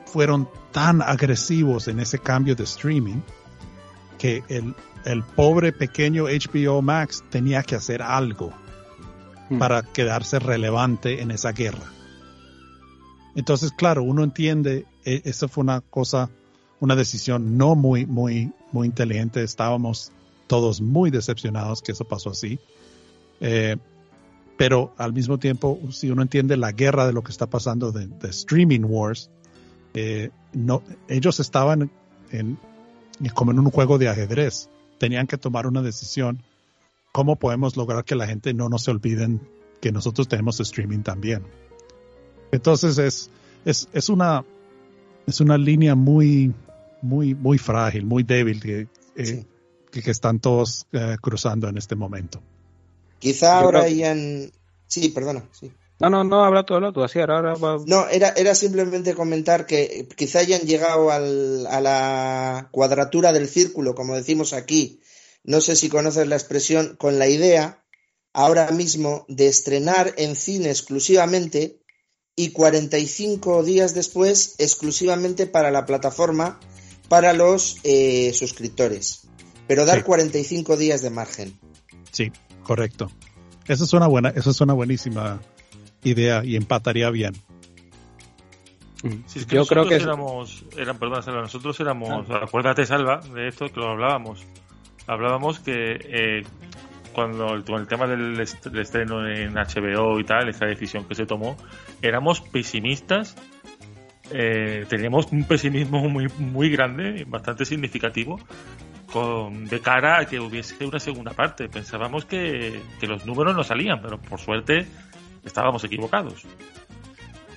fueron 0.07 0.49
tan 0.73 1.03
agresivos 1.03 1.89
en 1.89 2.01
ese 2.01 2.19
cambio 2.19 2.55
de 2.55 2.65
streaming 2.65 3.21
que 4.19 4.43
el, 4.49 4.75
el 5.05 5.23
pobre 5.23 5.73
pequeño 5.73 6.25
HBO 6.25 6.83
Max 6.83 7.25
tenía 7.31 7.63
que 7.63 7.75
hacer 7.75 8.03
algo 8.03 8.53
hmm. 9.51 9.59
para 9.59 9.83
quedarse 9.83 10.39
relevante 10.39 11.23
en 11.23 11.31
esa 11.31 11.53
guerra. 11.53 11.93
Entonces, 13.35 13.73
claro, 13.73 14.03
uno 14.03 14.25
entiende, 14.25 14.87
e, 15.05 15.23
esa 15.25 15.49
fue 15.49 15.63
una 15.63 15.81
cosa, 15.81 16.31
una 16.81 16.97
decisión 16.97 17.57
no 17.57 17.75
muy, 17.75 18.07
muy, 18.07 18.53
muy 18.73 18.87
inteligente. 18.87 19.43
Estábamos 19.43 20.13
todos 20.47 20.81
muy 20.81 21.11
decepcionados 21.11 21.83
que 21.83 21.93
eso 21.93 22.05
pasó 22.05 22.31
así. 22.31 22.59
Eh, 23.41 23.77
pero 24.57 24.95
al 24.97 25.13
mismo 25.13 25.39
tiempo, 25.39 25.79
si 25.91 26.11
uno 26.11 26.23
entiende 26.23 26.57
la 26.57 26.73
guerra 26.73 27.07
de 27.07 27.13
lo 27.13 27.23
que 27.23 27.33
está 27.33 27.47
pasando 27.47 27.93
de, 27.93 28.09
streaming 28.29 28.85
wars, 28.85 29.31
eh, 29.95 30.31
no, 30.53 30.83
ellos 31.09 31.41
estaban 31.41 31.91
en, 32.31 32.59
como 33.35 33.51
en 33.51 33.59
un 33.59 33.71
juego 33.71 33.99
de 33.99 34.09
ajedrez. 34.09 34.71
Tenían 34.99 35.27
que 35.27 35.37
tomar 35.37 35.67
una 35.67 35.83
decisión. 35.83 36.43
¿Cómo 37.13 37.37
podemos 37.37 37.77
lograr 37.77 38.05
que 38.05 38.15
la 38.15 38.27
gente 38.27 38.55
no 38.55 38.69
nos 38.69 38.89
olviden 38.89 39.41
que 39.81 39.93
nosotros 39.93 40.29
tenemos 40.29 40.59
streaming 40.61 41.01
también? 41.01 41.43
Entonces 42.51 42.97
es, 42.99 43.31
es, 43.65 43.89
es 43.93 44.09
una, 44.09 44.45
es 45.27 45.41
una 45.41 45.59
línea 45.59 45.95
muy, 45.95 46.55
muy, 47.03 47.35
muy 47.35 47.59
frágil, 47.59 48.05
muy 48.05 48.23
débil 48.23 48.61
que, 48.61 48.89
eh, 49.17 49.45
que, 49.91 50.11
están 50.11 50.41
todos 50.41 50.87
eh, 50.93 51.17
cruzando 51.21 51.69
en 51.69 51.77
este 51.77 51.95
momento. 51.95 52.43
Quizá 53.19 53.59
ahora 53.59 53.83
hayan... 53.83 54.51
Sí, 54.87 55.09
perdona, 55.09 55.45
sí. 55.53 55.73
No, 55.99 56.11
no, 56.11 56.25
no, 56.25 56.45
habla 56.45 56.65
todo, 56.65 56.93
tú, 56.93 57.03
así, 57.03 57.19
ahora, 57.19 57.55
No, 57.87 58.07
era, 58.09 58.29
era 58.37 58.55
simplemente 58.55 59.15
comentar 59.15 59.67
que 59.67 60.07
quizá 60.15 60.41
hayan 60.41 60.61
llegado 60.61 61.11
al, 61.11 61.67
a 61.69 61.81
la 61.81 62.69
cuadratura 62.71 63.33
del 63.33 63.49
círculo, 63.49 63.95
como 63.95 64.15
decimos 64.15 64.53
aquí. 64.53 65.01
No 65.43 65.61
sé 65.63 65.75
si 65.75 65.89
conoces 65.89 66.29
la 66.29 66.37
expresión, 66.37 66.97
con 66.97 67.19
la 67.19 67.29
idea 67.29 67.83
ahora 68.35 68.71
mismo 68.71 69.25
de 69.29 69.49
estrenar 69.49 70.13
en 70.19 70.37
cine 70.37 70.69
exclusivamente 70.69 71.81
y 72.37 72.51
45 72.51 73.63
días 73.63 73.95
después 73.95 74.57
exclusivamente 74.59 75.47
para 75.47 75.71
la 75.71 75.87
plataforma 75.87 76.61
para 77.09 77.33
los 77.33 77.79
eh, 77.85 78.33
suscriptores. 78.33 79.29
Pero 79.67 79.85
dar 79.85 80.05
45 80.05 80.77
días 80.77 81.03
de 81.03 81.11
margen. 81.11 81.59
Sí, 82.13 82.31
correcto. 82.63 83.11
Esa 83.67 83.85
es 83.85 83.93
una 83.93 84.07
buena, 84.07 84.31
esa 84.31 84.51
es 84.51 84.61
una 84.61 84.75
buenísima 84.75 85.41
idea 86.05 86.45
y 86.45 86.57
empataría 86.57 87.11
bien. 87.11 87.35
Mm. 89.03 89.49
Yo 89.49 89.67
creo 89.67 89.87
que 89.87 89.97
éramos, 89.97 90.65
eran, 90.77 90.99
perdón, 90.99 91.23
Salva, 91.23 91.43
nosotros 91.43 91.79
éramos, 91.81 92.27
ah. 92.31 92.41
acuérdate 92.45 92.87
Salva, 92.87 93.21
de 93.35 93.49
esto 93.49 93.67
que 93.67 93.81
lo 93.81 93.91
hablábamos. 93.91 94.45
Hablábamos 95.07 95.61
que 95.61 95.73
eh, 95.73 96.43
cuando 97.13 97.55
el, 97.55 97.65
el 97.67 97.87
tema 97.87 98.07
del, 98.07 98.39
estreno 98.41 99.27
en 99.27 99.55
HBO 99.55 100.21
y 100.21 100.25
tal, 100.25 100.49
esa 100.49 100.67
decisión 100.67 101.05
que 101.07 101.15
se 101.15 101.27
tomó, 101.27 101.57
éramos 102.03 102.41
pesimistas. 102.41 103.37
Eh, 104.33 104.85
teníamos 104.89 105.31
un 105.33 105.45
pesimismo 105.45 106.09
muy, 106.09 106.29
muy 106.39 106.71
grande, 106.71 107.25
bastante 107.27 107.65
significativo, 107.65 108.41
con, 109.13 109.67
de 109.67 109.81
cara 109.81 110.21
a 110.21 110.27
que 110.27 110.41
hubiese 110.41 110.85
una 110.85 110.99
segunda 110.99 111.33
parte. 111.33 111.69
Pensábamos 111.69 112.25
que, 112.25 112.81
que 112.99 113.07
los 113.07 113.25
números 113.25 113.55
no 113.55 113.65
salían, 113.65 114.01
pero 114.03 114.19
por 114.19 114.41
suerte 114.41 114.87
estábamos 115.45 115.85
equivocados. 115.85 116.45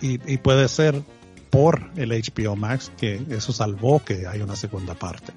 Y, 0.02 0.38
puede 0.38 0.68
ser 0.70 1.02
por 1.50 1.90
el 1.98 2.12
HBO 2.12 2.56
Max 2.56 2.92
que 2.98 3.22
eso 3.32 3.52
salvó 3.52 4.04
que 4.04 4.28
hay 4.28 4.42
una 4.42 4.56
segunda 4.56 4.94
parte. 4.94 5.34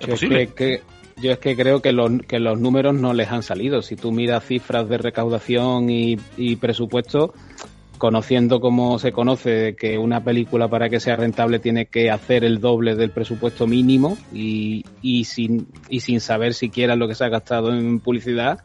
¿Es 0.00 0.06
posible? 0.06 0.48
Que, 0.54 0.82
yo 1.16 1.32
es 1.32 1.38
que 1.38 1.56
creo 1.56 1.82
que 1.82 1.92
los, 1.92 2.10
que 2.26 2.38
los 2.38 2.58
números 2.58 2.94
no 2.94 3.12
les 3.12 3.30
han 3.30 3.42
salido. 3.42 3.82
Si 3.82 3.96
tú 3.96 4.12
miras 4.12 4.44
cifras 4.44 4.88
de 4.88 4.98
recaudación 4.98 5.90
y, 5.90 6.16
presupuesto, 6.56 7.34
conociendo 7.96 8.60
cómo 8.60 8.98
se 8.98 9.12
conoce 9.12 9.74
que 9.76 9.98
una 9.98 10.22
película 10.22 10.68
para 10.68 10.88
que 10.88 11.00
sea 11.00 11.16
rentable 11.16 11.58
tiene 11.58 11.86
que 11.86 12.10
hacer 12.10 12.44
el 12.44 12.60
doble 12.60 12.94
del 12.94 13.10
presupuesto 13.10 13.66
mínimo 13.66 14.16
y, 14.32 14.84
y, 15.02 15.24
sin, 15.24 15.68
y 15.88 16.00
sin 16.00 16.20
saber 16.20 16.54
siquiera 16.54 16.96
lo 16.96 17.08
que 17.08 17.14
se 17.14 17.24
ha 17.24 17.28
gastado 17.28 17.72
en 17.72 18.00
publicidad, 18.00 18.60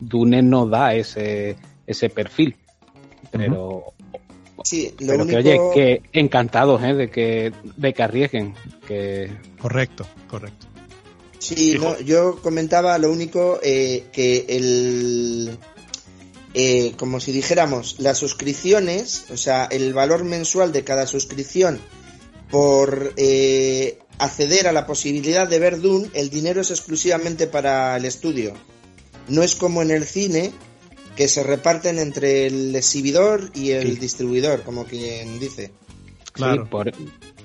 Dune 0.00 0.42
no 0.42 0.66
da 0.66 0.94
ese, 0.94 1.56
ese 1.86 2.08
perfil. 2.08 2.56
Pero, 3.30 3.92
sí, 4.62 4.94
pero 4.98 5.26
que 5.26 5.36
oye, 5.36 5.58
que 5.74 6.02
encantados 6.12 6.82
¿eh? 6.82 6.94
de 6.94 7.10
que 7.10 7.52
de 7.76 7.92
que 7.92 8.02
arriesguen. 8.02 8.54
Que... 8.86 9.30
Correcto, 9.60 10.06
correcto. 10.28 10.66
Sí, 11.38 11.76
no, 11.78 12.00
yo 12.00 12.40
comentaba 12.42 12.98
lo 12.98 13.12
único 13.12 13.60
eh, 13.62 14.04
que 14.12 14.46
el 14.48 15.58
eh, 16.58 16.94
como 16.96 17.20
si 17.20 17.32
dijéramos 17.32 17.96
las 17.98 18.16
suscripciones, 18.16 19.26
o 19.30 19.36
sea, 19.36 19.66
el 19.66 19.92
valor 19.92 20.24
mensual 20.24 20.72
de 20.72 20.84
cada 20.84 21.06
suscripción 21.06 21.78
por 22.50 23.12
eh, 23.18 23.98
acceder 24.18 24.66
a 24.66 24.72
la 24.72 24.86
posibilidad 24.86 25.46
de 25.46 25.58
ver 25.58 25.82
Dune, 25.82 26.08
el 26.14 26.30
dinero 26.30 26.62
es 26.62 26.70
exclusivamente 26.70 27.46
para 27.46 27.94
el 27.98 28.06
estudio. 28.06 28.54
No 29.28 29.42
es 29.42 29.54
como 29.54 29.82
en 29.82 29.90
el 29.90 30.06
cine, 30.06 30.50
que 31.14 31.28
se 31.28 31.42
reparten 31.42 31.98
entre 31.98 32.46
el 32.46 32.74
exhibidor 32.74 33.50
y 33.52 33.72
el 33.72 33.98
distribuidor, 33.98 34.62
como 34.62 34.84
quien 34.84 35.38
dice. 35.38 35.72
Claro. 36.32 36.62
Sí, 36.62 36.68
por, 36.70 36.90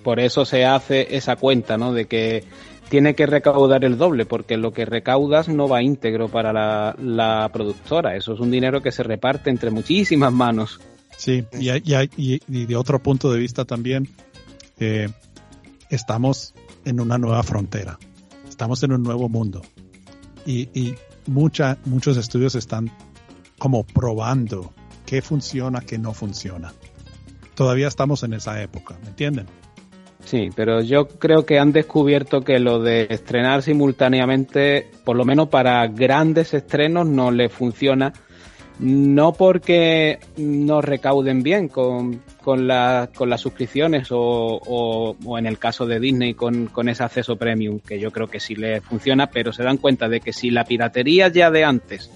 por, 0.03 0.21
eso 0.21 0.45
se 0.45 0.63
hace 0.63 1.17
esa 1.17 1.35
cuenta, 1.35 1.77
¿no? 1.77 1.91
De 1.91 2.05
que 2.05 2.45
tiene 2.91 3.15
que 3.15 3.25
recaudar 3.25 3.85
el 3.85 3.97
doble, 3.97 4.25
porque 4.25 4.57
lo 4.57 4.73
que 4.73 4.83
recaudas 4.83 5.47
no 5.47 5.69
va 5.69 5.81
íntegro 5.81 6.27
para 6.27 6.51
la, 6.51 7.49
productora. 7.53 8.17
Eso 8.17 8.33
es 8.33 8.41
un 8.41 8.51
dinero 8.51 8.81
que 8.81 8.91
se 8.91 9.01
reparte 9.01 9.49
entre 9.49 9.71
muchísimas 9.71 10.33
manos. 10.33 10.81
Sí, 11.15 11.45
y, 11.53 12.65
de 12.65 12.75
otro 12.75 12.99
punto 12.99 13.31
de 13.31 13.39
vista 13.39 13.63
también, 13.63 14.09
eh, 14.77 15.07
estamos 15.89 16.53
en 16.83 16.99
una 16.99 17.17
nueva 17.17 17.41
frontera, 17.43 17.97
estamos 18.49 18.83
en 18.83 18.91
un 18.91 19.03
nuevo 19.03 19.29
mundo. 19.29 19.61
Y, 20.45 20.93
muchos 21.27 22.17
estudios 22.17 22.55
están 22.55 22.91
como 23.57 23.85
probando 23.85 24.73
qué 25.05 25.21
funciona, 25.21 25.79
qué 25.79 25.97
no 25.97 26.13
funciona. 26.13 26.73
Todavía 27.55 27.87
estamos 27.87 28.23
en 28.23 28.33
esa 28.33 28.61
época, 28.61 28.97
¿me 29.01 29.07
entienden? 29.07 29.45
Sí, 30.25 30.49
pero 30.55 30.81
yo 30.81 31.07
creo 31.07 31.45
que 31.45 31.59
han 31.59 31.71
descubierto 31.71 32.41
que 32.41 32.59
lo 32.59 32.79
de 32.79 33.07
estrenar 33.09 33.63
simultáneamente, 33.63 34.89
por 35.03 35.15
lo 35.15 35.25
menos 35.25 35.49
para 35.49 35.85
grandes 35.87 36.53
estrenos, 36.53 37.07
no 37.07 37.31
le 37.31 37.49
funciona. 37.49 38.13
No 38.79 39.33
porque 39.33 40.17
no 40.37 40.81
recauden 40.81 41.43
bien 41.43 41.67
con, 41.67 42.23
con, 42.41 42.67
con 43.13 43.29
las 43.29 43.41
suscripciones 43.41 44.07
o, 44.11 44.17
o, 44.17 45.37
en 45.37 45.45
el 45.45 45.59
caso 45.59 45.85
de 45.85 45.99
Disney 45.99 46.33
con, 46.33 46.65
con 46.67 46.89
ese 46.89 47.03
acceso 47.03 47.35
premium, 47.35 47.79
que 47.79 47.99
yo 47.99 48.09
creo 48.09 48.27
que 48.27 48.39
sí 48.39 48.55
le 48.55 48.81
funciona, 48.81 49.27
pero 49.27 49.53
se 49.53 49.61
dan 49.61 49.77
cuenta 49.77 50.09
de 50.09 50.19
que 50.19 50.33
si 50.33 50.49
la 50.49 50.63
piratería 50.63 51.27
ya 51.27 51.51
de 51.51 51.63
antes 51.63 52.09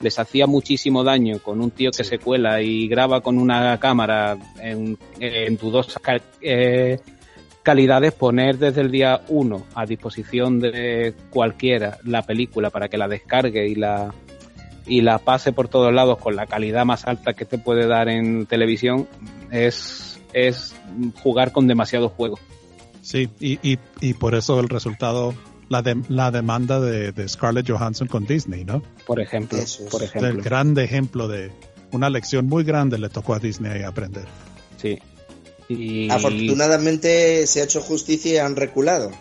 les 0.00 0.18
hacía 0.18 0.48
muchísimo 0.48 1.04
daño 1.04 1.38
con 1.38 1.60
un 1.60 1.70
tío 1.70 1.90
que 1.92 2.02
se 2.02 2.18
cuela 2.18 2.60
y 2.60 2.88
graba 2.88 3.20
con 3.20 3.38
una 3.38 3.78
cámara 3.78 4.36
en, 4.60 4.98
en 5.20 5.56
dudosas 5.56 6.02
eh, 6.40 6.98
calidades, 7.62 8.12
poner 8.12 8.58
desde 8.58 8.80
el 8.80 8.90
día 8.90 9.22
1 9.28 9.66
a 9.74 9.86
disposición 9.86 10.60
de 10.60 11.14
cualquiera 11.30 11.98
la 12.04 12.22
película 12.22 12.70
para 12.70 12.88
que 12.88 12.98
la 12.98 13.08
descargue 13.08 13.68
y 13.68 13.74
la 13.74 14.12
y 14.86 15.02
la 15.02 15.18
pase 15.18 15.52
por 15.52 15.68
todos 15.68 15.92
lados 15.94 16.18
con 16.18 16.34
la 16.34 16.46
calidad 16.46 16.84
más 16.84 17.06
alta 17.06 17.34
que 17.34 17.44
te 17.44 17.58
puede 17.58 17.86
dar 17.86 18.08
en 18.08 18.46
televisión, 18.46 19.06
es, 19.50 20.20
es 20.32 20.74
jugar 21.22 21.52
con 21.52 21.68
demasiado 21.68 22.08
juego. 22.08 22.38
Sí, 23.02 23.30
y, 23.38 23.58
y, 23.62 23.78
y 24.00 24.14
por 24.14 24.34
eso 24.34 24.58
el 24.58 24.68
resultado, 24.68 25.34
la, 25.68 25.82
de, 25.82 25.96
la 26.08 26.30
demanda 26.30 26.80
de, 26.80 27.12
de, 27.12 27.28
Scarlett 27.28 27.70
Johansson 27.70 28.08
con 28.08 28.26
Disney, 28.26 28.64
¿no? 28.64 28.82
Por 29.06 29.20
ejemplo, 29.20 29.58
es. 29.58 29.76
por 29.90 30.02
ejemplo. 30.02 30.28
El 30.28 30.42
grande 30.42 30.84
ejemplo 30.84 31.28
de 31.28 31.52
una 31.92 32.10
lección 32.10 32.46
muy 32.46 32.64
grande 32.64 32.98
le 32.98 33.08
tocó 33.08 33.34
a 33.34 33.38
Disney 33.38 33.82
aprender. 33.82 34.24
Sí. 34.76 34.98
Y... 35.70 36.10
Afortunadamente 36.10 37.46
se 37.46 37.60
ha 37.60 37.64
hecho 37.64 37.80
justicia 37.80 38.34
y 38.34 38.36
han 38.38 38.56
reculado. 38.56 39.12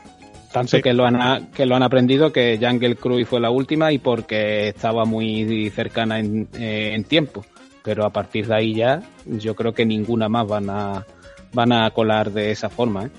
Tanto 0.51 0.77
sí. 0.77 0.81
que, 0.81 0.93
lo 0.93 1.05
han, 1.05 1.51
que 1.51 1.67
lo 1.67 1.75
han 1.75 1.83
aprendido 1.83 2.33
que 2.33 2.57
Jungle 2.59 2.95
Cruise 2.95 3.27
fue 3.27 3.39
la 3.39 3.51
última 3.51 3.91
y 3.91 3.99
porque 3.99 4.69
estaba 4.69 5.05
muy 5.05 5.69
cercana 5.69 6.19
en, 6.19 6.47
eh, 6.57 6.93
en, 6.95 7.03
tiempo. 7.03 7.45
Pero 7.83 8.03
a 8.03 8.09
partir 8.09 8.47
de 8.47 8.55
ahí 8.55 8.73
ya 8.73 9.03
yo 9.25 9.55
creo 9.55 9.73
que 9.73 9.85
ninguna 9.85 10.27
más 10.27 10.47
van 10.47 10.71
a, 10.71 11.05
van 11.53 11.71
a 11.71 11.91
colar 11.91 12.31
de 12.31 12.49
esa 12.49 12.69
forma. 12.69 13.05
¿eh? 13.05 13.09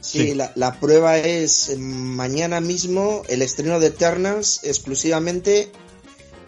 Sí, 0.00 0.30
sí. 0.30 0.34
La, 0.34 0.50
la, 0.56 0.80
prueba 0.80 1.16
es 1.18 1.78
mañana 1.78 2.60
mismo 2.60 3.22
el 3.28 3.42
estreno 3.42 3.78
de 3.78 3.88
Eternals 3.88 4.64
exclusivamente 4.64 5.70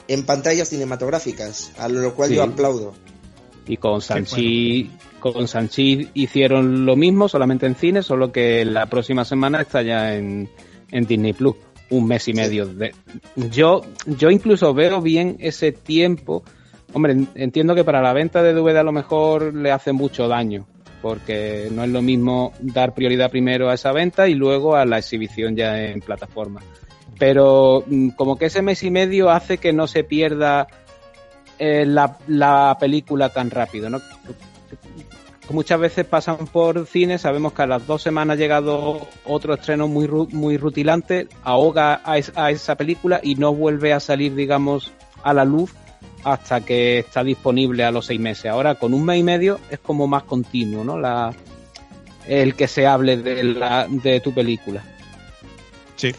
en 0.09 0.25
pantallas 0.25 0.71
cinematográficas, 0.71 1.71
a 1.79 1.89
lo 1.89 2.15
cual 2.15 2.31
sí. 2.31 2.35
yo 2.35 2.43
aplaudo. 2.43 2.95
Y 3.67 3.77
con 3.77 4.03
Sanchi, 4.03 4.85
bueno. 4.85 5.12
Con 5.31 5.47
Sanchi 5.47 6.09
hicieron 6.15 6.85
lo 6.85 6.97
mismo, 6.97 7.29
solamente 7.29 7.67
en 7.67 7.77
cine, 7.77 8.03
solo 8.03 8.33
que 8.33 8.65
la 8.65 8.87
próxima 8.87 9.25
semana 9.25 9.61
está 9.61 9.81
ya 9.83 10.17
en, 10.17 10.49
en 10.91 11.07
Disney 11.07 11.33
Plus, 11.33 11.55
un 11.91 12.09
mes 12.09 12.27
y 12.27 12.33
medio. 12.33 12.67
De, 12.67 12.93
yo, 13.37 13.83
yo 14.05 14.31
incluso 14.31 14.75
veo 14.75 15.01
bien 15.01 15.37
ese 15.39 15.71
tiempo. 15.71 16.43
Hombre, 16.93 17.17
entiendo 17.37 17.77
que 17.77 17.85
para 17.85 18.03
la 18.03 18.13
venta 18.13 18.43
de 18.43 18.53
DVD 18.53 18.79
a 18.79 18.83
lo 18.83 18.91
mejor 18.91 19.55
le 19.55 19.71
hace 19.71 19.93
mucho 19.93 20.27
daño, 20.27 20.67
porque 21.01 21.69
no 21.71 21.85
es 21.85 21.91
lo 21.91 22.03
mismo 22.03 22.53
dar 22.61 22.93
prioridad 22.93 23.31
primero 23.31 23.71
a 23.71 23.75
esa 23.75 23.93
venta 23.93 24.29
y 24.29 24.35
luego 24.35 24.75
a 24.75 24.85
la 24.85 24.99
exhibición 24.99 25.55
ya 25.55 25.81
en 25.81 26.01
plataforma. 26.01 26.61
Pero 27.17 27.85
mm, 27.87 28.09
como 28.11 28.37
que 28.37 28.47
ese 28.47 28.61
mes 28.61 28.83
y 28.83 28.91
medio 28.91 29.31
hace 29.31 29.59
que 29.59 29.73
no 29.73 29.87
se 29.87 30.03
pierda 30.03 30.67
eh, 31.61 31.87
la, 31.87 32.19
la, 32.27 32.77
película 32.81 33.29
tan 33.29 33.51
rápido, 33.51 33.89
¿no? 33.89 34.01
Muchas 35.51 35.79
veces 35.81 36.07
pasan 36.07 36.47
por 36.47 36.87
cine, 36.87 37.19
sabemos 37.19 37.53
que 37.53 37.63
a 37.63 37.67
las 37.67 37.87
dos 37.87 38.01
semanas 38.01 38.37
ha 38.37 38.39
llegado 38.39 39.07
otro 39.25 39.55
estreno 39.55 39.89
muy, 39.89 40.09
muy 40.09 40.57
rutilante, 40.57 41.29
ahoga 41.43 42.01
a, 42.05 42.17
es, 42.17 42.33
a 42.37 42.51
esa 42.51 42.77
película 42.77 43.21
y 43.23 43.35
no 43.35 43.53
vuelve 43.53 43.93
a 43.93 44.01
salir, 44.01 44.35
digamos, 44.35 44.93
a 45.23 45.35
la 45.35 45.45
luz 45.45 45.73
hasta 46.25 46.61
que 46.61 47.01
está 47.01 47.25
disponible 47.25 47.85
a 47.85 47.91
los 47.91 48.07
seis 48.07 48.21
meses. 48.21 48.47
Ahora, 48.47 48.77
con 48.77 48.95
un 48.95 49.05
mes 49.05 49.19
y 49.19 49.23
medio 49.23 49.59
es 49.71 49.81
como 49.81 50.07
más 50.07 50.23
continuo, 50.23 50.85
¿no? 50.85 50.99
La, 50.99 51.35
el 52.27 52.55
que 52.55 52.69
se 52.69 52.87
hable 52.87 53.17
de, 53.17 53.43
la, 53.43 53.87
de 53.89 54.21
tu 54.21 54.33
película. 54.33 54.85
Sí. 55.97 56.13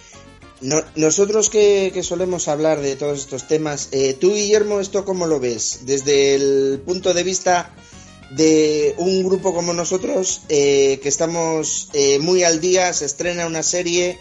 No, 0.62 0.78
nosotros 0.96 1.50
que, 1.50 1.92
que, 1.94 2.04
solemos 2.04 2.48
hablar 2.48 2.80
de 2.80 2.96
todos 2.96 3.20
estos 3.20 3.48
temas, 3.48 3.90
eh, 3.92 4.14
tú, 4.14 4.34
Guillermo, 4.34 4.80
¿esto 4.80 5.04
cómo 5.04 5.28
lo 5.28 5.40
ves? 5.42 5.82
Desde 5.86 6.36
el 6.36 6.82
punto 6.86 7.14
de 7.14 7.24
vista 7.24 7.74
de 8.36 8.96
un 8.98 9.24
grupo 9.24 9.54
como 9.54 9.74
nosotros, 9.74 10.42
eh, 10.50 11.00
que 11.02 11.10
estamos 11.10 11.90
eh, 11.94 12.20
muy 12.20 12.44
al 12.44 12.60
día, 12.62 12.94
se 12.94 13.06
estrena 13.06 13.46
una 13.46 13.64
serie, 13.64 14.20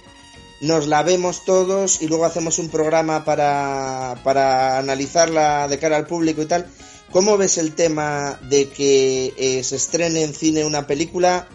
nos 0.60 0.86
la 0.86 1.02
vemos 1.02 1.44
todos 1.44 2.02
y 2.02 2.08
luego 2.08 2.24
hacemos 2.24 2.58
un 2.58 2.68
programa 2.68 3.24
para, 3.24 4.20
para 4.22 4.78
analizarla 4.78 5.66
de 5.68 5.78
cara 5.78 5.96
al 5.96 6.06
público 6.06 6.42
y 6.42 6.46
tal. 6.46 6.68
¿Cómo 7.10 7.36
ves 7.36 7.58
el 7.58 7.74
tema 7.74 8.38
de 8.48 8.68
que 8.70 9.34
eh, 9.36 9.62
se 9.64 9.76
estrene 9.76 10.22
en 10.22 10.34
cine 10.34 10.64
una 10.64 10.86
película 10.86 11.46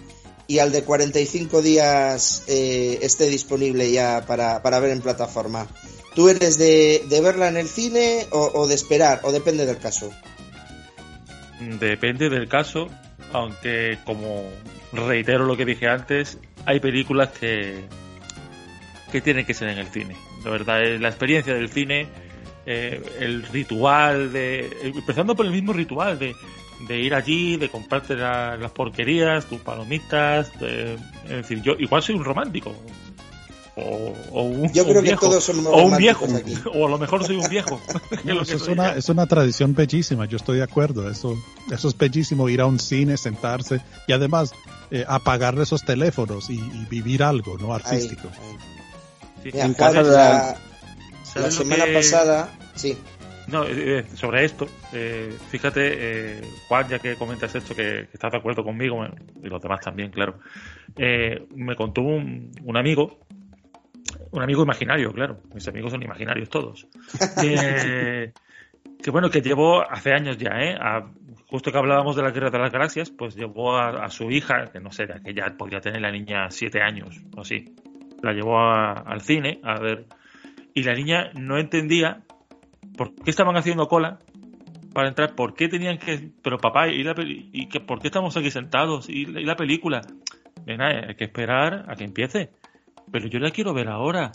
y 0.46 0.60
al 0.60 0.72
de 0.72 0.84
45 0.84 1.62
días 1.62 2.44
eh, 2.48 3.00
esté 3.02 3.28
disponible 3.28 3.92
ya 3.92 4.24
para, 4.28 4.62
para, 4.62 4.80
ver 4.80 4.92
en 4.92 5.02
plataforma? 5.02 5.68
¿Tú 6.14 6.30
eres 6.30 6.58
de, 6.58 7.06
de 7.10 7.22
verla 7.22 7.48
en 7.48 7.58
el 7.58 7.68
cine 7.68 8.28
o, 8.32 8.52
o, 8.54 8.68
de 8.68 8.76
esperar? 8.76 9.22
¿O 9.24 9.32
depende 9.32 9.66
del 9.66 9.80
caso? 9.80 10.12
Depende 11.60 12.30
del 12.30 12.48
caso, 12.48 12.88
aunque 13.34 13.98
como 14.06 14.50
reitero 14.94 15.46
lo 15.46 15.58
que 15.58 15.66
dije 15.66 15.88
antes, 15.88 16.40
hay 16.66 16.80
películas 16.80 17.30
que, 17.30 17.84
que 19.12 19.22
tienen 19.22 19.46
que 19.46 19.54
ser 19.54 19.70
en 19.70 19.80
el 19.80 19.88
cine. 19.88 20.16
La 20.44 20.52
verdad, 20.52 20.82
la 21.00 21.08
experiencia 21.08 21.54
del 21.54 21.70
cine, 21.70 22.08
eh, 22.66 23.02
el 23.20 23.44
ritual 23.44 24.32
de. 24.32 24.70
Empezando 24.84 25.36
por 25.36 25.46
el 25.46 25.52
mismo 25.52 25.74
ritual 25.74 26.20
de, 26.20 26.36
de 26.88 27.00
ir 27.00 27.16
allí, 27.16 27.58
de 27.58 27.70
comprarte 27.70 28.16
la, 28.16 28.56
las 28.56 28.72
porquerías, 28.72 29.48
tus 29.48 29.62
palomitas. 29.62 30.58
De, 30.60 30.94
es 31.24 31.30
decir, 31.30 31.62
yo 31.64 31.74
igual 31.80 32.04
soy 32.04 32.16
un 32.16 32.24
romántico. 32.24 32.76
O, 33.80 34.14
o 34.32 34.42
un, 34.42 34.74
yo 34.74 34.86
creo 34.86 34.98
un 34.98 35.04
viejo, 35.04 35.20
que 35.20 35.28
todos 35.28 35.44
somos 35.44 35.68
o 35.68 35.86
un 35.86 35.98
viejo, 35.98 36.26
aquí. 36.36 36.56
o 36.74 36.88
a 36.88 36.90
lo 36.90 36.98
mejor 36.98 37.24
soy 37.24 37.36
un 37.36 37.48
viejo. 37.48 37.80
no, 38.24 38.42
eso 38.42 38.56
es, 38.56 38.68
una, 38.68 38.94
es 38.94 39.08
una 39.10 39.28
tradición 39.28 39.76
bellísima, 39.76 40.26
yo 40.26 40.38
estoy 40.38 40.58
de 40.58 40.64
acuerdo. 40.64 41.10
Eso, 41.10 41.38
eso 41.72 41.88
es 41.88 41.96
bellísimo, 41.96 42.50
ir 42.50 42.62
a 42.62 42.66
un 42.66 42.80
cine, 42.80 43.18
sentarse 43.18 43.82
y 44.08 44.14
además 44.14 44.54
eh, 44.90 45.06
apagar 45.08 45.60
esos 45.60 45.84
teléfonos 45.84 46.50
y, 46.50 46.56
y, 46.56 46.88
vivir 46.90 47.22
algo 47.22 47.58
no 47.60 47.72
artístico. 47.72 48.30
Ahí, 48.34 48.58
ahí. 49.44 49.52
Sí, 49.52 49.60
en 49.60 49.74
casa 49.76 50.02
la, 50.02 50.58
la 51.36 51.52
semana 51.52 51.86
que... 51.86 51.94
pasada, 51.94 52.50
sí. 52.74 52.98
No, 53.48 53.64
eh, 53.66 54.04
sobre 54.16 54.44
esto, 54.44 54.68
eh, 54.92 55.34
fíjate, 55.50 55.82
eh, 55.82 56.42
Juan, 56.68 56.90
ya 56.90 57.00
que 57.00 57.16
comentas 57.16 57.56
esto, 57.56 57.74
que, 57.74 58.08
que, 58.08 58.10
estás 58.14 58.32
de 58.34 58.40
acuerdo 58.40 58.62
conmigo, 58.62 59.06
y 59.42 59.48
los 59.48 59.62
demás 59.62 59.80
también, 59.80 60.12
claro, 60.12 60.40
eh, 60.98 61.46
me 61.56 61.78
contó 61.78 62.02
un, 62.02 62.52
un, 62.66 62.76
amigo, 62.76 63.20
un 64.38 64.44
amigo 64.44 64.64
imaginario, 64.64 65.12
claro, 65.12 65.40
mis 65.54 65.68
amigos 65.68 65.92
son 65.92 66.04
imaginarios 66.04 66.50
todos, 66.50 66.88
que, 67.42 68.34
que 69.04 69.12
bueno, 69.12 69.30
que 69.30 69.42
llevó 69.42 69.82
hace 69.82 70.14
años 70.14 70.38
ya, 70.38 70.52
¿eh? 70.60 70.76
A, 70.80 71.12
justo 71.50 71.72
que 71.72 71.78
hablábamos 71.78 72.16
de 72.16 72.24
la 72.24 72.32
guerra 72.32 72.50
de 72.50 72.60
las 72.60 72.72
galaxias, 72.72 73.10
pues 73.10 73.36
llevó 73.36 73.78
a, 73.78 74.06
a, 74.06 74.10
su 74.10 74.30
hija, 74.32 74.66
que 74.72 74.80
no 74.80 74.92
sé, 74.92 75.06
de 75.06 75.14
aquella 75.14 75.56
podría 75.58 75.80
tener 75.80 76.02
la 76.02 76.12
niña 76.12 76.50
siete 76.50 76.82
años 76.82 77.22
o 77.36 77.42
así, 77.42 77.66
la 78.22 78.34
llevó 78.34 78.60
a, 78.60 78.92
al 78.94 79.22
cine 79.22 79.60
a 79.64 79.80
ver, 79.80 80.06
y 80.74 80.84
la 80.84 80.94
niña 80.94 81.32
no 81.34 81.58
entendía 81.58 82.24
¿Por 82.98 83.14
qué 83.14 83.30
estaban 83.30 83.56
haciendo 83.56 83.88
cola 83.88 84.20
para 84.94 85.08
entrar? 85.08 85.36
¿Por 85.36 85.54
qué 85.54 85.70
tenían 85.70 86.00
que.? 86.00 86.32
Pero 86.42 86.58
papá, 86.58 86.88
¿y, 86.88 87.04
la 87.04 87.14
y 87.18 87.70
que, 87.70 87.80
por 87.80 88.00
qué 88.02 88.08
estamos 88.08 88.36
aquí 88.36 88.50
sentados? 88.50 89.08
¿Y 89.08 89.26
la, 89.26 89.40
y 89.40 89.46
la 89.46 89.56
película? 89.56 90.02
Venga, 90.66 90.88
hay 91.08 91.16
que 91.16 91.26
esperar 91.26 91.86
a 91.88 91.96
que 91.96 92.04
empiece. 92.04 92.50
Pero 93.12 93.28
yo 93.28 93.40
la 93.40 93.52
quiero 93.52 93.74
ver 93.74 93.88
ahora. 93.88 94.32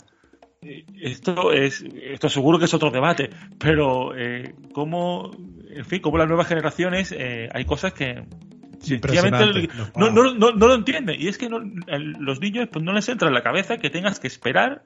Esto 0.61 1.51
es, 1.51 1.83
esto 1.83 2.29
seguro 2.29 2.57
que 2.57 2.65
es 2.65 2.73
otro 2.73 2.89
debate, 2.89 3.29
pero 3.59 4.15
eh, 4.15 4.55
cómo, 4.71 5.31
en 5.69 5.83
fin, 5.83 5.99
cómo 5.99 6.17
las 6.17 6.27
nuevas 6.27 6.47
generaciones 6.47 7.11
eh, 7.11 7.49
hay 7.53 7.65
cosas 7.65 7.91
que 7.91 8.23
sencillamente 8.79 9.67
no, 9.97 10.09
no, 10.09 10.33
no, 10.33 10.51
no, 10.51 10.67
lo 10.67 10.73
entienden. 10.73 11.19
Y 11.19 11.27
es 11.27 11.37
que 11.37 11.49
los 11.49 12.39
niños 12.39 12.69
pues, 12.71 12.83
no 12.83 12.93
les 12.93 13.09
entra 13.09 13.27
en 13.27 13.33
la 13.33 13.43
cabeza 13.43 13.77
que 13.77 13.89
tengas 13.89 14.19
que 14.21 14.27
esperar 14.27 14.83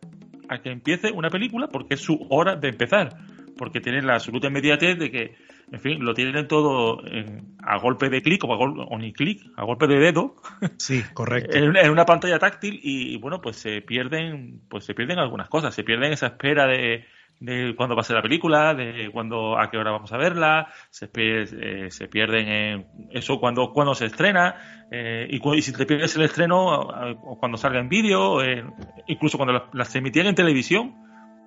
a 0.49 0.61
que 0.61 0.71
empiece 0.71 1.11
una 1.11 1.29
película 1.29 1.67
porque 1.67 1.95
es 1.95 2.01
su 2.01 2.25
hora 2.29 2.55
de 2.55 2.69
empezar 2.69 3.17
porque 3.57 3.81
tienen 3.81 4.07
la 4.07 4.15
absoluta 4.15 4.47
inmediatez 4.47 4.97
de 4.97 5.11
que, 5.11 5.35
en 5.71 5.79
fin, 5.79 6.03
lo 6.03 6.13
tienen 6.13 6.47
todo 6.47 7.05
en, 7.05 7.57
a 7.63 7.77
golpe 7.79 8.09
de 8.09 8.21
clic 8.21 8.43
o, 8.43 8.53
a 8.53 8.57
gol, 8.57 8.85
o 8.87 8.97
ni 8.97 9.11
clic, 9.13 9.41
a 9.57 9.63
golpe 9.63 9.87
de 9.87 9.99
dedo. 9.99 10.35
Sí, 10.77 11.03
correcto. 11.13 11.57
En, 11.57 11.75
en, 11.75 11.91
una 11.91 12.05
pantalla 12.05 12.39
táctil 12.39 12.79
y, 12.81 13.17
bueno, 13.17 13.41
pues 13.41 13.57
se 13.57 13.81
pierden, 13.81 14.61
pues 14.69 14.85
se 14.85 14.93
pierden 14.93 15.19
algunas 15.19 15.49
cosas, 15.49 15.73
se 15.73 15.83
pierden 15.83 16.13
esa 16.13 16.27
espera 16.27 16.67
de, 16.67 17.05
de 17.39 17.75
cuándo 17.75 17.95
va 17.95 18.01
a 18.01 18.03
ser 18.03 18.15
la 18.15 18.21
película, 18.21 18.73
de 18.73 19.09
cuándo, 19.11 19.59
a 19.59 19.69
qué 19.69 19.77
hora 19.77 19.91
vamos 19.91 20.11
a 20.11 20.17
verla, 20.17 20.67
se, 20.89 21.09
eh, 21.15 21.87
se 21.91 22.07
pierden 22.07 22.47
en 22.47 22.87
eso 23.11 23.39
cuando, 23.39 23.71
cuando 23.71 23.93
se 23.93 24.05
estrena, 24.05 24.87
eh, 24.91 25.27
y, 25.29 25.55
y, 25.55 25.61
si 25.61 25.73
te 25.73 25.85
pierdes 25.85 26.15
el 26.15 26.23
estreno, 26.23 26.79
o 26.79 27.37
cuando 27.39 27.57
salga 27.57 27.79
en 27.79 27.89
vídeo, 27.89 28.43
eh, 28.43 28.63
incluso 29.07 29.37
cuando 29.37 29.53
las, 29.53 29.63
las 29.73 29.95
emitían 29.95 30.27
en 30.27 30.35
televisión, 30.35 30.95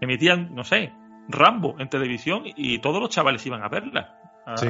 emitían, 0.00 0.54
no 0.54 0.64
sé, 0.64 0.92
Rambo 1.32 1.76
en 1.78 1.88
televisión 1.88 2.42
y 2.44 2.78
todos 2.78 3.00
los 3.00 3.10
chavales 3.10 3.44
iban 3.46 3.62
a 3.62 3.68
verla. 3.68 4.16
Sí, 4.56 4.66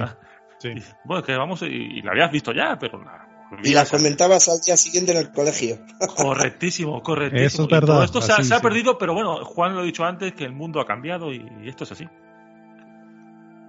sí. 0.58 0.68
Y, 0.68 0.82
bueno, 1.04 1.22
que 1.22 1.34
vamos, 1.36 1.62
y, 1.62 1.66
y, 1.66 2.02
la 2.02 2.12
habías 2.12 2.30
visto 2.30 2.52
ya, 2.52 2.78
pero 2.78 3.02
la, 3.02 3.30
y 3.62 3.72
la 3.74 3.84
comentabas 3.84 4.48
al 4.48 4.60
día 4.60 4.76
siguiente 4.76 5.12
en 5.12 5.18
el 5.18 5.32
colegio. 5.32 5.78
Correctísimo, 6.16 7.02
correctísimo. 7.02 7.46
Eso 7.46 7.62
es 7.62 7.68
verdad. 7.68 7.94
todo 7.94 8.04
esto 8.04 8.22
se 8.22 8.32
ha, 8.32 8.42
se 8.42 8.54
ha, 8.54 8.60
perdido, 8.60 8.98
pero 8.98 9.14
bueno, 9.14 9.44
Juan 9.44 9.74
lo 9.74 9.80
ha 9.80 9.84
dicho 9.84 10.04
antes, 10.04 10.32
que 10.34 10.44
el 10.44 10.52
mundo 10.52 10.80
ha 10.80 10.86
cambiado 10.86 11.32
y, 11.32 11.44
y 11.62 11.68
esto 11.68 11.84
es 11.84 11.92
así. 11.92 12.08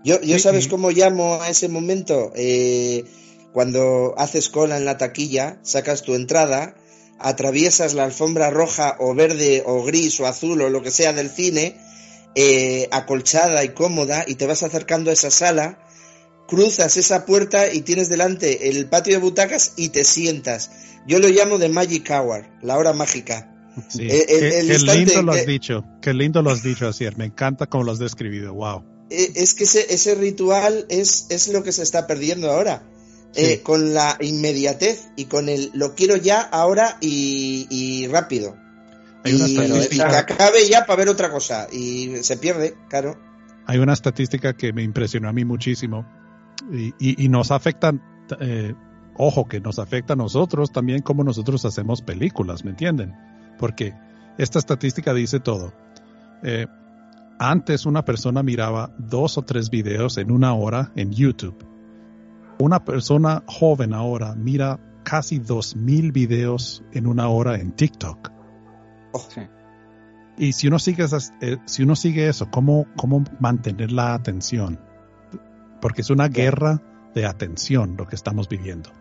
Yo, 0.03 0.19
yo 0.21 0.39
¿sabes 0.39 0.67
cómo 0.67 0.89
llamo 0.91 1.41
a 1.41 1.49
ese 1.49 1.69
momento? 1.69 2.31
Eh, 2.35 3.05
cuando 3.51 4.15
haces 4.17 4.49
cola 4.49 4.77
en 4.77 4.85
la 4.85 4.97
taquilla, 4.97 5.59
sacas 5.61 6.01
tu 6.01 6.15
entrada, 6.15 6.75
atraviesas 7.19 7.93
la 7.93 8.05
alfombra 8.05 8.49
roja 8.49 8.95
o 8.99 9.13
verde 9.13 9.63
o 9.65 9.83
gris 9.83 10.19
o 10.19 10.25
azul 10.25 10.61
o 10.61 10.69
lo 10.69 10.81
que 10.81 10.91
sea 10.91 11.13
del 11.13 11.29
cine 11.29 11.77
eh, 12.35 12.87
acolchada 12.91 13.63
y 13.63 13.69
cómoda 13.69 14.23
y 14.27 14.35
te 14.35 14.47
vas 14.47 14.63
acercando 14.63 15.09
a 15.09 15.13
esa 15.13 15.31
sala, 15.31 15.79
cruzas 16.47 16.97
esa 16.97 17.25
puerta 17.25 17.71
y 17.73 17.81
tienes 17.81 18.09
delante 18.09 18.69
el 18.69 18.87
patio 18.87 19.13
de 19.13 19.19
butacas 19.19 19.73
y 19.77 19.89
te 19.89 20.03
sientas. 20.03 20.71
Yo 21.07 21.19
lo 21.19 21.27
llamo 21.29 21.57
de 21.57 21.69
Magic 21.69 22.09
Hour, 22.09 22.47
la 22.61 22.77
hora 22.77 22.93
mágica. 22.93 23.47
Sí. 23.89 24.03
Eh, 24.09 24.25
el- 24.29 24.39
qué, 24.39 24.59
el 24.59 24.67
qué 24.67 24.73
instante 24.73 25.05
lindo 25.05 25.21
lo 25.23 25.31
que- 25.33 25.39
has 25.39 25.45
dicho. 25.45 25.85
Qué 26.01 26.13
lindo 26.13 26.41
lo 26.41 26.51
has 26.51 26.61
dicho, 26.63 26.87
Asier. 26.87 27.17
Me 27.17 27.25
encanta 27.25 27.67
cómo 27.67 27.85
lo 27.85 27.91
has 27.93 27.99
describido. 27.99 28.53
Wow. 28.53 28.83
Eh, 29.09 29.31
es 29.35 29.53
que 29.53 29.63
ese, 29.63 29.93
ese 29.93 30.15
ritual 30.15 30.85
es, 30.89 31.25
es 31.29 31.47
lo 31.47 31.63
que 31.63 31.71
se 31.71 31.83
está 31.83 32.05
perdiendo 32.05 32.51
ahora. 32.51 32.83
Sí. 33.33 33.45
Eh, 33.45 33.61
con 33.63 33.93
la 33.93 34.17
inmediatez 34.19 35.07
y 35.15 35.25
con 35.25 35.47
el 35.47 35.71
lo 35.73 35.95
quiero 35.95 36.17
ya, 36.17 36.41
ahora 36.41 36.97
y, 36.99 37.65
y 37.69 38.07
rápido. 38.07 38.57
Hay 39.23 39.33
una 39.35 39.47
y, 39.47 39.55
estadística- 39.57 40.19
acabe 40.19 40.67
ya 40.67 40.85
para 40.85 40.97
ver 40.97 41.09
otra 41.09 41.29
cosa. 41.29 41.67
Y 41.71 42.15
se 42.23 42.37
pierde, 42.37 42.75
claro. 42.89 43.17
Hay 43.67 43.77
una 43.77 43.93
estadística 43.93 44.53
que 44.53 44.73
me 44.73 44.83
impresionó 44.83 45.29
a 45.29 45.33
mí 45.33 45.45
muchísimo 45.45 46.05
y, 46.71 46.93
y- 46.99 47.23
y 47.25 47.29
nos 47.29 47.51
afecta, 47.51 47.93
eh, 48.39 48.73
ojo, 49.15 49.47
que 49.47 49.59
nos 49.59 49.77
afecta 49.79 50.13
a 50.13 50.15
nosotros 50.15 50.71
también 50.71 51.01
como 51.01 51.23
nosotros 51.23 51.63
hacemos 51.65 52.01
películas, 52.01 52.65
¿me 52.65 52.71
entienden? 52.71 53.13
Porque 53.59 53.93
esta 54.37 54.57
estadística 54.59 55.13
dice 55.13 55.39
todo. 55.39 55.73
Eh, 56.43 56.65
antes 57.37 57.85
una 57.85 58.03
persona 58.03 58.41
miraba 58.43 58.91
dos 58.97 59.37
o 59.37 59.43
tres 59.43 59.69
videos 59.69 60.17
en 60.17 60.31
una 60.31 60.53
hora 60.53 60.91
en 60.95 61.11
YouTube. 61.11 61.63
Una 62.59 62.83
persona 62.83 63.43
joven 63.47 63.93
ahora 63.93 64.35
mira 64.35 64.79
casi 65.03 65.39
dos 65.39 65.75
mil 65.75 66.11
videos 66.11 66.83
en 66.91 67.07
una 67.07 67.27
hora 67.29 67.55
en 67.55 67.71
TikTok. 67.71 68.31
Sí. 69.29 69.41
Y 70.37 70.53
si 70.53 70.67
uno 70.67 70.79
sigue 70.79 71.03
esas, 71.03 71.33
eh, 71.41 71.57
si 71.65 71.83
uno 71.83 71.95
sigue 71.95 72.27
eso, 72.27 72.49
¿cómo, 72.49 72.85
¿cómo 72.95 73.23
mantener 73.39 73.91
la 73.91 74.13
atención? 74.13 74.79
Porque 75.81 76.01
es 76.01 76.09
una 76.09 76.27
guerra 76.29 76.81
de 77.13 77.25
atención 77.25 77.95
lo 77.97 78.07
que 78.07 78.15
estamos 78.15 78.47
viviendo. 78.47 78.91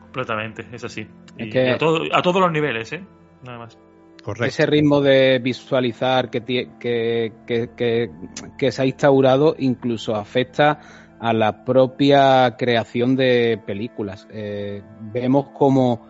Completamente, 0.00 0.66
es 0.72 0.84
así. 0.84 1.06
Es 1.36 1.46
Y 1.48 1.50
que- 1.50 1.70
a, 1.70 1.78
todo- 1.78 2.04
a 2.12 2.22
todos 2.22 2.40
los 2.40 2.50
niveles, 2.52 2.92
¿eh? 2.92 3.04
Nada 3.44 3.58
más. 3.58 3.78
Correcto. 4.22 4.46
Ese 4.46 4.66
ritmo 4.66 5.00
de 5.00 5.38
visualizar 5.38 6.30
que, 6.30 6.42
que, 6.44 7.32
que, 7.46 7.70
que- 7.76 8.10
que 8.58 8.72
se 8.72 8.82
ha 8.82 8.86
instaurado 8.86 9.54
incluso 9.58 10.14
afecta 10.14 10.80
a 11.20 11.32
la 11.32 11.64
propia 11.64 12.56
creación 12.56 13.16
de 13.16 13.60
películas. 13.66 14.26
Eh, 14.30 14.82
vemos 15.12 15.48
como 15.50 16.06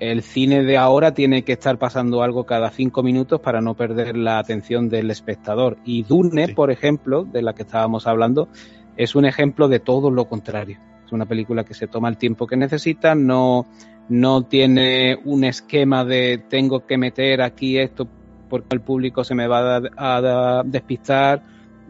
el 0.00 0.22
cine 0.22 0.64
de 0.64 0.78
ahora 0.78 1.12
tiene 1.12 1.44
que 1.44 1.52
estar 1.52 1.78
pasando 1.78 2.22
algo 2.22 2.44
cada 2.44 2.70
cinco 2.70 3.02
minutos 3.02 3.40
para 3.40 3.60
no 3.60 3.74
perder 3.74 4.16
la 4.16 4.38
atención 4.38 4.88
del 4.88 5.10
espectador. 5.10 5.76
Y 5.84 6.02
Dune, 6.04 6.46
Sí. 6.46 6.54
por 6.54 6.70
ejemplo, 6.70 7.24
de 7.24 7.42
la 7.42 7.54
que 7.54 7.62
estábamos 7.62 8.06
hablando, 8.06 8.48
es 8.96 9.14
un 9.14 9.26
ejemplo 9.26 9.68
de 9.68 9.78
todo 9.78 10.10
lo 10.10 10.24
contrario. 10.24 10.78
Es 11.04 11.12
una 11.12 11.26
película 11.26 11.64
que 11.64 11.74
se 11.74 11.86
toma 11.86 12.08
el 12.08 12.16
tiempo 12.16 12.46
que 12.46 12.56
necesita, 12.56 13.14
no, 13.14 13.66
no 14.08 14.42
tiene 14.42 15.18
un 15.24 15.44
esquema 15.44 16.04
de 16.04 16.42
tengo 16.48 16.86
que 16.86 16.96
meter 16.96 17.42
aquí 17.42 17.78
esto 17.78 18.08
porque 18.48 18.74
el 18.74 18.80
público 18.80 19.22
se 19.22 19.34
me 19.34 19.46
va 19.46 19.80
a, 19.96 20.62
despistar. 20.64 21.42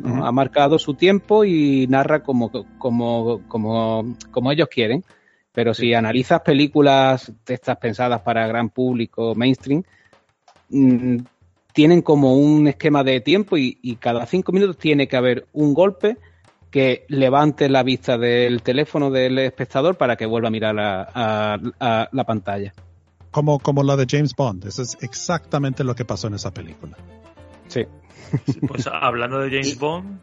Ha 0.03 0.33
marcado 0.33 0.79
su 0.79 0.95
tiempo 0.95 1.45
y 1.45 1.87
narra 1.87 2.23
como, 2.23 2.51
como, 2.79 3.43
como, 3.49 4.17
como 4.31 4.53
ellos 4.53 4.69
quieren. 4.69 5.05
Pero 5.53 5.75
si 5.75 5.93
analizas 5.95 6.41
películas 6.43 7.33
de 7.45 7.55
estas 7.55 7.77
pensadas 7.79 8.21
para 8.23 8.47
gran 8.47 8.71
público 8.71 9.35
mainstream, 9.35 9.83
mm, 10.69 11.17
tienen 11.73 12.03
como 12.03 12.35
un 12.37 12.69
esquema 12.69 13.03
de 13.05 13.21
tiempo 13.21 13.57
y, 13.57 13.79
y 13.83 13.97
cada 13.97 14.27
cinco 14.27 14.53
minutos 14.53 14.77
tiene 14.79 15.09
que 15.09 15.17
haber 15.17 15.47
un 15.53 15.75
golpe 15.75 16.17
que 16.71 17.05
levante 17.09 17.69
la 17.69 17.83
vista 17.83 18.17
del 18.17 18.63
teléfono 18.63 19.11
del 19.11 19.39
espectador 19.41 19.97
para 19.97 20.17
que 20.17 20.27
vuelva 20.27 20.49
a 20.49 20.51
mirar 20.53 20.79
a, 20.79 21.03
a- 21.15 21.59
a 21.81 22.09
la 22.13 22.25
pantalla. 22.25 22.73
Como, 23.33 23.59
como 23.59 23.83
la 23.83 23.97
de 23.97 24.07
James 24.09 24.35
Bond. 24.37 24.67
Eso 24.67 24.83
es 24.83 24.97
exactamente 25.01 25.83
lo 25.85 25.95
que 25.95 26.05
pasó 26.05 26.27
en 26.29 26.35
esa 26.35 26.53
película. 26.53 26.97
Sí. 27.69 27.85
Pues 28.69 28.87
hablando 28.87 29.41
de 29.41 29.51
James 29.51 29.79
Bond. 29.79 30.21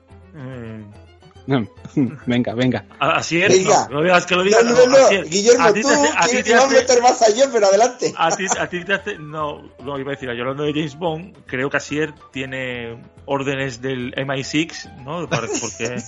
venga, 2.26 2.54
venga. 2.54 2.86
a- 3.00 3.18
así 3.18 3.42
es, 3.42 3.50
Venga. 3.50 3.88
no, 3.90 3.96
no 3.98 4.04
digas 4.04 4.26
que 4.26 4.36
lo 4.36 4.42
No, 4.44 4.48
digas. 4.50 4.64
no, 4.66 4.86
no, 4.86 4.98
es. 5.10 5.30
Guillermo, 5.30 5.64
a 5.66 5.74
ti 5.74 5.82
tú 5.82 5.88
te 5.88 5.96
a 5.96 6.28
ti 6.28 6.44
que 6.44 6.54
vas 6.54 6.64
a 6.66 6.68
meter 6.70 7.02
más 7.02 7.36
yo, 7.36 7.46
pero 7.52 7.68
adelante. 7.68 8.14
a 8.18 8.36
ti, 8.36 8.46
a 8.60 8.68
ti 8.68 8.84
te 8.84 8.94
hace. 8.94 9.18
No, 9.18 9.62
no 9.84 9.98
iba 9.98 10.12
a 10.12 10.16
decir, 10.16 10.30
yo 10.34 10.42
hablando 10.42 10.64
de 10.64 10.74
James 10.74 10.98
Bond, 10.98 11.38
creo 11.46 11.70
que 11.70 11.78
Asier 11.78 12.14
tiene 12.34 13.02
órdenes 13.26 13.82
del 13.82 14.14
MI6, 14.16 15.04
¿no? 15.06 15.28
Porque, 15.62 16.02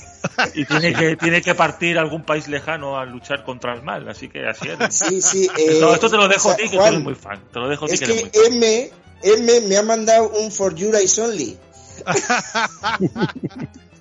y 0.56 0.66
tiene 0.66 0.94
que, 0.94 1.16
tiene 1.16 1.42
que 1.42 1.56
partir 1.56 1.98
a 1.98 2.02
algún 2.02 2.24
país 2.24 2.48
lejano 2.50 2.98
a 3.00 3.06
luchar 3.06 3.44
contra 3.46 3.74
el 3.74 3.82
mal, 3.82 4.08
así 4.10 4.28
que 4.28 4.46
Asier. 4.46 4.78
Sí, 4.92 5.22
sí. 5.22 5.50
eh, 5.58 5.78
No, 5.80 5.94
esto 5.94 6.10
te 6.10 6.18
lo 6.18 6.28
dejo 6.28 6.50
o 6.50 6.52
a 6.52 6.56
sea, 6.56 6.64
ti, 6.66 6.70
que 6.70 6.78
Juan, 6.78 6.90
tú 6.90 6.94
eres 6.96 7.04
muy 7.06 7.16
fan. 7.16 7.42
Te 7.54 7.60
lo 7.60 7.70
dejo 7.70 7.86
a 7.86 7.88
ti, 7.88 7.94
Es 7.94 8.00
que 8.02 8.06
eres 8.08 8.22
muy 8.24 8.30
que 8.32 8.40
fan. 8.40 8.54
M, 8.54 8.92
M 9.24 9.62
me 9.68 9.78
ha 9.78 9.84
mandado 9.84 10.30
un 10.32 10.52
For 10.52 10.76
Your 10.76 10.96
Eyes 10.96 11.18
Only. 11.18 11.58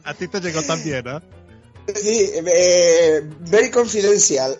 A 0.08 0.14
ti 0.14 0.26
te 0.26 0.40
llegó 0.40 0.62
también, 0.62 1.06
¿eh? 1.06 1.20
Sí, 1.94 2.30
eh, 2.34 3.28
very 3.40 3.70
confidential. 3.70 4.56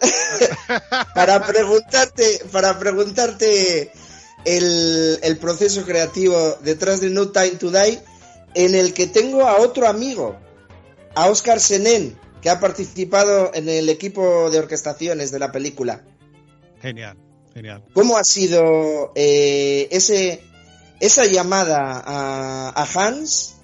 para 1.15 1.47
preguntarte, 1.47 2.43
para 2.53 2.79
preguntarte 2.79 3.91
el, 4.45 5.19
el 5.23 5.39
proceso 5.39 5.87
creativo 5.87 6.59
detrás 6.61 7.01
de 7.01 7.09
No 7.09 7.31
Time 7.31 7.53
to 7.53 7.71
Die, 7.71 7.99
en 8.53 8.75
el 8.75 8.93
que 8.93 9.07
tengo 9.07 9.49
a 9.49 9.57
otro 9.57 9.89
amigo, 9.89 10.39
a 11.15 11.31
Oscar 11.31 11.61
Senen, 11.61 12.19
que 12.43 12.51
ha 12.51 12.61
participado 12.61 13.51
en 13.55 13.71
el 13.71 13.89
equipo 13.89 14.51
de 14.51 14.59
orquestaciones 14.59 15.31
de 15.31 15.39
la 15.39 15.51
película. 15.51 16.05
Genial, 16.83 17.17
genial. 17.55 17.83
¿Cómo 17.95 18.19
ha 18.19 18.25
sido 18.25 19.13
eh, 19.15 19.89
ese, 19.93 20.43
esa 21.01 21.25
llamada 21.25 22.03
a, 22.05 22.69
a 22.69 22.85
Hans 22.95 23.58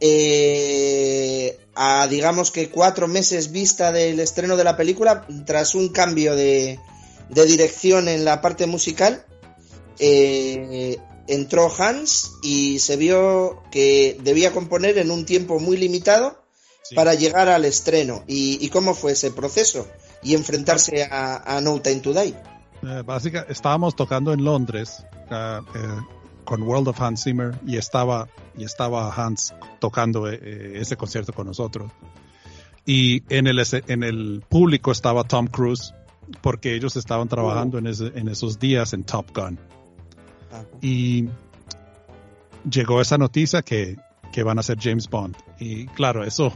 eh, 0.00 1.58
a, 1.74 2.06
digamos 2.08 2.50
que 2.50 2.70
cuatro 2.70 3.08
meses 3.08 3.50
vista 3.52 3.92
del 3.92 4.20
estreno 4.20 4.56
de 4.56 4.64
la 4.64 4.76
película, 4.76 5.26
tras 5.46 5.74
un 5.74 5.88
cambio 5.90 6.34
de, 6.36 6.78
de 7.28 7.46
dirección 7.46 8.08
en 8.08 8.24
la 8.24 8.40
parte 8.40 8.66
musical? 8.66 9.24
eh, 9.98 10.98
entró 11.26 11.72
Hans 11.76 12.32
y 12.42 12.78
se 12.80 12.96
vio 12.96 13.62
que 13.70 14.16
debía 14.22 14.52
componer 14.52 14.98
en 14.98 15.10
un 15.10 15.24
tiempo 15.24 15.58
muy 15.58 15.76
limitado 15.76 16.44
Sí. 16.82 16.94
para 16.94 17.14
llegar 17.14 17.48
al 17.48 17.64
estreno. 17.64 18.22
¿Y, 18.28 18.64
y 18.64 18.68
cómo 18.68 18.94
fue 18.94 19.10
ese 19.12 19.32
proceso? 19.32 19.88
Y 20.22 20.36
enfrentarse 20.36 21.02
a, 21.02 21.56
a 21.56 21.60
No 21.60 21.80
Time 21.82 21.96
to 21.96 22.12
Die. 22.12 22.32
Eh, 22.84 23.02
básica, 23.04 23.44
estábamos 23.48 23.96
tocando 23.96 24.32
en 24.32 24.44
Londres 24.44 25.02
eh, 25.28 25.58
con 26.46 26.62
World 26.62 26.88
of 26.88 27.00
Hans 27.02 27.24
Zimmer 27.24 27.58
y 27.66 27.76
estaba, 27.76 28.28
y 28.56 28.64
estaba 28.64 29.12
Hans 29.14 29.54
tocando 29.80 30.26
eh, 30.30 30.38
eh, 30.42 30.72
ese 30.76 30.96
concierto 30.96 31.34
con 31.34 31.46
nosotros. 31.46 31.92
Y 32.86 33.22
en 33.34 33.46
el, 33.48 33.60
en 33.88 34.02
el 34.02 34.42
público 34.48 34.92
estaba 34.92 35.24
Tom 35.24 35.48
Cruise 35.48 35.92
porque 36.40 36.74
ellos 36.74 36.96
estaban 36.96 37.28
trabajando 37.28 37.78
en, 37.78 37.86
ese- 37.88 38.12
en 38.14 38.28
esos 38.28 38.58
días 38.58 38.92
en 38.94 39.04
Top 39.04 39.26
Gun. 39.34 39.58
Ah, 40.52 40.62
Y 40.80 41.28
llegó 42.68 43.00
esa 43.00 43.18
noticia 43.18 43.62
que, 43.62 43.96
que 44.32 44.42
van 44.42 44.58
a 44.58 44.62
ser 44.62 44.78
James 44.80 45.08
Bond. 45.08 45.36
Y 45.58 45.86
claro, 45.86 46.24
eso, 46.24 46.52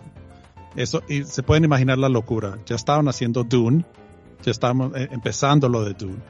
eso, 0.77 1.03
y 1.09 1.25
se 1.25 1.43
pueden 1.43 1.65
imaginar 1.65 1.99
la 1.99 2.09
locura. 2.09 2.59
Ya 2.67 2.77
estaban 2.77 3.09
haciendo 3.09 3.45
Dune, 3.45 3.85
ya 4.43 4.51
estaban 4.53 4.93
eh, 4.95 5.09
empezando 5.11 5.69
lo 5.69 5.85
de 5.85 5.95
Dune. 5.95 6.23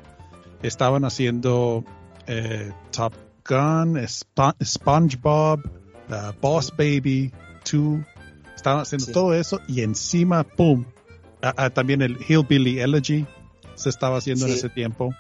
Estaban 0.63 1.05
haciendo 1.05 1.85
eh, 2.27 2.73
Top 2.91 3.15
Gun, 3.47 3.97
Spo- 4.07 4.55
SpongeBob, 4.65 5.61
uh, 6.09 6.33
Boss 6.41 6.71
Baby 6.77 7.33
2. 7.71 8.01
Estaban 8.57 8.83
haciendo 8.83 9.07
Sí. 9.07 9.13
todo 9.13 9.35
eso 9.35 9.61
y 9.69 9.81
encima, 9.83 10.45
¡pum! 10.45 10.85
También 11.75 12.03
el 12.03 12.19
Hillbilly 12.29 12.81
Elegy 12.81 13.27
se 13.75 13.89
estaba 13.89 14.19
haciendo 14.19 14.47
en 14.47 14.53
ese 14.53 14.69
tiempo. 14.69 15.15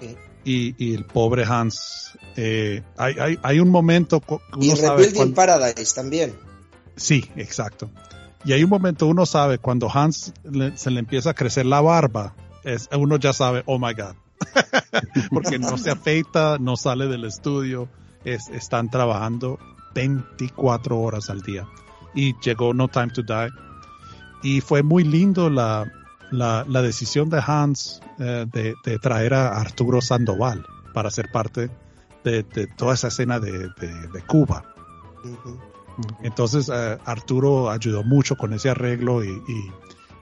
Sí. 0.00 0.16
Y, 0.44 0.74
y 0.84 0.94
el 0.94 1.04
pobre 1.04 1.44
Hans, 1.44 2.18
eh, 2.36 2.82
hay, 2.96 3.14
hay, 3.20 3.38
hay 3.42 3.60
un 3.60 3.68
momento 3.70 4.20
que 4.20 4.38
Y 4.60 4.66
uno 4.68 4.76
sabe 4.76 4.88
Rebuilding 5.04 5.14
cuando- 5.16 5.34
Paradise 5.34 5.94
también. 5.94 6.34
Sí, 6.96 7.30
exacto. 7.36 7.90
Y 8.44 8.52
hay 8.52 8.64
un 8.64 8.70
momento 8.70 9.06
uno 9.06 9.26
sabe 9.26 9.58
cuando 9.58 9.88
Hans 9.92 10.32
le- 10.42 10.76
se 10.76 10.90
le 10.90 10.98
empieza 11.00 11.30
a 11.30 11.34
crecer 11.34 11.66
la 11.66 11.80
barba, 11.80 12.34
es, 12.64 12.88
uno 12.96 13.16
ya 13.18 13.32
sabe, 13.32 13.62
oh 13.66 13.78
my 13.78 13.92
God. 13.94 14.16
Porque 15.30 15.58
no 15.58 15.76
se 15.78 15.90
afeita, 15.90 16.58
no 16.58 16.76
sale 16.76 17.06
del 17.06 17.24
estudio, 17.24 17.88
es, 18.24 18.48
están 18.48 18.90
trabajando 18.90 19.58
24 19.94 20.98
horas 20.98 21.30
al 21.30 21.42
día. 21.42 21.66
Y 22.14 22.34
llegó 22.40 22.74
No 22.74 22.88
Time 22.88 23.08
to 23.10 23.22
Die. 23.22 23.50
Y 24.42 24.60
fue 24.60 24.82
muy 24.82 25.04
lindo 25.04 25.50
la, 25.50 25.90
la, 26.30 26.64
la 26.68 26.82
decisión 26.82 27.28
de 27.30 27.42
Hans 27.44 28.00
eh, 28.18 28.46
de, 28.52 28.74
de 28.84 28.98
traer 28.98 29.34
a 29.34 29.58
Arturo 29.60 30.00
Sandoval 30.00 30.64
para 30.94 31.10
ser 31.10 31.30
parte 31.32 31.70
de, 32.24 32.42
de 32.44 32.66
toda 32.66 32.94
esa 32.94 33.08
escena 33.08 33.38
de, 33.40 33.68
de- 33.80 34.22
Cuba. 34.26 34.74
Entonces 36.22 36.70
eh, 36.72 36.98
Arturo 37.04 37.70
ayudó 37.70 38.04
mucho 38.04 38.36
con 38.36 38.52
ese 38.52 38.70
arreglo 38.70 39.24
y, 39.24 39.42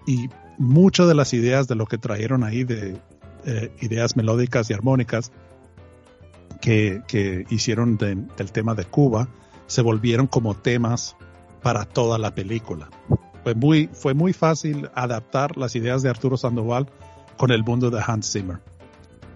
y, 0.07 0.13
y 0.13 0.31
muchas 0.59 1.07
de 1.09 1.15
las 1.15 1.35
ideas 1.35 1.69
de 1.69 1.75
lo 1.75 1.87
que 1.87 1.99
trajeron 1.99 2.45
ahí 2.45 2.65
de 2.65 2.99
eh, 3.47 3.73
ideas 3.81 4.17
melódicas 4.17 4.69
y 4.71 4.75
armónicas 4.75 5.33
que, 6.61 7.47
hicieron 7.49 7.97
de- 7.97 8.17
del 8.37 8.53
tema 8.53 8.75
de 8.75 8.85
Cuba 8.85 9.29
se 9.67 9.83
volvieron 9.83 10.27
como 10.27 10.55
temas 10.55 11.17
para 11.63 11.85
toda 11.85 12.19
la 12.19 12.35
película. 12.35 12.89
Fue 13.43 13.55
muy, 13.55 13.89
fue 13.93 14.15
muy 14.15 14.33
fácil 14.33 14.91
adaptar 14.95 15.57
las 15.57 15.77
ideas 15.77 16.03
de 16.03 16.11
Arturo 16.11 16.37
Sandoval 16.37 16.89
con 17.37 17.51
el 17.51 17.63
mundo 17.63 17.91
de 17.91 18.03
Hans 18.05 18.33
Zimmer. 18.33 18.61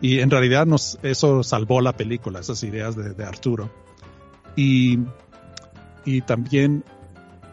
Y 0.01 0.21
en 0.21 0.31
realidad 0.31 0.67
nos, 0.67 0.99
eso 1.03 1.43
salvó 1.43 1.81
la 1.81 1.97
película, 1.97 2.41
esas 2.41 2.63
ideas 2.63 2.97
de, 2.97 3.25
Arturo. 3.25 3.71
Y, 4.57 4.99
y 6.05 6.23
también 6.23 6.85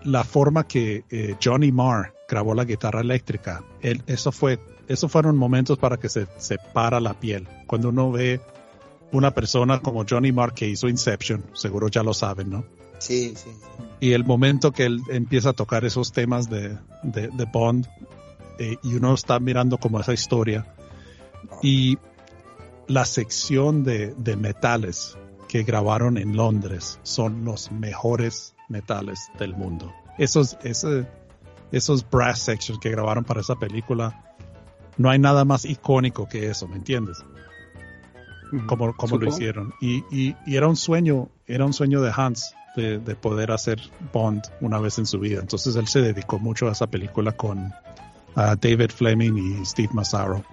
la 0.04 0.24
forma 0.24 0.66
que 0.66 1.04
eh, 1.10 1.36
Johnny 1.44 1.72
Marr 1.72 2.14
grabó 2.30 2.56
la 2.56 2.64
guitarra 2.66 3.02
eléctrica, 3.02 3.64
eso 3.82 4.32
fue, 4.32 4.60
esos 4.88 5.12
fueron 5.12 5.38
momentos 5.38 5.78
para 5.78 5.98
que 5.98 6.10
se, 6.10 6.28
se 6.38 6.58
para 6.74 7.00
la 7.00 7.14
piel. 7.14 7.48
Cuando 7.68 7.90
uno 7.90 8.12
ve 8.12 8.42
una 9.12 9.32
persona 9.32 9.80
como 9.80 10.06
Johnny 10.08 10.32
Marr 10.32 10.54
que 10.54 10.68
hizo 10.68 10.88
Inception, 10.88 11.44
seguro 11.54 11.88
ya 11.88 12.04
lo 12.04 12.14
saben, 12.14 12.50
¿no? 12.50 12.66
Sí, 13.00 13.36
sí. 13.36 13.52
y 14.00 14.14
el 14.14 14.26
momento 14.26 14.72
que 14.72 14.86
él 14.86 15.02
empieza 15.10 15.50
a 15.50 15.54
tocar 15.54 15.86
esos 15.86 16.12
temas 16.12 16.50
de, 16.50 16.76
de, 17.04 17.28
de 17.28 17.46
Bond 17.46 17.88
eh, 18.58 18.78
y 18.82 18.96
uno 18.96 19.14
está 19.14 19.40
mirando 19.40 19.78
como 19.78 20.00
esa 20.00 20.14
historia 20.14 20.66
y 21.62 22.00
la 22.88 23.06
sección 23.06 23.84
de, 23.84 24.16
de 24.16 24.36
metales 24.36 25.16
que 25.48 25.64
grabaron 25.64 26.18
en 26.18 26.36
Londres 26.36 27.00
son 27.04 27.46
los 27.46 27.72
mejores 27.72 28.56
metales 28.70 29.30
del 29.38 29.54
mundo. 29.56 29.94
Esos, 30.18 30.58
ese, 30.64 31.08
esos 31.72 32.10
brass 32.10 32.40
sections 32.40 32.80
que 32.80 32.90
grabaron 32.90 33.24
para 33.24 33.42
esa 33.42 33.56
película, 33.56 34.27
no 34.98 35.10
hay 35.10 35.20
nada 35.20 35.46
más 35.46 35.66
icónico 35.66 36.28
que 36.28 36.50
eso, 36.50 36.68
¿me 36.68 36.76
entiendes? 36.76 37.24
como, 38.66 38.96
como 38.96 39.18
lo 39.18 39.28
hicieron. 39.28 39.74
Y, 39.82 40.04
y, 40.10 40.36
y 40.46 40.56
era 40.56 40.68
un 40.68 40.78
sueño, 40.78 41.30
era 41.48 41.66
un 41.66 41.74
sueño 41.74 42.02
de 42.02 42.12
Hans 42.16 42.54
de, 42.76 43.00
de 43.00 43.16
poder 43.16 43.52
hacer 43.52 43.80
Bond 44.14 44.44
una 44.62 44.80
vez 44.80 44.98
en 45.00 45.06
su 45.06 45.20
vida. 45.20 45.42
Entonces 45.42 45.76
él 45.76 45.88
se 45.88 46.02
dedicó 46.02 46.40
mucho 46.40 46.70
a 46.70 46.72
esa 46.72 46.88
película 46.88 47.34
con 47.34 47.74
David 48.36 48.92
Fleming 48.96 49.34
y 49.36 49.66
Steve 49.66 49.90
Massaro. 49.94 50.44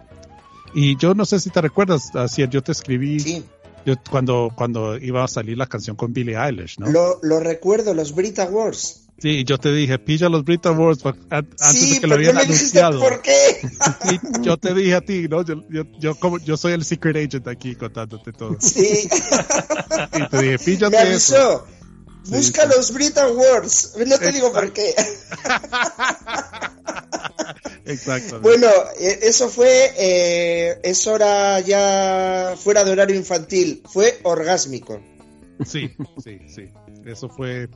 Y 0.74 0.96
yo 0.96 1.14
no 1.14 1.24
sé 1.24 1.38
si 1.38 1.50
te 1.50 1.60
recuerdas, 1.60 2.14
así 2.16 2.46
yo 2.48 2.62
te 2.62 2.72
escribí 2.72 3.20
Sí, 3.20 3.44
yo, 3.86 3.94
cuando, 4.10 4.50
cuando 4.56 4.96
iba 4.96 5.22
a 5.22 5.28
salir 5.28 5.58
la 5.58 5.66
canción 5.66 5.94
con 5.94 6.12
Billie 6.12 6.36
Eilish, 6.36 6.78
¿no? 6.78 6.90
lo, 6.90 7.18
lo 7.22 7.38
recuerdo, 7.38 7.92
los 7.94 8.14
Brit 8.14 8.38
Awards. 8.38 9.03
Sí, 9.18 9.44
yo 9.44 9.58
te 9.58 9.72
dije, 9.72 9.98
pilla 9.98 10.28
los 10.28 10.44
Brit 10.44 10.66
Awards 10.66 11.02
antes 11.30 11.54
sí, 11.70 11.94
de 11.94 12.00
que 12.00 12.06
lo 12.06 12.14
habían 12.16 12.34
me 12.34 12.42
anunciado. 12.42 12.98
por 13.00 13.22
qué. 13.22 13.32
Yo 14.42 14.56
te 14.58 14.74
dije 14.74 14.94
a 14.94 15.00
ti, 15.00 15.28
¿no? 15.28 15.44
Yo, 15.44 15.62
yo, 15.70 15.84
yo, 15.98 16.14
como, 16.16 16.38
yo 16.38 16.56
soy 16.56 16.72
el 16.72 16.84
secret 16.84 17.16
agent 17.16 17.46
aquí 17.48 17.74
contándote 17.76 18.32
todo. 18.32 18.56
Sí, 18.60 19.08
Y 20.16 20.28
te 20.28 20.38
dije, 20.38 20.50
me 20.52 20.58
píllate 20.58 21.14
eso. 21.14 21.36
avisó. 21.36 21.66
Busca 22.26 22.62
sí. 22.62 22.68
los 22.76 22.92
Brit 22.92 23.16
Awards. 23.18 23.94
No 24.06 24.18
te 24.18 24.32
digo 24.32 24.52
por 24.52 24.72
qué. 24.72 24.94
Exacto. 27.86 28.40
Bueno, 28.40 28.66
eh, 28.98 29.18
eso 29.22 29.48
fue, 29.48 29.92
eh, 29.96 30.78
es 30.82 31.06
hora 31.06 31.60
ya 31.60 32.54
fuera 32.58 32.82
de 32.84 32.90
horario 32.92 33.16
infantil. 33.16 33.82
Fue 33.90 34.18
orgásmico. 34.22 35.00
Sí, 35.64 35.90
sí, 36.22 36.38
sí. 36.48 36.68
Eso 37.04 37.28
fue. 37.28 37.68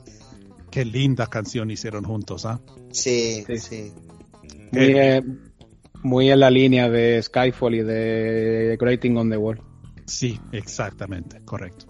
Qué 0.71 0.85
linda 0.85 1.27
canción 1.27 1.71
hicieron 1.71 2.03
juntos, 2.03 2.45
¿ah? 2.45 2.59
Sí, 2.91 3.43
Sí. 3.47 3.57
sí. 3.57 3.93
Muy, 4.71 4.83
eh, 4.83 5.21
muy 6.03 6.29
en 6.31 6.39
la 6.39 6.49
línea 6.51 6.89
de 6.89 7.21
Skyfall 7.21 7.75
y 7.75 7.81
de 7.83 8.77
Grating 8.79 9.17
on 9.17 9.29
the 9.29 9.37
Wall. 9.37 9.61
Sí, 10.05 10.39
exactamente, 10.51 11.41
correcto. 11.43 11.85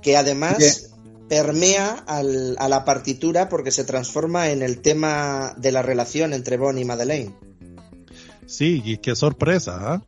Que 0.00 0.16
además 0.16 0.90
permea 1.28 1.92
al- 2.06 2.56
a 2.58 2.68
la 2.68 2.84
partitura 2.84 3.48
porque 3.48 3.70
se 3.70 3.84
transforma 3.84 4.50
en 4.50 4.62
el 4.62 4.80
tema 4.80 5.54
de 5.58 5.72
la 5.72 5.82
relación 5.82 6.32
entre 6.32 6.56
Bon 6.56 6.76
y 6.78 6.84
Madeleine. 6.84 7.34
Sí, 8.46 8.82
y 8.84 8.98
qué 8.98 9.14
sorpresa, 9.14 9.78
¿ah? 9.94 10.02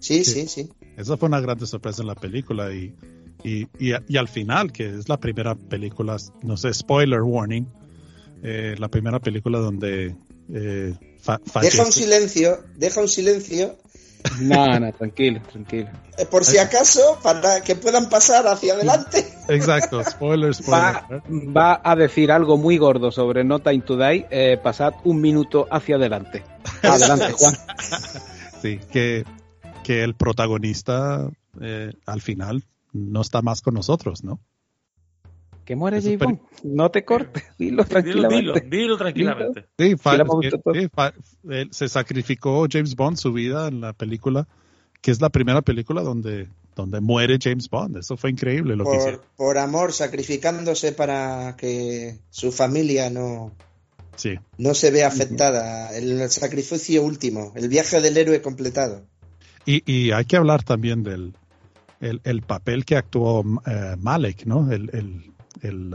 Sí, 0.00 0.24
Sí. 0.24 0.46
sí, 0.46 0.48
sí. 0.48 0.70
Esa 0.96 1.16
fue 1.16 1.28
una 1.28 1.40
gran 1.40 1.64
sorpresa 1.66 2.02
en 2.02 2.08
la 2.08 2.14
película 2.14 2.72
y, 2.74 2.94
y, 3.44 3.62
y, 3.78 3.92
y 4.08 4.16
al 4.16 4.28
final, 4.28 4.72
que 4.72 4.86
es 4.98 5.08
la 5.08 5.18
primera 5.18 5.54
película, 5.54 6.16
no 6.42 6.56
sé, 6.56 6.72
spoiler 6.74 7.22
warning, 7.22 7.66
eh, 8.42 8.74
la 8.78 8.88
primera 8.88 9.20
película 9.20 9.58
donde 9.58 10.16
eh, 10.52 10.94
fa- 11.20 11.40
Deja 11.60 11.82
un 11.84 11.92
silencio, 11.92 12.58
deja 12.76 13.00
un 13.00 13.08
silencio, 13.08 13.76
No, 14.40 14.78
no, 14.80 14.92
tranquilo, 14.92 15.40
tranquilo. 15.52 15.90
eh, 16.18 16.24
por 16.26 16.44
si 16.44 16.56
acaso, 16.58 17.18
para 17.22 17.60
que 17.62 17.76
puedan 17.76 18.08
pasar 18.08 18.46
hacia 18.46 18.72
adelante. 18.74 19.24
Exacto, 19.48 20.02
spoiler, 20.02 20.54
spoiler. 20.54 20.94
Va, 21.04 21.06
va 21.54 21.80
a 21.84 21.94
decir 21.96 22.32
algo 22.32 22.56
muy 22.56 22.78
gordo 22.78 23.10
sobre 23.12 23.44
No 23.44 23.58
Time 23.60 23.80
to 23.82 23.96
Die. 23.98 24.26
Eh, 24.30 24.58
pasad 24.62 24.94
un 25.04 25.20
minuto 25.20 25.66
hacia 25.70 25.96
adelante. 25.96 26.42
Adelante, 26.82 27.32
Juan. 27.38 27.54
Sí, 28.62 28.80
que, 28.90 29.24
que 29.82 30.02
el 30.02 30.14
protagonista 30.14 31.28
eh, 31.60 31.92
al 32.06 32.22
final 32.22 32.64
no 32.94 33.20
está 33.20 33.42
más 33.42 33.60
con 33.60 33.74
nosotros, 33.74 34.24
¿no? 34.24 34.40
Que 35.66 35.76
muere 35.76 36.00
J. 36.02 36.22
Bond. 36.24 36.40
No 36.62 36.90
te 36.90 37.04
cortes. 37.04 37.42
Dilo 37.58 37.84
tranquilamente. 37.84 38.60
dilo, 38.60 38.70
dilo 38.70 38.96
tranquilamente. 38.96 39.66
Sí, 39.78 39.94
Sí, 39.96 40.88
que- 41.48 41.68
se 41.70 41.88
sacrificó 41.88 42.66
James 42.70 42.94
Bond 42.96 43.16
su 43.16 43.32
vida 43.32 43.68
en 43.68 43.80
la 43.80 43.92
película, 43.92 44.46
que 45.00 45.10
es 45.10 45.20
la 45.20 45.30
primera 45.30 45.62
película 45.62 46.02
donde, 46.02 46.48
donde 46.76 47.00
muere 47.00 47.38
James 47.40 47.68
Bond. 47.70 47.96
Eso 47.96 48.16
fue 48.16 48.30
increíble 48.30 48.76
lo 48.76 48.84
que 48.84 48.90
Por, 48.90 48.98
hicieron. 48.98 49.20
por 49.36 49.58
amor, 49.58 49.92
sacrificándose 49.92 50.92
para 50.92 51.56
que 51.56 52.18
su 52.30 52.52
familia 52.52 53.08
no, 53.10 53.52
Sí, 54.16 54.34
no 54.58 54.74
se 54.74 54.90
vea 54.90 55.08
afectada. 55.08 55.96
El 55.96 56.28
sacrificio 56.30 57.02
último, 57.02 57.52
el 57.56 57.68
viaje 57.68 58.00
del 58.00 58.16
héroe 58.18 58.42
completado. 58.42 59.02
y, 59.66 59.82
y 59.90 60.12
hay 60.12 60.26
que 60.26 60.36
hablar 60.36 60.62
también 60.62 61.02
del 61.02 61.34
el, 62.04 62.20
el 62.24 62.42
papel 62.42 62.84
que 62.84 62.96
actuó 62.96 63.44
eh, 63.66 63.96
Malek, 63.98 64.44
¿no? 64.46 64.70
El, 64.70 64.90
el, 64.92 65.32
el, 65.62 65.90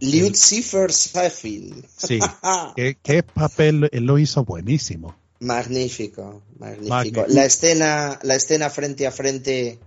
Lucifer 0.00 0.92
Safin. 0.92 1.84
sí, 1.96 2.18
¿Qué, 2.76 2.98
qué 3.02 3.22
papel 3.22 3.88
él 3.92 4.04
lo 4.04 4.18
hizo 4.18 4.44
buenísimo. 4.44 5.16
Magnífico, 5.40 6.42
magnífico. 6.58 6.88
Magnífico. 6.88 7.24
La 7.28 7.44
escena, 7.44 8.18
la 8.22 8.34
escena 8.34 8.70
frente 8.70 9.06
a 9.06 9.12
frente 9.12 9.78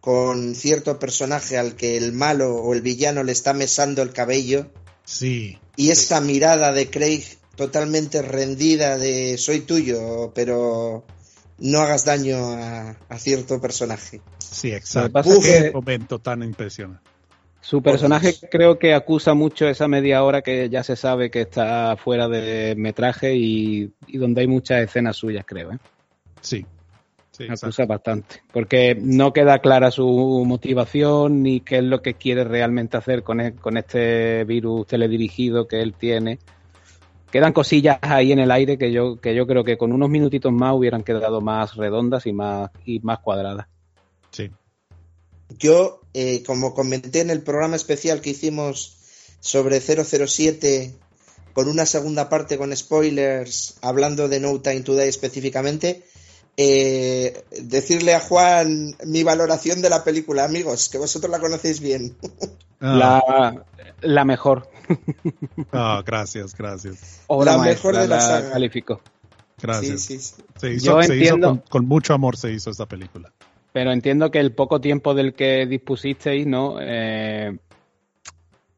con 0.00 0.54
cierto 0.54 0.98
personaje 0.98 1.58
al 1.58 1.74
que 1.76 1.96
el 1.96 2.12
malo 2.12 2.56
o 2.56 2.72
el 2.72 2.80
villano 2.80 3.22
le 3.22 3.32
está 3.32 3.52
mesando 3.52 4.02
el 4.02 4.12
cabello 4.12 4.70
Sí, 5.04 5.58
y 5.76 5.90
esa 5.90 6.20
mirada 6.20 6.72
de 6.72 6.88
Craig 6.88 7.24
totalmente 7.56 8.22
rendida 8.22 8.96
de 8.96 9.36
soy 9.38 9.60
tuyo, 9.60 10.32
pero 10.34 11.04
no 11.60 11.80
hagas 11.80 12.04
daño 12.04 12.36
a, 12.38 12.96
a 13.08 13.18
cierto 13.18 13.60
personaje. 13.60 14.20
sí, 14.38 14.72
exacto. 14.72 15.12
pasa 15.12 15.34
Qué 15.40 15.64
que 15.64 15.70
momento 15.72 16.18
tan 16.18 16.42
impresionante. 16.42 17.02
su 17.60 17.82
personaje 17.82 18.34
creo 18.50 18.78
que 18.78 18.94
acusa 18.94 19.34
mucho 19.34 19.68
esa 19.68 19.86
media 19.86 20.22
hora 20.24 20.42
que 20.42 20.68
ya 20.70 20.82
se 20.82 20.96
sabe 20.96 21.30
que 21.30 21.42
está 21.42 21.96
fuera 21.96 22.28
de 22.28 22.74
metraje 22.76 23.34
y, 23.36 23.92
y 24.06 24.18
donde 24.18 24.40
hay 24.42 24.46
muchas 24.46 24.82
escenas 24.82 25.16
suyas, 25.16 25.44
creo. 25.46 25.72
¿eh? 25.72 25.78
Sí, 26.40 26.66
sí, 27.30 27.44
exacto. 27.44 27.66
acusa 27.66 27.84
bastante, 27.86 28.42
porque 28.52 28.96
no 29.00 29.32
queda 29.32 29.58
clara 29.58 29.90
su 29.90 30.44
motivación 30.46 31.42
ni 31.42 31.60
qué 31.60 31.78
es 31.78 31.84
lo 31.84 32.00
que 32.00 32.14
quiere 32.14 32.44
realmente 32.44 32.96
hacer 32.96 33.22
con, 33.22 33.40
e- 33.40 33.54
con 33.54 33.76
este 33.76 34.44
virus 34.44 34.86
teledirigido 34.86 35.68
que 35.68 35.82
él 35.82 35.94
tiene. 35.94 36.38
Quedan 37.30 37.52
cosillas 37.52 37.98
ahí 38.02 38.32
en 38.32 38.40
el 38.40 38.50
aire 38.50 38.76
que 38.76 38.90
yo, 38.92 39.20
que 39.20 39.34
yo 39.34 39.46
creo 39.46 39.64
que 39.64 39.78
con 39.78 39.92
unos 39.92 40.10
minutitos 40.10 40.52
más 40.52 40.74
hubieran 40.74 41.04
quedado 41.04 41.40
más 41.40 41.76
redondas 41.76 42.26
y 42.26 42.32
más, 42.32 42.70
y 42.84 42.98
más 43.00 43.20
cuadradas. 43.20 43.66
Sí, 44.30 44.50
Yo, 45.58 46.00
eh, 46.14 46.42
como 46.44 46.74
comenté 46.74 47.20
en 47.20 47.30
el 47.30 47.42
programa 47.42 47.76
especial 47.76 48.20
que 48.20 48.30
hicimos 48.30 48.96
sobre 49.40 49.80
007, 49.80 50.94
con 51.52 51.68
una 51.68 51.86
segunda 51.86 52.28
parte 52.28 52.58
con 52.58 52.76
spoilers, 52.76 53.76
hablando 53.82 54.28
de 54.28 54.40
No 54.40 54.60
Time 54.60 54.80
Today 54.80 55.08
específicamente, 55.08 56.04
eh, 56.62 57.44
decirle 57.62 58.14
a 58.14 58.20
Juan 58.20 58.94
mi 59.06 59.22
valoración 59.22 59.80
de 59.80 59.88
la 59.88 60.04
película, 60.04 60.44
amigos, 60.44 60.90
que 60.90 60.98
vosotros 60.98 61.30
la 61.30 61.38
conocéis 61.40 61.80
bien. 61.80 62.14
Ah, 62.80 63.22
La, 63.22 63.64
la 64.00 64.24
mejor 64.24 64.68
ah, 65.72 66.02
gracias, 66.04 66.54
gracias, 66.54 67.22
obra 67.28 67.52
La 67.52 67.58
maestra, 67.58 67.90
mejor 67.90 68.02
de 68.02 68.08
la 68.08 68.16
la 68.16 68.20
saga. 68.22 68.50
califico. 68.52 69.00
gracias. 69.60 70.00
Sí, 70.02 70.18
sí, 70.18 70.34
sí. 70.36 70.42
Se 70.56 70.72
hizo, 70.74 70.84
Yo 70.86 71.02
se 71.02 71.16
hizo 71.16 71.62
con 71.68 71.86
mucho 71.86 72.12
amor 72.14 72.36
se 72.36 72.52
hizo 72.52 72.70
esta 72.70 72.86
película. 72.86 73.32
Pero 73.72 73.92
entiendo 73.92 74.30
que 74.30 74.40
el 74.40 74.52
poco 74.52 74.80
tiempo 74.80 75.14
del 75.14 75.32
que 75.34 75.64
dispusisteis, 75.66 76.46
¿no? 76.46 76.78
Eh, 76.80 77.56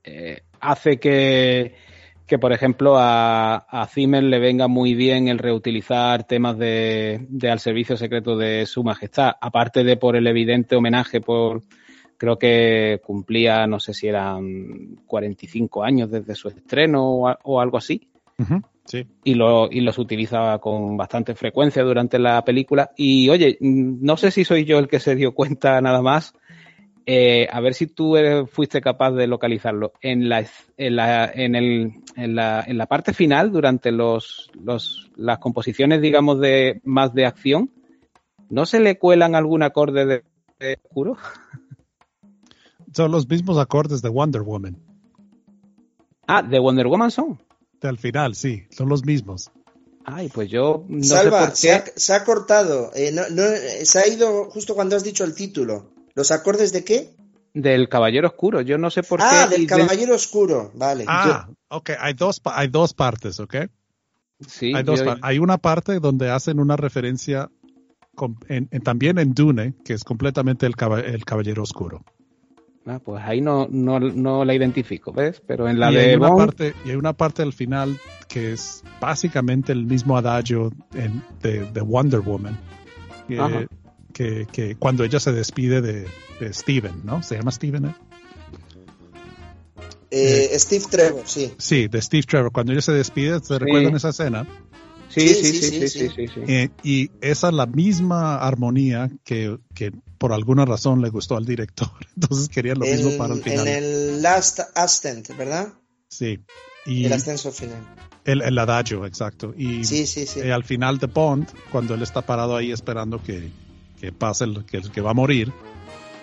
eh, 0.04 0.42
hace 0.60 0.98
que, 0.98 1.74
que, 2.32 2.38
por 2.38 2.54
ejemplo, 2.54 2.96
a, 2.96 3.56
a 3.56 3.86
Zimmer 3.88 4.22
le 4.22 4.38
venga 4.38 4.66
muy 4.66 4.94
bien 4.94 5.28
el 5.28 5.36
reutilizar 5.36 6.24
temas 6.24 6.56
de, 6.56 7.26
de 7.28 7.50
al 7.50 7.58
servicio 7.58 7.94
secreto 7.98 8.38
de 8.38 8.64
Su 8.64 8.82
Majestad, 8.82 9.34
aparte 9.38 9.84
de 9.84 9.98
por 9.98 10.16
el 10.16 10.26
evidente 10.26 10.74
homenaje 10.74 11.20
por 11.20 11.60
creo 12.16 12.38
que 12.38 13.02
cumplía, 13.04 13.66
no 13.66 13.78
sé 13.78 13.92
si 13.92 14.08
eran 14.08 14.96
45 15.06 15.84
años 15.84 16.10
desde 16.10 16.34
su 16.34 16.48
estreno 16.48 17.04
o, 17.04 17.36
o 17.42 17.60
algo 17.60 17.76
así. 17.76 18.08
Sí. 18.86 19.06
y, 19.24 19.34
lo, 19.34 19.70
y 19.70 19.82
los 19.82 19.98
utilizaba 19.98 20.58
con 20.58 20.96
bastante 20.96 21.34
frecuencia 21.34 21.82
durante 21.82 22.18
la 22.18 22.42
película. 22.46 22.92
Y 22.96 23.28
oye, 23.28 23.58
mm, 23.60 24.02
no 24.02 24.16
sé 24.16 24.30
si 24.30 24.46
soy 24.46 24.64
yo 24.64 24.78
el 24.78 24.88
que 24.88 25.00
se 25.00 25.16
dio 25.16 25.34
cuenta 25.34 25.78
nada 25.82 26.00
más. 26.00 26.32
Eh, 27.06 27.48
a 27.50 27.60
ver 27.60 27.74
si 27.74 27.86
tú 27.86 28.16
eres- 28.16 28.48
fuiste 28.50 28.80
capaz 28.80 29.12
de 29.12 29.26
localizarlo. 29.26 29.92
En 30.00 30.28
la, 30.28 30.46
en 30.76 30.96
la, 30.96 31.24
en 31.32 31.54
el, 31.54 31.92
en 32.16 32.34
la, 32.34 32.64
en 32.66 32.78
la 32.78 32.86
parte 32.86 33.12
final, 33.12 33.50
durante 33.52 33.90
los, 33.92 34.50
los, 34.54 35.10
las 35.16 35.38
composiciones, 35.38 36.00
digamos, 36.00 36.40
de 36.40 36.80
más 36.84 37.12
de 37.14 37.26
acción, 37.26 37.70
¿no 38.48 38.66
se 38.66 38.80
le 38.80 38.98
cuelan 38.98 39.34
algún 39.34 39.62
acorde 39.62 40.06
de, 40.06 40.24
de 40.58 40.78
oscuro? 40.84 41.16
Son 42.94 43.10
los 43.10 43.26
mismos 43.28 43.56
acordes 43.58 44.02
de 44.02 44.08
Wonder 44.10 44.42
Woman. 44.42 44.76
Ah, 46.26 46.42
de 46.42 46.58
Wonder 46.58 46.86
Woman 46.86 47.10
son. 47.10 47.40
Al 47.80 47.98
final, 47.98 48.34
sí, 48.34 48.64
son 48.70 48.88
los 48.90 49.04
mismos. 49.04 49.50
Ay, 50.04 50.28
pues 50.28 50.50
yo 50.50 50.84
no 50.88 51.02
Salva, 51.02 51.50
sé 51.50 51.56
se 51.56 51.74
por 51.76 51.84
qué. 51.84 51.92
se 51.96 52.12
ha 52.14 52.24
cortado. 52.24 52.90
eh, 52.94 53.10
no- 53.12 53.28
no, 53.30 53.42
eh, 53.44 53.84
se 53.86 53.98
ha 53.98 54.06
ido 54.08 54.50
justo 54.50 54.74
cuando 54.74 54.94
has 54.96 55.04
dicho 55.04 55.24
el 55.24 55.34
título. 55.34 55.90
¿Los 56.14 56.30
acordes 56.30 56.72
de 56.72 56.84
qué? 56.84 57.10
Del 57.54 57.88
Caballero 57.88 58.28
Oscuro. 58.28 58.60
Yo 58.62 58.78
no 58.78 58.90
sé 58.90 59.02
por 59.02 59.20
ah, 59.22 59.46
qué. 59.48 59.54
del 59.54 59.62
y 59.62 59.66
de- 59.66 59.76
Caballero 59.76 60.14
Oscuro. 60.14 60.70
Vale. 60.74 61.04
Ah, 61.06 61.48
ok, 61.68 61.90
hay 62.00 62.14
dos, 62.14 62.40
pa- 62.40 62.58
hay 62.58 62.68
dos 62.68 62.94
partes, 62.94 63.38
¿ok? 63.40 63.56
Sí, 64.46 64.72
hay, 64.74 64.82
dos 64.82 65.00
yo- 65.00 65.06
par- 65.06 65.18
hay 65.22 65.38
una 65.38 65.58
parte 65.58 66.00
donde 66.00 66.30
hacen 66.30 66.58
una 66.58 66.76
referencia 66.76 67.50
com- 68.14 68.36
en- 68.48 68.68
en- 68.70 68.82
también 68.82 69.18
en 69.18 69.34
Dune, 69.34 69.74
que 69.84 69.92
es 69.94 70.02
completamente 70.04 70.66
el, 70.66 70.76
caba- 70.76 71.00
el 71.00 71.24
Caballero 71.24 71.62
Oscuro. 71.62 72.04
Ah, 72.84 72.98
pues 72.98 73.22
ahí 73.24 73.40
no, 73.40 73.68
no, 73.70 74.00
no 74.00 74.44
la 74.44 74.54
identifico, 74.54 75.12
¿ves? 75.12 75.40
Pero 75.46 75.68
en 75.68 75.78
la 75.78 75.92
y, 75.92 75.96
hay 75.96 76.08
de 76.10 76.16
una 76.16 76.28
Bond, 76.30 76.38
parte, 76.46 76.74
y 76.84 76.90
hay 76.90 76.96
una 76.96 77.12
parte 77.12 77.42
al 77.42 77.52
final 77.52 77.96
que 78.26 78.52
es 78.54 78.82
básicamente 79.00 79.70
el 79.70 79.86
mismo 79.86 80.16
adagio 80.16 80.72
en- 80.94 81.22
de, 81.42 81.70
de 81.70 81.80
Wonder 81.80 82.20
Woman. 82.20 82.58
que- 83.28 83.38
Ajá 83.38 83.66
que, 84.52 84.76
cuando 84.78 85.04
ella 85.04 85.20
se 85.20 85.32
despide 85.32 85.80
de, 85.80 86.06
Steven, 86.52 87.02
¿no? 87.04 87.22
¿Se 87.22 87.36
llama 87.36 87.52
Steven? 87.52 87.86
Eh? 87.86 87.94
eh? 90.10 90.50
Eh, 90.52 90.58
Steve 90.58 90.84
Trevor, 90.90 91.22
sí. 91.24 91.52
Sí, 91.58 91.88
de 91.88 92.02
Steve 92.02 92.24
Trevor. 92.24 92.52
Cuando 92.52 92.72
ella 92.72 92.82
se 92.82 92.92
despide, 92.92 93.38
¿se 93.40 93.46
sí. 93.46 93.58
recuerdan 93.58 93.94
esa 93.96 94.10
escena? 94.10 94.46
Sí, 95.08 95.28
sí, 95.28 95.52
sí, 95.52 95.88
sí. 95.88 95.88
sí, 95.88 96.08
sí, 96.08 96.40
eh, 96.48 96.70
y 96.82 97.10
esa 97.20 97.48
es 97.48 97.54
la 97.54 97.66
misma 97.66 98.38
armonía 98.38 99.10
que, 99.24 99.58
que, 99.74 99.92
por 100.16 100.32
alguna 100.32 100.64
razón 100.64 101.02
le 101.02 101.10
gustó 101.10 101.36
al 101.36 101.44
director. 101.44 101.90
Entonces 102.16 102.48
quería 102.48 102.74
lo 102.74 102.86
mismo 102.86 103.10
para 103.18 103.34
el 103.34 103.42
final. 103.42 103.68
En 103.68 103.84
el 103.84 104.22
Last 104.22 104.60
Ascent, 104.74 105.36
¿verdad? 105.36 105.74
Sí. 106.08 106.40
El 106.86 107.12
ascenso 107.12 107.52
final. 107.52 107.86
El, 108.24 108.42
el 108.42 108.58
adagio, 108.58 109.04
exacto. 109.06 109.54
Sí, 109.56 110.06
sí, 110.06 110.26
sí. 110.26 110.40
Eh, 110.40 110.52
al 110.52 110.64
final 110.64 110.98
de 110.98 111.06
Bond, 111.06 111.48
cuando 111.70 111.94
él 111.94 112.02
está 112.02 112.22
parado 112.22 112.56
ahí 112.56 112.72
esperando 112.72 113.22
que, 113.22 113.50
que 114.02 114.10
pase 114.12 114.44
el 114.44 114.64
que, 114.66 114.82
que 114.82 115.00
va 115.00 115.12
a 115.12 115.14
morir, 115.14 115.52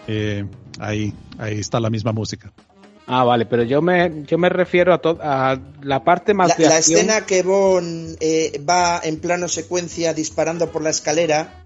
eh, 0.08 0.46
ahí, 0.80 1.14
ahí 1.38 1.58
está 1.60 1.80
la 1.80 1.90
misma 1.90 2.12
música. 2.12 2.52
Ah, 3.08 3.24
vale, 3.24 3.46
pero 3.46 3.64
yo 3.64 3.82
me, 3.82 4.24
yo 4.28 4.38
me 4.38 4.50
refiero 4.50 4.94
a, 4.94 5.00
a 5.52 5.60
la 5.82 6.04
parte 6.04 6.34
más 6.34 6.50
La, 6.50 6.56
de 6.56 6.68
la 6.68 6.76
acción. 6.76 7.00
escena 7.00 7.26
que 7.26 7.42
Bond 7.42 8.18
eh, 8.20 8.62
va 8.70 9.00
en 9.04 9.20
plano 9.20 9.48
secuencia 9.48 10.14
disparando 10.14 10.70
por 10.72 10.84
la 10.84 10.90
escalera 10.92 11.64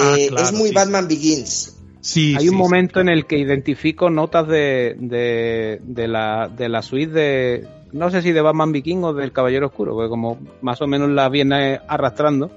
Ah, 0.00 0.16
eh, 0.18 0.28
claro, 0.28 0.44
es 0.44 0.52
muy 0.52 0.70
sí, 0.70 0.74
Batman 0.74 1.06
Begins. 1.06 1.76
Sí, 2.00 2.34
Hay 2.34 2.42
sí, 2.42 2.48
un 2.48 2.56
sí, 2.56 2.58
momento 2.58 3.00
en 3.00 3.08
el 3.08 3.26
que 3.26 3.38
identifico 3.38 4.10
notas 4.10 4.48
de, 4.48 4.96
de, 4.98 5.80
de 5.82 6.08
la, 6.08 6.48
de 6.48 6.68
la 6.68 6.82
suite 6.82 7.12
de, 7.12 7.68
no 7.92 8.10
sé 8.10 8.20
si 8.22 8.32
de 8.32 8.40
Batman 8.42 8.72
Viking 8.72 9.04
o 9.04 9.12
del 9.14 9.32
Caballero 9.32 9.68
Oscuro, 9.68 9.94
porque 9.94 10.08
como 10.08 10.38
más 10.60 10.82
o 10.82 10.86
menos 10.88 11.08
la 11.10 11.28
viene 11.28 11.80
arrastrando, 11.86 12.50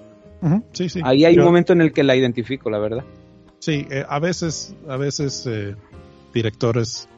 Sí, 0.73 0.89
sí. 0.89 1.01
ahí 1.03 1.25
hay 1.25 1.35
Yo- 1.35 1.41
un 1.41 1.47
momento 1.47 1.73
en 1.73 1.81
el 1.81 1.91
que 1.91 2.03
la 2.03 2.15
identifico, 2.15 2.69
la 2.69 2.79
verdad. 2.79 3.03
Sí, 3.59 3.85
eh, 3.89 4.05
a 4.07 4.19
veces, 4.19 4.75
a 4.87 4.95
veces 4.97 5.45
eh, 5.47 5.75
directores 6.33 7.09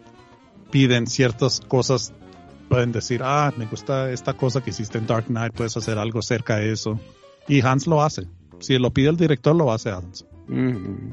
piden 0.72 1.06
ciertas 1.08 1.60
cosas, 1.62 2.14
pueden 2.70 2.92
decir, 2.92 3.22
ah, 3.24 3.54
me 3.58 3.66
gusta 3.68 4.12
esta 4.12 4.34
cosa 4.34 4.62
que 4.64 4.72
hiciste 4.72 4.98
en 4.98 5.06
Dark 5.06 5.26
Knight, 5.28 5.54
puedes 5.54 5.76
hacer 5.78 5.98
algo 5.98 6.22
cerca 6.22 6.56
de 6.58 6.72
eso. 6.72 7.00
Y 7.48 7.62
Hans 7.62 7.86
lo 7.88 8.02
hace. 8.02 8.28
Si 8.60 8.78
lo 8.80 8.92
pide 8.92 9.10
el 9.10 9.18
director, 9.18 9.56
lo 9.56 9.72
hace 9.72 9.90
Hans. 9.92 10.26
Mm, 10.48 11.12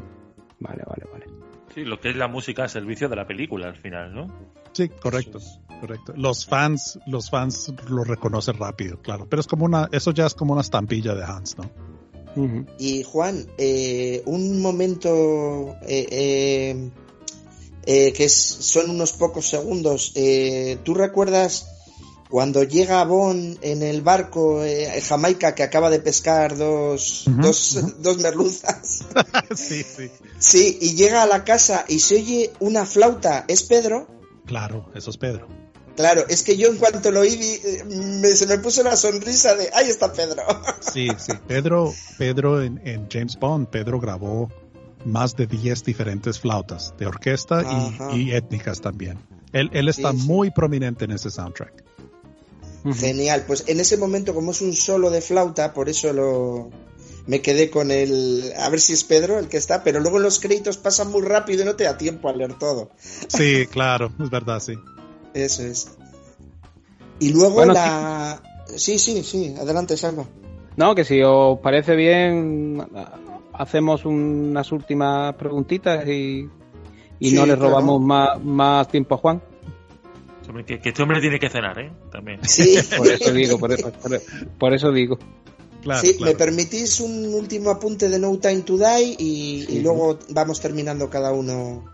Vale, 0.61 0.83
vale, 0.87 1.05
vale. 1.13 1.27
Sí, 1.75 1.85
lo 1.85 2.01
que 2.01 2.11
es 2.11 2.17
la 2.17 2.27
música 2.29 2.63
al 2.65 2.71
servicio 2.71 3.09
de 3.09 3.17
la 3.17 3.27
película 3.27 3.69
al 3.69 3.77
final, 3.77 4.13
¿no? 4.15 4.33
Sí, 4.73 4.89
correcto, 4.89 5.39
correcto. 5.81 6.13
Los 6.17 6.47
fans, 6.47 6.99
los 7.07 7.31
fans 7.31 7.73
lo 7.89 8.03
reconocen 8.05 8.57
rápido, 8.59 8.99
claro. 9.01 9.27
Pero 9.29 9.41
es 9.41 9.47
como 9.47 9.65
una, 9.65 9.89
eso 9.93 10.11
ya 10.13 10.27
es 10.27 10.35
como 10.35 10.53
una 10.53 10.63
estampilla 10.63 11.15
de 11.15 11.23
Hans, 11.25 11.57
¿no? 11.59 11.71
Y 12.79 13.03
Juan, 13.03 13.47
eh, 13.59 14.23
un 14.27 14.61
momento 14.63 15.77
eh, 15.83 16.91
eh, 17.87 18.13
que 18.13 18.25
es- 18.25 18.33
son 18.61 18.91
unos 18.91 19.13
pocos 19.13 19.49
segundos. 19.49 20.13
¿Tú 20.85 20.95
recuerdas 20.95 21.67
cuando 22.31 22.63
llega 22.63 23.03
Bond 23.05 23.59
en 23.63 23.83
el 23.83 24.03
barco 24.03 24.63
en 24.63 25.01
Jamaica 25.01 25.55
que 25.55 25.63
acaba 25.63 25.89
de 25.91 25.99
pescar 26.01 26.57
dos, 26.57 27.25
dos, 27.27 27.79
dos 28.03 28.19
merluzas? 28.19 29.05
sí, 29.57 29.83
sí. 29.83 30.11
Sí, 30.39 30.79
y 30.81 30.95
llega 30.95 31.23
a 31.23 31.27
la 31.27 31.43
casa 31.45 31.85
y 31.89 31.99
se 32.01 32.17
oye 32.17 32.53
una 32.61 32.85
flauta. 32.87 33.45
¿Es 33.49 33.63
Pedro? 33.65 34.07
Claro, 34.47 34.91
eso 34.95 35.11
es 35.11 35.17
Pedro. 35.17 35.49
Claro, 35.99 36.25
es 36.29 36.45
que 36.45 36.57
yo 36.57 36.69
en 36.69 36.77
cuanto 36.77 37.11
lo 37.11 37.19
oí 37.21 37.37
vi- 37.37 37.61
eh, 37.69 37.83
me- 37.85 38.29
se 38.29 38.47
me 38.47 38.57
puso 38.59 38.83
una 38.83 38.95
sonrisa 38.97 39.57
de 39.57 39.69
¡ahí 39.75 39.89
está 39.89 40.13
Pedro! 40.13 40.43
Sí, 40.81 41.09
sí. 41.19 41.33
Pedro, 41.49 41.93
Pedro 42.17 42.63
en, 42.63 42.81
en 42.87 43.09
James 43.11 43.37
Bond, 43.37 43.67
Pedro 43.67 43.99
grabó 43.99 44.49
más 45.05 45.35
de 45.35 45.49
10 45.49 45.83
diferentes 45.83 46.39
flautas 46.39 46.95
de 46.99 47.07
orquesta 47.07 47.65
y, 48.13 48.17
y 48.17 48.31
étnicas 48.33 48.81
también. 48.81 49.19
Él, 49.53 49.71
él 49.73 49.89
está 49.89 50.13
Sí, 50.13 50.21
sí. 50.21 50.27
muy 50.29 50.51
prominente 50.53 51.05
en 51.05 51.11
ese 51.11 51.31
soundtrack. 51.33 51.83
Genial, 52.95 53.43
pues 53.49 53.65
en 53.67 53.81
ese 53.81 53.97
momento 53.97 54.35
como 54.35 54.53
es 54.53 54.61
un 54.63 54.75
solo 54.75 55.11
de 55.11 55.21
flauta, 55.21 55.75
por 55.75 55.89
eso 55.89 56.13
lo 56.13 56.71
me 57.27 57.43
quedé 57.43 57.71
con 57.71 57.91
el 57.91 58.53
a 58.57 58.69
ver 58.71 58.81
si 58.81 58.93
es 58.93 59.03
Pedro 59.03 59.39
el 59.41 59.49
que 59.49 59.57
está, 59.57 59.83
pero 59.83 59.99
luego 59.99 60.21
los 60.21 60.39
créditos 60.39 60.79
pasan 60.79 61.11
muy 61.11 61.23
rápido 61.23 61.63
y 61.63 61.67
no 61.67 61.75
te 61.75 61.85
da 61.85 61.99
tiempo 61.99 62.29
a 62.29 62.33
leer 62.33 62.55
todo. 62.55 62.91
Sí, 63.27 63.67
claro, 63.67 64.13
es 64.23 64.31
verdad, 64.31 64.61
sí. 64.61 64.75
Eso 65.35 65.63
es. 65.65 65.91
Y 67.21 67.33
luego 67.33 67.55
Bueno, 67.55 67.73
la 67.75 68.43
sí, 68.77 68.99
sí, 68.99 69.23
sí, 69.23 69.55
adelante, 69.61 69.97
Salva. 69.97 70.25
No, 70.77 70.95
que 70.95 71.05
si 71.05 71.21
os 71.23 71.59
parece 71.59 71.97
bien, 71.97 72.81
hacemos 73.53 74.05
unas 74.05 74.71
últimas 74.71 75.35
preguntitas 75.35 76.07
y, 76.07 76.49
y 77.19 77.31
Sí, 77.31 77.35
no 77.35 77.45
le 77.47 77.55
claro. 77.57 77.71
robamos 77.71 78.01
más, 78.01 78.43
más 78.45 78.89
tiempo 78.89 79.17
a 79.17 79.19
Juan. 79.19 79.43
Que, 80.67 80.81
que 80.81 80.89
este 80.89 81.03
hombre 81.03 81.21
tiene 81.21 81.39
que 81.39 81.51
cenar, 81.51 81.79
¿eh? 81.79 81.93
También. 82.11 82.41
Sí. 82.43 82.77
Por 82.97 83.07
eso 83.09 83.33
digo, 83.33 83.59
por, 83.59 83.77
por- 83.83 84.23
por 84.59 84.75
eso 84.75 84.91
digo. 84.93 85.19
Claro, 85.83 86.01
sí, 86.01 86.15
claro. 86.17 86.33
me 86.33 86.39
permitís 86.39 87.01
un 87.01 87.35
último 87.35 87.71
apunte 87.71 88.09
de 88.09 88.19
No 88.19 88.37
Time 88.39 88.63
to 88.63 88.79
Die 88.79 89.15
y, 89.19 89.81
luego 89.83 90.19
vamos 90.31 90.59
terminando 90.61 91.11
cada 91.11 91.33
uno 91.33 91.85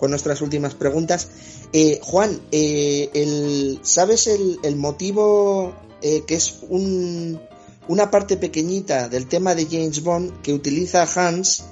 con 0.00 0.10
nuestras 0.10 0.40
últimas 0.40 0.74
preguntas. 0.74 1.28
Eh, 1.74 2.00
Juan, 2.02 2.40
eh, 2.50 3.10
el, 3.12 3.80
¿sabes 3.82 4.26
el, 4.26 4.58
el 4.62 4.76
motivo 4.76 5.74
eh, 6.00 6.24
que 6.26 6.36
es 6.36 6.60
un, 6.70 7.38
una 7.86 8.10
parte 8.10 8.38
pequeñita 8.38 9.10
del 9.10 9.26
tema 9.26 9.54
de 9.54 9.66
James 9.66 10.02
Bond 10.02 10.40
que 10.40 10.54
utiliza 10.54 11.06
Hans 11.14 11.64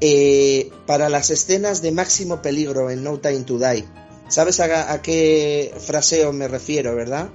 eh, 0.00 0.70
para 0.86 1.08
las 1.08 1.30
escenas 1.30 1.82
de 1.82 1.90
máximo 1.90 2.40
peligro 2.40 2.88
en 2.88 3.02
No 3.02 3.18
Time 3.18 3.40
to 3.40 3.58
Die? 3.58 3.84
¿Sabes 4.28 4.60
a, 4.60 4.92
a 4.92 5.02
qué 5.02 5.74
fraseo 5.78 6.32
me 6.32 6.46
refiero, 6.46 6.94
verdad? 6.94 7.30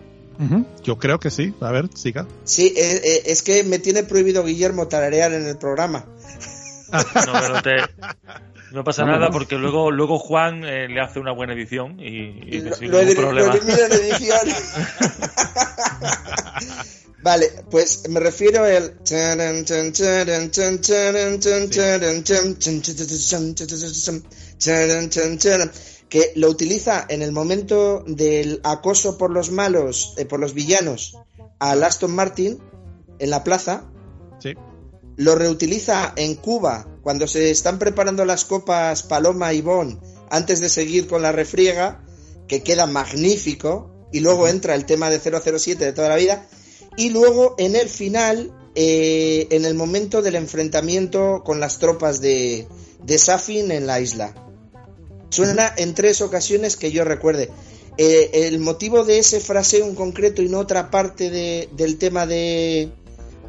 Yo 0.84 0.98
creo 0.98 1.20
que 1.20 1.30
sí. 1.30 1.53
A 1.60 1.72
ver, 1.72 1.90
siga. 1.94 2.26
Sí, 2.45 2.74
eh, 2.76 3.24
es 3.26 3.44
que 3.44 3.64
me 3.64 3.78
tiene 3.80 4.03
prohibido 4.03 4.44
Guillermo 4.44 4.88
tararear 4.88 5.34
en 5.34 5.45
el 5.45 5.58
programa. 5.58 6.06
No, 6.91 7.32
pero 7.40 7.62
te- 7.62 8.51
no 8.72 8.84
pasa 8.84 9.03
No, 9.06 9.11
nada 9.14 9.27
no. 9.27 9.31
porque 9.31 9.56
luego, 9.56 9.91
luego 9.91 10.19
Juan 10.19 10.64
eh, 10.64 10.88
le 10.88 11.02
hace 11.02 11.19
una 11.19 11.31
buena 11.31 11.53
edición 11.53 11.99
y, 11.99 12.56
y 12.56 12.61
lo, 12.61 12.76
sin 12.76 12.91
lo 12.91 12.99
ningún 13.03 13.15
lo 13.15 13.22
problema. 13.22 13.56
en 13.56 13.91
edición. 13.91 14.39
vale, 17.23 17.48
pues 17.69 18.07
me 18.10 18.19
refiero 18.19 18.64
al 18.64 18.98
que 26.10 26.34
lo 26.35 26.49
utiliza 26.49 27.06
en 27.07 27.22
el 27.22 27.31
momento 27.31 28.03
del 28.06 28.60
acoso 28.64 29.18
por 29.18 29.31
los 29.31 29.52
malos, 29.52 30.14
eh, 30.18 30.26
por 30.26 30.39
los 30.39 30.53
villanos, 30.53 31.18
a 31.60 31.72
Aston 31.72 32.14
Martin 32.14 32.60
en 33.19 33.30
la 33.30 33.43
plaza. 33.43 33.85
Sí. 34.39 34.53
Lo 35.15 35.35
reutiliza 35.35 36.14
en 36.15 36.35
Cuba 36.35 36.88
cuando 37.02 37.28
se 37.28 37.49
están 37.49 37.80
preparando 37.80 38.26
las 38.26 38.45
copas 38.45 39.03
Paloma 39.03 39.53
y 39.53 39.61
Bon 39.61 39.99
antes 40.30 40.60
de 40.61 40.69
seguir 40.69 41.07
con 41.07 41.22
la 41.22 41.32
refriega, 41.32 42.03
que 42.48 42.64
queda 42.64 42.88
magnífico. 42.88 43.90
Y 44.14 44.19
luego 44.19 44.48
entra 44.48 44.76
el 44.76 44.86
tema 44.86 45.10
de 45.10 45.19
007 45.19 45.86
de 45.86 45.94
toda 45.94 46.10
la 46.10 46.15
vida. 46.15 46.48
Y 46.98 47.10
luego 47.10 47.56
en 47.57 47.76
el 47.76 47.88
final, 47.88 48.53
eh, 48.76 49.48
en 49.52 49.65
el 49.65 49.73
momento 49.73 50.22
del 50.22 50.36
enfrentamiento 50.36 51.44
con 51.45 51.60
las 51.60 51.80
tropas 51.80 52.19
de, 52.19 52.68
de 53.03 53.18
Safin 53.18 53.72
en 53.72 53.88
la 53.88 53.99
isla. 53.99 54.36
Suena 55.30 55.73
en 55.78 55.94
tres 55.94 56.22
ocasiones 56.22 56.76
que 56.76 56.91
yo 56.91 57.06
recuerde. 57.06 57.49
Eh, 57.98 58.48
el 58.48 58.60
motivo 58.60 59.03
de 59.06 59.19
ese 59.19 59.40
fraseo 59.40 59.86
en 59.86 59.95
concreto 59.95 60.41
y 60.41 60.49
no 60.49 60.60
otra 60.60 60.91
parte 60.91 61.30
de, 61.30 61.69
del 61.73 61.98
tema 61.98 62.26
de, 62.26 62.91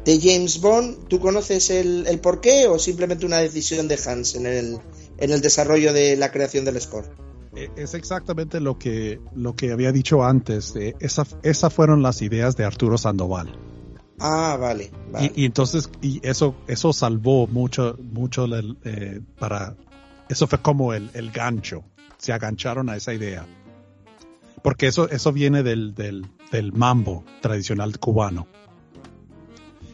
de, 0.05 0.19
James 0.21 0.61
Bond, 0.61 1.07
¿tú 1.07 1.19
conoces 1.19 1.69
el, 1.69 2.05
el 2.07 2.19
porqué 2.19 2.67
o 2.67 2.79
simplemente 2.79 3.25
una 3.25 3.37
decisión 3.37 3.87
de 3.87 3.99
Hans 4.05 4.35
en 4.35 4.45
el, 4.45 4.79
en 5.17 5.31
el 5.31 5.41
desarrollo 5.41 5.93
de 5.93 6.15
la 6.15 6.31
creación 6.31 6.65
del 6.65 6.79
score? 6.81 7.09
Eh, 7.55 7.69
es 7.75 7.93
exactamente 7.93 8.59
lo 8.59 8.79
que, 8.79 9.19
lo 9.35 9.55
que 9.55 9.71
había 9.71 9.91
dicho 9.91 10.23
antes. 10.23 10.75
Eh, 10.75 10.95
esas 10.99 11.37
esa 11.43 11.69
fueron 11.69 12.01
las 12.01 12.21
ideas 12.21 12.57
de 12.57 12.65
Arturo 12.65 12.97
Sandoval. 12.97 13.55
Ah, 14.19 14.57
vale. 14.59 14.91
vale. 15.11 15.31
Y, 15.35 15.43
y, 15.43 15.45
entonces, 15.45 15.89
y 16.01 16.19
eso, 16.27 16.55
eso 16.67 16.93
salvó 16.93 17.47
mucho, 17.47 17.97
mucho 17.99 18.47
eh, 18.83 19.21
para. 19.37 19.75
Eso 20.29 20.47
fue 20.47 20.61
como 20.61 20.93
el, 20.93 21.09
el, 21.13 21.31
gancho. 21.31 21.83
Se 22.17 22.33
agancharon 22.33 22.89
a 22.89 22.95
esa 22.95 23.13
idea. 23.13 23.45
Porque 24.63 24.87
eso, 24.87 25.09
eso 25.09 25.31
viene 25.33 25.61
del, 25.61 25.93
del, 25.93 26.25
del 26.51 26.71
mambo 26.71 27.23
tradicional 27.41 27.99
cubano. 27.99 28.47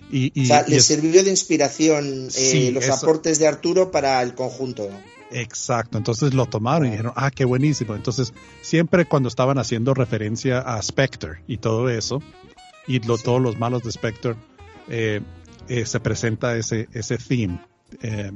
Y, 0.09 0.31
y, 0.33 0.45
o 0.45 0.47
sea, 0.47 0.65
le 0.67 0.77
es, 0.77 0.85
sirvió 0.85 1.23
de 1.23 1.29
inspiración 1.29 2.27
eh, 2.27 2.31
sí, 2.31 2.71
los 2.71 2.83
eso, 2.83 2.93
aportes 2.93 3.37
de 3.39 3.47
Arturo 3.47 3.91
para 3.91 4.21
el 4.21 4.33
conjunto. 4.33 4.89
Exacto, 5.31 5.97
entonces 5.97 6.33
lo 6.33 6.47
tomaron 6.47 6.87
y 6.87 6.91
dijeron, 6.91 7.13
ah, 7.15 7.29
qué 7.29 7.45
buenísimo. 7.45 7.95
Entonces, 7.95 8.33
siempre 8.61 9.05
cuando 9.05 9.29
estaban 9.29 9.59
haciendo 9.59 9.93
referencia 9.93 10.59
a 10.59 10.81
Spectre 10.81 11.43
y 11.47 11.57
todo 11.57 11.89
eso, 11.89 12.23
y 12.87 12.99
lo, 12.99 13.17
sí. 13.17 13.23
todos 13.23 13.39
los 13.39 13.59
malos 13.59 13.83
de 13.83 13.91
Spectre, 13.91 14.35
eh, 14.87 15.21
eh, 15.67 15.85
se 15.85 15.99
presenta 15.99 16.57
ese, 16.57 16.87
ese 16.93 17.17
theme. 17.17 17.61
Eh, 18.01 18.31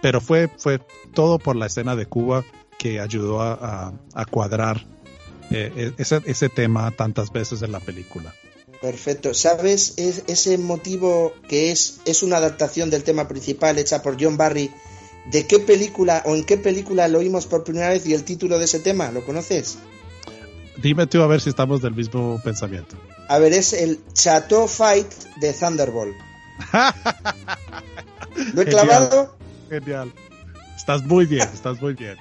pero 0.00 0.20
fue, 0.22 0.48
fue 0.56 0.80
todo 1.12 1.38
por 1.38 1.56
la 1.56 1.66
escena 1.66 1.96
de 1.96 2.06
Cuba 2.06 2.44
que 2.78 3.00
ayudó 3.00 3.42
a, 3.42 3.52
a, 3.52 3.92
a 4.14 4.24
cuadrar 4.24 4.86
eh, 5.50 5.92
ese, 5.98 6.22
ese 6.24 6.48
tema 6.48 6.90
tantas 6.92 7.30
veces 7.32 7.60
en 7.62 7.72
la 7.72 7.80
película. 7.80 8.34
Perfecto. 8.80 9.34
¿Sabes 9.34 9.94
es, 9.96 10.22
ese 10.28 10.56
motivo 10.58 11.32
que 11.48 11.72
es, 11.72 12.00
es 12.04 12.22
una 12.22 12.36
adaptación 12.36 12.90
del 12.90 13.02
tema 13.02 13.26
principal 13.26 13.78
hecha 13.78 14.02
por 14.02 14.22
John 14.22 14.36
Barry? 14.36 14.70
¿De 15.30 15.46
qué 15.46 15.58
película 15.58 16.22
o 16.26 16.34
en 16.34 16.44
qué 16.44 16.56
película 16.56 17.08
lo 17.08 17.18
oímos 17.18 17.46
por 17.46 17.64
primera 17.64 17.88
vez 17.88 18.06
y 18.06 18.14
el 18.14 18.24
título 18.24 18.58
de 18.58 18.66
ese 18.66 18.80
tema? 18.80 19.10
¿Lo 19.10 19.24
conoces? 19.24 19.78
Dime 20.80 21.06
tú 21.06 21.20
a 21.22 21.26
ver 21.26 21.40
si 21.40 21.48
estamos 21.50 21.82
del 21.82 21.94
mismo 21.94 22.40
pensamiento. 22.42 22.96
A 23.28 23.38
ver, 23.38 23.52
es 23.52 23.72
el 23.72 24.00
Chateau 24.12 24.68
Fight 24.68 25.12
de 25.36 25.52
Thunderbolt. 25.52 26.16
¿Lo 28.54 28.62
he 28.62 28.64
Genial. 28.64 28.86
clavado? 28.86 29.36
Genial. 29.68 30.12
Estás 30.76 31.04
muy 31.04 31.26
bien, 31.26 31.46
estás 31.52 31.82
muy 31.82 31.94
bien. 31.94 32.16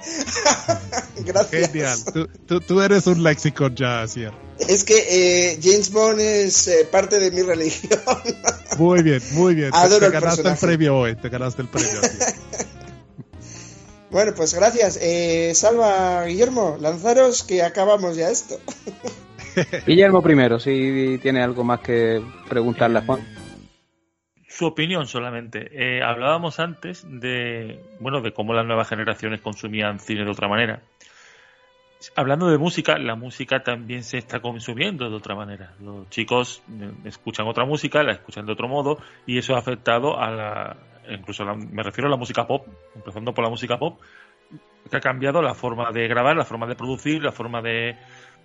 Gracias. 1.25 1.71
Genial. 1.71 1.99
Tú, 2.11 2.27
tú, 2.47 2.59
tú, 2.59 2.81
eres 2.81 3.05
un 3.07 3.23
léxico 3.23 3.69
ya, 3.69 4.05
¿cierto? 4.07 4.47
Es 4.59 4.84
que 4.84 5.51
eh, 5.51 5.59
James 5.61 5.91
Bond 5.91 6.19
es 6.19 6.67
eh, 6.67 6.88
parte 6.89 7.19
de 7.19 7.31
mi 7.31 7.41
religión. 7.43 7.99
muy 8.77 9.03
bien, 9.03 9.21
muy 9.34 9.55
bien. 9.55 9.69
Adoro 9.73 9.99
te, 9.99 10.05
te 10.07 10.11
ganaste 10.11 10.43
personaje. 10.43 10.65
el 10.65 10.69
premio 10.69 10.97
hoy, 10.97 11.15
te 11.15 11.29
ganaste 11.29 11.61
el 11.61 11.67
premio. 11.67 11.91
bueno, 14.11 14.34
pues 14.35 14.53
gracias. 14.53 14.99
Eh, 15.01 15.53
salva, 15.55 16.25
Guillermo, 16.25 16.77
lanzaros 16.79 17.43
que 17.43 17.63
acabamos 17.63 18.15
ya 18.15 18.29
esto. 18.29 18.59
Guillermo 19.88 20.21
primero, 20.21 20.59
si 20.59 21.19
tiene 21.21 21.41
algo 21.41 21.63
más 21.63 21.81
que 21.81 22.21
preguntarle 22.47 22.99
a 22.99 23.05
Juan 23.05 23.38
su 24.57 24.65
opinión 24.65 25.05
solamente. 25.05 25.69
Eh, 25.71 26.01
hablábamos 26.01 26.59
antes 26.59 27.05
de, 27.07 27.79
bueno, 27.99 28.21
de 28.21 28.34
cómo 28.34 28.55
las 28.55 28.65
nuevas 28.65 28.89
generaciones 28.89 29.39
consumían 29.39 29.99
cine 29.99 30.25
de 30.25 30.31
otra 30.31 30.47
manera. 30.47 30.81
Hablando 32.15 32.48
de 32.48 32.57
música, 32.60 32.98
la 32.99 33.15
música 33.15 33.64
también 33.64 34.03
se 34.03 34.19
está 34.19 34.40
consumiendo 34.40 35.10
de 35.10 35.15
otra 35.15 35.36
manera. 35.36 35.74
Los 35.80 36.10
chicos 36.10 36.61
eh, 36.80 36.91
escuchan 37.06 37.48
otra 37.48 37.65
música, 37.65 38.03
la 38.03 38.14
escuchan 38.14 38.45
de 38.45 38.52
otro 38.52 38.68
modo 38.68 38.99
y 39.26 39.40
eso 39.40 39.56
ha 39.56 39.60
afectado 39.60 40.19
a 40.19 40.30
la, 40.30 40.78
incluso 41.10 41.44
la, 41.44 41.56
me 41.56 41.82
refiero 41.82 42.07
a 42.07 42.11
la 42.11 42.18
música 42.18 42.45
pop, 42.45 42.68
empezando 42.95 43.34
por 43.34 43.44
la 43.44 43.49
música 43.49 43.78
pop, 43.78 43.99
que 44.90 44.98
ha 44.98 44.99
cambiado 44.99 45.41
la 45.41 45.56
forma 45.56 45.91
de 45.91 46.07
grabar, 46.07 46.36
la 46.36 46.45
forma 46.45 46.68
de 46.68 46.76
producir, 46.76 47.24
la 47.24 47.32
forma 47.32 47.61
de, 47.61 47.98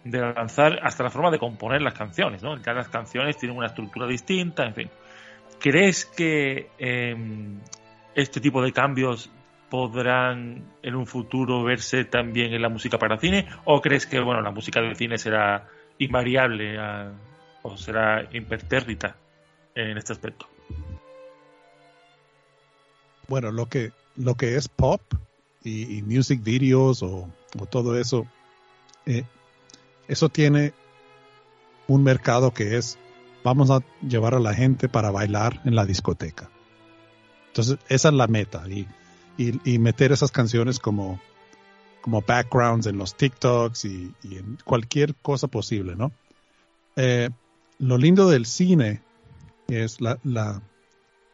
lanzar, 0.05 0.81
hasta 0.83 1.05
la 1.05 1.11
forma 1.11 1.31
de 1.31 1.39
componer 1.39 1.83
las 1.83 1.95
canciones, 1.95 2.43
¿no? 2.43 2.57
Ya 2.57 2.73
las 2.73 2.89
canciones 2.89 3.37
tienen 3.37 3.57
una 3.57 3.67
estructura 3.67 4.07
distinta, 4.07 4.65
en 4.65 4.75
fin. 4.75 4.91
¿Crees 5.61 6.07
que 6.07 6.71
eh, 6.79 7.15
este 8.15 8.41
tipo 8.41 8.63
de 8.63 8.73
cambios 8.73 9.31
podrán 9.73 10.71
en 10.83 10.95
un 10.95 11.07
futuro 11.07 11.65
verse 11.65 12.05
también 12.05 12.53
en 12.53 12.61
la 12.61 12.69
música 12.69 12.99
para 12.99 13.19
cine? 13.19 13.49
¿O 13.65 13.81
crees 13.81 14.05
que 14.05 14.21
bueno 14.21 14.43
la 14.43 14.51
música 14.51 14.83
del 14.83 14.97
cine 14.97 15.17
será 15.17 15.67
invariable 15.97 16.77
o 17.63 17.75
será 17.79 18.29
impertérrita 18.35 19.17
en 19.75 19.97
este 19.97 20.13
aspecto? 20.13 20.47
Bueno, 23.29 23.51
lo 23.51 23.65
que, 23.65 23.93
lo 24.17 24.35
que 24.35 24.57
es 24.57 24.69
pop 24.69 25.01
y, 25.65 25.97
y 25.97 26.03
music 26.03 26.43
videos 26.45 27.03
o, 27.03 27.31
o 27.59 27.65
todo 27.65 27.99
eso, 27.99 28.27
eh, 29.07 29.25
eso 30.07 30.29
tiene 30.29 30.75
un 31.89 32.05
mercado 32.05 32.53
que 32.53 32.77
es 32.77 32.99
vamos 33.43 33.71
a 33.71 33.81
llevar 34.07 34.35
a 34.35 34.39
la 34.39 34.53
gente 34.53 34.91
para 34.91 35.11
bailar 35.11 35.63
en 35.65 35.75
la 35.75 35.87
discoteca. 35.87 36.51
Entonces, 37.47 37.79
esa 37.89 38.09
es 38.11 38.15
la 38.15 38.27
meta 38.27 38.69
y, 38.69 38.87
y, 39.37 39.71
y 39.71 39.79
meter 39.79 40.13
esas 40.13 40.31
canciones 40.31 40.79
como, 40.79 41.21
como 42.01 42.23
backgrounds 42.23 42.87
en 42.87 42.99
los 42.99 43.17
TikToks 43.17 43.85
y, 43.85 44.15
y 44.23 44.37
en 44.37 44.59
cualquier 44.65 45.15
cosa 45.15 45.49
posible, 45.49 45.97
¿no? 45.97 46.13
Eh, 46.97 47.31
lo 47.79 47.99
lindo 47.99 48.29
del 48.29 48.47
cine 48.47 49.03
es 49.69 50.01
la, 50.01 50.19
la, 50.25 50.63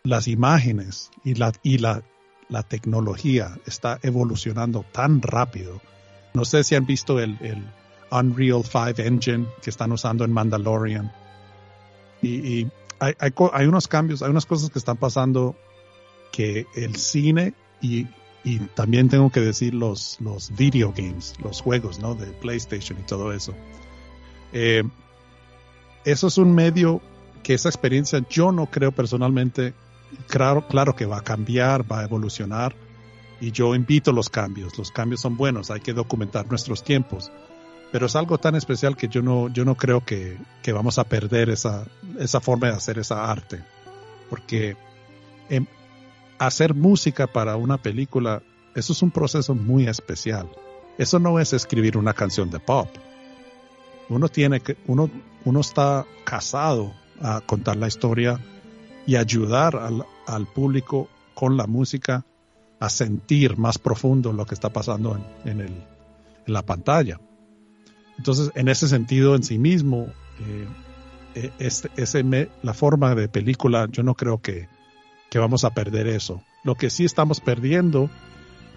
las 0.04 0.28
imágenes 0.28 1.10
y, 1.24 1.34
la, 1.34 1.52
y 1.62 1.78
la, 1.78 2.02
la, 2.48 2.62
tecnología 2.62 3.58
está 3.66 3.98
evolucionando 4.02 4.84
tan 4.92 5.20
rápido. 5.20 5.80
No 6.34 6.44
sé 6.44 6.62
si 6.64 6.74
han 6.74 6.86
visto 6.86 7.18
el, 7.18 7.36
el 7.40 7.64
Unreal 8.10 8.62
5 8.64 9.02
Engine 9.02 9.46
que 9.62 9.70
están 9.70 9.92
usando 9.92 10.24
en 10.24 10.32
Mandalorian 10.32 11.12
y, 12.22 12.28
y 12.28 12.70
hay, 13.00 13.14
hay, 13.18 13.32
hay, 13.52 13.66
unos 13.66 13.88
cambios, 13.88 14.22
hay 14.22 14.30
unas 14.30 14.46
cosas 14.46 14.70
que 14.70 14.78
están 14.78 14.96
pasando 14.96 15.56
que 16.32 16.66
el 16.74 16.96
cine 16.96 17.54
y, 17.80 18.06
y 18.44 18.59
también 18.74 19.09
tengo 19.09 19.30
que 19.30 19.40
decir 19.40 19.74
los, 19.74 20.20
los 20.20 20.55
video 20.56 20.92
games, 20.96 21.34
los 21.42 21.60
juegos, 21.60 21.98
¿no? 21.98 22.14
De 22.14 22.26
PlayStation 22.26 22.98
y 22.98 23.02
todo 23.02 23.32
eso. 23.32 23.55
Eh, 24.52 24.82
eso 26.05 26.26
es 26.26 26.38
un 26.38 26.55
medio 26.55 27.00
que 27.42 27.55
esa 27.55 27.68
experiencia 27.68 28.24
yo 28.28 28.52
no 28.52 28.66
creo 28.66 28.92
personalmente, 28.92 29.74
claro, 30.26 30.66
claro 30.66 30.94
que 30.96 31.06
va 31.06 31.18
a 31.18 31.22
cambiar, 31.22 31.90
va 31.90 32.00
a 32.00 32.05
evolucionar 32.05 32.74
y 33.40 33.52
yo 33.52 33.74
invito 33.74 34.12
los 34.12 34.30
cambios, 34.30 34.76
los 34.78 34.90
cambios 34.90 35.20
son 35.20 35.36
buenos, 35.36 35.70
hay 35.70 35.80
que 35.80 35.92
documentar 35.92 36.48
nuestros 36.48 36.82
tiempos 36.82 37.30
pero 37.90 38.06
es 38.06 38.16
algo 38.16 38.38
tan 38.38 38.55
especial 38.55 38.96
que 38.96 39.09
yo 39.09 39.22
no, 39.22 39.48
yo 39.48 39.64
no 39.64 39.74
creo 39.74 40.05
que, 40.05 40.36
que 40.62 40.72
vamos 40.72 40.98
a 40.98 41.05
perder 41.05 41.48
esa, 41.48 41.86
esa 42.18 42.40
forma 42.40 42.68
de 42.68 42.74
hacer 42.74 42.98
esa 42.98 43.30
arte. 43.30 43.62
Porque 44.28 44.76
eh, 45.48 45.64
hacer 46.39 46.74
música 46.74 47.27
para 47.27 47.56
una 47.56 47.78
película, 47.78 48.43
eso 48.74 48.93
es 48.93 49.02
un 49.02 49.10
proceso 49.10 49.55
muy 49.55 49.86
especial. 49.86 50.48
Eso 50.98 51.19
no 51.19 51.39
es 51.39 51.52
escribir 51.52 51.97
una 51.97 52.15
canción 52.15 52.51
de 52.51 52.60
pop. 52.60 52.89
Uno 54.09 54.28
tiene 54.28 54.60
que, 54.60 54.77
uno, 54.86 55.10
uno 55.44 55.60
está 55.60 56.06
casado 56.24 56.93
a 57.20 57.40
contar 57.40 57.77
la 57.77 57.89
historia 57.89 58.40
y 59.06 59.16
ayudar 59.16 59.77
al, 59.77 60.47
público 60.47 61.09
con 61.35 61.56
la 61.56 61.66
música 61.66 62.24
a 62.81 62.89
sentir 62.89 63.56
más 63.56 63.78
profundo 63.78 64.32
lo 64.32 64.47
que 64.47 64.55
está 64.55 64.70
pasando 64.70 65.16
en, 65.44 65.51
en, 65.51 65.60
el, 65.60 65.73
en 66.47 66.52
la 66.52 66.62
pantalla. 66.62 67.20
Entonces, 68.19 68.51
en 68.55 68.69
ese 68.69 68.89
sentido, 68.89 69.35
en 69.35 69.43
sí 69.43 69.59
mismo, 69.59 70.09
eh, 71.35 71.52
este, 71.59 71.90
ese 71.97 72.51
la 72.62 72.74
forma 72.74 73.15
de 73.15 73.28
película, 73.28 73.86
yo 73.90 74.02
no 74.02 74.15
creo 74.15 74.40
que, 74.43 74.69
que, 75.30 75.38
vamos 75.38 75.64
a 75.64 75.70
perder 75.70 76.06
eso. 76.06 76.42
Lo 76.64 76.74
que 76.74 76.90
sí 76.90 77.05
estamos 77.05 77.40
perdiendo 77.40 78.10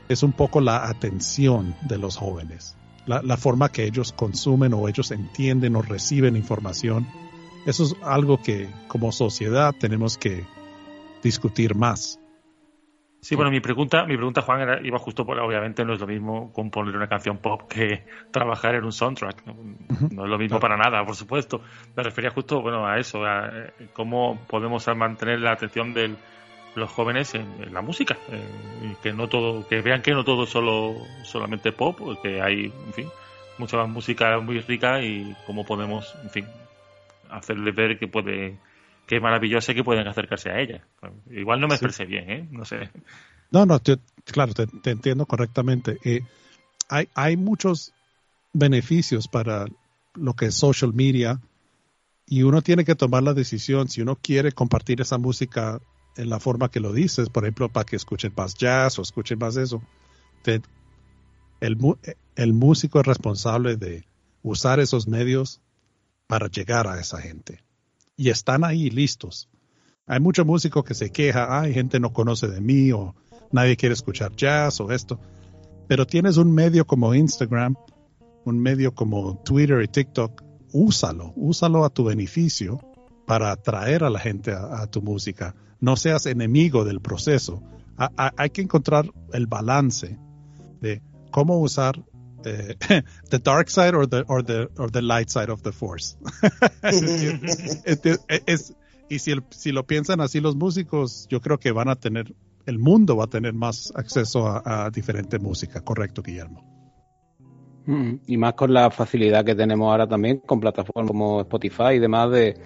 es 0.09 0.23
un 0.23 0.31
poco 0.31 0.61
la 0.61 0.87
atención 0.87 1.75
de 1.81 1.97
los 1.97 2.17
jóvenes. 2.17 2.75
la, 3.05 3.21
la, 3.21 3.37
forma 3.37 3.69
que 3.69 3.85
ellos 3.85 4.13
consumen 4.13 4.73
o 4.73 4.87
ellos 4.87 5.11
entienden 5.11 5.75
o 5.75 5.81
reciben 5.81 6.35
información. 6.35 7.07
Eso 7.65 7.83
es 7.83 7.95
algo 8.03 8.41
que 8.41 8.69
como 8.87 9.11
sociedad 9.11 9.73
tenemos 9.77 10.17
que 10.17 10.45
discutir 11.23 11.75
más. 11.75 12.21
Sí, 13.21 13.35
bueno, 13.35 13.51
mi 13.51 13.59
pregunta, 13.59 14.03
mi 14.05 14.15
pregunta, 14.15 14.41
Juan, 14.41 14.61
era, 14.61 14.81
iba 14.81 14.97
justo 14.97 15.23
por, 15.23 15.37
obviamente 15.37 15.85
no 15.85 15.93
es 15.93 15.99
lo 15.99 16.07
mismo 16.07 16.51
componer 16.51 16.95
una 16.95 17.07
canción 17.07 17.37
pop 17.37 17.69
que 17.69 18.03
trabajar 18.31 18.73
en 18.73 18.83
un 18.83 18.91
soundtrack. 18.91 19.45
No 20.11 20.23
es 20.23 20.29
lo 20.29 20.39
mismo 20.39 20.59
para 20.59 20.75
nada, 20.75 21.05
por 21.05 21.15
supuesto. 21.15 21.61
Me 21.95 22.01
refería 22.01 22.31
justo, 22.31 22.63
bueno, 22.63 22.87
a 22.87 22.97
eso, 22.97 23.23
a 23.23 23.47
eh, 23.47 23.89
cómo 23.93 24.39
podemos 24.47 24.87
mantener 24.95 25.39
la 25.39 25.51
atención 25.51 25.93
de 25.93 26.15
los 26.75 26.89
jóvenes 26.91 27.35
en, 27.35 27.73
la 27.73 27.81
música. 27.81 28.17
Eh, 28.29 28.91
y 28.91 28.95
que 29.01 29.13
no 29.13 29.27
todo, 29.27 29.67
que 29.67 29.81
vean 29.81 30.01
que 30.01 30.11
no 30.11 30.23
todo 30.23 30.43
es 30.43 30.49
solo, 30.49 30.95
solamente 31.23 31.71
pop, 31.71 31.99
que 32.21 32.41
hay, 32.41 32.65
en 32.65 32.93
fin, 32.93 33.09
mucha 33.57 33.77
más 33.77 33.89
música 33.89 34.39
muy 34.39 34.59
rica 34.59 35.01
y 35.01 35.35
cómo 35.45 35.65
podemos, 35.65 36.15
en 36.23 36.29
fin, 36.29 36.45
hacerles 37.29 37.75
ver 37.75 37.97
que 37.99 38.07
puede 38.07 38.57
qué 39.07 39.19
maravillosa 39.19 39.73
que 39.73 39.83
pueden 39.83 40.07
acercarse 40.07 40.49
a 40.49 40.59
ella. 40.59 40.85
Igual 41.29 41.59
no 41.59 41.67
me 41.67 41.75
expresé 41.75 42.05
bien, 42.05 42.29
¿eh? 42.29 42.47
No 42.51 42.63
sé. 42.63 42.89
No, 43.51 43.65
no, 43.65 43.79
claro, 44.25 44.53
te, 44.53 44.89
entiendo 44.89 45.25
correctamente. 45.25 45.97
Eh, 46.05 46.21
hay, 46.87 47.09
hay 47.13 47.35
muchos 47.35 47.93
beneficios 48.53 49.27
para 49.27 49.65
lo 50.13 50.33
que 50.33 50.45
es 50.45 50.55
social 50.55 50.93
media 50.93 51.39
y 52.25 52.43
uno 52.43 52.61
tiene 52.61 52.85
que 52.85 52.95
tomar 52.95 53.23
la 53.23 53.33
decisión 53.33 53.89
si 53.89 54.01
uno 54.01 54.15
quiere 54.15 54.53
compartir 54.53 55.01
esa 55.01 55.17
música 55.17 55.81
en 56.17 56.29
la 56.29 56.39
forma 56.39 56.69
que 56.69 56.79
lo 56.79 56.93
dices, 56.93 57.29
por 57.29 57.43
ejemplo, 57.43 57.69
para 57.69 57.85
que 57.85 57.95
escuchen 57.95 58.33
más 58.35 58.55
jazz 58.55 58.99
o 58.99 59.01
escuchen 59.01 59.39
más 59.39 59.55
eso. 59.57 59.81
el, 60.45 61.77
el 62.35 62.53
músico 62.53 62.99
es 62.99 63.05
responsable 63.05 63.77
de 63.77 64.05
usar 64.43 64.79
esos 64.79 65.07
medios 65.07 65.61
para 66.27 66.47
llegar 66.47 66.87
a 66.87 66.99
esa 66.99 67.19
gente 67.21 67.63
y 68.21 68.29
están 68.29 68.63
ahí 68.63 68.89
listos. 68.89 69.49
Hay 70.05 70.19
mucho 70.19 70.45
músico 70.45 70.83
que 70.83 70.93
se 70.93 71.11
queja, 71.11 71.59
hay 71.59 71.73
gente 71.73 71.99
no 71.99 72.13
conoce 72.13 72.47
de 72.47 72.61
mí 72.61 72.91
o 72.91 73.15
nadie 73.51 73.77
quiere 73.77 73.93
escuchar 73.93 74.35
jazz 74.35 74.79
o 74.79 74.91
esto. 74.91 75.19
Pero 75.87 76.05
tienes 76.05 76.37
un 76.37 76.53
medio 76.53 76.85
como 76.85 77.13
Instagram, 77.15 77.75
un 78.45 78.59
medio 78.59 78.93
como 78.93 79.41
Twitter 79.43 79.81
y 79.81 79.87
TikTok, 79.87 80.43
úsalo, 80.71 81.33
úsalo 81.35 81.83
a 81.83 81.89
tu 81.89 82.03
beneficio 82.03 82.79
para 83.25 83.51
atraer 83.51 84.03
a 84.03 84.09
la 84.09 84.19
gente 84.19 84.51
a, 84.51 84.85
tu 84.87 85.01
música. 85.01 85.55
No 85.81 85.95
seas 85.95 86.25
enemigo 86.25 86.85
del 86.85 87.01
proceso. 87.01 87.61
hay 88.17 88.49
que 88.49 88.61
encontrar 88.61 89.11
el 89.33 89.47
balance 89.47 90.17
de 90.79 91.01
cómo 91.31 91.59
usar 91.59 92.03
eh, 92.45 92.75
the 93.29 93.39
dark 93.39 93.69
side 93.69 93.95
or 93.95 94.07
the, 94.07 94.23
or 94.27 94.43
the, 94.43 94.69
or 94.77 94.89
the 94.89 95.01
light 95.01 95.29
side 95.29 95.49
of 95.49 95.61
the 95.63 95.71
force. 95.71 96.17
es, 98.47 98.75
y 99.09 99.19
si, 99.19 99.31
el, 99.31 99.43
si 99.49 99.71
lo 99.71 99.85
piensan 99.85 100.21
así 100.21 100.39
los 100.39 100.55
músicos, 100.55 101.27
yo 101.29 101.41
creo 101.41 101.59
que 101.59 101.71
van 101.71 101.89
a 101.89 101.95
tener, 101.95 102.33
el 102.65 102.79
mundo 102.79 103.17
va 103.17 103.25
a 103.25 103.27
tener 103.27 103.53
más 103.53 103.91
acceso 103.95 104.47
a, 104.47 104.89
diferente 104.89 105.37
música, 105.37 105.81
correcto, 105.81 106.21
Guillermo. 106.23 106.63
Mm, 107.85 108.13
y 108.27 108.37
más 108.37 108.53
con 108.53 108.73
la 108.73 108.89
facilidad 108.91 109.43
que 109.43 109.55
tenemos 109.55 109.91
ahora 109.91 110.07
también 110.07 110.39
con 110.39 110.59
plataformas 110.59 111.07
como 111.07 111.41
Spotify 111.41 111.95
y 111.95 111.99
demás 111.99 112.31
de, 112.31 112.57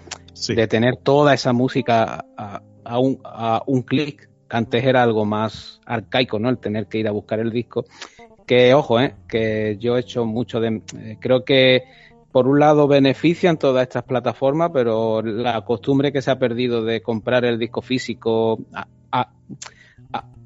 de 0.49 0.67
tener 0.67 0.97
toda 0.97 1.33
esa 1.33 1.53
música 1.53 2.25
a, 2.37 2.61
a 2.85 2.99
un, 2.99 3.19
a 3.23 3.63
un 3.65 3.81
clic. 3.81 4.29
Antes 4.47 4.85
era 4.85 5.03
algo 5.03 5.25
más 5.25 5.81
arcaico, 5.85 6.39
¿no? 6.39 6.49
El 6.49 6.59
tener 6.59 6.87
que 6.87 6.99
ir 6.99 7.07
a 7.07 7.11
buscar 7.11 7.39
el 7.39 7.51
disco 7.51 7.85
que 8.45 8.73
ojo, 8.73 8.99
eh, 8.99 9.15
que 9.27 9.77
yo 9.79 9.97
he 9.97 10.01
hecho 10.01 10.25
mucho 10.25 10.59
de... 10.59 10.81
Eh, 10.97 11.17
creo 11.19 11.43
que 11.43 11.83
por 12.31 12.47
un 12.47 12.59
lado 12.59 12.87
benefician 12.87 13.57
todas 13.57 13.83
estas 13.83 14.03
plataformas, 14.03 14.71
pero 14.73 15.21
la 15.21 15.61
costumbre 15.63 16.11
que 16.11 16.21
se 16.21 16.31
ha 16.31 16.37
perdido 16.37 16.83
de 16.83 17.01
comprar 17.01 17.45
el 17.45 17.57
disco 17.57 17.81
físico, 17.81 18.59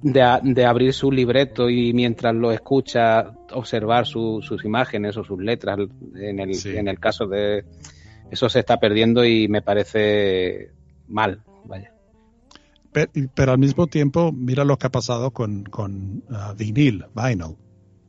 de, 0.01 0.65
abrir 0.65 0.93
su 0.93 1.11
libreto 1.11 1.67
y 1.67 1.91
mientras 1.93 2.35
lo 2.35 2.51
escucha 2.51 3.31
observar 3.51 4.05
sus 4.05 4.63
imágenes 4.63 5.17
o 5.17 5.23
sus 5.23 5.41
letras, 5.41 5.79
en 6.15 6.39
el, 6.39 6.51
en 6.67 6.87
el 6.87 6.99
caso 6.99 7.25
de... 7.27 7.65
Eso 8.29 8.47
se 8.47 8.59
está 8.59 8.79
perdiendo 8.79 9.25
y 9.25 9.47
me 9.47 9.63
parece 9.63 10.69
mal, 11.07 11.41
vaya. 11.65 11.91
Pero, 12.91 13.51
al 13.51 13.59
mismo 13.59 13.87
tiempo, 13.87 14.31
mira 14.31 14.63
lo 14.63 14.77
que 14.77 14.87
ha 14.87 14.91
pasado 14.91 15.31
con, 15.31 15.63
con 15.63 16.23
uh, 16.29 16.55
vinil, 16.57 17.05
vinyl. 17.13 17.55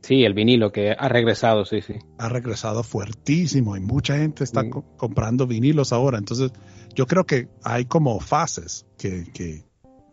Sí, 0.00 0.24
el 0.24 0.32
vinilo 0.32 0.72
que 0.72 0.92
ha 0.92 1.08
regresado, 1.08 1.66
sí, 1.66 1.82
sí. 1.82 1.94
Ha 2.18 2.28
regresado 2.30 2.82
fuertísimo 2.82 3.76
y 3.76 3.80
mucha 3.80 4.16
gente 4.16 4.44
está 4.44 4.62
comprando 4.96 5.46
vinilos 5.46 5.92
ahora. 5.92 6.16
Entonces, 6.16 6.52
yo 6.94 7.06
creo 7.06 7.24
que 7.24 7.48
hay 7.62 7.84
como 7.84 8.18
fases 8.20 8.86
que, 8.96 9.24
que, 9.34 9.62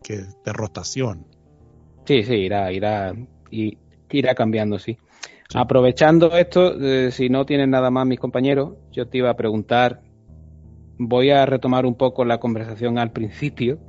que 0.03 0.18
de 0.18 0.53
rotación. 0.53 1.26
Sí, 2.06 2.23
sí, 2.23 2.35
irá, 2.35 2.72
irá, 2.73 3.14
irá 3.49 4.35
cambiando, 4.35 4.77
sí. 4.77 4.98
Aprovechando 5.53 6.35
esto, 6.35 6.76
eh, 6.80 7.11
si 7.11 7.30
no 7.30 7.45
tienen 7.45 7.69
nada 7.69 7.89
más 7.89 8.06
mis 8.06 8.19
compañeros, 8.19 8.73
yo 8.91 9.07
te 9.07 9.19
iba 9.19 9.30
a 9.30 9.38
preguntar, 9.38 10.02
voy 10.98 11.32
a 11.32 11.45
retomar 11.45 11.86
un 11.86 11.95
poco 11.95 12.26
la 12.26 12.40
conversación 12.40 12.98
al 12.98 13.11
principio, 13.11 13.80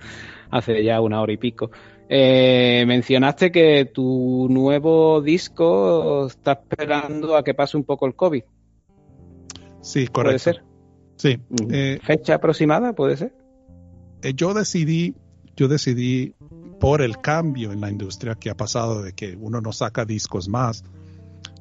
hace 0.50 0.82
ya 0.84 1.00
una 1.00 1.20
hora 1.20 1.32
y 1.32 1.36
pico, 1.36 1.70
eh, 2.08 2.84
mencionaste 2.86 3.52
que 3.52 3.84
tu 3.84 4.46
nuevo 4.48 5.20
disco 5.20 6.26
está 6.26 6.52
esperando 6.52 7.36
a 7.36 7.44
que 7.44 7.54
pase 7.54 7.76
un 7.76 7.84
poco 7.84 8.06
el 8.06 8.14
COVID. 8.14 8.42
Sí, 9.82 10.06
correcto. 10.06 10.22
¿Puede 10.22 10.38
ser? 10.38 10.64
Sí. 11.16 11.38
Eh, 11.70 11.98
¿Fecha 12.02 12.34
aproximada? 12.34 12.94
¿Puede 12.94 13.16
ser? 13.16 13.34
Eh, 14.22 14.32
yo 14.34 14.54
decidí, 14.54 15.14
yo 15.56 15.68
decidí 15.68 16.34
por 16.80 17.02
el 17.02 17.18
cambio 17.18 17.72
en 17.72 17.80
la 17.80 17.90
industria 17.90 18.36
que 18.36 18.50
ha 18.50 18.56
pasado 18.56 19.02
de 19.02 19.12
que 19.12 19.36
uno 19.36 19.60
no 19.60 19.72
saca 19.72 20.04
discos 20.04 20.48
más, 20.48 20.84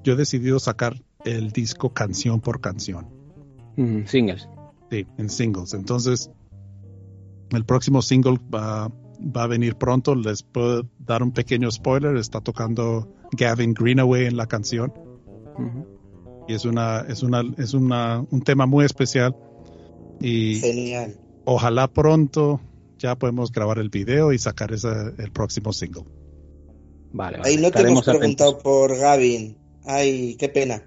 yo 0.03 0.13
he 0.13 0.15
decidido 0.15 0.59
sacar 0.59 0.95
el 1.25 1.51
disco 1.51 1.93
canción 1.93 2.39
por 2.39 2.61
canción. 2.61 3.07
singles. 4.05 4.47
Sí, 4.89 5.05
en 5.17 5.29
singles. 5.29 5.73
Entonces, 5.73 6.29
el 7.51 7.65
próximo 7.65 8.01
single 8.01 8.39
va 8.53 8.91
va 9.19 9.43
a 9.43 9.47
venir 9.47 9.75
pronto. 9.75 10.15
Les 10.15 10.43
puedo 10.43 10.87
dar 10.99 11.23
un 11.23 11.31
pequeño 11.31 11.71
spoiler. 11.71 12.15
Está 12.17 12.41
tocando 12.41 13.13
Gavin 13.31 13.73
Greenaway 13.73 14.25
en 14.25 14.37
la 14.37 14.47
canción. 14.47 14.93
Y 16.47 16.53
es 16.53 16.65
una, 16.65 17.01
es 17.07 17.23
una, 17.23 17.43
es 17.57 17.73
una, 17.73 18.25
un 18.29 18.41
tema 18.41 18.65
muy 18.65 18.85
especial. 18.85 19.35
Y 20.19 20.55
Genial. 20.55 21.19
Ojalá 21.45 21.87
pronto 21.87 22.61
ya 22.97 23.15
podemos 23.15 23.51
grabar 23.51 23.79
el 23.79 23.89
video 23.89 24.33
y 24.33 24.39
sacar 24.39 24.73
ese, 24.73 24.89
el 25.17 25.31
próximo 25.31 25.71
single. 25.71 26.03
Vale, 27.13 27.39
Ahí 27.43 27.57
no 27.57 27.71
te 27.71 27.81
hemos 27.81 28.05
preguntado 28.05 28.57
por 28.57 28.97
Gavin. 28.97 29.57
Ay, 29.85 30.35
qué 30.35 30.49
pena. 30.49 30.83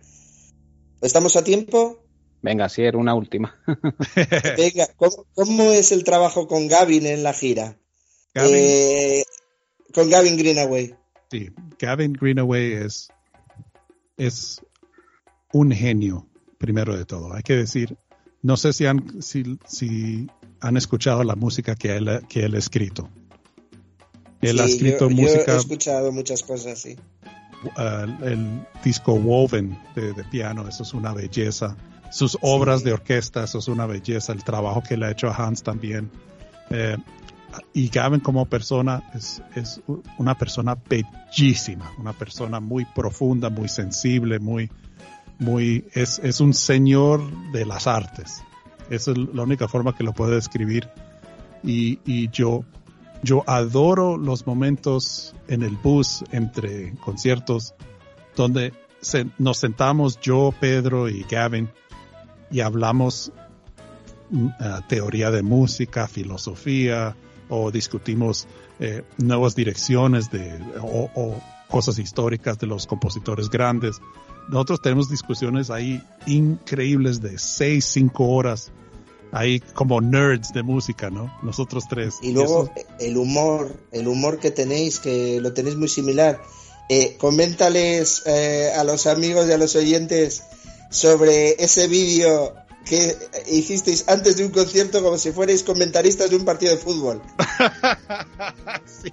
¿Estamos 1.01 1.37
a 1.37 1.45
tiempo? 1.45 1.99
Venga, 2.43 2.69
sí, 2.69 2.83
era 2.83 2.99
una 2.99 3.15
última. 3.15 3.55
Venga, 4.57 4.89
¿cómo, 4.97 5.65
es 5.73 5.93
el 5.93 6.05
trabajo 6.05 6.47
con 6.47 6.69
Gavin 6.69 7.07
en 7.07 7.23
la 7.23 7.33
gira? 7.33 7.77
Eh, 8.35 9.23
con 9.93 10.09
Gavin 10.09 10.37
Greenaway. 10.37 10.95
Sí, 11.31 11.51
Gavin 11.79 12.13
Greenaway 12.13 12.73
es, 12.73 13.09
es 14.17 14.63
un 15.53 15.73
genio, 15.73 16.29
primero 16.59 16.97
de 16.97 17.05
todo. 17.05 17.35
Hay 17.35 17.43
que 17.43 17.57
decir, 17.57 17.97
no 18.43 18.57
sé 18.57 18.73
si 18.73 18.87
han, 18.87 19.23
si, 19.23 19.59
si 19.67 20.27
han 20.61 20.77
escuchado 20.77 21.25
la 21.25 21.37
música 21.37 21.75
que 21.75 21.97
él, 21.97 22.21
que 22.29 22.45
él 22.45 22.55
ha 22.55 22.59
escrito. 22.59 23.09
Él 24.41 24.59
ha 24.61 24.65
escrito 24.65 25.11
música. 25.11 25.55
he 25.55 25.57
escuchado 25.57 26.13
muchas 26.13 26.43
cosas, 26.43 26.81
sí. 26.81 26.97
Uh, 27.77 28.25
el 28.25 28.67
disco 28.83 29.13
Woven 29.13 29.79
de, 29.95 30.15
piano, 30.31 30.67
eso 30.67 30.83
es 30.83 30.95
una 30.95 31.13
belleza. 31.13 31.77
Sus 32.11 32.37
obras 32.41 32.83
de 32.83 32.93
orquesta, 32.93 33.45
eso 33.45 33.59
es 33.59 33.69
una 33.69 33.87
belleza. 33.87 34.33
El 34.33 34.45
trabajo 34.45 34.83
que 34.83 34.97
le 34.97 35.07
ha 35.07 35.11
hecho 35.11 35.29
a 35.29 35.35
Hans 35.35 35.63
también. 35.63 36.11
Eh, 36.71 36.97
y 37.73 37.89
Gavin 37.89 38.21
como 38.21 38.47
persona 38.47 39.03
es, 39.15 39.43
es, 39.55 39.81
una 40.19 40.37
persona 40.37 40.77
bellísima, 40.89 41.91
una 41.99 42.13
persona 42.13 42.61
muy 42.61 42.85
profunda, 42.85 43.51
muy 43.51 43.69
sensible, 43.69 44.39
muy, 44.39 44.71
muy, 45.39 45.85
es, 45.93 46.21
es 46.21 46.41
un 46.41 46.55
señor 46.55 47.21
de 47.53 47.67
las 47.67 47.87
artes. 47.87 48.43
Esa 48.89 49.13
es 49.13 49.19
la 49.19 49.43
única 49.43 49.69
forma 49.69 49.95
que 49.95 50.05
lo 50.05 50.13
puedo 50.13 50.33
describir. 50.33 50.89
Y, 51.63 52.01
y 52.05 52.29
yo, 52.31 52.65
yo 53.23 53.45
adoro 53.47 54.17
los 54.17 54.47
momentos 54.47 55.35
en 55.49 55.63
el 55.63 55.77
bus 55.77 56.25
entre 56.33 56.95
conciertos 56.97 57.75
donde 58.37 58.73
nos 59.39 59.59
sentamos 59.59 60.21
yo, 60.21 60.55
Pedro 60.59 61.09
y 61.09 61.25
Gavin 61.25 61.71
y 62.51 62.61
hablamos 62.61 63.33
uh, 64.33 64.49
teoría 64.89 65.31
de 65.31 65.43
música, 65.43 66.09
filosofía, 66.09 67.17
o 67.51 67.71
discutimos 67.71 68.47
eh, 68.79 69.03
nuevas 69.19 69.55
direcciones 69.55 70.31
de, 70.31 70.59
o, 70.81 71.35
cosas 71.69 71.99
históricas 71.99 72.59
de 72.59 72.67
los 72.67 72.87
compositores 72.87 73.51
grandes. 73.51 74.01
nosotros 74.49 74.81
tenemos 74.83 75.09
discusiones 75.09 75.71
ahí 75.71 76.03
increíbles 76.27 77.21
de 77.21 77.39
seis, 77.39 77.85
cinco 77.85 78.29
horas, 78.29 78.73
ahí 79.33 79.61
como 79.75 80.01
nerds 80.01 80.53
de 80.53 80.63
música, 80.63 81.11
¿no? 81.11 81.33
Nosotros 81.43 81.85
tres. 81.89 82.17
Y 82.23 82.33
luego 82.33 82.71
el 82.99 83.17
humor, 83.17 83.73
el 83.93 84.09
humor 84.09 84.41
que 84.41 84.51
tenéis, 84.51 84.99
que 84.99 85.41
lo 85.41 85.53
tenéis 85.53 85.77
muy 85.77 85.89
similar. 85.89 86.41
Eh, 86.89 87.17
coméntales 87.19 88.23
eh, 88.27 88.73
a 88.77 88.83
los 88.83 89.07
amigos 89.07 89.47
y 89.49 89.53
a 89.53 89.59
los 89.59 89.77
oyentes 89.77 90.43
sobre 90.91 91.53
ese 91.63 91.89
vídeo 91.89 92.55
que 92.85 93.17
hicisteis 93.49 94.09
antes 94.09 94.37
de 94.37 94.45
un 94.45 94.51
concierto 94.51 95.03
como 95.03 95.17
si 95.17 95.33
fuerais 95.33 95.63
comentaristas 95.63 96.31
de 96.31 96.37
un 96.37 96.45
partido 96.45 96.73
de 96.73 96.79
fútbol. 96.79 97.23
sí, 98.85 99.11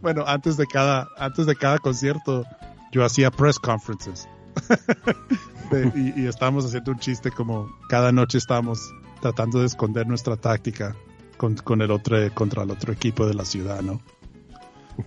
bueno, 0.00 0.24
antes 0.26 0.56
de 0.56 0.66
cada 0.66 1.08
antes 1.16 1.46
de 1.46 1.56
cada 1.56 1.78
concierto 1.78 2.44
yo 2.92 3.04
hacía 3.04 3.30
press 3.30 3.58
conferences. 3.58 4.28
y, 5.96 6.22
y 6.22 6.26
estábamos 6.26 6.64
haciendo 6.64 6.92
un 6.92 6.98
chiste 6.98 7.30
como 7.30 7.68
cada 7.88 8.12
noche 8.12 8.38
estábamos 8.38 8.78
tratando 9.20 9.60
de 9.60 9.66
esconder 9.66 10.06
nuestra 10.06 10.36
táctica 10.36 10.94
con, 11.36 11.56
con 11.56 11.82
el 11.82 11.90
otro 11.90 12.16
contra 12.34 12.62
el 12.62 12.70
otro 12.70 12.92
equipo 12.92 13.26
de 13.26 13.34
la 13.34 13.44
ciudad, 13.44 13.80
¿no? 13.82 14.00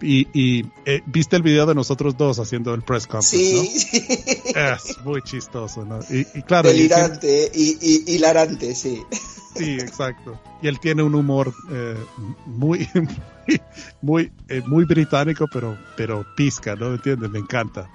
Y, 0.01 0.27
y 0.33 0.65
eh, 0.85 1.01
viste 1.05 1.35
el 1.35 1.43
video 1.43 1.65
de 1.65 1.73
nosotros 1.73 2.17
dos 2.17 2.39
haciendo 2.39 2.73
el 2.73 2.81
press 2.81 3.07
conference, 3.07 3.79
sí, 3.79 4.03
Es 4.55 4.97
muy 5.03 5.21
chistoso, 5.21 5.85
¿no? 5.85 5.99
Y, 6.09 6.23
claro. 6.43 6.69
Delirante 6.69 7.51
y, 7.53 7.77
y, 7.81 8.15
hilarante, 8.15 8.75
sí. 8.75 9.01
Sí, 9.55 9.73
exacto. 9.73 10.39
Y 10.61 10.67
él 10.67 10.79
tiene 10.79 11.03
un 11.03 11.15
humor 11.15 11.53
eh, 11.71 11.95
muy, 12.45 12.87
muy, 14.01 14.31
eh, 14.49 14.61
muy 14.65 14.85
británico, 14.85 15.47
pero, 15.51 15.77
pero 15.95 16.25
pizca, 16.35 16.75
¿no? 16.75 16.93
¿Entiendes? 16.93 17.29
Me 17.29 17.39
encanta. 17.39 17.89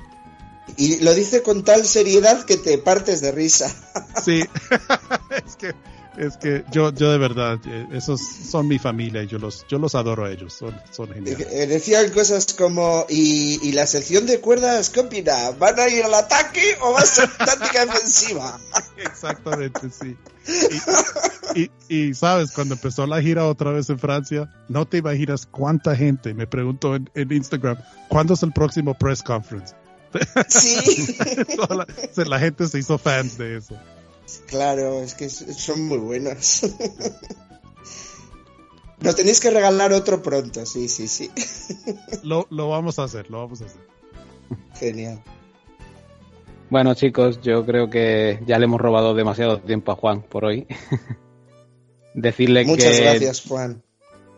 Y 0.77 1.01
lo 1.01 1.14
dice 1.14 1.43
con 1.43 1.64
tal 1.64 1.85
seriedad 1.85 2.44
que 2.44 2.56
te 2.56 2.78
partes 2.78 3.20
de 3.20 3.32
risa. 3.32 3.73
Sí, 4.24 4.43
es 5.47 5.56
que 5.56 5.74
es 6.16 6.36
que 6.36 6.64
yo, 6.70 6.93
yo 6.93 7.10
de 7.10 7.18
verdad, 7.18 7.59
eh, 7.66 7.86
esos 7.93 8.20
son 8.20 8.68
mi 8.68 8.78
familia 8.78 9.22
y 9.22 9.26
yo 9.26 9.39
los, 9.39 9.66
yo 9.68 9.78
los 9.78 9.94
adoro 9.94 10.26
a 10.26 10.30
ellos, 10.30 10.52
son, 10.52 10.78
son 10.90 11.12
geniales. 11.12 11.47
Eh, 11.51 11.66
decían 11.66 12.10
cosas 12.10 12.47
como, 12.55 13.06
¿y, 13.09 13.59
y 13.66 13.72
la 13.72 13.86
sección 13.86 14.26
de 14.26 14.40
cuerdas 14.40 14.90
qué 14.90 15.01
opina? 15.01 15.51
¿Van 15.59 15.78
a 15.78 15.89
ir 15.89 16.05
al 16.05 16.14
ataque 16.14 16.76
o 16.82 16.93
va 16.93 17.01
a 17.01 17.06
ser 17.06 17.28
táctica 17.39 17.86
defensiva? 17.86 18.60
Exactamente, 18.97 19.80
sí. 19.90 20.16
Y, 21.55 21.70
y, 21.89 22.14
sabes, 22.14 22.52
cuando 22.52 22.74
empezó 22.74 23.06
la 23.06 23.22
gira 23.22 23.47
otra 23.47 23.70
vez 23.70 23.89
en 23.90 23.98
Francia, 23.98 24.51
no 24.68 24.86
te 24.86 24.98
imaginas 24.98 25.47
cuánta 25.47 25.97
gente 25.97 26.34
me 26.34 26.47
preguntó 26.47 26.94
en, 26.94 27.09
en 27.14 27.32
Instagram, 27.32 27.78
¿cuándo 28.09 28.34
es 28.34 28.43
el 28.43 28.52
próximo 28.52 28.94
press 28.94 29.22
conference? 29.22 29.74
Sí. 30.48 31.16
la, 32.16 32.24
la 32.24 32.39
gente 32.39 32.66
se 32.68 32.78
hizo 32.78 32.98
fans 32.98 33.39
de 33.39 33.56
eso. 33.59 33.78
Claro, 34.47 35.03
es 35.03 35.15
que 35.15 35.29
son 35.29 35.87
muy 35.87 35.99
buenos. 35.99 36.63
Nos 39.01 39.17
tenéis 39.17 39.41
que 39.41 39.51
regalar 39.51 39.93
otro 39.93 40.23
pronto, 40.23 40.65
sí, 40.65 40.89
sí, 40.89 41.09
sí. 41.09 41.31
Lo, 42.23 42.47
lo 42.51 42.69
vamos 42.69 42.99
a 42.99 43.05
hacer, 43.05 43.31
lo 43.31 43.39
vamos 43.39 43.63
a 43.63 43.67
hacer. 43.67 43.81
Genial. 44.75 45.23
Bueno, 46.71 46.95
chicos, 46.95 47.41
yo 47.43 47.67
creo 47.67 47.91
que 47.91 48.41
ya 48.47 48.59
le 48.59 48.65
hemos 48.65 48.81
robado 48.81 49.15
demasiado 49.15 49.59
tiempo 49.59 49.93
a 49.93 49.97
Juan 49.97 50.23
por 50.23 50.45
hoy. 50.45 50.67
Decirle 52.15 52.65
Muchas 52.65 52.99
gracias, 53.01 53.43
Juan. 53.47 53.83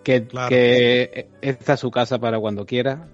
Que, 0.02 0.26
que, 0.48 1.28
esta 1.40 1.74
es 1.74 1.80
su 1.80 1.90
casa 1.90 2.18
para 2.18 2.38
cuando 2.40 2.66
quiera. 2.66 3.08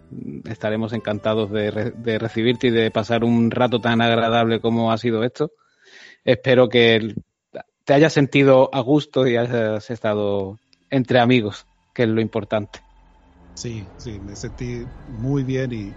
Estaremos 0.48 0.92
encantados 0.92 1.50
de, 1.50 1.92
de 1.96 2.18
recibirte 2.18 2.68
y 2.68 2.70
de 2.70 2.90
pasar 2.90 3.24
un 3.24 3.50
rato 3.50 3.80
tan 3.80 4.00
agradable 4.00 4.60
como 4.60 4.92
ha 4.92 4.98
sido 4.98 5.22
esto 5.24 5.52
espero 6.24 6.68
que 6.68 7.14
te 7.84 7.94
hayas 7.94 8.12
sentido 8.12 8.70
a 8.72 8.80
gusto 8.80 9.26
y 9.26 9.36
hayas 9.36 9.90
estado 9.90 10.58
entre 10.90 11.20
amigos, 11.20 11.66
que 11.94 12.04
es 12.04 12.08
lo 12.08 12.20
importante. 12.20 12.80
Sí, 13.54 13.84
sí, 13.98 14.20
me 14.20 14.36
sentí 14.36 14.86
muy 15.08 15.42
bien 15.42 15.72
y, 15.72 15.92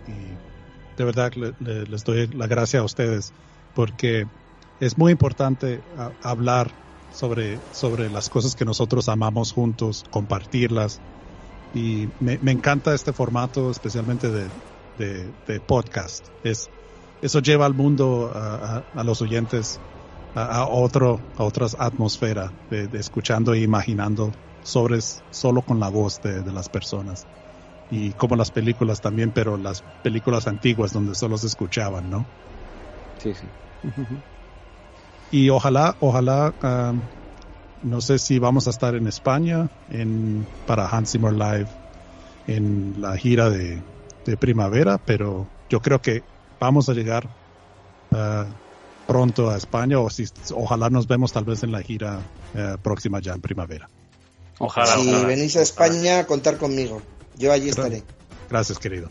de 0.98 1.06
verdad 1.06 1.32
les 1.34 2.04
doy 2.04 2.28
la 2.28 2.45
gracia 2.45 2.82
a 2.82 2.84
ustedes 2.84 3.34
porque 3.74 4.28
es 4.80 4.98
muy 4.98 5.12
importante 5.12 5.80
hablar 6.22 6.72
sobre, 7.14 7.60
sobre 7.72 8.10
las 8.10 8.30
cosas 8.30 8.56
que 8.56 8.66
nosotros 8.66 9.08
amamos 9.08 9.54
juntos, 9.54 10.04
compartirlas. 10.10 11.00
Y 11.74 12.10
me, 12.20 12.52
encanta 12.52 12.94
este 12.94 13.14
formato, 13.14 13.72
especialmente 13.72 14.30
de, 14.30 14.50
de, 15.48 15.60
podcast. 15.60 16.28
Es, 16.44 16.70
eso 17.22 17.40
lleva 17.40 17.66
al 17.66 17.74
mundo, 17.74 18.32
a 18.34 19.04
los 19.04 19.22
oyentes, 19.22 19.80
a, 20.36 20.66
otro, 20.68 21.20
a 21.38 21.44
otras 21.44 21.76
atmósferas 21.80 22.52
de, 22.70 22.90
escuchando 23.00 23.54
e 23.54 23.62
imaginando 23.62 24.32
sobre 24.64 25.00
solo 25.02 25.62
con 25.62 25.80
la 25.80 25.90
voz 25.90 26.22
de, 26.22 26.44
las 26.52 26.70
personas. 26.70 27.26
Y 27.92 28.12
como 28.14 28.36
las 28.36 28.50
películas 28.50 29.02
también, 29.02 29.32
pero 29.32 29.58
las 29.58 29.84
películas 30.02 30.48
antiguas 30.48 30.94
donde 30.94 31.16
solo 31.16 31.38
se 31.38 31.48
escuchaban, 31.48 32.10
¿no? 32.10 32.26
Sí, 33.20 33.34
sí. 33.34 33.46
y 35.32 35.50
ojalá, 35.50 35.96
ojalá, 36.00 36.54
um, 36.64 37.02
no 37.84 38.02
sé 38.02 38.18
si 38.18 38.40
vamos 38.40 38.68
a 38.68 38.72
estar 38.72 38.96
en 38.96 39.08
España 39.08 39.70
en, 39.90 40.48
para 40.66 40.88
Hans 40.88 41.12
Zimmer 41.12 41.34
Live 41.34 41.68
en 42.48 42.96
la 43.00 43.16
gira 43.18 43.50
de, 43.50 43.82
de 44.26 44.38
primavera, 44.38 44.98
pero 44.98 45.48
yo 45.70 45.82
creo 45.82 46.02
que 46.02 46.24
vamos 46.60 46.90
a 46.90 46.94
llegar 46.94 47.28
uh, 48.12 48.46
pronto 49.08 49.50
a 49.50 49.58
España 49.58 50.00
o 50.00 50.10
si 50.10 50.26
ojalá 50.54 50.90
nos 50.90 51.08
vemos 51.08 51.32
tal 51.32 51.46
vez 51.46 51.64
en 51.64 51.72
la 51.72 51.82
gira 51.82 52.22
eh, 52.56 52.78
próxima 52.82 53.20
ya 53.20 53.34
en 53.34 53.42
primavera. 53.42 53.90
Ojalá. 54.60 54.96
Si 54.96 55.26
venís 55.26 55.56
a 55.58 55.62
España, 55.62 56.26
contar 56.26 56.58
conmigo. 56.58 57.02
Yo 57.38 57.52
allí 57.52 57.70
estaré. 57.70 58.04
Gracias, 58.50 58.78
querido. 58.80 59.10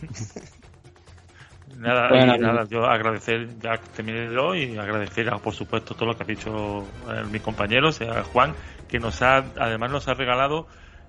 nada, 1.76 2.36
nada, 2.38 2.64
yo 2.64 2.86
agradecer, 2.86 3.58
ya 3.60 3.76
que 3.76 3.88
terminé 3.88 4.28
y 4.56 4.78
agradecer, 4.78 5.30
por 5.42 5.54
supuesto, 5.54 5.94
todo 5.94 6.06
lo 6.06 6.16
que 6.16 6.22
ha 6.22 6.26
dicho 6.26 6.84
eh, 7.10 7.24
mis 7.30 7.42
compañeros, 7.42 8.00
a 8.00 8.24
Juan, 8.24 8.54
que 8.88 8.98
nos 8.98 9.20
ha, 9.22 9.44
además 9.58 9.90
nos 9.90 10.08
ha 10.08 10.14
regalado, 10.14 10.66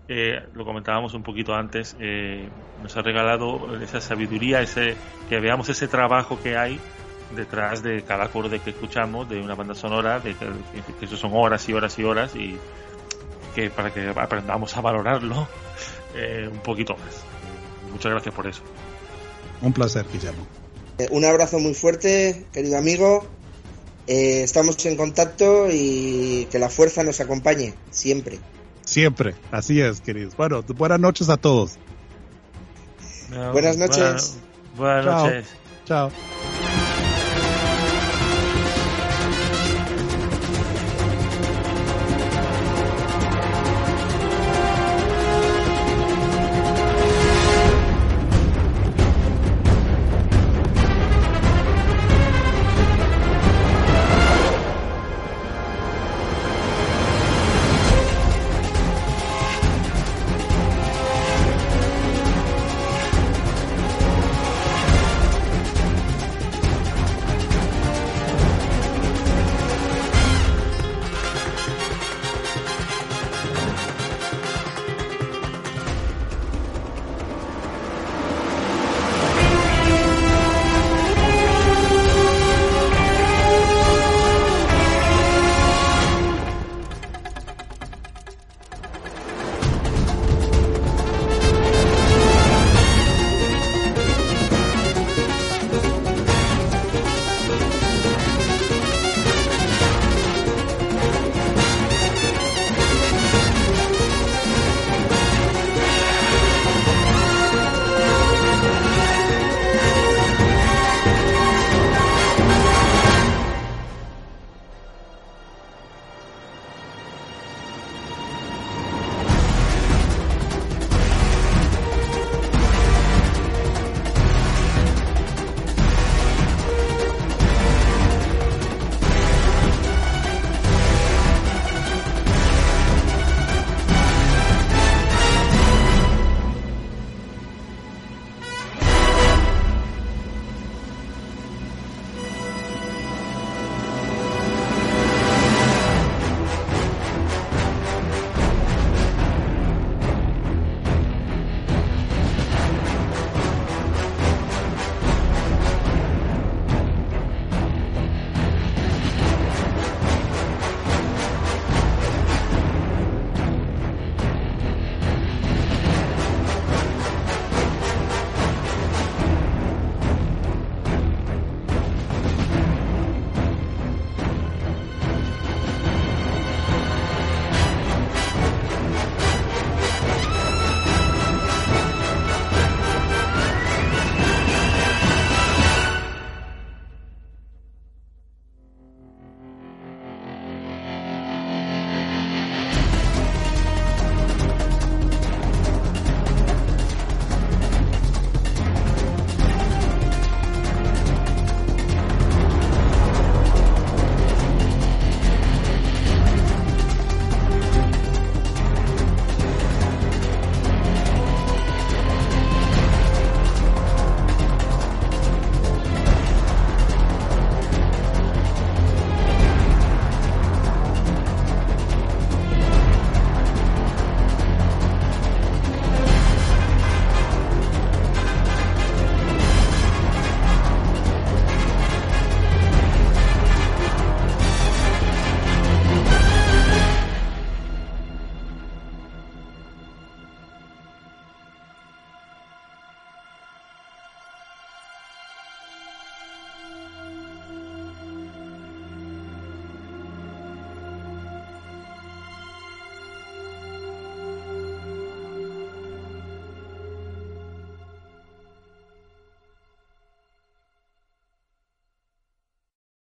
eh, 0.07 0.44
lo 0.53 0.65
comentábamos 0.65 1.14
un 1.14 1.23
poquito 1.23 1.56
antes, 1.56 1.95
nos 2.84 2.95
ha 2.98 3.02
regalado 3.02 3.82
esa 3.82 4.02
sabiduría, 4.02 4.61
ese 4.61 4.95
que 5.30 5.40
veamos 5.40 5.69
ese 5.69 5.88
trabajo 5.88 6.38
que 6.44 6.57
hay 6.57 6.80
detrás 7.34 7.81
de 7.81 8.03
cada 8.03 8.26
acorde 8.26 8.60
que 8.60 8.72
escuchamos 8.72 9.27
de 9.30 9.41
una 9.41 9.56
banda 9.56 9.76
sonora, 9.76 10.19
de 10.19 10.35
que, 10.35 10.47
eso 11.02 11.18
son 11.18 11.31
horas 11.34 11.68
y 11.69 11.73
horas 11.73 11.97
y 11.97 12.03
horas 12.03 12.35
y 12.35 12.57
que 13.53 13.69
para 13.69 13.93
que 13.93 14.10
aprendamos 14.15 14.76
a 14.76 14.81
valorarlo 14.81 15.47
eh, 16.15 16.49
un 16.52 16.60
poquito 16.60 16.93
más. 16.93 17.23
Muchas 17.91 18.11
gracias 18.11 18.35
por 18.35 18.47
eso. 18.47 18.61
Un 19.61 19.73
placer, 19.73 20.06
Guillermo. 20.11 20.45
Eh, 20.97 21.07
un 21.11 21.26
abrazo 21.26 21.60
muy 21.60 21.73
fuerte, 21.73 22.45
querido 22.52 22.77
amigo. 22.77 23.26
Eh, 24.07 24.43
estamos 24.43 24.85
en 24.85 24.97
contacto 24.97 25.68
y 25.72 26.47
que 26.52 26.60
la 26.60 26.69
fuerza 26.69 27.03
nos 27.03 27.19
acompañe 27.22 27.73
siempre. 27.89 28.39
Siempre, 28.84 29.34
así 29.52 29.81
es, 29.81 30.02
queridos. 30.02 30.35
Bueno, 30.38 30.61
buenas 30.61 30.99
noches 30.99 31.30
a 31.30 31.38
todos. 31.38 31.77
buenas 33.52 33.77
noches. 33.77 34.38
buenas 34.77 35.06
noches. 35.06 35.47
Chao. 35.85 36.11